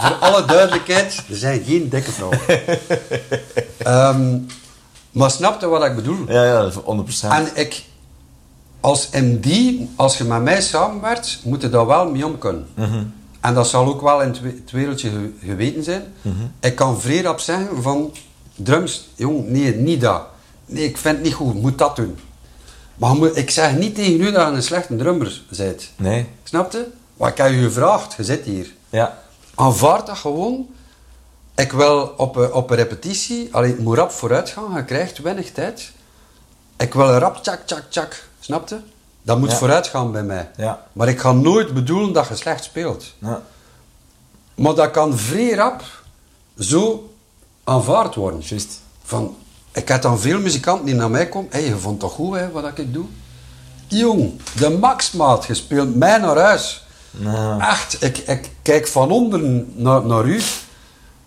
[0.01, 2.39] voor alle duidelijkheid, er zijn geen dikke vrouwen.
[3.79, 4.39] Ehm,
[5.11, 6.25] maar snap je wat ik bedoel?
[6.33, 7.29] Ja, ja, 100%.
[7.31, 7.85] En ik,
[8.81, 12.67] als MD, als je met mij samenwerkt, moet je daar wel mee om kunnen.
[13.41, 16.03] En dat zal ook wel in het we- het wereldje ge- geweten zijn.
[16.61, 18.13] Ik kan vrij rap zeggen van,
[18.55, 20.23] drums, jong, nee, niet dat.
[20.67, 22.19] Nee, ik vind het niet goed, moet dat doen.
[23.03, 25.91] Maar moet- ik zeg niet tegen u dat je een slechte drummer bent.
[25.97, 26.27] Nee.
[26.43, 26.87] Snap je?
[27.17, 28.73] Wat ik heb je gevraagd, je zit hier.
[28.91, 29.19] Ja.
[29.55, 30.69] Aanvaard dat gewoon.
[31.55, 35.19] Ik wil op een, op een repetitie, allee, het moet rap vooruit gaan, je krijgt
[35.19, 35.93] weinig tijd.
[36.77, 38.25] Ik wil rap tjak, tjak, tjak.
[38.41, 38.79] Snap je?
[39.23, 39.57] Dat moet Ja.
[39.57, 40.51] vooruit gaan bij mij.
[40.57, 40.87] Ja.
[40.93, 43.05] Maar ik ga nooit bedoelen dat je slecht speelt.
[43.19, 43.43] ja.
[44.55, 45.83] Maar dat kan vrij rap
[46.59, 47.11] zo
[47.65, 48.41] aanvaard worden.
[48.41, 48.81] Juist.
[49.05, 49.37] Van,
[49.73, 51.51] ik heb dan veel muzikanten die naar mij komen.
[51.53, 53.05] Hé, je vond toch goed hè, wat ik doe?
[53.87, 56.87] Jong, de maxmaat, je speelt mij naar huis.
[57.11, 57.61] Nou.
[57.61, 59.41] Echt, ik, ik kijk van onder
[59.75, 60.41] naar, naar u.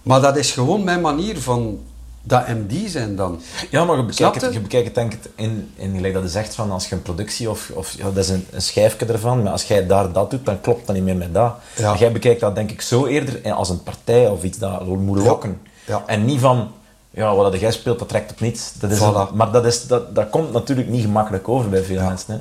[0.04, 1.80] Maar dat is gewoon mijn manier van
[2.22, 3.42] dat MD zijn dan.
[3.70, 6.30] Ja, maar je bekijkt, het, je bekijkt het denk ik in, in gelijk dat je
[6.30, 9.44] zegt van als je een productie of, of ja, dat is een, een schijfje ervan,
[9.44, 11.56] maar als jij daar dat doet, dan klopt dat niet meer met dat.
[11.76, 11.96] Ja.
[11.98, 15.26] Jij bekijkt dat denk ik zo eerder als een partij of iets dat moet Ja.
[15.26, 15.62] lokken.
[15.86, 16.04] Ja.
[16.06, 16.72] En niet van,
[17.16, 18.72] ja, wat jij speelt, dat trekt op niets.
[18.80, 19.02] Dat is Voilà.
[19.02, 22.34] een- maar dat, is, dat, dat komt natuurlijk niet gemakkelijk over bij veel mensen.
[22.34, 22.40] Hè.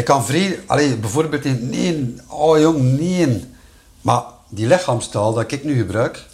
[0.00, 3.44] Ik kan vrij, allee, bijvoorbeeld, in- nee, oh jong, nee.
[4.00, 6.24] Maar die lichaamstaal dat ik nu gebruik,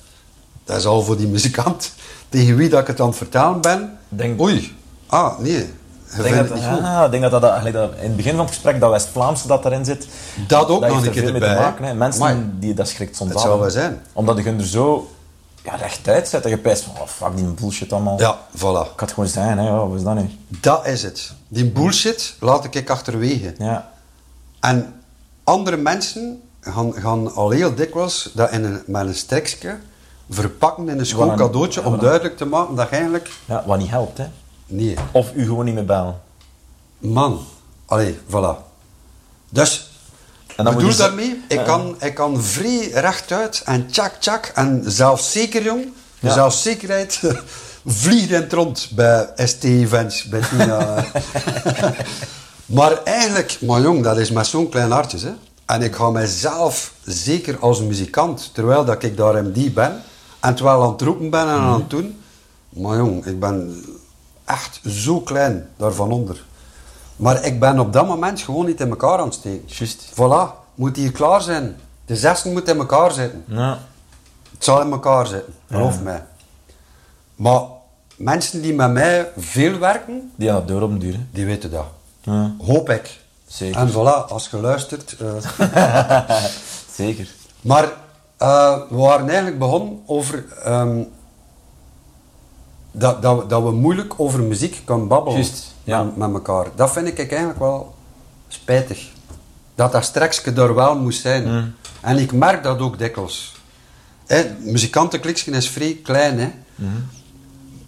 [0.64, 1.92] dat is al voor die muzikant
[2.28, 3.98] tegen wie dat ik het aan het vertellen ben.
[4.08, 4.76] Denk- Oei,
[5.06, 5.58] ah nee,
[6.16, 8.90] Ik denk dat, ja, denk dat, dat, dat in het begin van het gesprek dat
[8.90, 10.06] West-Vlaamse dat daarin zit.
[10.48, 11.84] Dat ook nog heeft een er keer veel mee erbij, te maken.
[11.84, 11.94] Hè.
[11.94, 12.50] Mensen Amai.
[12.58, 13.60] die dat schrikt soms af, zou hè.
[13.60, 14.02] wel zijn.
[14.12, 15.10] Omdat je er zo
[15.64, 18.18] ja, rechtuit zet en je pijst van, oh, fuck die bullshit allemaal.
[18.20, 18.60] Ja, voilà.
[18.60, 19.66] Ik had het gewoon zeggen, hè.
[19.66, 20.30] Ja, wat is dat nu?
[20.48, 21.32] Dat is het.
[21.48, 23.54] Die bullshit laat ik achterwege.
[23.58, 23.90] Ja.
[24.60, 24.94] En
[25.44, 29.78] andere mensen gaan, gaan al heel dikwijls dat in een, met een strekje
[30.30, 33.30] verpakken in een schoon een- cadeautje ja, om duidelijk te maken dat je eigenlijk...
[33.44, 34.26] ja, wat niet helpt, hè.
[34.66, 36.20] Nee, Of u gewoon niet meer bellen.
[36.98, 37.40] man.
[37.86, 38.56] Allee, voilà.
[39.48, 39.90] Dus,
[40.56, 44.82] En dan bedoel je- daarmee, ik, kan, ik kan vrij rechtuit en tjak tjak en
[44.86, 45.84] zelfzeker jong.
[46.20, 46.32] De Ja.
[46.32, 47.20] zelfzekerheid
[47.86, 51.04] vliegt in het rond bij ST-events, bij Tina.
[52.66, 55.18] maar eigenlijk, maar jong, dat is met zo'n klein hartje.
[55.18, 55.32] Hè.
[55.66, 60.02] En ik ga mijzelf, zeker als muzikant, terwijl dat ik daar MD ben,
[60.40, 62.20] en terwijl aan het roepen ben en aan het doen,
[62.68, 63.84] maar jong, ik ben
[64.44, 66.44] echt zo klein daarvan onder.
[67.22, 69.62] Maar ik ben op dat moment gewoon niet in elkaar aan het steken.
[69.66, 70.10] Juist.
[70.12, 71.76] Voilà, moet hier klaar zijn.
[72.06, 73.44] De zessen moeten in elkaar zitten.
[73.46, 73.78] Ja.
[74.52, 76.24] Het zal in elkaar zitten, geloof mij.
[77.36, 77.60] Maar
[78.16, 81.84] mensen die met mij veel werken, Die gaan dat door op duur, die weten dat.
[82.20, 82.52] Ja.
[82.64, 83.20] Hoop ik.
[83.46, 83.80] Zeker.
[83.80, 85.16] En voilà, als je luistert.
[85.58, 86.36] eh.
[86.96, 87.28] Zeker.
[87.60, 87.84] maar
[88.36, 91.02] eh, we waren eigenlijk begonnen over ehm,
[92.92, 96.02] dat, dat, we- dat we moeilijk over muziek kunnen babbelen Juist, ja.
[96.02, 96.66] met, met elkaar.
[96.74, 97.94] Dat vind ik eigenlijk wel
[98.48, 99.08] spijtig.
[99.74, 101.48] Dat dat strekje er wel moest zijn.
[101.52, 101.74] Mm.
[102.00, 103.52] En ik merk dat ook dikwijls.
[104.26, 106.38] Hè, muzikantenkliksje is vrij klein.
[106.38, 106.50] Hè.
[106.74, 107.06] Mm.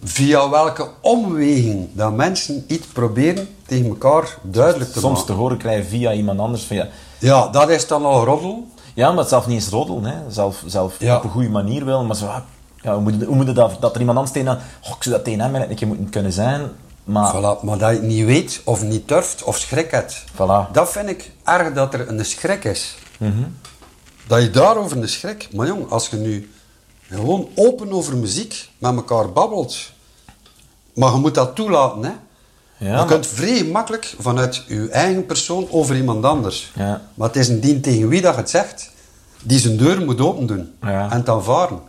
[0.03, 5.33] Via welke omweging dat mensen iets proberen tegen elkaar duidelijk te Soms maken.
[5.33, 6.87] te horen krijgen via iemand anders van ja.
[7.19, 8.67] Ja, dat is dan al roddel.
[8.93, 10.31] Ja, maar het zelf niet eens roddelen, hè.
[10.31, 11.17] Zelf, zelf Ja.
[11.17, 12.37] op een goede manier wel, maar zo, ah,
[12.81, 14.51] ja, hoe, moet, hoe moet dat, dat er iemand anders tegen
[14.83, 16.61] oh, ik zou dat tegen hem een keer moeten kunnen zijn,
[17.05, 20.23] maar Voilà, maar dat je het niet weet of niet durft of schrik hebt.
[20.33, 20.35] Voilà.
[20.37, 20.71] Mhm.
[20.71, 22.95] Dat vind ik erg dat er een schrik is.
[24.27, 25.47] Dat je daarover een schrik.
[25.53, 26.49] Maar jong, als je nu
[27.09, 29.77] gewoon open over muziek met elkaar babbelt.
[30.93, 32.09] Maar je moet dat toelaten, hè.
[32.77, 36.71] Ja, je maar- kunt vrij makkelijk vanuit je eigen persoon over iemand anders.
[36.75, 37.01] Ja.
[37.13, 38.91] Maar het is een dien tegen wie dat je het zegt,
[39.43, 40.73] die zijn deur moet open doen.
[40.81, 41.11] Ja.
[41.11, 41.79] En het aanvaarden.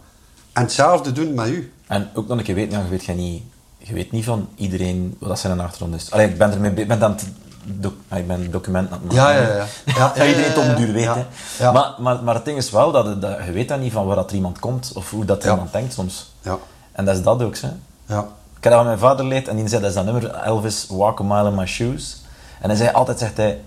[0.52, 1.72] En hetzelfde doen met u.
[1.86, 3.42] En ook nog een keer weten, je weet, jij niet,
[3.86, 6.10] je weet niet van iedereen wat dat zijn achtergrond is.
[6.10, 7.16] Allee, ik ben ermee ik ben
[7.64, 9.42] doc- ah, ik ben documenten aan het Ja, maken.
[9.42, 9.64] ja, ja.
[9.84, 11.04] Ja, dat iedereen het ja, den duur weet.
[11.04, 11.26] ja.
[11.58, 11.72] Ja.
[11.72, 13.06] Maar, maar, maar het ding is wel, dat,
[13.46, 15.52] je weet dan niet van waar dat er iemand komt of hoe dat er Ja.
[15.52, 16.32] iemand denkt soms.
[16.42, 16.58] Ja.
[16.92, 17.56] En dat is dat ook.
[17.58, 17.68] Hè.
[18.06, 18.18] Ja.
[18.56, 20.86] Ik heb dat van mijn vader geleerd en die zei dat is dat nummer Elvis
[20.88, 22.22] Walk a Mile in My Shoes.
[22.60, 23.60] En hij zei altijd, zegt hij,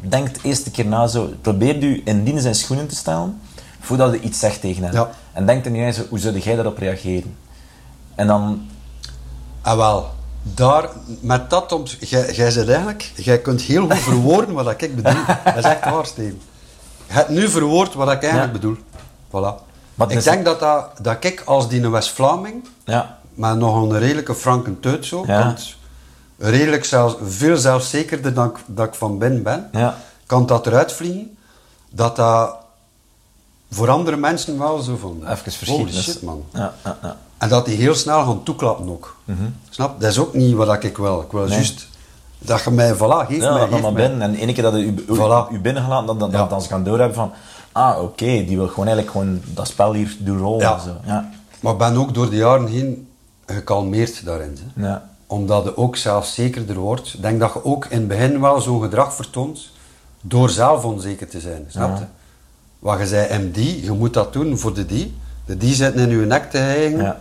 [0.00, 3.40] denk de eerste keer na zo, probeer u in die zijn schoenen te stellen
[3.80, 4.92] voordat je iets zegt tegen hem.
[4.92, 5.10] Ja.
[5.32, 7.36] En denk dan jij zo, hoe zou jij daarop reageren?
[8.14, 8.68] En dan,
[9.68, 10.10] En wel,
[10.42, 10.88] daar,
[11.20, 11.82] met dat om...
[12.00, 15.24] Jij, zegt eigenlijk, jij kunt heel goed verwoorden wat ik bedoel.
[15.44, 16.40] Dat is echt waar, Steven.
[17.06, 18.58] Je hebt nu verwoord wat ik eigenlijk Ja.
[18.58, 18.76] bedoel.
[19.28, 19.66] Voilà.
[19.94, 24.34] Maar ik denk dat, dat, dat ik als die West-Vlaming, ja, maar nog een redelijke
[24.34, 25.44] franke teut zo, Ja.
[25.44, 25.76] want
[26.38, 29.96] redelijk zelfs, veel zelfzekerder dan ik, dat ik van binnen ben, Ja.
[30.26, 31.36] kan dat eruit vliegen,
[31.90, 32.56] dat dat
[33.70, 35.22] voor andere mensen wel zo van...
[35.22, 35.74] even verschieten.
[35.76, 36.44] Holy shit, man.
[36.52, 37.16] Ja, ja, ja.
[37.38, 39.16] En dat die heel snel gaan toeklappen ook.
[39.70, 40.00] Snap?
[40.00, 41.20] Dat is ook niet wat ik wil.
[41.20, 41.50] Ik wil Nee.
[41.50, 41.88] juist
[42.38, 42.98] dat je mij, voilà,
[43.28, 44.08] geef Ja, mij, dat geef maar mij.
[44.08, 44.20] binnen.
[44.22, 45.52] En ene keer dat je u, Voilà.
[45.52, 46.46] u binnengelaten, dan, dan, Ja.
[46.46, 47.32] dan, ze gaan doorhebben van,
[47.72, 50.60] ah, oké, die wil gewoon eigenlijk gewoon dat spel hier doen rollen.
[50.60, 50.78] Ja.
[50.78, 50.90] Zo.
[51.04, 51.30] Ja.
[51.60, 53.08] Maar ik ben ook door de jaren heen
[53.46, 54.58] gekalmeerd daarin.
[54.74, 54.86] Hè.
[54.88, 55.08] Ja.
[55.26, 57.14] Omdat je ook zelfzekerder wordt.
[57.14, 59.70] Ik denk dat je ook in het begin wel zo'n gedrag vertoont
[60.20, 61.64] door zelf onzeker te zijn.
[61.68, 62.04] Snap je?
[62.78, 65.16] Wat je zei, MD, je moet dat doen voor de die.
[65.46, 67.16] De die zitten in je nek te hijgen.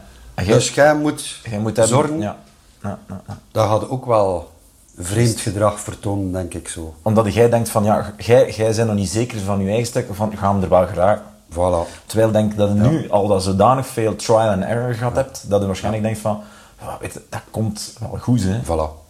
[0.45, 2.19] Dus jij moet, Jij moet hebben, zorgen.
[2.19, 2.37] Ja.
[2.83, 3.37] Ja, ja, ja.
[3.51, 4.51] Dat gaat ook wel
[4.97, 6.95] vreemd gedrag vertonen, denk ik zo.
[7.01, 10.07] Omdat jij denkt van, ja, jij, jij bent nog niet zeker van je eigen stuk,
[10.11, 11.23] van, gaan we er wel geraken.
[11.51, 12.05] Voilà.
[12.05, 15.49] Terwijl ik denk dat je nu al dat zodanig veel trial and error gehad hebt,
[15.49, 16.41] dat je waarschijnlijk denkt van,
[16.79, 18.59] ja, weet je, dat komt wel goed, hè.
[18.63, 19.05] Voilà.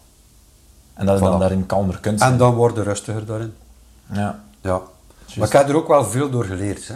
[0.93, 2.31] En dat je dan daarin kalmer kunt zijn.
[2.31, 3.53] En dan word je rustiger daarin.
[4.13, 4.39] Ja.
[4.61, 4.81] Ja.
[5.35, 6.87] Maar ik heb er ook wel veel door geleerd.
[6.87, 6.95] Hè.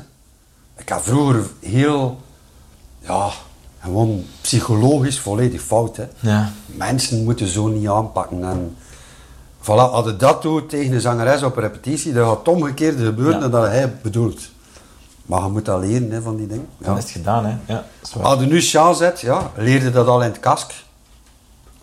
[0.77, 2.19] Ik heb vroeger heel,
[2.99, 3.29] ja,
[3.83, 5.97] gewoon psychologisch volledig fout.
[5.97, 6.05] Hè.
[6.19, 6.51] Ja.
[6.65, 8.43] Mensen moeten zo niet aanpakken.
[8.43, 8.75] En
[9.61, 13.33] voilà, als je dat doet tegen een zangeres op repetitie, dan gaat het omgekeerde gebeuren
[13.33, 13.39] Ja.
[13.39, 14.39] dan dat hij bedoelt.
[15.25, 16.67] Maar je moet dat leren hè, van die dingen.
[16.77, 16.97] Dan Ja.
[16.97, 17.55] is het gedaan, hè.
[17.73, 18.23] Ja, dat.
[18.23, 20.71] Als je nu Sjaal zet, ja, leerde dat al in het kask.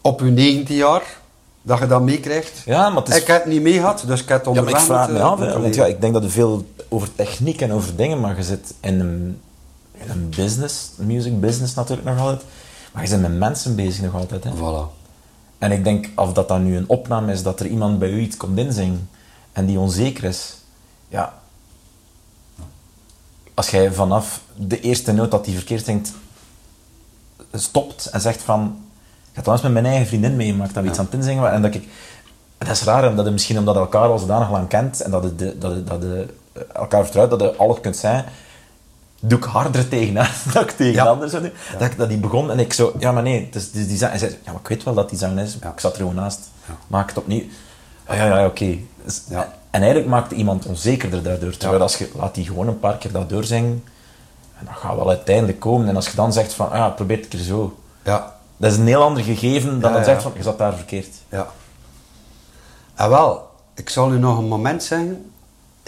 [0.00, 1.02] Op je 19 jaar,
[1.62, 2.62] dat je dat meekrijgt.
[2.64, 3.20] Ja, maar het is...
[3.20, 5.10] Ik heb het niet mee gehad, dus ik heb het Ja, maar ik onderweg vraag
[5.10, 8.36] me af, want ja, ik denk dat er veel over techniek en over dingen, maar
[8.36, 9.40] je zit in een,
[10.06, 12.42] een business, music business natuurlijk nog altijd,
[12.92, 14.44] maar je bent met mensen bezig nog altijd.
[14.44, 14.50] Hè.
[14.50, 14.96] Voilà.
[15.58, 18.20] En ik denk, of dat dan nu een opname is, dat er iemand bij u
[18.20, 19.08] iets komt inzingen
[19.52, 20.56] en die onzeker is.
[21.08, 21.34] Ja.
[23.54, 26.12] Als jij vanaf de eerste noot dat die verkeerd zingt,
[27.52, 28.76] stopt en zegt van...
[29.20, 31.52] Ik heb trouwens met mijn eigen vriendin meegemaakt dat we iets aan het inzingen.
[31.52, 31.88] En dat ik...
[32.58, 35.22] Dat is raar, omdat je misschien omdat je elkaar al zodanig lang kent en dat
[35.22, 36.34] je, de- dat je, dat je
[36.72, 38.24] elkaar vertrouwt, dat je alles kunt zijn,
[39.20, 41.04] doe ik harder tegen haar dan ik tegen Ja.
[41.04, 41.52] anderen zou doen.
[41.78, 43.98] Dat, ik, dat die begon en ik zo, ja maar nee, is die.
[44.04, 45.70] Hij zei, ja maar ik weet wel dat die zang is, Ja.
[45.70, 46.40] ik zat er gewoon naast.
[46.86, 47.42] Maak het opnieuw.
[48.08, 48.76] Ja, ja, ja oké.
[49.04, 49.56] Dus- Ja.
[49.70, 51.56] En eigenlijk maakte iemand onzekerder daardoor.
[51.56, 53.84] Terwijl als je, laat die gewoon een paar keer dat doorzingen,
[54.58, 55.88] en dat gaat wel uiteindelijk komen.
[55.88, 57.78] En als je dan zegt van, ah, ja, probeer het keer zo.
[58.04, 60.04] Ja, Dat is een heel ander gegeven dan ja.
[60.04, 61.08] zegt van, je zat daar verkeerd.
[61.28, 61.46] ja.
[62.94, 65.30] En wel, ik zal u nog een moment zeggen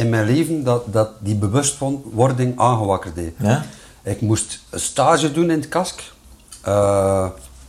[0.00, 3.34] in mijn leven dat, dat die bewustwording aangewakkerd heeft.
[3.38, 3.64] Ja?
[4.02, 6.00] Ik moest een stage doen in het KASK.
[6.60, 7.26] Eh,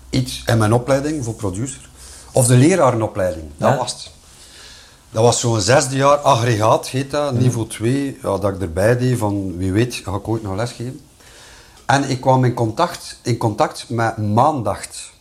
[0.09, 1.89] iets in mijn opleiding voor producer.
[2.31, 3.77] Of de lerarenopleiding, dat Ja.
[3.77, 4.11] was het.
[5.11, 8.17] Dat was zo'n zesde jaar aggregaat, heet dat, niveau 2.
[8.23, 10.99] Ja, dat ik erbij deed van, wie weet, ga ik ooit nog lesgeven.
[11.85, 15.11] En ik kwam in contact, in contact met Maandacht.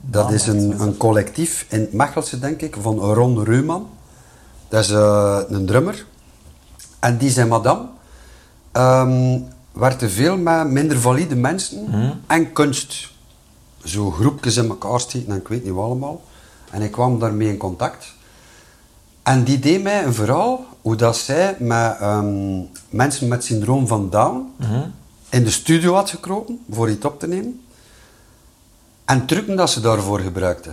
[0.00, 3.88] Dat is een, een collectief in het Mechelse, denk ik, van Ron Reuman.
[4.68, 6.06] Dat is eh, een drummer.
[7.04, 7.86] En die zijn madame
[8.72, 9.38] ehm
[9.72, 11.86] werkte veel met minder valide mensen
[12.26, 13.10] en kunst.
[13.84, 16.22] Zo groepjes in elkaar steken en ik weet niet wat allemaal.
[16.70, 18.12] En ik kwam daarmee in contact.
[19.22, 22.60] En die deed mij een verhaal hoe dat zij met ehm,
[22.90, 24.52] mensen met syndroom van Down
[25.28, 27.64] in de studio had gekropen voor iets op te nemen.
[29.04, 30.70] En trucken dat ze daarvoor gebruikte.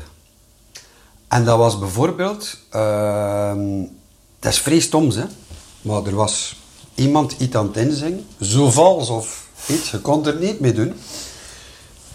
[1.28, 3.84] En dat was bijvoorbeeld, ehm,
[4.40, 5.26] dat is vrij stoms, hè.
[5.82, 6.60] Maar er was
[6.96, 10.94] iemand iets aan het inzingen, zo vals of iets, je kon er niet mee doen.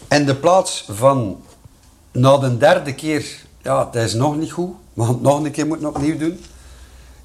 [0.08, 1.36] In de plaats van
[2.12, 5.50] na de derde keer, ja, dat is nog niet goed, we gaan het nog een
[5.50, 6.40] keer moeten opnieuw doen.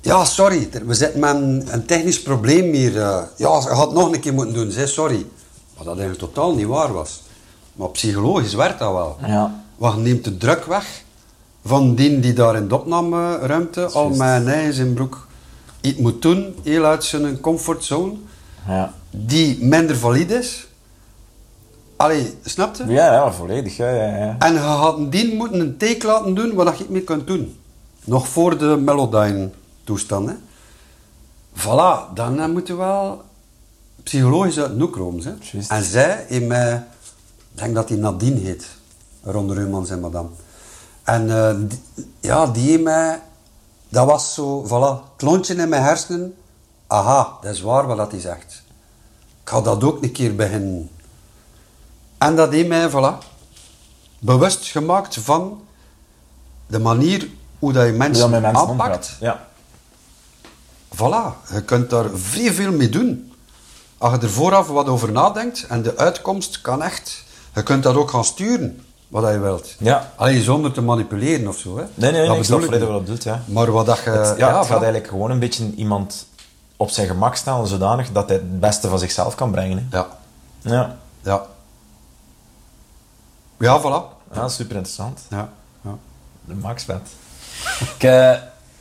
[0.02, 2.98] Ja, sorry, we zitten met een, een technisch probleem hier.
[3.02, 3.22] eh.
[3.38, 5.26] ja, je had het nog een keer moeten doen, zeg sorry.
[5.78, 7.22] Wat dat eigenlijk totaal niet waar was.
[7.74, 9.18] Maar psychologisch werkt dat wel.
[9.26, 9.64] Ja.
[9.76, 11.04] Want neemt de druk weg
[11.66, 15.28] van die die daar in de opnameruimte al met een ei in zijn broek
[15.82, 18.14] iets moet doen, heel uit zijn comfortzone,
[18.68, 18.94] Ja.
[19.10, 20.68] die minder valide is.
[21.96, 22.86] Allee, snap je?
[22.86, 23.78] Ja, ja, volledig.
[23.78, 24.36] Ja, ja, ja.
[24.40, 27.56] En je had die moeten een take laten doen wat je niet meer kunt doen.
[28.04, 29.50] Nog voor de Melodyne
[29.84, 30.30] toestand.
[30.30, 30.36] Hè.
[31.58, 33.22] Voilà, dan eh, moet je wel
[34.04, 35.40] psychologisch uit de komen.
[35.68, 36.74] En zij in mij,
[37.54, 38.68] ik denk dat die Nadine heet,
[39.24, 40.30] Ronde Reumans en madame.
[41.04, 43.22] En eh, die- ja, die in mij,
[43.92, 46.36] dat was zo, voilà, het lontje in mijn hersenen.
[46.88, 48.64] Aha, dat is waar wat dat hij zegt.
[49.44, 50.90] Ik ga dat ook een keer beginnen.
[52.18, 53.26] En dat heeft mij, voilà,
[54.20, 55.62] bewust gemaakt van
[56.68, 57.30] de manier
[57.60, 59.18] hoe dat je mensen, dat mensen aanpakt.
[59.20, 59.48] Ja.
[60.96, 63.34] Voilà, je kunt daar vrij veel mee doen.
[63.98, 67.24] Als je er vooraf wat over nadenkt en de uitkomst kan echt...
[67.54, 69.76] Je kunt dat ook gaan sturen, wat dat je wilt.
[69.80, 70.12] Ja.
[70.16, 71.78] Alleen zonder te manipuleren of zo.
[71.78, 71.84] Hè.
[71.94, 73.42] Nee, nee, Dat nee, ik snap volledig wat je bedoelt, ja.
[73.46, 74.10] Maar wat dat je...
[74.10, 76.26] Het, ja, het gaat eigenlijk gewoon een beetje iemand
[76.78, 79.78] op zijn gemak stellen, zodanig dat hij het beste van zichzelf kan brengen.
[79.90, 79.98] Hè.
[79.98, 80.08] Ja,
[80.62, 80.98] Ja.
[81.22, 81.46] ja.
[83.60, 84.34] Ja, voilà.
[84.34, 85.20] ja, super interessant.
[85.30, 85.50] Ja,
[85.84, 85.96] ja.
[86.46, 87.08] De max vet.
[87.96, 88.32] Ik, eh,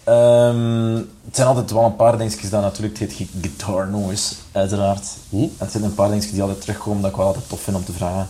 [0.05, 0.94] ehm,
[1.25, 5.07] het zijn altijd wel een paar dingetjes dat natuurlijk, het heet guitar noise, uiteraard.
[5.28, 5.36] Hm?
[5.36, 7.76] En het zijn een paar dingetjes die altijd terugkomen dat ik wel altijd tof vind
[7.76, 8.28] om te vragen.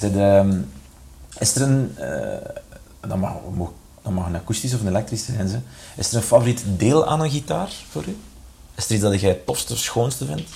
[0.00, 0.58] Ehm,
[1.38, 2.48] is er een, eh,
[3.08, 3.70] dat, mag, mag-
[4.02, 5.58] dat mag een akoestisch of een elektrisch zijn, ze.
[5.96, 8.16] is er een favoriet deel aan een gitaar voor u?
[8.74, 10.50] Is er iets dat jij het tofste of schoonste vindt?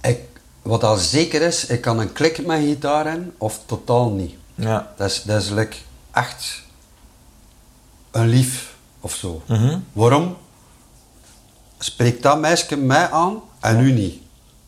[0.00, 0.18] Ik,
[0.62, 4.34] wat al zeker is, ik kan een klik met gitaar in of totaal niet.
[4.54, 4.92] Ja.
[4.96, 5.76] Dat is, dat is like
[6.10, 6.62] echt
[8.10, 9.42] een lief of zo.
[9.46, 9.78] Mhm.
[9.92, 10.36] Waarom?
[11.78, 14.22] Spreekt dat meisje mij aan en u niet?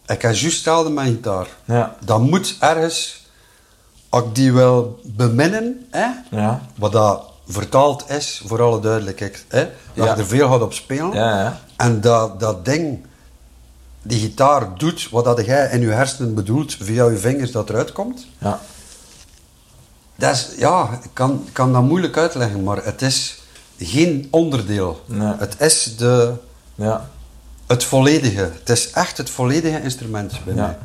[0.07, 1.47] Ik heb juist hetzelfde met gitaar.
[1.65, 1.97] Ja.
[2.05, 3.26] Dat moet ergens,
[4.09, 6.60] als ik die wil beminnen, hè, Ja.
[6.76, 9.60] wat dat vertaald is, voor alle duidelijkheid, hè,
[9.94, 10.15] dat Ja.
[10.15, 11.12] je er veel gaat op spelen.
[11.12, 11.60] Ja, ja.
[11.76, 13.05] En dat, dat ding,
[14.02, 17.93] die gitaar doet wat dat jij in je hersenen bedoelt via je vingers dat eruit
[17.93, 18.26] komt.
[18.39, 18.60] Ja.
[20.17, 23.39] Dat is, ja, ik kan, kan dat moeilijk uitleggen, maar het is
[23.78, 25.01] geen onderdeel.
[25.07, 25.33] Nee.
[25.39, 26.33] Het is de,
[26.75, 27.09] Ja.
[27.66, 28.50] Het volledige.
[28.58, 30.78] Het is echt het volledige instrument bij mij.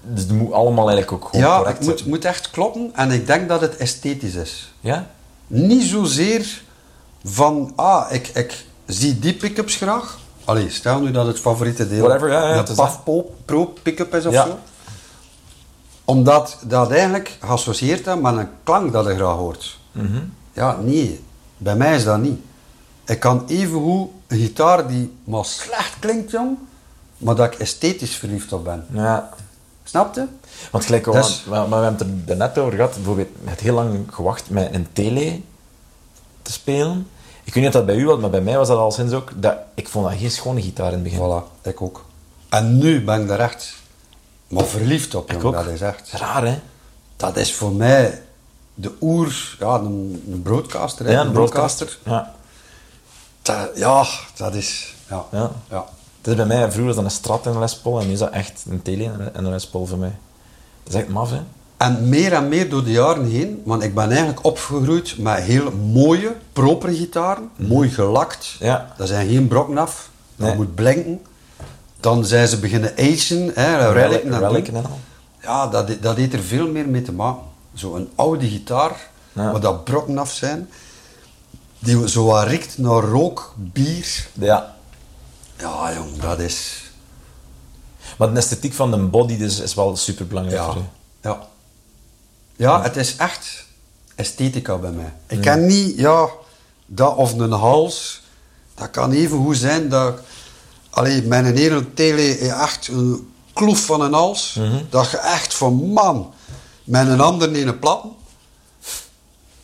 [0.00, 3.10] Dus het moet allemaal eigenlijk ook gewoon Ja, correct het moet, moet echt kloppen en
[3.10, 4.72] ik denk dat het esthetisch is.
[4.80, 5.06] Ja?
[5.46, 6.62] Niet zozeer
[7.24, 10.18] van, ah, ik, ik zie die pick-ups graag.
[10.44, 13.00] Allee, stel nu dat het favoriete deel Whatever, ja, is PAF
[13.44, 14.46] Pro, pick-up is of Ja.
[14.46, 14.58] zo.
[16.04, 19.78] Omdat dat eigenlijk geassocieerd is met een klank dat je graag hoort.
[20.52, 21.24] Ja, nee.
[21.56, 22.40] Bij mij is dat niet.
[23.04, 26.56] Ik kan evengoed een gitaar die maar slecht klinkt, jong,
[27.18, 28.86] maar dat ik esthetisch verliefd op ben.
[28.92, 29.30] Ja.
[29.84, 30.26] Snap je?
[30.70, 32.94] Want gelijk, Dus- maar, maar we hebben het er net over gehad.
[32.94, 35.40] Bijvoorbeeld, je hebt heel lang gewacht met een tele
[36.42, 37.08] te spelen.
[37.44, 39.12] Ik weet niet of dat bij u was, maar bij mij was dat al sinds
[39.12, 39.30] ook.
[39.36, 41.18] Dat, ik vond dat geen schone gitaar in het begin.
[41.18, 42.04] Voilà, ik ook.
[42.48, 43.74] En nu ben ik er echt
[44.48, 45.44] maar verliefd op, Ik jong.
[45.56, 45.64] ook.
[45.64, 46.10] Dat is echt...
[46.12, 46.58] Raar, hè?
[47.16, 48.22] Dat is voor mij
[48.74, 49.56] de oer...
[49.58, 51.98] Ja, een, broadcaster, Ja, een broadcaster.
[52.04, 52.34] Ja.
[53.44, 54.04] Dat- ja,
[54.36, 54.94] dat is...
[55.10, 55.24] Ja.
[55.32, 55.50] Ja.
[55.70, 55.84] ja.
[56.18, 58.18] Het is bij mij, vroeger dat een Strat en een Les Paul, en nu is
[58.18, 60.12] dat echt een tele en een Les Paul voor mij.
[60.84, 61.40] Dat is echt maf, hè?
[61.76, 65.70] En meer en meer door de jaren heen, want ik ben eigenlijk opgegroeid met heel
[65.72, 68.54] mooie, propere gitaren, mooi gelakt.
[68.58, 68.64] Mhm.
[68.64, 68.92] Ja.
[68.96, 70.56] Dat zijn geen brokken af, dat Nee.
[70.56, 71.20] moet blinken.
[72.00, 74.84] Dan zijn ze beginnen agen, hè, reliken en.
[75.42, 77.42] Ja, dat, dat heeft er veel meer mee te maken.
[77.74, 79.50] Zo'n oude gitaar, Ja.
[79.52, 80.68] waar dat brokken af zijn,
[81.84, 84.28] die zo wat riekt naar rook, bier.
[84.32, 84.76] Ja.
[85.58, 86.82] Ja, jong, dat is...
[88.18, 90.82] Maar de esthetiek van de body dus is wel super belangrijk Ja, voor
[91.22, 91.48] ja.
[92.56, 93.64] Ja, het is echt
[94.14, 95.12] esthetica bij mij.
[95.26, 96.28] Ik ken niet, ja,
[96.86, 98.22] dat of een hals.
[98.74, 100.20] Dat kan even goed zijn dat...
[100.90, 104.58] Allee, mijn ene tele is echt een kloef van een hals.
[104.90, 106.32] Dat je echt van, man...
[106.84, 108.12] Met een ander in een platten.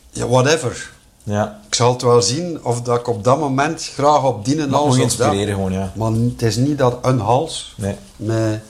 [0.09, 0.91] Ja, whatever.
[1.23, 1.59] Ja.
[1.67, 4.69] Ik zal het wel zien of dat ik op dat moment graag op die of
[4.69, 4.95] dat.
[4.97, 5.91] inspireren gewoon, ja.
[5.95, 7.73] Maar het is niet dat een hals.
[7.77, 7.95] Nee.
[8.15, 8.61] Met,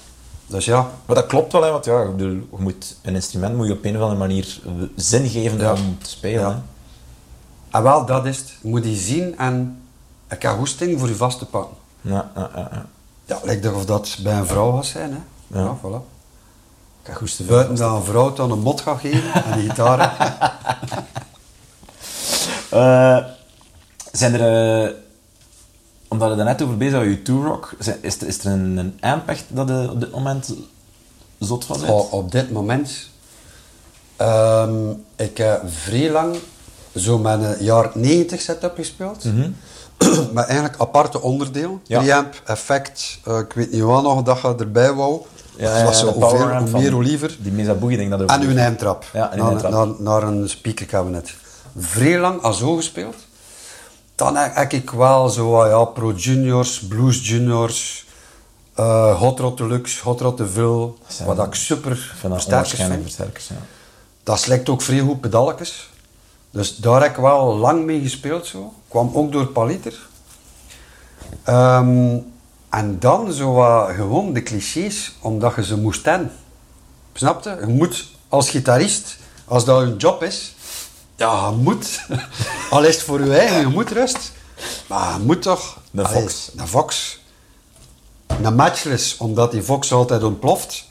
[0.48, 3.56] dus ja, Maar dat klopt wel, hè, want ja, ik bedoel, je moet, een instrument
[3.56, 4.60] moet je op een of andere manier
[4.96, 5.72] zin geven Ja.
[5.72, 6.42] om te spelen.
[6.42, 6.50] Ja.
[6.50, 6.64] En
[7.70, 8.54] Ah, wel, dat is het.
[8.62, 9.82] Je moet die zien en
[10.30, 10.58] ik heb
[10.98, 11.78] voor je vast te pakken.
[12.02, 12.86] Ja, ja, ja,
[13.26, 13.40] ja.
[13.44, 15.60] Lijkt of dat bij een vrouw gaat zijn, hè.
[15.60, 15.66] Ja.
[15.66, 16.02] Ja, voilà.
[17.04, 19.70] Ik ga goed te Buiten dat een vrouw dan een mot gaat geven en die
[19.70, 20.00] gitaar.
[22.72, 23.18] Eh,
[24.12, 24.94] zijn er, eh,
[26.08, 27.22] omdat je er net over bezig was, je
[27.80, 30.54] zijn- is er, is er een, een amp echt dat je op dit moment
[31.40, 31.92] zot van bent?
[31.92, 33.10] Oh, op dit moment...
[34.18, 36.36] ehm, ik heb vrij lang
[36.96, 39.24] zo mijn jaar 90 setup gespeeld.
[40.34, 41.70] Met eigenlijk aparte onderdelen.
[41.70, 41.80] Mhm.
[41.86, 42.00] Ja.
[42.02, 45.22] Preamp, effect, eh, ik weet niet wat nog dat je erbij wou.
[45.58, 46.22] Ja, ja, was zo hoe,
[46.70, 47.38] van meer, hoe liever.
[47.40, 48.36] Die Mesa Boogie, denk ik dat ook.
[48.42, 49.06] En uw eindtrap.
[49.14, 49.72] Ja, en uw naar, eindtrap.
[49.72, 51.34] Naar, naar een speakercabinet.
[51.78, 53.16] Vrij lang zo gespeeld.
[54.16, 58.06] Dan heb ik wel zo, ah ja, Pro Juniors, Blues Juniors,
[58.74, 60.38] eh, Hot Rod Deluxe, Hot Rod
[61.08, 63.02] zijn- wat ik super versterkers vind.
[63.02, 63.56] versterkers, ja.
[64.24, 65.90] Dat slijkt ook vrij goed pedalletjes.
[66.52, 68.74] Dus daar heb ik wel lang mee gespeeld zo.
[68.88, 70.00] Kwam ook door Paliter.
[71.44, 72.18] Ehm,
[72.70, 76.32] en dan zo wat gewoon de clichés, omdat je ze moest hebben.
[77.14, 77.58] Snap je?
[77.60, 80.56] Je moet als gitarist, als dat een job is,
[81.22, 82.02] ja, je moet.
[82.70, 84.32] Al is het voor je eigen, je moet rust.
[84.88, 85.80] Maar je moet toch...
[85.96, 86.52] Allee, Vox.
[86.54, 87.20] De Vox.
[88.42, 90.86] Een matchless, omdat die Vox altijd ontploft.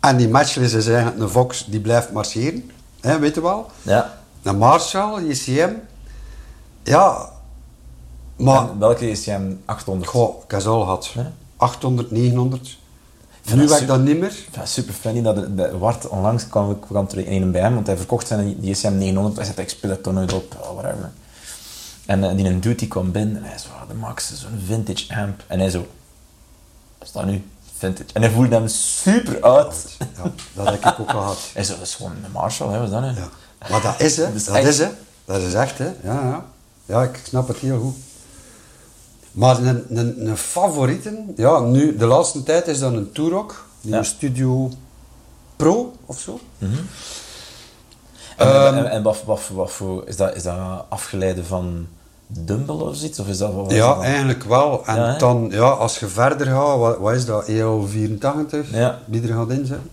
[0.00, 2.70] En die matchless is eigenlijk een Vox die blijft marcheren.
[3.00, 3.70] Hè, weet je wel?
[3.82, 4.18] Ja.
[4.42, 5.72] Een Marshall, JCM.
[6.82, 7.30] Ja,
[8.36, 8.68] maar...
[8.68, 10.10] En welke is jij 800?
[10.10, 11.06] Goh, ik heb al gehad.
[11.06, 11.32] Ja?
[11.56, 12.78] 800, 900.
[13.50, 14.34] Nu werkt dat niet meer.
[14.52, 17.74] Ja, super funny dat er- bij Wart onlangs kwam ik kwam er een bij hem,
[17.74, 19.36] want hij verkocht zijn DSM 900.
[19.36, 21.10] Hij zei, ik speel het toch nooit op, oh, whatever.
[22.06, 24.60] En eh, die een dude die kwam binnen en hij zo, ah, de Max, zo'n
[24.66, 25.42] vintage amp.
[25.46, 25.78] En hij zo,
[26.98, 27.44] wat is dat nu?
[27.76, 28.08] Vintage.
[28.12, 29.96] En hij voelde hem super uit.
[29.98, 31.38] Ja, dat heb ik ook gehad.
[31.54, 33.08] Hij zo, dat is gewoon een Marshall, hè, wat is dat nu?
[33.08, 33.28] Ja.
[33.70, 34.22] Maar dat is, hè.
[34.32, 34.88] Dat is is, hè.
[35.24, 35.84] Dat is echt, hè.
[35.84, 36.44] Ja, ja.
[36.86, 37.96] Ja, ik snap het heel goed.
[39.32, 41.32] Maar een, een, een favorieten...
[41.36, 43.66] Ja, nu, de laatste tijd is dat een Turok.
[43.80, 44.02] Die Ja.
[44.02, 44.70] Studio
[45.56, 46.40] Pro, of zo.
[46.58, 46.86] En,
[48.36, 50.56] Ehm, en, en wat, wat, wat voor, is dat, is dat
[50.88, 51.86] afgeleide van
[52.26, 53.18] Dumble of zoiets?
[53.18, 54.02] Of is dat, wat, Ja, dat?
[54.04, 54.86] eigenlijk wel.
[54.86, 57.48] En Ja, dan, ja, als je verder gaat, wat, wat is dat?
[57.50, 58.70] EL84?
[58.72, 58.98] Ja.
[59.06, 59.90] Die er gaat inzetten.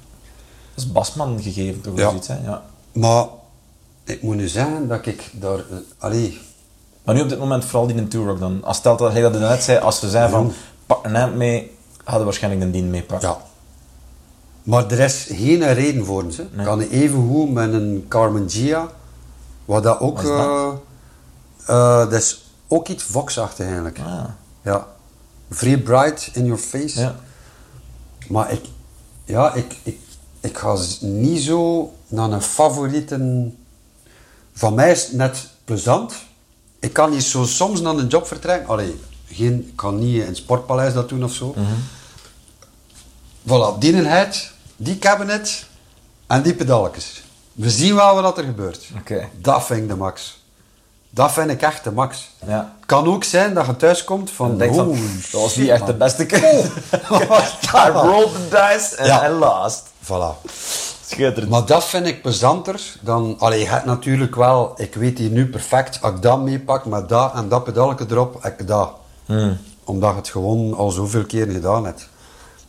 [0.75, 1.97] Dat is Basman gegeven, toch?
[1.97, 2.09] Ja.
[2.09, 2.37] Zoiets, hè?
[2.43, 2.63] Ja.
[2.91, 3.25] Maar
[4.03, 5.57] ik moet nu zeggen dat ik daar...
[5.57, 5.63] eh,
[5.97, 6.39] Allee,
[7.03, 8.63] Maar nu op dit moment vooral die in Turok dan.
[8.63, 10.53] Als stelt dat hij dat net zei, als we zijn van
[10.85, 13.29] pak een amp mee, hadden we waarschijnlijk een dien meepakken.
[13.29, 13.37] ja.
[14.63, 16.45] Maar er is geen reden voor ze.
[16.51, 16.65] Nee.
[16.65, 18.87] Kan even goed met een Carmen Gia,
[19.65, 20.21] wat dat ook...
[20.21, 20.39] Wat is dat?
[20.39, 20.73] eh,
[21.75, 23.99] eh, dat is ook iets Vox-achtig eigenlijk.
[23.99, 24.23] Ah.
[24.61, 24.87] Ja.
[25.49, 26.99] Vrij bright in your face.
[26.99, 27.15] Ja.
[28.27, 28.61] Maar ik,
[29.25, 29.99] ja, ik, ik,
[30.39, 33.57] ik ga niet zo naar een favorieten.
[34.53, 36.13] Van mij is het net plezant.
[36.79, 38.69] Ik kan niet zo soms naar een job vertrekken.
[38.69, 38.99] Allee,
[39.31, 41.55] geen, ik kan niet in het sportpaleis dat doen of zo.
[43.47, 45.67] Voilà, die eenheid, die cabinet.
[46.27, 47.23] En die pedalletjes.
[47.53, 48.87] We zien wel wat er gebeurt.
[48.97, 49.29] Oké.
[49.41, 50.43] Dat vind ik de max.
[51.09, 52.29] Dat vind ik echt de max.
[52.47, 52.75] Ja.
[52.85, 54.57] Kan ook zijn dat je thuis komt van...
[54.57, 54.97] Denk "Oh,
[55.31, 56.71] dat was niet echt de man." beste keuze.
[57.85, 59.29] I rolled the dice and Ja.
[59.29, 59.83] I lost.
[60.05, 60.49] Voilà.
[61.09, 61.51] Schitterend.
[61.51, 63.35] Maar dat vind ik plezanter dan...
[63.39, 64.73] Allee, je hebt natuurlijk wel...
[64.75, 68.43] Ik weet hier nu perfect, als ik dat meepak met dat en dat pedalje erop,
[68.43, 68.91] heb ik dat.
[69.25, 69.57] Hmm.
[69.83, 72.09] Omdat je het gewoon al zoveel keer gedaan hebt.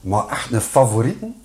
[0.00, 1.42] Maar echt een favorieten?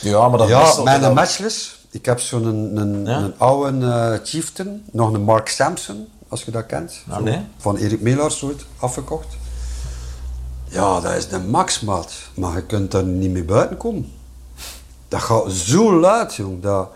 [0.00, 1.84] Ja, maar dat ja, wisselt mijn matchless.
[1.90, 3.18] Ik heb zo'n een, een, Ja?
[3.18, 7.02] een oude eh, Chieftain, nog een Mark Sampson, als je dat kent.
[7.08, 7.40] Ah, nee.
[7.56, 9.36] Van Erik Melaars ooit afgekocht.
[10.68, 12.12] Ja, dat is de max, maat.
[12.34, 14.12] Maar je kunt daar niet mee buiten komen.
[15.08, 16.62] Dat gaat zo luid, jong.
[16.62, 16.88] Dat...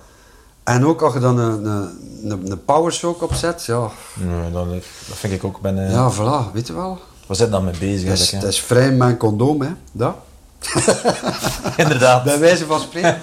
[0.62, 3.90] En ook als je dan een, een, een, powershock opzet, ja.
[4.14, 4.82] Nee, dat, dat
[5.16, 5.60] vind ik ook.
[5.60, 6.98] Ben, eh, Ja, voilà, weet je wel.
[7.26, 8.08] We zijn dan mee bezig.
[8.08, 9.70] Dat is, dat is vrij mijn condoom, hè.
[9.92, 10.14] Dat.
[11.76, 12.24] Inderdaad.
[12.24, 13.20] Bij wijze van spreken.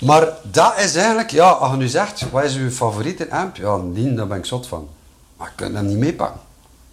[0.00, 3.56] maar dat is eigenlijk, ja, als je nu zegt, wat is uw favoriete amp?
[3.56, 4.88] Ja, die, daar ben ik zot van.
[5.36, 6.40] Maar je kunt hem niet meepakken.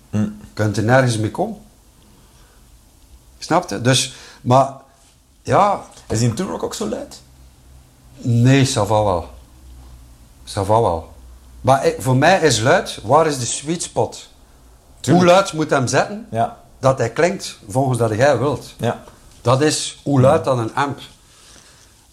[0.09, 0.17] Hm.
[0.17, 1.57] Je kunt er nergens mee komen.
[3.37, 3.81] Snap je?
[3.81, 4.73] Dus, maar,
[5.41, 7.21] ja, Is die Turok ook zo luid?
[8.17, 9.25] nee, ça va wel.
[10.45, 11.09] Ça va wel.
[11.61, 14.27] Maar ik- voor mij is luid, waar is de sweet spot?
[14.99, 15.25] Tuurlijk.
[15.25, 16.57] Hoe luid moet hem zetten, Ja.
[16.79, 18.73] dat hij klinkt volgens dat jij wilt?
[18.77, 19.03] Ja.
[19.41, 20.99] Dat is hoe luid dan een amp.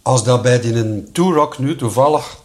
[0.02, 2.36] Als dat bij die een Rock nu toevallig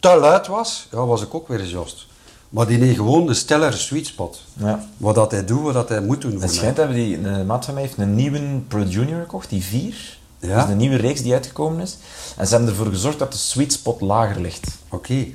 [0.00, 2.06] te luid was, ja, was ik ook weer gejost.
[2.48, 4.40] Maar die heeft gewoon een stillere sweet spot.
[4.52, 4.84] Ja.
[4.96, 7.64] Wat dat hij doet, wat dat hij moet doen Het schijnt hebben die, een maat
[7.64, 10.18] van mij heeft een nieuwe Pro Junior gekocht, die 4.
[10.40, 10.54] Ja.
[10.56, 11.96] Dat is een nieuwe reeks die uitgekomen is.
[12.36, 14.66] En ze hebben ervoor gezorgd dat de sweet spot lager ligt.
[14.88, 15.26] Oké.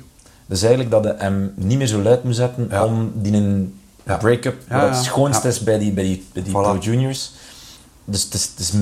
[0.46, 2.84] Dus eigenlijk dat je hem niet meer zo luid moet zetten Ja.
[2.84, 4.16] om die een Ja.
[4.16, 6.54] break-up, wat het schoonste is bij die, bij die, bij die Voilà.
[6.56, 7.32] Pro Juniors.
[8.04, 8.72] Dus het is, het is,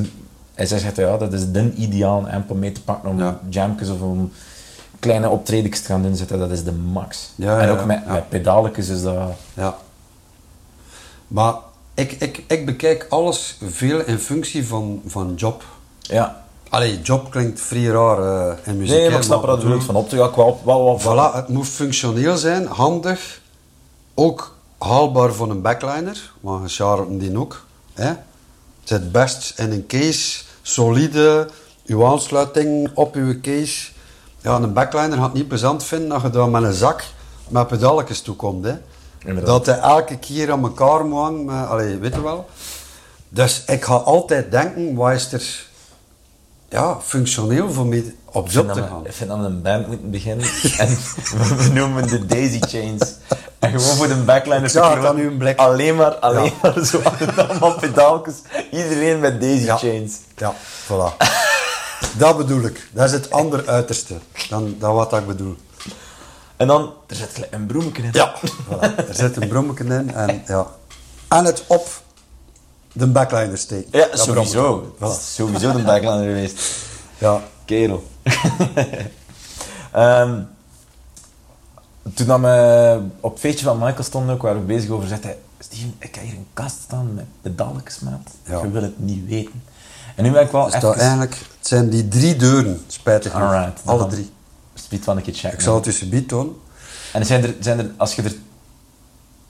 [0.55, 3.41] hij zegt ja, dat is de ideaal amp om mee te pakken om Ja.
[3.49, 4.33] jamkes of om
[4.99, 6.39] kleine optredens te gaan inzetten.
[6.39, 7.31] Dat is de max.
[7.35, 9.31] Ja, en ook met, met is dat...
[9.55, 9.77] Ja.
[11.29, 11.55] Maar
[11.95, 15.65] ik, ik, ik bekijk alles veel in functie van, van job.
[16.09, 16.43] Ja.
[16.69, 18.19] Allee, job klinkt vrij raar
[18.49, 18.95] eh, in muziek.
[18.95, 20.55] Nee, hè, maar ik snap er dat bedoel- bedoelt van op te gaan.
[20.65, 23.41] Wel, wel, Voilà, het moet functioneel zijn, handig,
[24.15, 27.65] ook haalbaar voor een backliner, want je charmt die ook.
[27.93, 28.07] Hè?
[28.07, 28.17] Het
[28.85, 31.49] zit best in een case, solide,
[31.87, 33.91] uw aansluiting op uw case.
[34.41, 37.05] Ja, een backliner gaat het niet plezant vinden als je daar met een zak
[37.49, 38.65] met pedalletjes toekomt.
[38.65, 38.75] Hè?
[39.19, 39.47] Inderdaad.
[39.47, 42.47] Dat hij elke keer aan elkaar moet hangen, met, allee, weet je wel.
[43.29, 45.67] Dus ik ga altijd denken, wat is er
[46.69, 49.07] ja, functioneel voor mij op job te gaan.
[49.07, 50.47] ik vind dat we een band moeten beginnen
[50.79, 50.89] en
[51.57, 53.13] we noemen de Daisy Chains.
[53.59, 55.59] En gewoon voor de backliner knopen, uw blik.
[55.59, 56.73] Alleen maar, alleen Ja.
[56.75, 57.01] maar zo
[57.37, 58.35] allemaal pedaaltjes.
[58.71, 59.77] Iedereen met Daisy Ja.
[59.77, 60.15] Chains.
[60.37, 61.17] Ja, voilà.
[62.19, 62.89] dat bedoel ik.
[62.93, 64.15] Dat is het andere uiterste
[64.49, 65.57] dan, dan wat ik bedoel.
[66.57, 68.09] En dan, er zit een broemetje in.
[68.13, 68.81] Ja, voilà.
[69.09, 70.67] Er zit een brommetje in en ja.
[71.29, 71.87] En het op
[72.95, 73.99] de backliner steken.
[73.99, 74.95] Ja, Dat sowieso.
[74.97, 75.21] Voilà.
[75.35, 76.61] sowieso de backliner geweest.
[77.19, 77.43] Ja.
[77.65, 78.05] Kerel.
[79.93, 80.41] Ehm,
[82.15, 85.39] toen dat we op het feestje van Michael stonden, ook, waren we bezig over, hij,
[85.59, 88.31] Steven, ik heb hier een kast staan met pedalletjes, maat.
[88.47, 88.61] Ja.
[88.63, 89.63] Je wil het niet weten.
[90.15, 90.95] En nu ben ik wel Dus even...
[90.95, 93.49] eigenlijk, het zijn die drie deuren, spijtig genoeg.
[93.53, 93.81] Alright.
[93.85, 94.31] Alle drie.
[94.75, 95.59] Speed van een keer checken.
[95.59, 96.55] Ik zal het tussen bied tonen.
[97.13, 98.35] En zijn er, zijn er, als je er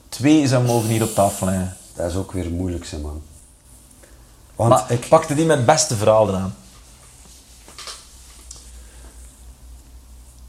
[0.09, 3.21] twee zou mogen hier op tafel leggen, Dat is ook weer moeilijk, zeg man.
[4.55, 5.07] Want maar ik...
[5.09, 6.55] pakte die met beste verhaal eraan.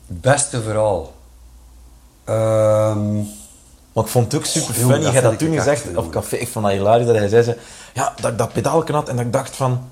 [0.06, 1.14] Beste verhaal.
[3.92, 5.04] Want ik vond het ook super Jongen, funny.
[5.04, 6.36] dat had dat vind toen gezegd op café.
[6.36, 7.58] Ik vond dat hilarisch dat hij zei: ze,
[7.94, 9.90] Ja, dat ik dat pedaalje had en dat ik dacht van.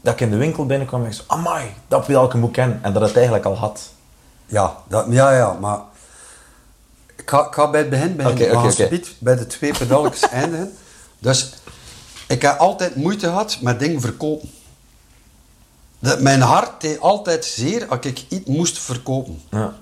[0.00, 2.78] Dat ik in de winkel binnenkwam en ik zei: Amai, dat pedaalje moet ik kennen.
[2.82, 3.90] En dat het eigenlijk al had.
[4.46, 5.78] Ja, dat, ja, ja, maar
[7.16, 8.54] ik ga, ik ga bij het begin beginnen.
[8.54, 10.76] Maar bij de twee pedalletjes eindigen.
[11.18, 11.52] Dus
[12.32, 14.50] ik heb altijd moeite gehad met dingen verkopen.
[15.98, 19.42] Dat, mijn hart deed altijd zeer als ik iets moest verkopen.
[19.50, 19.74] Ja.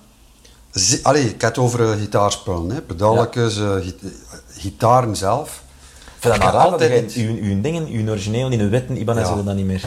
[1.02, 2.80] Allee, ik heb het over eh, gitaarspullen, hè.
[2.80, 4.02] pedalletjes, eh, git-
[4.48, 5.62] gitaren zelf.
[6.18, 9.34] Vind dat dat je altijd uw, uw dingen, uw origineel, in een witte Ibanez Ja.
[9.36, 9.42] ja.
[9.42, 9.84] dat niet meer.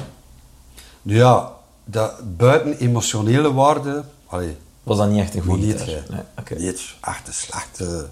[1.01, 1.51] Nu ja,
[1.85, 5.87] dat buiten emotionele waarde, allee, Was dat niet echt een goede niet, gitaar?
[5.95, 6.01] hè.
[6.13, 6.55] Nee, oké.
[6.55, 8.07] Niet echt een slechte,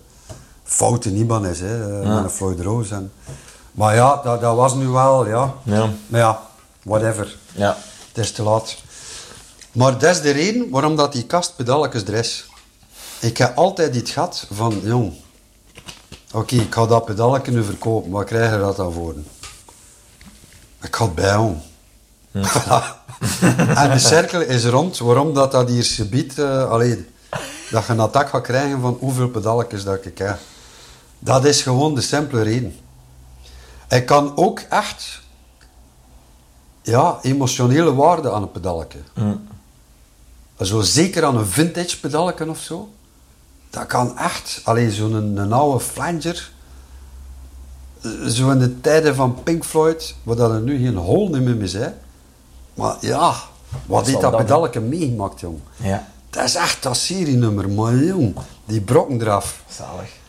[0.64, 2.16] foute Ibanez, hè, eh, Ja.
[2.16, 2.94] met een Floyd Rose.
[2.96, 3.12] En,
[3.72, 5.54] maar ja, dat, dat was nu wel, ja.
[5.64, 5.90] Ja.
[6.08, 6.42] Maar ja,
[6.84, 7.38] whatever.
[7.52, 7.78] Ja.
[8.08, 8.76] Het is te laat.
[9.72, 12.46] Maar dat is de reden waarom dat die kast pedalletjes er is.
[13.20, 15.14] Ik heb altijd iets gehad van, jong,
[16.32, 19.16] oké, ik ga dat pedalletje nu verkopen, wat krijg je dat dan voor?
[20.82, 21.62] Ik ga het bijhouden.
[23.82, 24.98] en de cirkel is rond.
[24.98, 26.40] Waarom dat, dat hier gebied...
[26.40, 27.08] eh allee,
[27.70, 30.38] dat je een attack gaat krijgen van hoeveel pedalletjes dat ik heb.
[31.20, 32.76] Dat is gewoon de simpele reden.
[33.92, 35.20] Ik kan ook echt...
[36.82, 39.00] Ja, emotionele waarde aan een pedaletje.
[40.62, 42.90] Zo zeker aan een vintage pedalken of zo.
[43.70, 46.52] Dat kan echt, alleen zo'n een, een oude flanger.
[48.28, 51.68] Zo in de tijden van Pink Floyd, waar dat er nu geen hol meer mee
[51.68, 51.94] zijn.
[52.74, 53.34] Maar ja,
[53.86, 55.60] wat heeft dat pedalken meegemaakt, jong.
[55.76, 59.64] Ja, Dat is echt dat serienummer, maar jong, die brokken eraf.
[59.70, 60.20] zalig.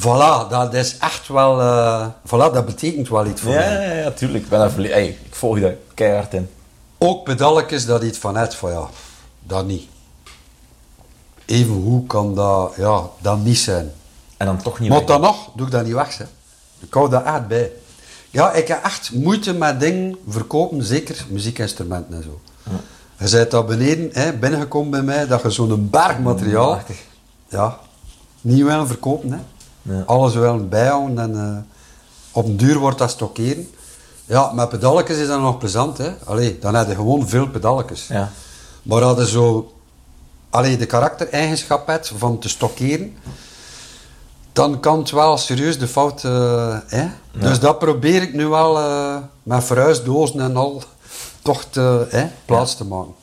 [0.00, 3.86] Voilà, dat is echt wel, eh, voilà, dat betekent wel iets voor Ja, mij.
[3.96, 4.44] ja, ja, tuurlijk.
[4.44, 6.50] Ik, ben verle- hey, ik volg je daar keihard in.
[6.98, 8.88] Ook pedalletjes dat iets van het van ja,
[9.42, 9.82] dat niet.
[11.46, 13.92] Even hoe kan dat, ja, dat niet zijn.
[14.36, 15.06] En dan toch niet Maar weg.
[15.08, 16.18] dan nog, doe ik dat niet weg.
[16.18, 16.24] Hè.
[16.80, 17.72] Ik hou daar echt bij.
[18.30, 22.40] Ja, ik heb echt moeite met dingen verkopen, zeker muziekinstrumenten en zo.
[23.18, 26.80] Je bent daar beneden, hè, binnengekomen bij mij, dat je zo'n berg materiaal,
[27.48, 27.78] ja,
[28.40, 29.32] niet willen verkopen.
[29.32, 29.38] Hè.
[29.84, 30.02] Ja.
[30.06, 31.56] Alles willen bijhouden en eh,
[32.32, 33.70] op een duur wordt dat stockeren.
[34.26, 35.98] Ja, met pedalletjes is dat nog plezant.
[35.98, 36.14] Hè.
[36.24, 38.06] Allee, dan heb je gewoon veel pedalletjes.
[38.06, 38.30] Ja.
[38.82, 39.72] Maar als je zo
[40.50, 43.16] allee, de karaktereigenschap hebt van te stockeren,
[44.52, 46.24] dan kan het wel serieus de fout.
[46.24, 47.06] eh, hè?
[47.32, 50.82] Dus dat probeer ik nu wel eh, met verhuisdozen en al
[51.42, 53.14] toch te, hè, plaats te maken.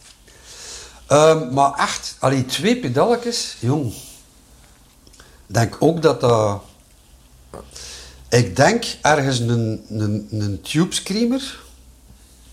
[1.08, 3.94] Ehm, maar echt, allee, twee pedalletjes, jong.
[5.52, 6.62] Ik denk ook dat dat.
[8.30, 11.60] Ik denk ergens een, een, een tube screamer.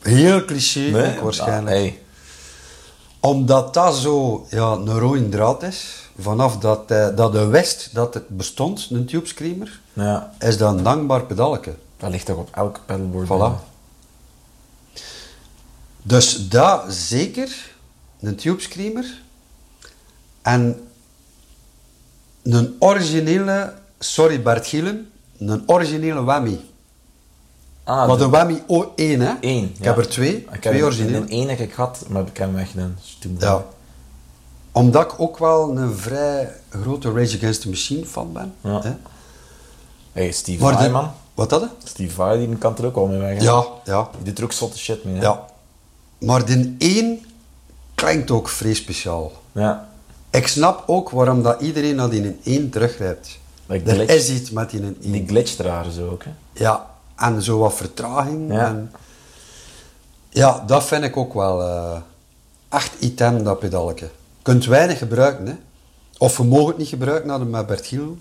[0.01, 2.01] Heel cliché Nee, ook waarschijnlijk ah, hey.
[3.21, 8.15] omdat dat zo ja, een rode draad is, vanaf dat, hij, dat hij wist dat
[8.15, 11.75] het bestond, een tube screamer, Ja, is dat een dankbaar pedaletje.
[11.97, 13.29] dat ligt toch op elk pedalboard.
[13.29, 13.65] Voilà.
[16.03, 17.73] Dus dat zeker,
[18.21, 19.23] een tube screamer.
[20.43, 20.88] En
[22.55, 26.61] een originele, sorry Bert Gielen, een originele whammy.
[27.85, 29.33] Ah, maar de- de whammy O1 hè?
[29.41, 29.65] Eén.
[29.65, 29.85] Ik ja.
[29.85, 31.17] heb er twee, Ik heb twee er- originele.
[31.17, 32.97] Een één heb ik gehad, maar ik heb hem weggedaan.
[33.01, 33.65] Dus Ja.
[34.73, 38.55] Omdat ik ook wel een vrij grote Rage Against the Machine fan ben.
[38.61, 38.81] Ja.
[38.83, 38.93] Hè?
[40.13, 41.11] Hey, Steve Maar Vai, de- man.
[41.35, 41.69] Wat dat?
[41.85, 43.39] Steve Vai, die kan er ook al mee weg.
[43.39, 43.45] hè?
[43.45, 45.15] Ja, ja, Die doet er ook zotte shit mee.
[45.15, 45.21] hè?
[45.23, 45.45] ja.
[46.19, 47.25] Maar de één
[47.95, 49.33] klinkt ook vrij speciaal.
[49.53, 49.88] Ja.
[50.31, 53.39] Ik snap ook waarom dat iedereen naar die in één teruggrijpt.
[53.67, 55.13] Dat Er glitch- is iets met die in één.
[55.13, 56.25] Die glitcht raar zo ook.
[56.25, 56.31] Hè?
[56.53, 58.53] Ja, en zo wat vertraging.
[58.53, 58.67] Ja.
[58.67, 58.93] En
[60.29, 61.97] ja, dat vind ik ook wel eh,
[62.69, 64.05] echt item, dat pedaletje.
[64.05, 65.55] Je kunt weinig gebruiken, hè.
[66.19, 68.19] Of we mogen het niet gebruiken, hadden met Bert Giel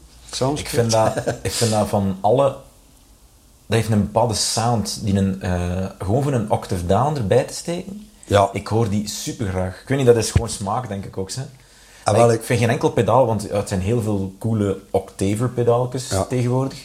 [0.55, 2.43] Ik vind, dat, ik vind dat van alle...
[3.65, 4.99] Dat heeft een bepaalde sound.
[5.03, 8.09] Die een, eh, gewoon voor een octave down erbij te steken.
[8.25, 8.49] Ja.
[8.53, 9.81] Ik hoor die super graag.
[9.81, 11.31] Ik weet niet, dat is gewoon smaak, denk ik ook.
[11.31, 11.41] Hè.
[12.15, 16.09] Ah, ik ik- vind geen enkel pedaal, want het zijn heel veel coole octaver pedaaltjes
[16.09, 16.23] Ja.
[16.23, 16.79] tegenwoordig.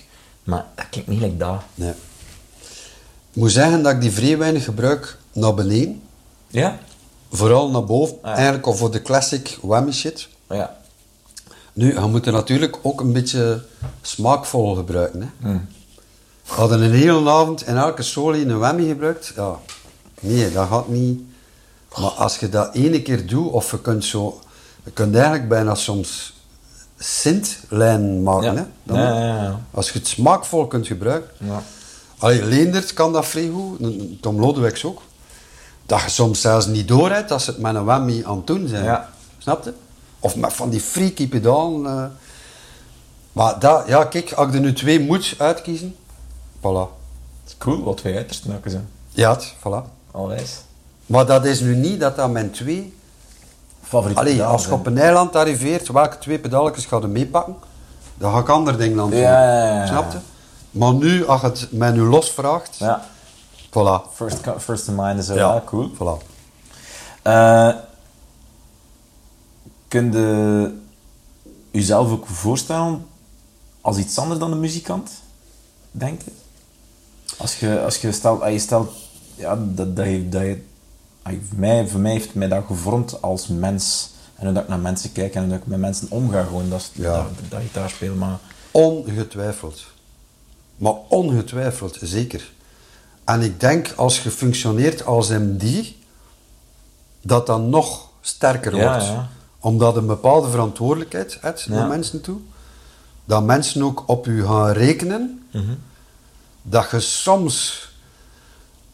[0.45, 1.61] Maar dat klinkt niet like dat.
[1.75, 1.91] Nee.
[3.31, 6.03] Ik moet zeggen dat ik die vrij weinig gebruik naar beneden.
[6.49, 6.79] Ja?
[7.31, 8.17] Vooral naar boven.
[8.23, 8.35] Ah, ja.
[8.35, 10.29] Eigenlijk of voor de classic whammy shit.
[10.49, 10.77] Ja.
[11.73, 13.63] Nu, je moet er natuurlijk ook een beetje
[14.03, 15.21] smaakvol gebruiken.
[15.23, 15.49] Hè.
[15.49, 15.67] Hmm.
[16.47, 19.33] We hadden een hele avond in elke soli een whammy gebruikt.
[19.37, 19.59] Ja,
[20.21, 21.21] nee, dat gaat niet.
[21.99, 24.41] Maar als je dat ene keer doet, of je kunt zo...
[24.85, 26.35] Je kunt eigenlijk bijna soms
[26.99, 28.55] synth-lijn maken.
[28.55, 28.95] Ja.
[28.95, 29.61] Hè, Ja, ja.
[29.71, 31.31] Als je het smaakvol kunt gebruiken.
[31.47, 31.63] Ja.
[32.19, 33.79] Allee, Leendert kan dat vrij goed,
[34.23, 35.03] Tom Lodewijks ook.
[35.87, 38.47] Dat je soms zelfs niet door hebt als ze het met een whammy aan het
[38.47, 38.85] doen zijn.
[39.39, 39.73] Snap je?
[40.21, 41.87] Of met van die freaky pedalen.
[41.99, 42.05] eh.
[43.33, 45.97] Maar dat, ja, kijk, als ik er nu twee moet uitkiezen,
[46.59, 47.01] voilà.
[47.59, 48.89] Cool, wat twee uitersten zijn.
[49.11, 49.91] Ja, het, voilà.
[50.11, 50.61] Alwijs.
[51.07, 52.95] Maar dat is nu niet dat dat mijn twee...
[53.93, 57.57] Favoriet Allee, als je op een eiland arriveert, welke twee pedalletjes ga je meepakken?
[58.19, 59.19] Dan ga ik andere dingen aan doen.
[59.19, 59.87] Ja, ja, ja.
[59.87, 60.19] Snap je?
[60.71, 63.05] Maar nu, als je het mij nu los vraagt, Ja.
[63.69, 64.13] voilà.
[64.15, 65.35] First, first in mind is zo.
[65.35, 65.91] Ja, cool.
[65.95, 66.25] Voilà.
[67.23, 67.73] Eh
[69.89, 70.75] kun je
[71.71, 73.07] jezelf ook voorstellen
[73.81, 75.11] als iets anders dan een muzikant?
[75.91, 76.31] Denk je?
[77.39, 78.93] Als je, als je stelt, als je stelt
[79.35, 80.72] ja, dat, dat je, dat je ah,
[81.57, 84.11] mij, voor mij heeft mij dat gevormd als mens.
[84.35, 86.43] En hoe dat ik naar mensen kijk en hoe dat ik met mensen omga.
[86.45, 87.27] Gewoon, dat Ja.
[87.49, 88.19] dat, dat spelen.
[88.19, 88.39] Maar
[88.71, 89.85] Ongetwijfeld.
[90.77, 92.53] Maar ongetwijfeld, zeker.
[93.25, 95.93] En ik denk, als je functioneert als MD,
[97.23, 99.05] dat dat nog sterker Ja, wordt.
[99.07, 99.29] ja.
[99.59, 102.39] Omdat een bepaalde verantwoordelijkheid hebt naar mensen toe.
[103.25, 105.43] Dat mensen ook op u gaan rekenen.
[105.53, 105.73] Mhm.
[106.63, 107.89] Dat je soms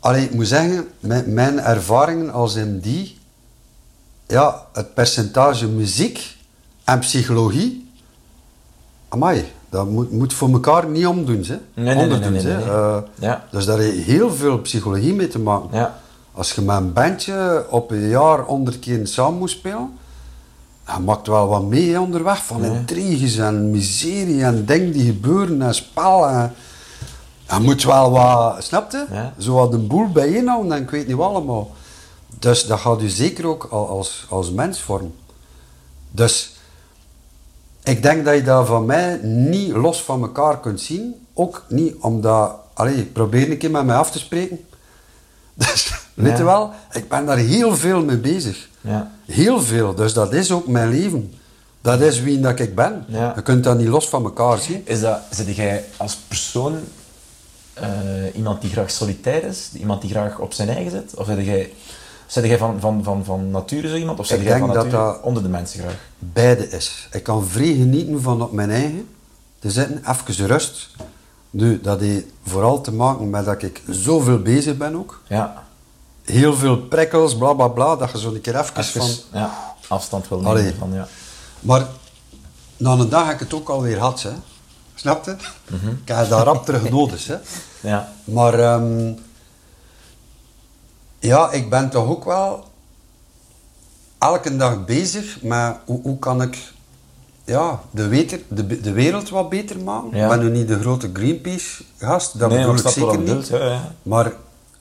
[0.00, 3.12] Allee, ik moet zeggen, mijn, mijn ervaringen als MD,
[4.26, 6.36] ja, het percentage muziek
[6.84, 7.90] en psychologie,
[9.08, 11.56] amai, dat moet, moet voor elkaar niet omdoen, hè.
[11.74, 12.64] Nee, nee, nee, Onderdoen, nee, nee.
[12.64, 13.44] Eh, Ja.
[13.50, 15.78] Dus daar heeft heel veel psychologie mee te maken.
[15.78, 15.98] Ja.
[16.32, 18.44] Als je met een bandje op een jaar
[18.80, 19.98] keer samen moet spelen,
[20.86, 25.62] je maakt wel wat mee hè, onderweg van intriges en miserie en dingen die gebeuren
[25.62, 26.28] en spel.
[26.28, 26.52] En,
[27.48, 29.04] je moet wel wat, snap je?
[29.10, 29.32] Ja.
[29.38, 31.70] Zo wat een boel bijeenhouden en ik weet niet wat allemaal.
[32.38, 35.14] Dus dat gaat u zeker ook al- als, als mens vormen.
[36.10, 36.52] Dus
[37.82, 41.14] ik denk dat je dat van mij niet los van elkaar kunt zien.
[41.34, 42.54] Ook niet omdat...
[42.74, 44.60] Allee, probeer een keer met mij af te spreken.
[45.54, 48.68] Dus, weet je wel, ik ben daar heel veel mee bezig.
[48.80, 49.10] Ja.
[49.26, 49.94] Heel veel.
[49.94, 51.34] Dus dat is ook mijn leven.
[51.80, 53.04] Dat is wie dat ik ben.
[53.08, 53.32] Ja.
[53.36, 54.82] Je kunt dat niet los van elkaar zien.
[54.84, 56.78] Is dat, zit jij als persoon
[57.80, 59.68] eh, iemand die graag solitair is?
[59.74, 61.14] Iemand die graag op zijn eigen zit?
[61.14, 61.72] Of zit jij,
[62.26, 64.18] zit jij van, van, van, van nature zo iemand?
[64.18, 65.94] Of zit Ik jij denk van dat dat- onder de mensen graag?
[66.18, 67.08] Beide is.
[67.12, 69.08] Ik kan vrij genieten van op mijn eigen
[69.58, 70.88] te zitten, even rust.
[71.50, 75.20] Nu, dat heeft vooral te maken met dat ik zoveel bezig ben ook.
[75.26, 75.66] Ja.
[76.24, 79.10] Heel veel prikkels, bla bla bla, dat je zo een keer even, Even, van...
[79.32, 80.74] ja, afstand wil nemen Allee.
[80.78, 81.08] van, ja.
[81.60, 81.86] Maar
[82.76, 84.30] na een dag heb ik het ook alweer gehad, hè.
[84.98, 85.30] Snap je?
[86.02, 87.36] Ik heb daar rap terug nodig, hè.
[87.80, 88.12] Ja.
[88.24, 89.12] Maar ehm,
[91.18, 92.64] ja, ik ben toch ook wel
[94.18, 96.72] elke dag bezig met hoe, hoe kan ik
[97.44, 100.16] ja, de, weter, de, de wereld wat beter maken.
[100.16, 100.22] Ja.
[100.32, 103.26] Ik ben nu niet de grote Greenpeace-gast, dat Nee, bedoel ik ik zeker niet.
[103.26, 103.92] bedoelt, ja, ja.
[104.02, 104.32] Maar,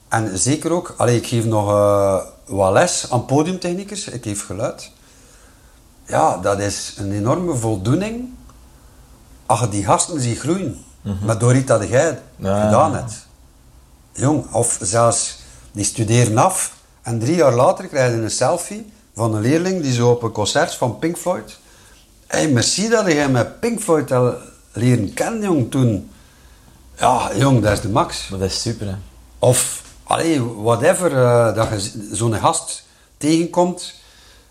[0.08, 4.92] en zeker ook, allee, ik geef nog eh, wat les aan podiumtechnicus, ik geef geluid.
[6.06, 8.30] Ja, dat is een enorme voldoening
[9.48, 10.86] als je die gasten ziet groeien.
[11.26, 12.20] Maar door iets dat jij.
[12.36, 12.64] Ja.
[12.66, 13.26] gedaan hebt.
[14.12, 15.38] Jong, of zelfs
[15.72, 19.94] die studeren af en drie jaar later krijg je een selfie van een leerling die
[19.94, 21.60] zo op een concert van Pink Floyd.
[22.28, 24.34] Hé, hey, merci dat jij met Pink Floyd al
[24.72, 26.10] leren kennen, jong, toen.
[26.96, 28.28] Ja, jong, dat is de max.
[28.30, 28.96] Dat is super, hè.
[29.40, 32.86] Of, allee, whatever, eh, dat je zo'n gast
[33.18, 33.94] tegenkomt.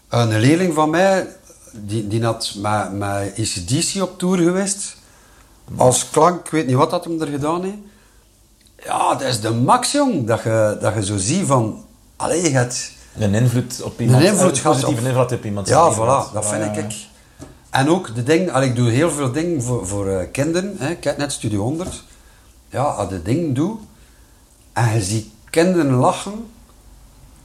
[0.09, 1.36] Een leerling van mij,
[1.85, 4.97] die, die had met, met ACDC op tour geweest.
[5.77, 7.77] Als klank, ik weet niet wat dat hem er gedaan heeft.
[8.85, 10.27] Ja, dat is de max, jong.
[10.27, 11.85] Dat je, dat je zo ziet van,
[12.17, 12.93] allee, je hebt...
[13.19, 14.23] Een invloed op iemand.
[14.23, 15.69] Een invloed gehad invloed op iemand.
[15.69, 16.95] Ja, voilà, dat Ja, vind ja, ik.
[17.71, 20.75] En ook de ding, allee, ik doe heel veel dingen voor, voor eh, kinderen.
[20.79, 20.91] Hè.
[20.91, 22.05] Ik heb net Studio 100.
[22.71, 23.77] Ja, als je de dingen doe
[24.73, 26.47] en je ziet kinderen lachen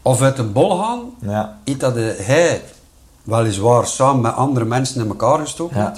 [0.02, 1.60] of uit een bol gaan, Ja.
[1.64, 2.62] iets dat hij
[3.24, 5.94] weliswaar samen met andere mensen in elkaar gestoken Ja.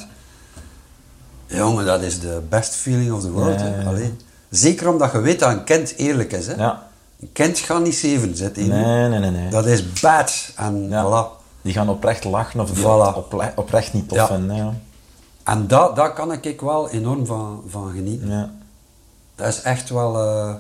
[1.48, 3.60] Jongen, dat is de best feeling of the world.
[3.60, 3.84] Ja.
[3.88, 4.16] Allee.
[4.50, 6.48] Zeker omdat je weet dat een kind eerlijk is.
[6.48, 6.54] Hè.
[6.56, 6.88] Ja.
[7.20, 8.68] Een kind gaat niet zeven zitten.
[8.68, 9.50] Nee, nee, nee, nee.
[9.50, 10.52] Dat is bad.
[10.56, 11.06] En Ja.
[11.06, 11.42] voilà.
[11.62, 13.54] Die gaan oprecht lachen of die Voilà.
[13.56, 14.28] oprecht niet tof Ja.
[14.28, 14.82] vinden.
[15.44, 18.30] En dat, daar kan ik wel enorm van, van genieten.
[18.30, 18.50] Ja.
[19.36, 20.18] Dat is echt wel...
[20.22, 20.54] eh,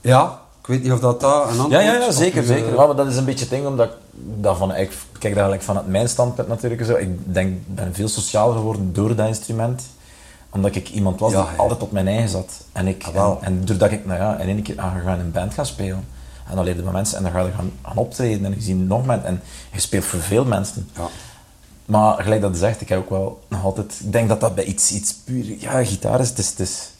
[0.00, 2.74] Ja, ik weet niet of dat daar een antwoord Ja, ja, ja, zeker, uw- zeker.
[2.74, 3.94] Ja, maar dat is een beetje het ding, omdat ik
[4.40, 6.94] daarvan, ik kijk daar eigenlijk vanuit mijn standpunt natuurlijk zo.
[6.94, 9.82] Ik denk, ik ben veel socialer geworden door dat instrument.
[10.50, 12.52] Omdat ik iemand was Ja, die altijd op mijn eigen zat.
[12.72, 15.30] En, ik, Ah, en, en doordat ik, nou ja, in één keer, gaat in een
[15.32, 16.04] band gaan spelen.
[16.48, 18.60] En dan leer je met mensen en dan ga je gaan, gaan optreden en je
[18.62, 19.26] ziet nog mensen.
[19.28, 19.40] En
[19.72, 20.88] je speelt voor veel mensen.
[20.96, 21.08] Ja.
[21.86, 24.00] Maar gelijk dat je zegt, ik heb ook wel nog altijd...
[24.04, 25.44] Ik denk dat dat bij iets, iets puur...
[25.58, 26.28] Ja, gitaar is...
[26.28, 26.90] Het is, het is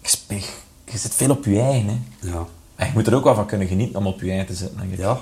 [0.00, 0.52] je, speelt-
[0.84, 2.28] je zit veel op je eigen, hè.
[2.30, 2.46] Ja.
[2.76, 4.78] En je moet er ook wel van kunnen genieten om op je eigen te zitten,
[4.78, 4.98] denk ik.
[4.98, 5.18] ja.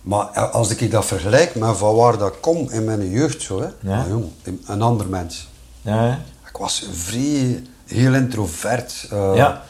[0.00, 3.60] Maar eh, als ik dat vergelijk met van waar dat kom in mijn jeugd, zo,
[3.60, 3.68] hè.
[3.80, 4.04] Ja.
[4.08, 4.24] Jong,
[4.66, 5.48] een ander mens.
[5.82, 6.20] Ja?
[6.48, 9.06] Ik was vrij, heel introvert.
[9.10, 9.62] eh, Ja.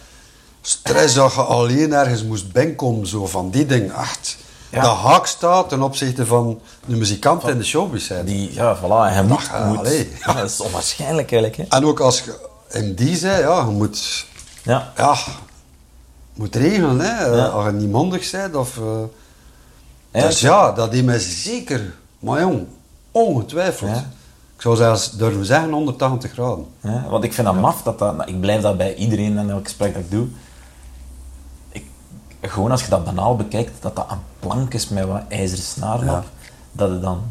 [0.61, 3.95] Stress dat je alleen ergens moest binnenkomen, zo van die dingen.
[3.95, 4.37] Echt,
[4.71, 4.83] Ja.
[4.83, 8.25] dat haak staat ten opzichte van de muzikanten in de showbiz zijn.
[8.25, 9.13] Die, ja, voilà.
[9.13, 9.49] En je moet...
[9.53, 10.13] Allee.
[10.27, 11.77] ja, dat is onwaarschijnlijk eigenlijk, hè.
[11.77, 14.27] En ook als je in die zei, ja, je moet,
[14.63, 14.93] Ja.
[14.97, 15.17] ja,
[16.37, 17.25] moet regelen, hè.
[17.25, 17.47] Ja.
[17.47, 18.79] Als je niet mondig bent of...
[18.79, 19.01] eh,
[20.11, 22.67] Ja, dus ja, dat deed mij zeker, maar jong,
[23.11, 23.91] ongetwijfeld.
[23.91, 24.05] Ja.
[24.57, 26.67] Ik zou zelfs durven zeggen 180 graden.
[26.81, 29.51] Ja, want ik vind dat maf, dat dat, nou, ik blijf dat bij iedereen in
[29.51, 30.27] elk gesprek dat ik doe.
[31.69, 31.85] Ik,
[32.41, 36.17] gewoon als je dat banaal bekijkt, dat dat een plank is met wat ijzeren snaren
[36.19, 36.25] op,
[36.73, 37.23] dat het dan...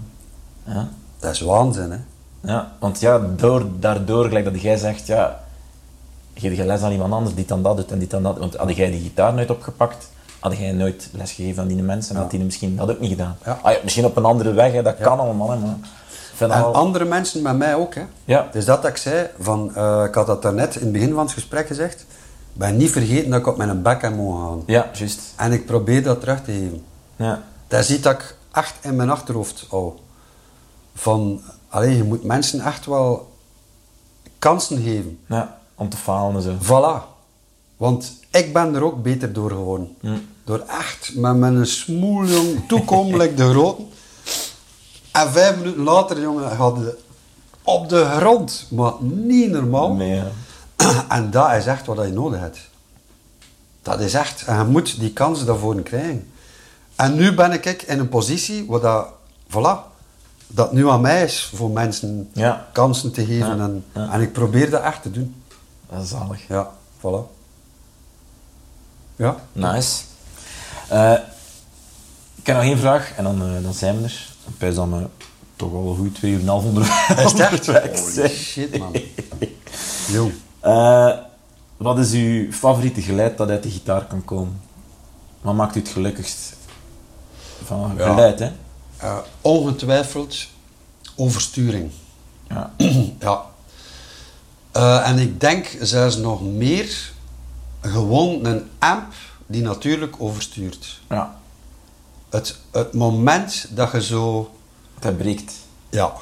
[0.65, 0.87] Ja,
[1.19, 1.97] Dat is waanzin, hè.
[2.53, 5.43] ja, want ja, door, daardoor, gelijk dat jij zegt, ja,
[6.35, 8.37] geef je les aan iemand anders die dan dat doet en die dan dat.
[8.37, 12.15] Want had jij die gitaar nooit opgepakt, had jij nooit les gegeven aan die mensen
[12.15, 13.37] en had die misschien dat ook niet gedaan.
[13.45, 13.59] Ja.
[13.61, 15.75] Ah, ja, misschien op een andere weg, hè, dat kan allemaal, hè, maar
[16.37, 18.03] dat En andere mensen met mij ook, hè.
[18.25, 18.47] Ja.
[18.51, 21.23] Dus dat dat ik zei, van, eh, ik had dat daarnet in het begin van
[21.23, 22.05] het gesprek gezegd,
[22.53, 24.63] ben niet vergeten dat ik op mijn bek heb mogen gaan.
[24.65, 25.19] Ja, juist.
[25.35, 26.83] En ik probeer dat terug te geven.
[27.15, 27.43] Ja.
[27.67, 29.93] Dat is iets dat ik echt in mijn achterhoofd hou.
[30.95, 33.33] Van, alleen je moet mensen echt wel
[34.39, 35.19] kansen geven.
[35.27, 36.53] ja, om te falen en zo.
[36.61, 37.03] Voilà.
[37.77, 39.95] Want ik ben er ook beter door geworden.
[40.43, 43.81] Door echt met mijn smoel, jong, toekomen, like de grote.
[45.11, 46.97] En vijf minuten later, jongen, had je
[47.63, 48.67] op de grond.
[48.71, 49.93] Maar niet normaal.
[49.93, 50.23] Nee.
[51.09, 52.59] En dat is echt wat je nodig hebt.
[53.81, 54.43] Dat is echt.
[54.45, 56.27] En je moet die kansen daarvoor krijgen.
[56.95, 59.07] En nu ben ik in een positie waar dat,
[59.49, 59.93] voilà,
[60.47, 62.67] dat nu aan mij is voor mensen Ja.
[62.73, 63.57] kansen te geven.
[63.57, 64.11] Ja, En, ja.
[64.11, 65.35] en ik probeer dat echt te doen.
[65.89, 66.47] Dat is zalig.
[66.47, 67.33] Ja, voilà.
[69.15, 69.35] Ja.
[69.51, 70.03] Nice.
[70.89, 71.13] Eh,
[72.35, 74.33] ik heb nog één vraag en dan, eh, dan zijn we er.
[74.47, 75.07] Ik pijs we
[75.55, 77.07] toch al een goed twee uur en een half onderweg
[78.15, 78.93] Holy shit, man.
[80.11, 80.33] Jong.
[80.59, 81.11] Eh,
[81.77, 84.61] wat is uw favoriete geluid dat uit de gitaar kan komen?
[85.41, 86.53] Wat maakt u het gelukkigst?
[87.63, 88.09] Van Ja.
[88.09, 88.51] geluid, hè?
[89.41, 90.47] Ongetwijfeld
[91.15, 91.91] oversturing.
[92.49, 92.71] Ja.
[93.19, 93.45] Ja.
[94.75, 97.11] Eh, en ik denk zelfs nog meer
[97.81, 99.13] gewoon een amp
[99.47, 100.99] die natuurlijk overstuurt.
[101.09, 101.35] ja.
[102.29, 104.51] Het, het moment dat je zo,
[104.99, 105.53] Dat breekt.
[105.89, 106.13] ja,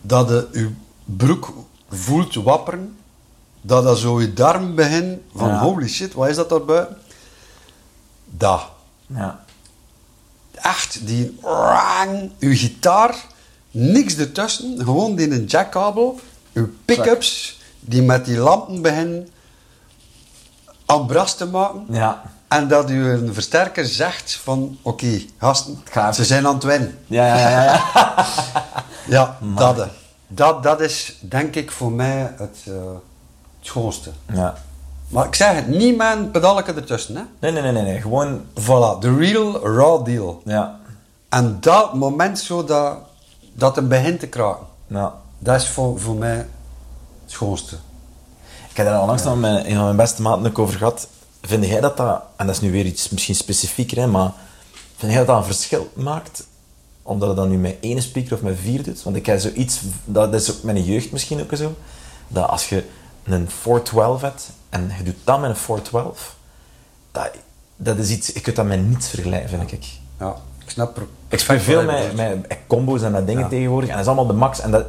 [0.00, 0.70] dat je je
[1.04, 1.52] broek
[1.90, 2.96] voelt wapperen,
[3.60, 5.58] dat dat zo je darm begint van Ja.
[5.60, 6.96] holy shit, wat is dat daar buiten?
[8.24, 8.62] Dat.
[9.06, 9.44] Ja.
[10.52, 13.26] echt die rang, uw gitaar,
[13.70, 16.20] niks ertussen, gewoon die een jackkabel,
[16.54, 19.28] uw pick-ups die met die lampen beginnen
[20.86, 21.86] ambras te maken.
[21.90, 22.22] Ja.
[22.48, 26.14] En dat u een versterker zegt van, oké, gasten, ga even.
[26.14, 26.98] ze zijn aan het winnen.
[27.06, 27.62] Ja, ja, ja.
[27.64, 28.26] ja.
[29.06, 29.84] Ja, dat, hè.
[30.26, 32.74] dat, dat is denk ik voor mij het, eh,
[33.58, 34.10] het schoonste.
[34.32, 34.54] ja.
[35.08, 37.16] Maar ik zeg het, niet met een pedalke ertussen.
[37.16, 37.22] Hè.
[37.38, 38.00] Nee, nee, nee, nee, nee.
[38.00, 38.40] Gewoon...
[38.60, 40.42] Voilà, the real raw deal.
[40.44, 40.78] Ja.
[41.28, 42.96] En dat moment zo dat,
[43.52, 45.14] dat het begint te kraken, Ja.
[45.44, 46.46] Dat is voor, voor mij het
[47.26, 47.76] schoonste.
[48.70, 51.08] Ik heb daar onlangs nog met een van mijn beste maten ook over gehad.
[51.42, 54.32] Vind jij dat dat, en dat is nu weer iets misschien specifieker, hè, maar
[54.96, 56.46] vind jij dat dat een verschil maakt?
[57.02, 59.02] Omdat het dan nu met één speaker of met vier doet?
[59.02, 61.74] Want ik heb zoiets, dat is ook mijn jeugd misschien ook zo,
[62.28, 62.84] dat als je
[63.24, 66.36] een 412 hebt en je doet dat met een 412,
[67.12, 67.30] dat,
[67.76, 69.86] dat is iets, je kunt dat met niets vergelijken, vind ik.
[70.18, 71.00] Ja, ik snap.
[71.28, 73.48] Ik speel veel met, met combo's en met dingen Ja.
[73.48, 73.88] tegenwoordig.
[73.88, 74.60] En dat is allemaal de max.
[74.60, 74.84] En dat,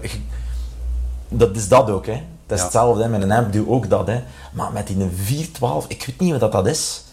[1.37, 2.21] dat is dat ook, hè.
[2.47, 2.63] Dat is Ja.
[2.63, 3.09] hetzelfde, hè.
[3.09, 4.21] Met een amp doe ook dat, hè.
[4.53, 7.03] Maar met die 412, ik weet niet wat dat, dat is.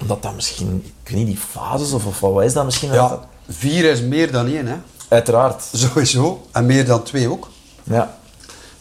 [0.00, 2.92] Omdat dat misschien, ik weet niet, die fases of, of wat is dat misschien?
[2.92, 4.76] Ja, Dat- vier is meer dan één, hè.
[5.08, 5.64] Uiteraard.
[5.72, 6.46] Sowieso.
[6.52, 7.48] En meer dan twee ook.
[7.82, 8.18] Ja.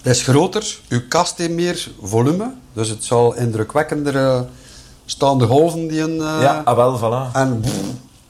[0.02, 4.42] Het is groter, uw kast heeft meer volume, dus het zal indrukwekkender eh,
[5.06, 7.32] staande golven die een, eh, ja, ah, wel, voilà.
[7.36, 7.74] en pff,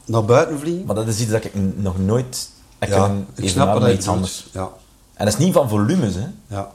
[0.06, 0.86] naar buiten vliegen.
[0.86, 4.08] Maar dat is iets dat ik nog nooit heb ja, ik snap iets bedoelt.
[4.08, 4.48] anders.
[4.52, 4.70] Ja,
[5.20, 6.28] En dat is niet van volumes, hè.
[6.48, 6.72] ja.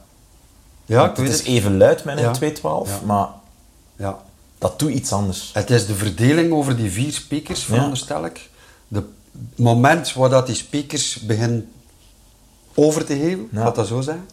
[0.86, 2.30] Ja, ik weet het is even luid met een Ja.
[2.32, 3.00] 212, Ja.
[3.06, 3.28] maar
[3.96, 4.18] Ja.
[4.58, 5.50] dat doet iets anders.
[5.54, 8.50] Het is de verdeling over die vier speakers, veronderstel ik.
[8.88, 9.02] De
[9.48, 11.72] het moment waar dat die speakers beginnen
[12.74, 14.28] over te geven, laat dat zo zijn.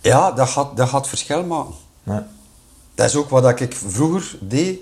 [0.00, 1.74] Ja, dat gaat, dat gaat verschil maken.
[2.02, 2.28] Ja.
[2.94, 4.78] Dat is ook wat dat ik vroeger deed.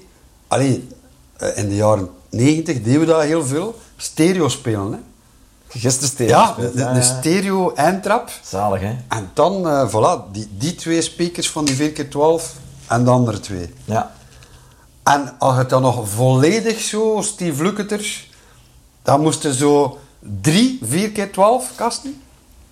[0.46, 0.88] Allee,
[1.36, 3.78] eh, in de jaren 90 deden we dat heel veel.
[3.96, 4.98] Stereo spelen, hè.
[5.72, 7.00] Gisteren stereo Ja, gespeeld, de, ja.
[7.00, 8.30] stereo eindtrap.
[8.42, 8.96] Zalig, hè?
[9.08, 12.42] En dan, eh, voilà, die, die twee speakers van die 4x12
[12.88, 13.74] en de andere twee.
[13.84, 14.12] Ja.
[15.02, 18.24] En als het dan nog volledig zo, Steve Lukather,
[19.02, 19.98] dan moesten zo
[20.40, 22.22] drie 4x12 kasten.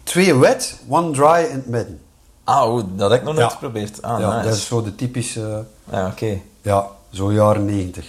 [0.02, 2.00] Twee wet, one dry in het midden.
[2.44, 3.52] Ah, oeh, dat heb ik nog nooit Ja.
[3.52, 4.02] geprobeerd.
[4.02, 4.48] Ah, ja, nice.
[4.48, 6.40] dat is zo de typische, Ja, oké.
[6.62, 8.06] ja, zo jaren 90.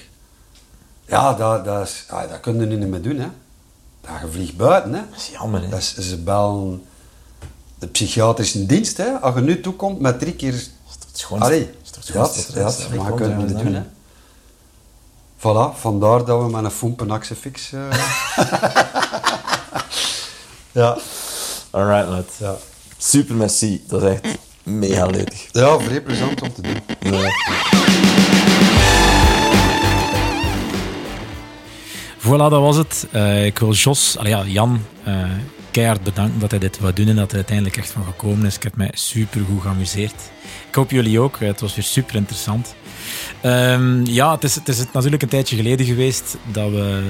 [1.06, 3.28] Ja, dat, dat, is, ah, dat kun je nu niet meer doen, hè.
[4.02, 5.02] Je vliegt buiten, hè.
[5.10, 5.70] Dat is jammer, hè?
[5.70, 6.84] Dat is, ze bellen
[7.80, 9.12] de psychiatrische dienst, hè.
[9.12, 10.52] Als je nu toekomt met drie keer...
[10.52, 12.10] Dat Allee, dat
[12.54, 13.84] dat maar je kunt het niet doen, hè.
[15.38, 17.72] Voilà, vandaar dat we met een Foempen Axefix...
[17.72, 17.82] eh
[20.72, 20.98] ja,
[21.72, 22.26] Alright, lad.
[22.38, 22.56] ja.
[22.98, 23.84] Super merci.
[23.88, 25.48] Dat is echt mega leuk.
[25.52, 26.82] ja, vrij plezant om te doen.
[27.00, 27.78] Ja.
[32.20, 33.08] Voilà, dat was het.
[33.12, 35.24] Eh, ik wil Jos, ja, Jan, eh,
[35.72, 38.56] keihard bedanken dat hij dit wou doen en dat hij uiteindelijk echt van gekomen is.
[38.56, 40.16] Ik heb mij super goed geamuseerd.
[40.70, 41.38] Ik hoop jullie ook.
[41.38, 42.76] Eh, Het was weer super interessant.
[43.42, 47.04] Ehm, ja, het is, het is natuurlijk een tijdje geleden geweest dat, we,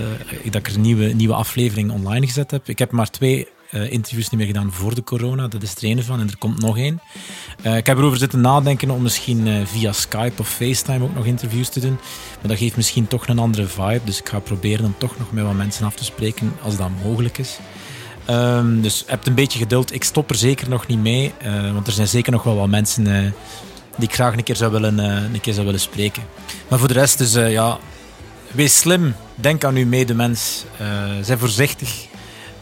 [0.44, 2.70] dat ik er een nieuwe, nieuwe aflevering online gezet heb.
[2.70, 5.48] Ik heb maar twee eh, interviews niet meer gedaan voor de corona.
[5.48, 7.02] Dat is er een van en er komt nog één.
[7.62, 11.26] Eh, ik heb erover zitten nadenken om misschien eh, via Skype of FaceTime ook nog
[11.26, 11.98] interviews te doen.
[12.40, 14.02] Maar dat geeft misschien toch een andere vibe.
[14.04, 16.90] Dus ik ga proberen om toch nog met wat mensen af te spreken als dat
[17.04, 17.60] mogelijk is.
[18.26, 19.94] Ehm, dus heb een beetje geduld.
[19.94, 21.34] Ik stop er zeker nog niet mee.
[21.74, 23.34] want er zijn zeker nog wel wat mensen
[23.98, 26.24] die ik graag een keer zou willen, een keer zou willen spreken.
[26.68, 27.80] Maar voor de rest, dus ja,
[28.52, 29.16] wees slim.
[29.36, 30.64] Denk aan uw medemens.
[30.82, 30.88] Uh,
[31.22, 32.09] zij voorzichtig.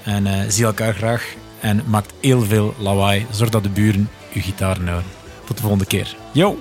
[0.08, 3.26] En eh, zie elkaar graag en maakt heel veel lawaai.
[3.32, 5.04] Zorg dat de buren uw gitaar houden.
[5.46, 6.16] Tot de volgende keer.
[6.32, 6.58] Yo!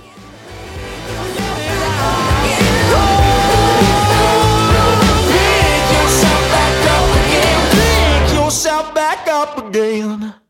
[8.94, 10.45] back up again.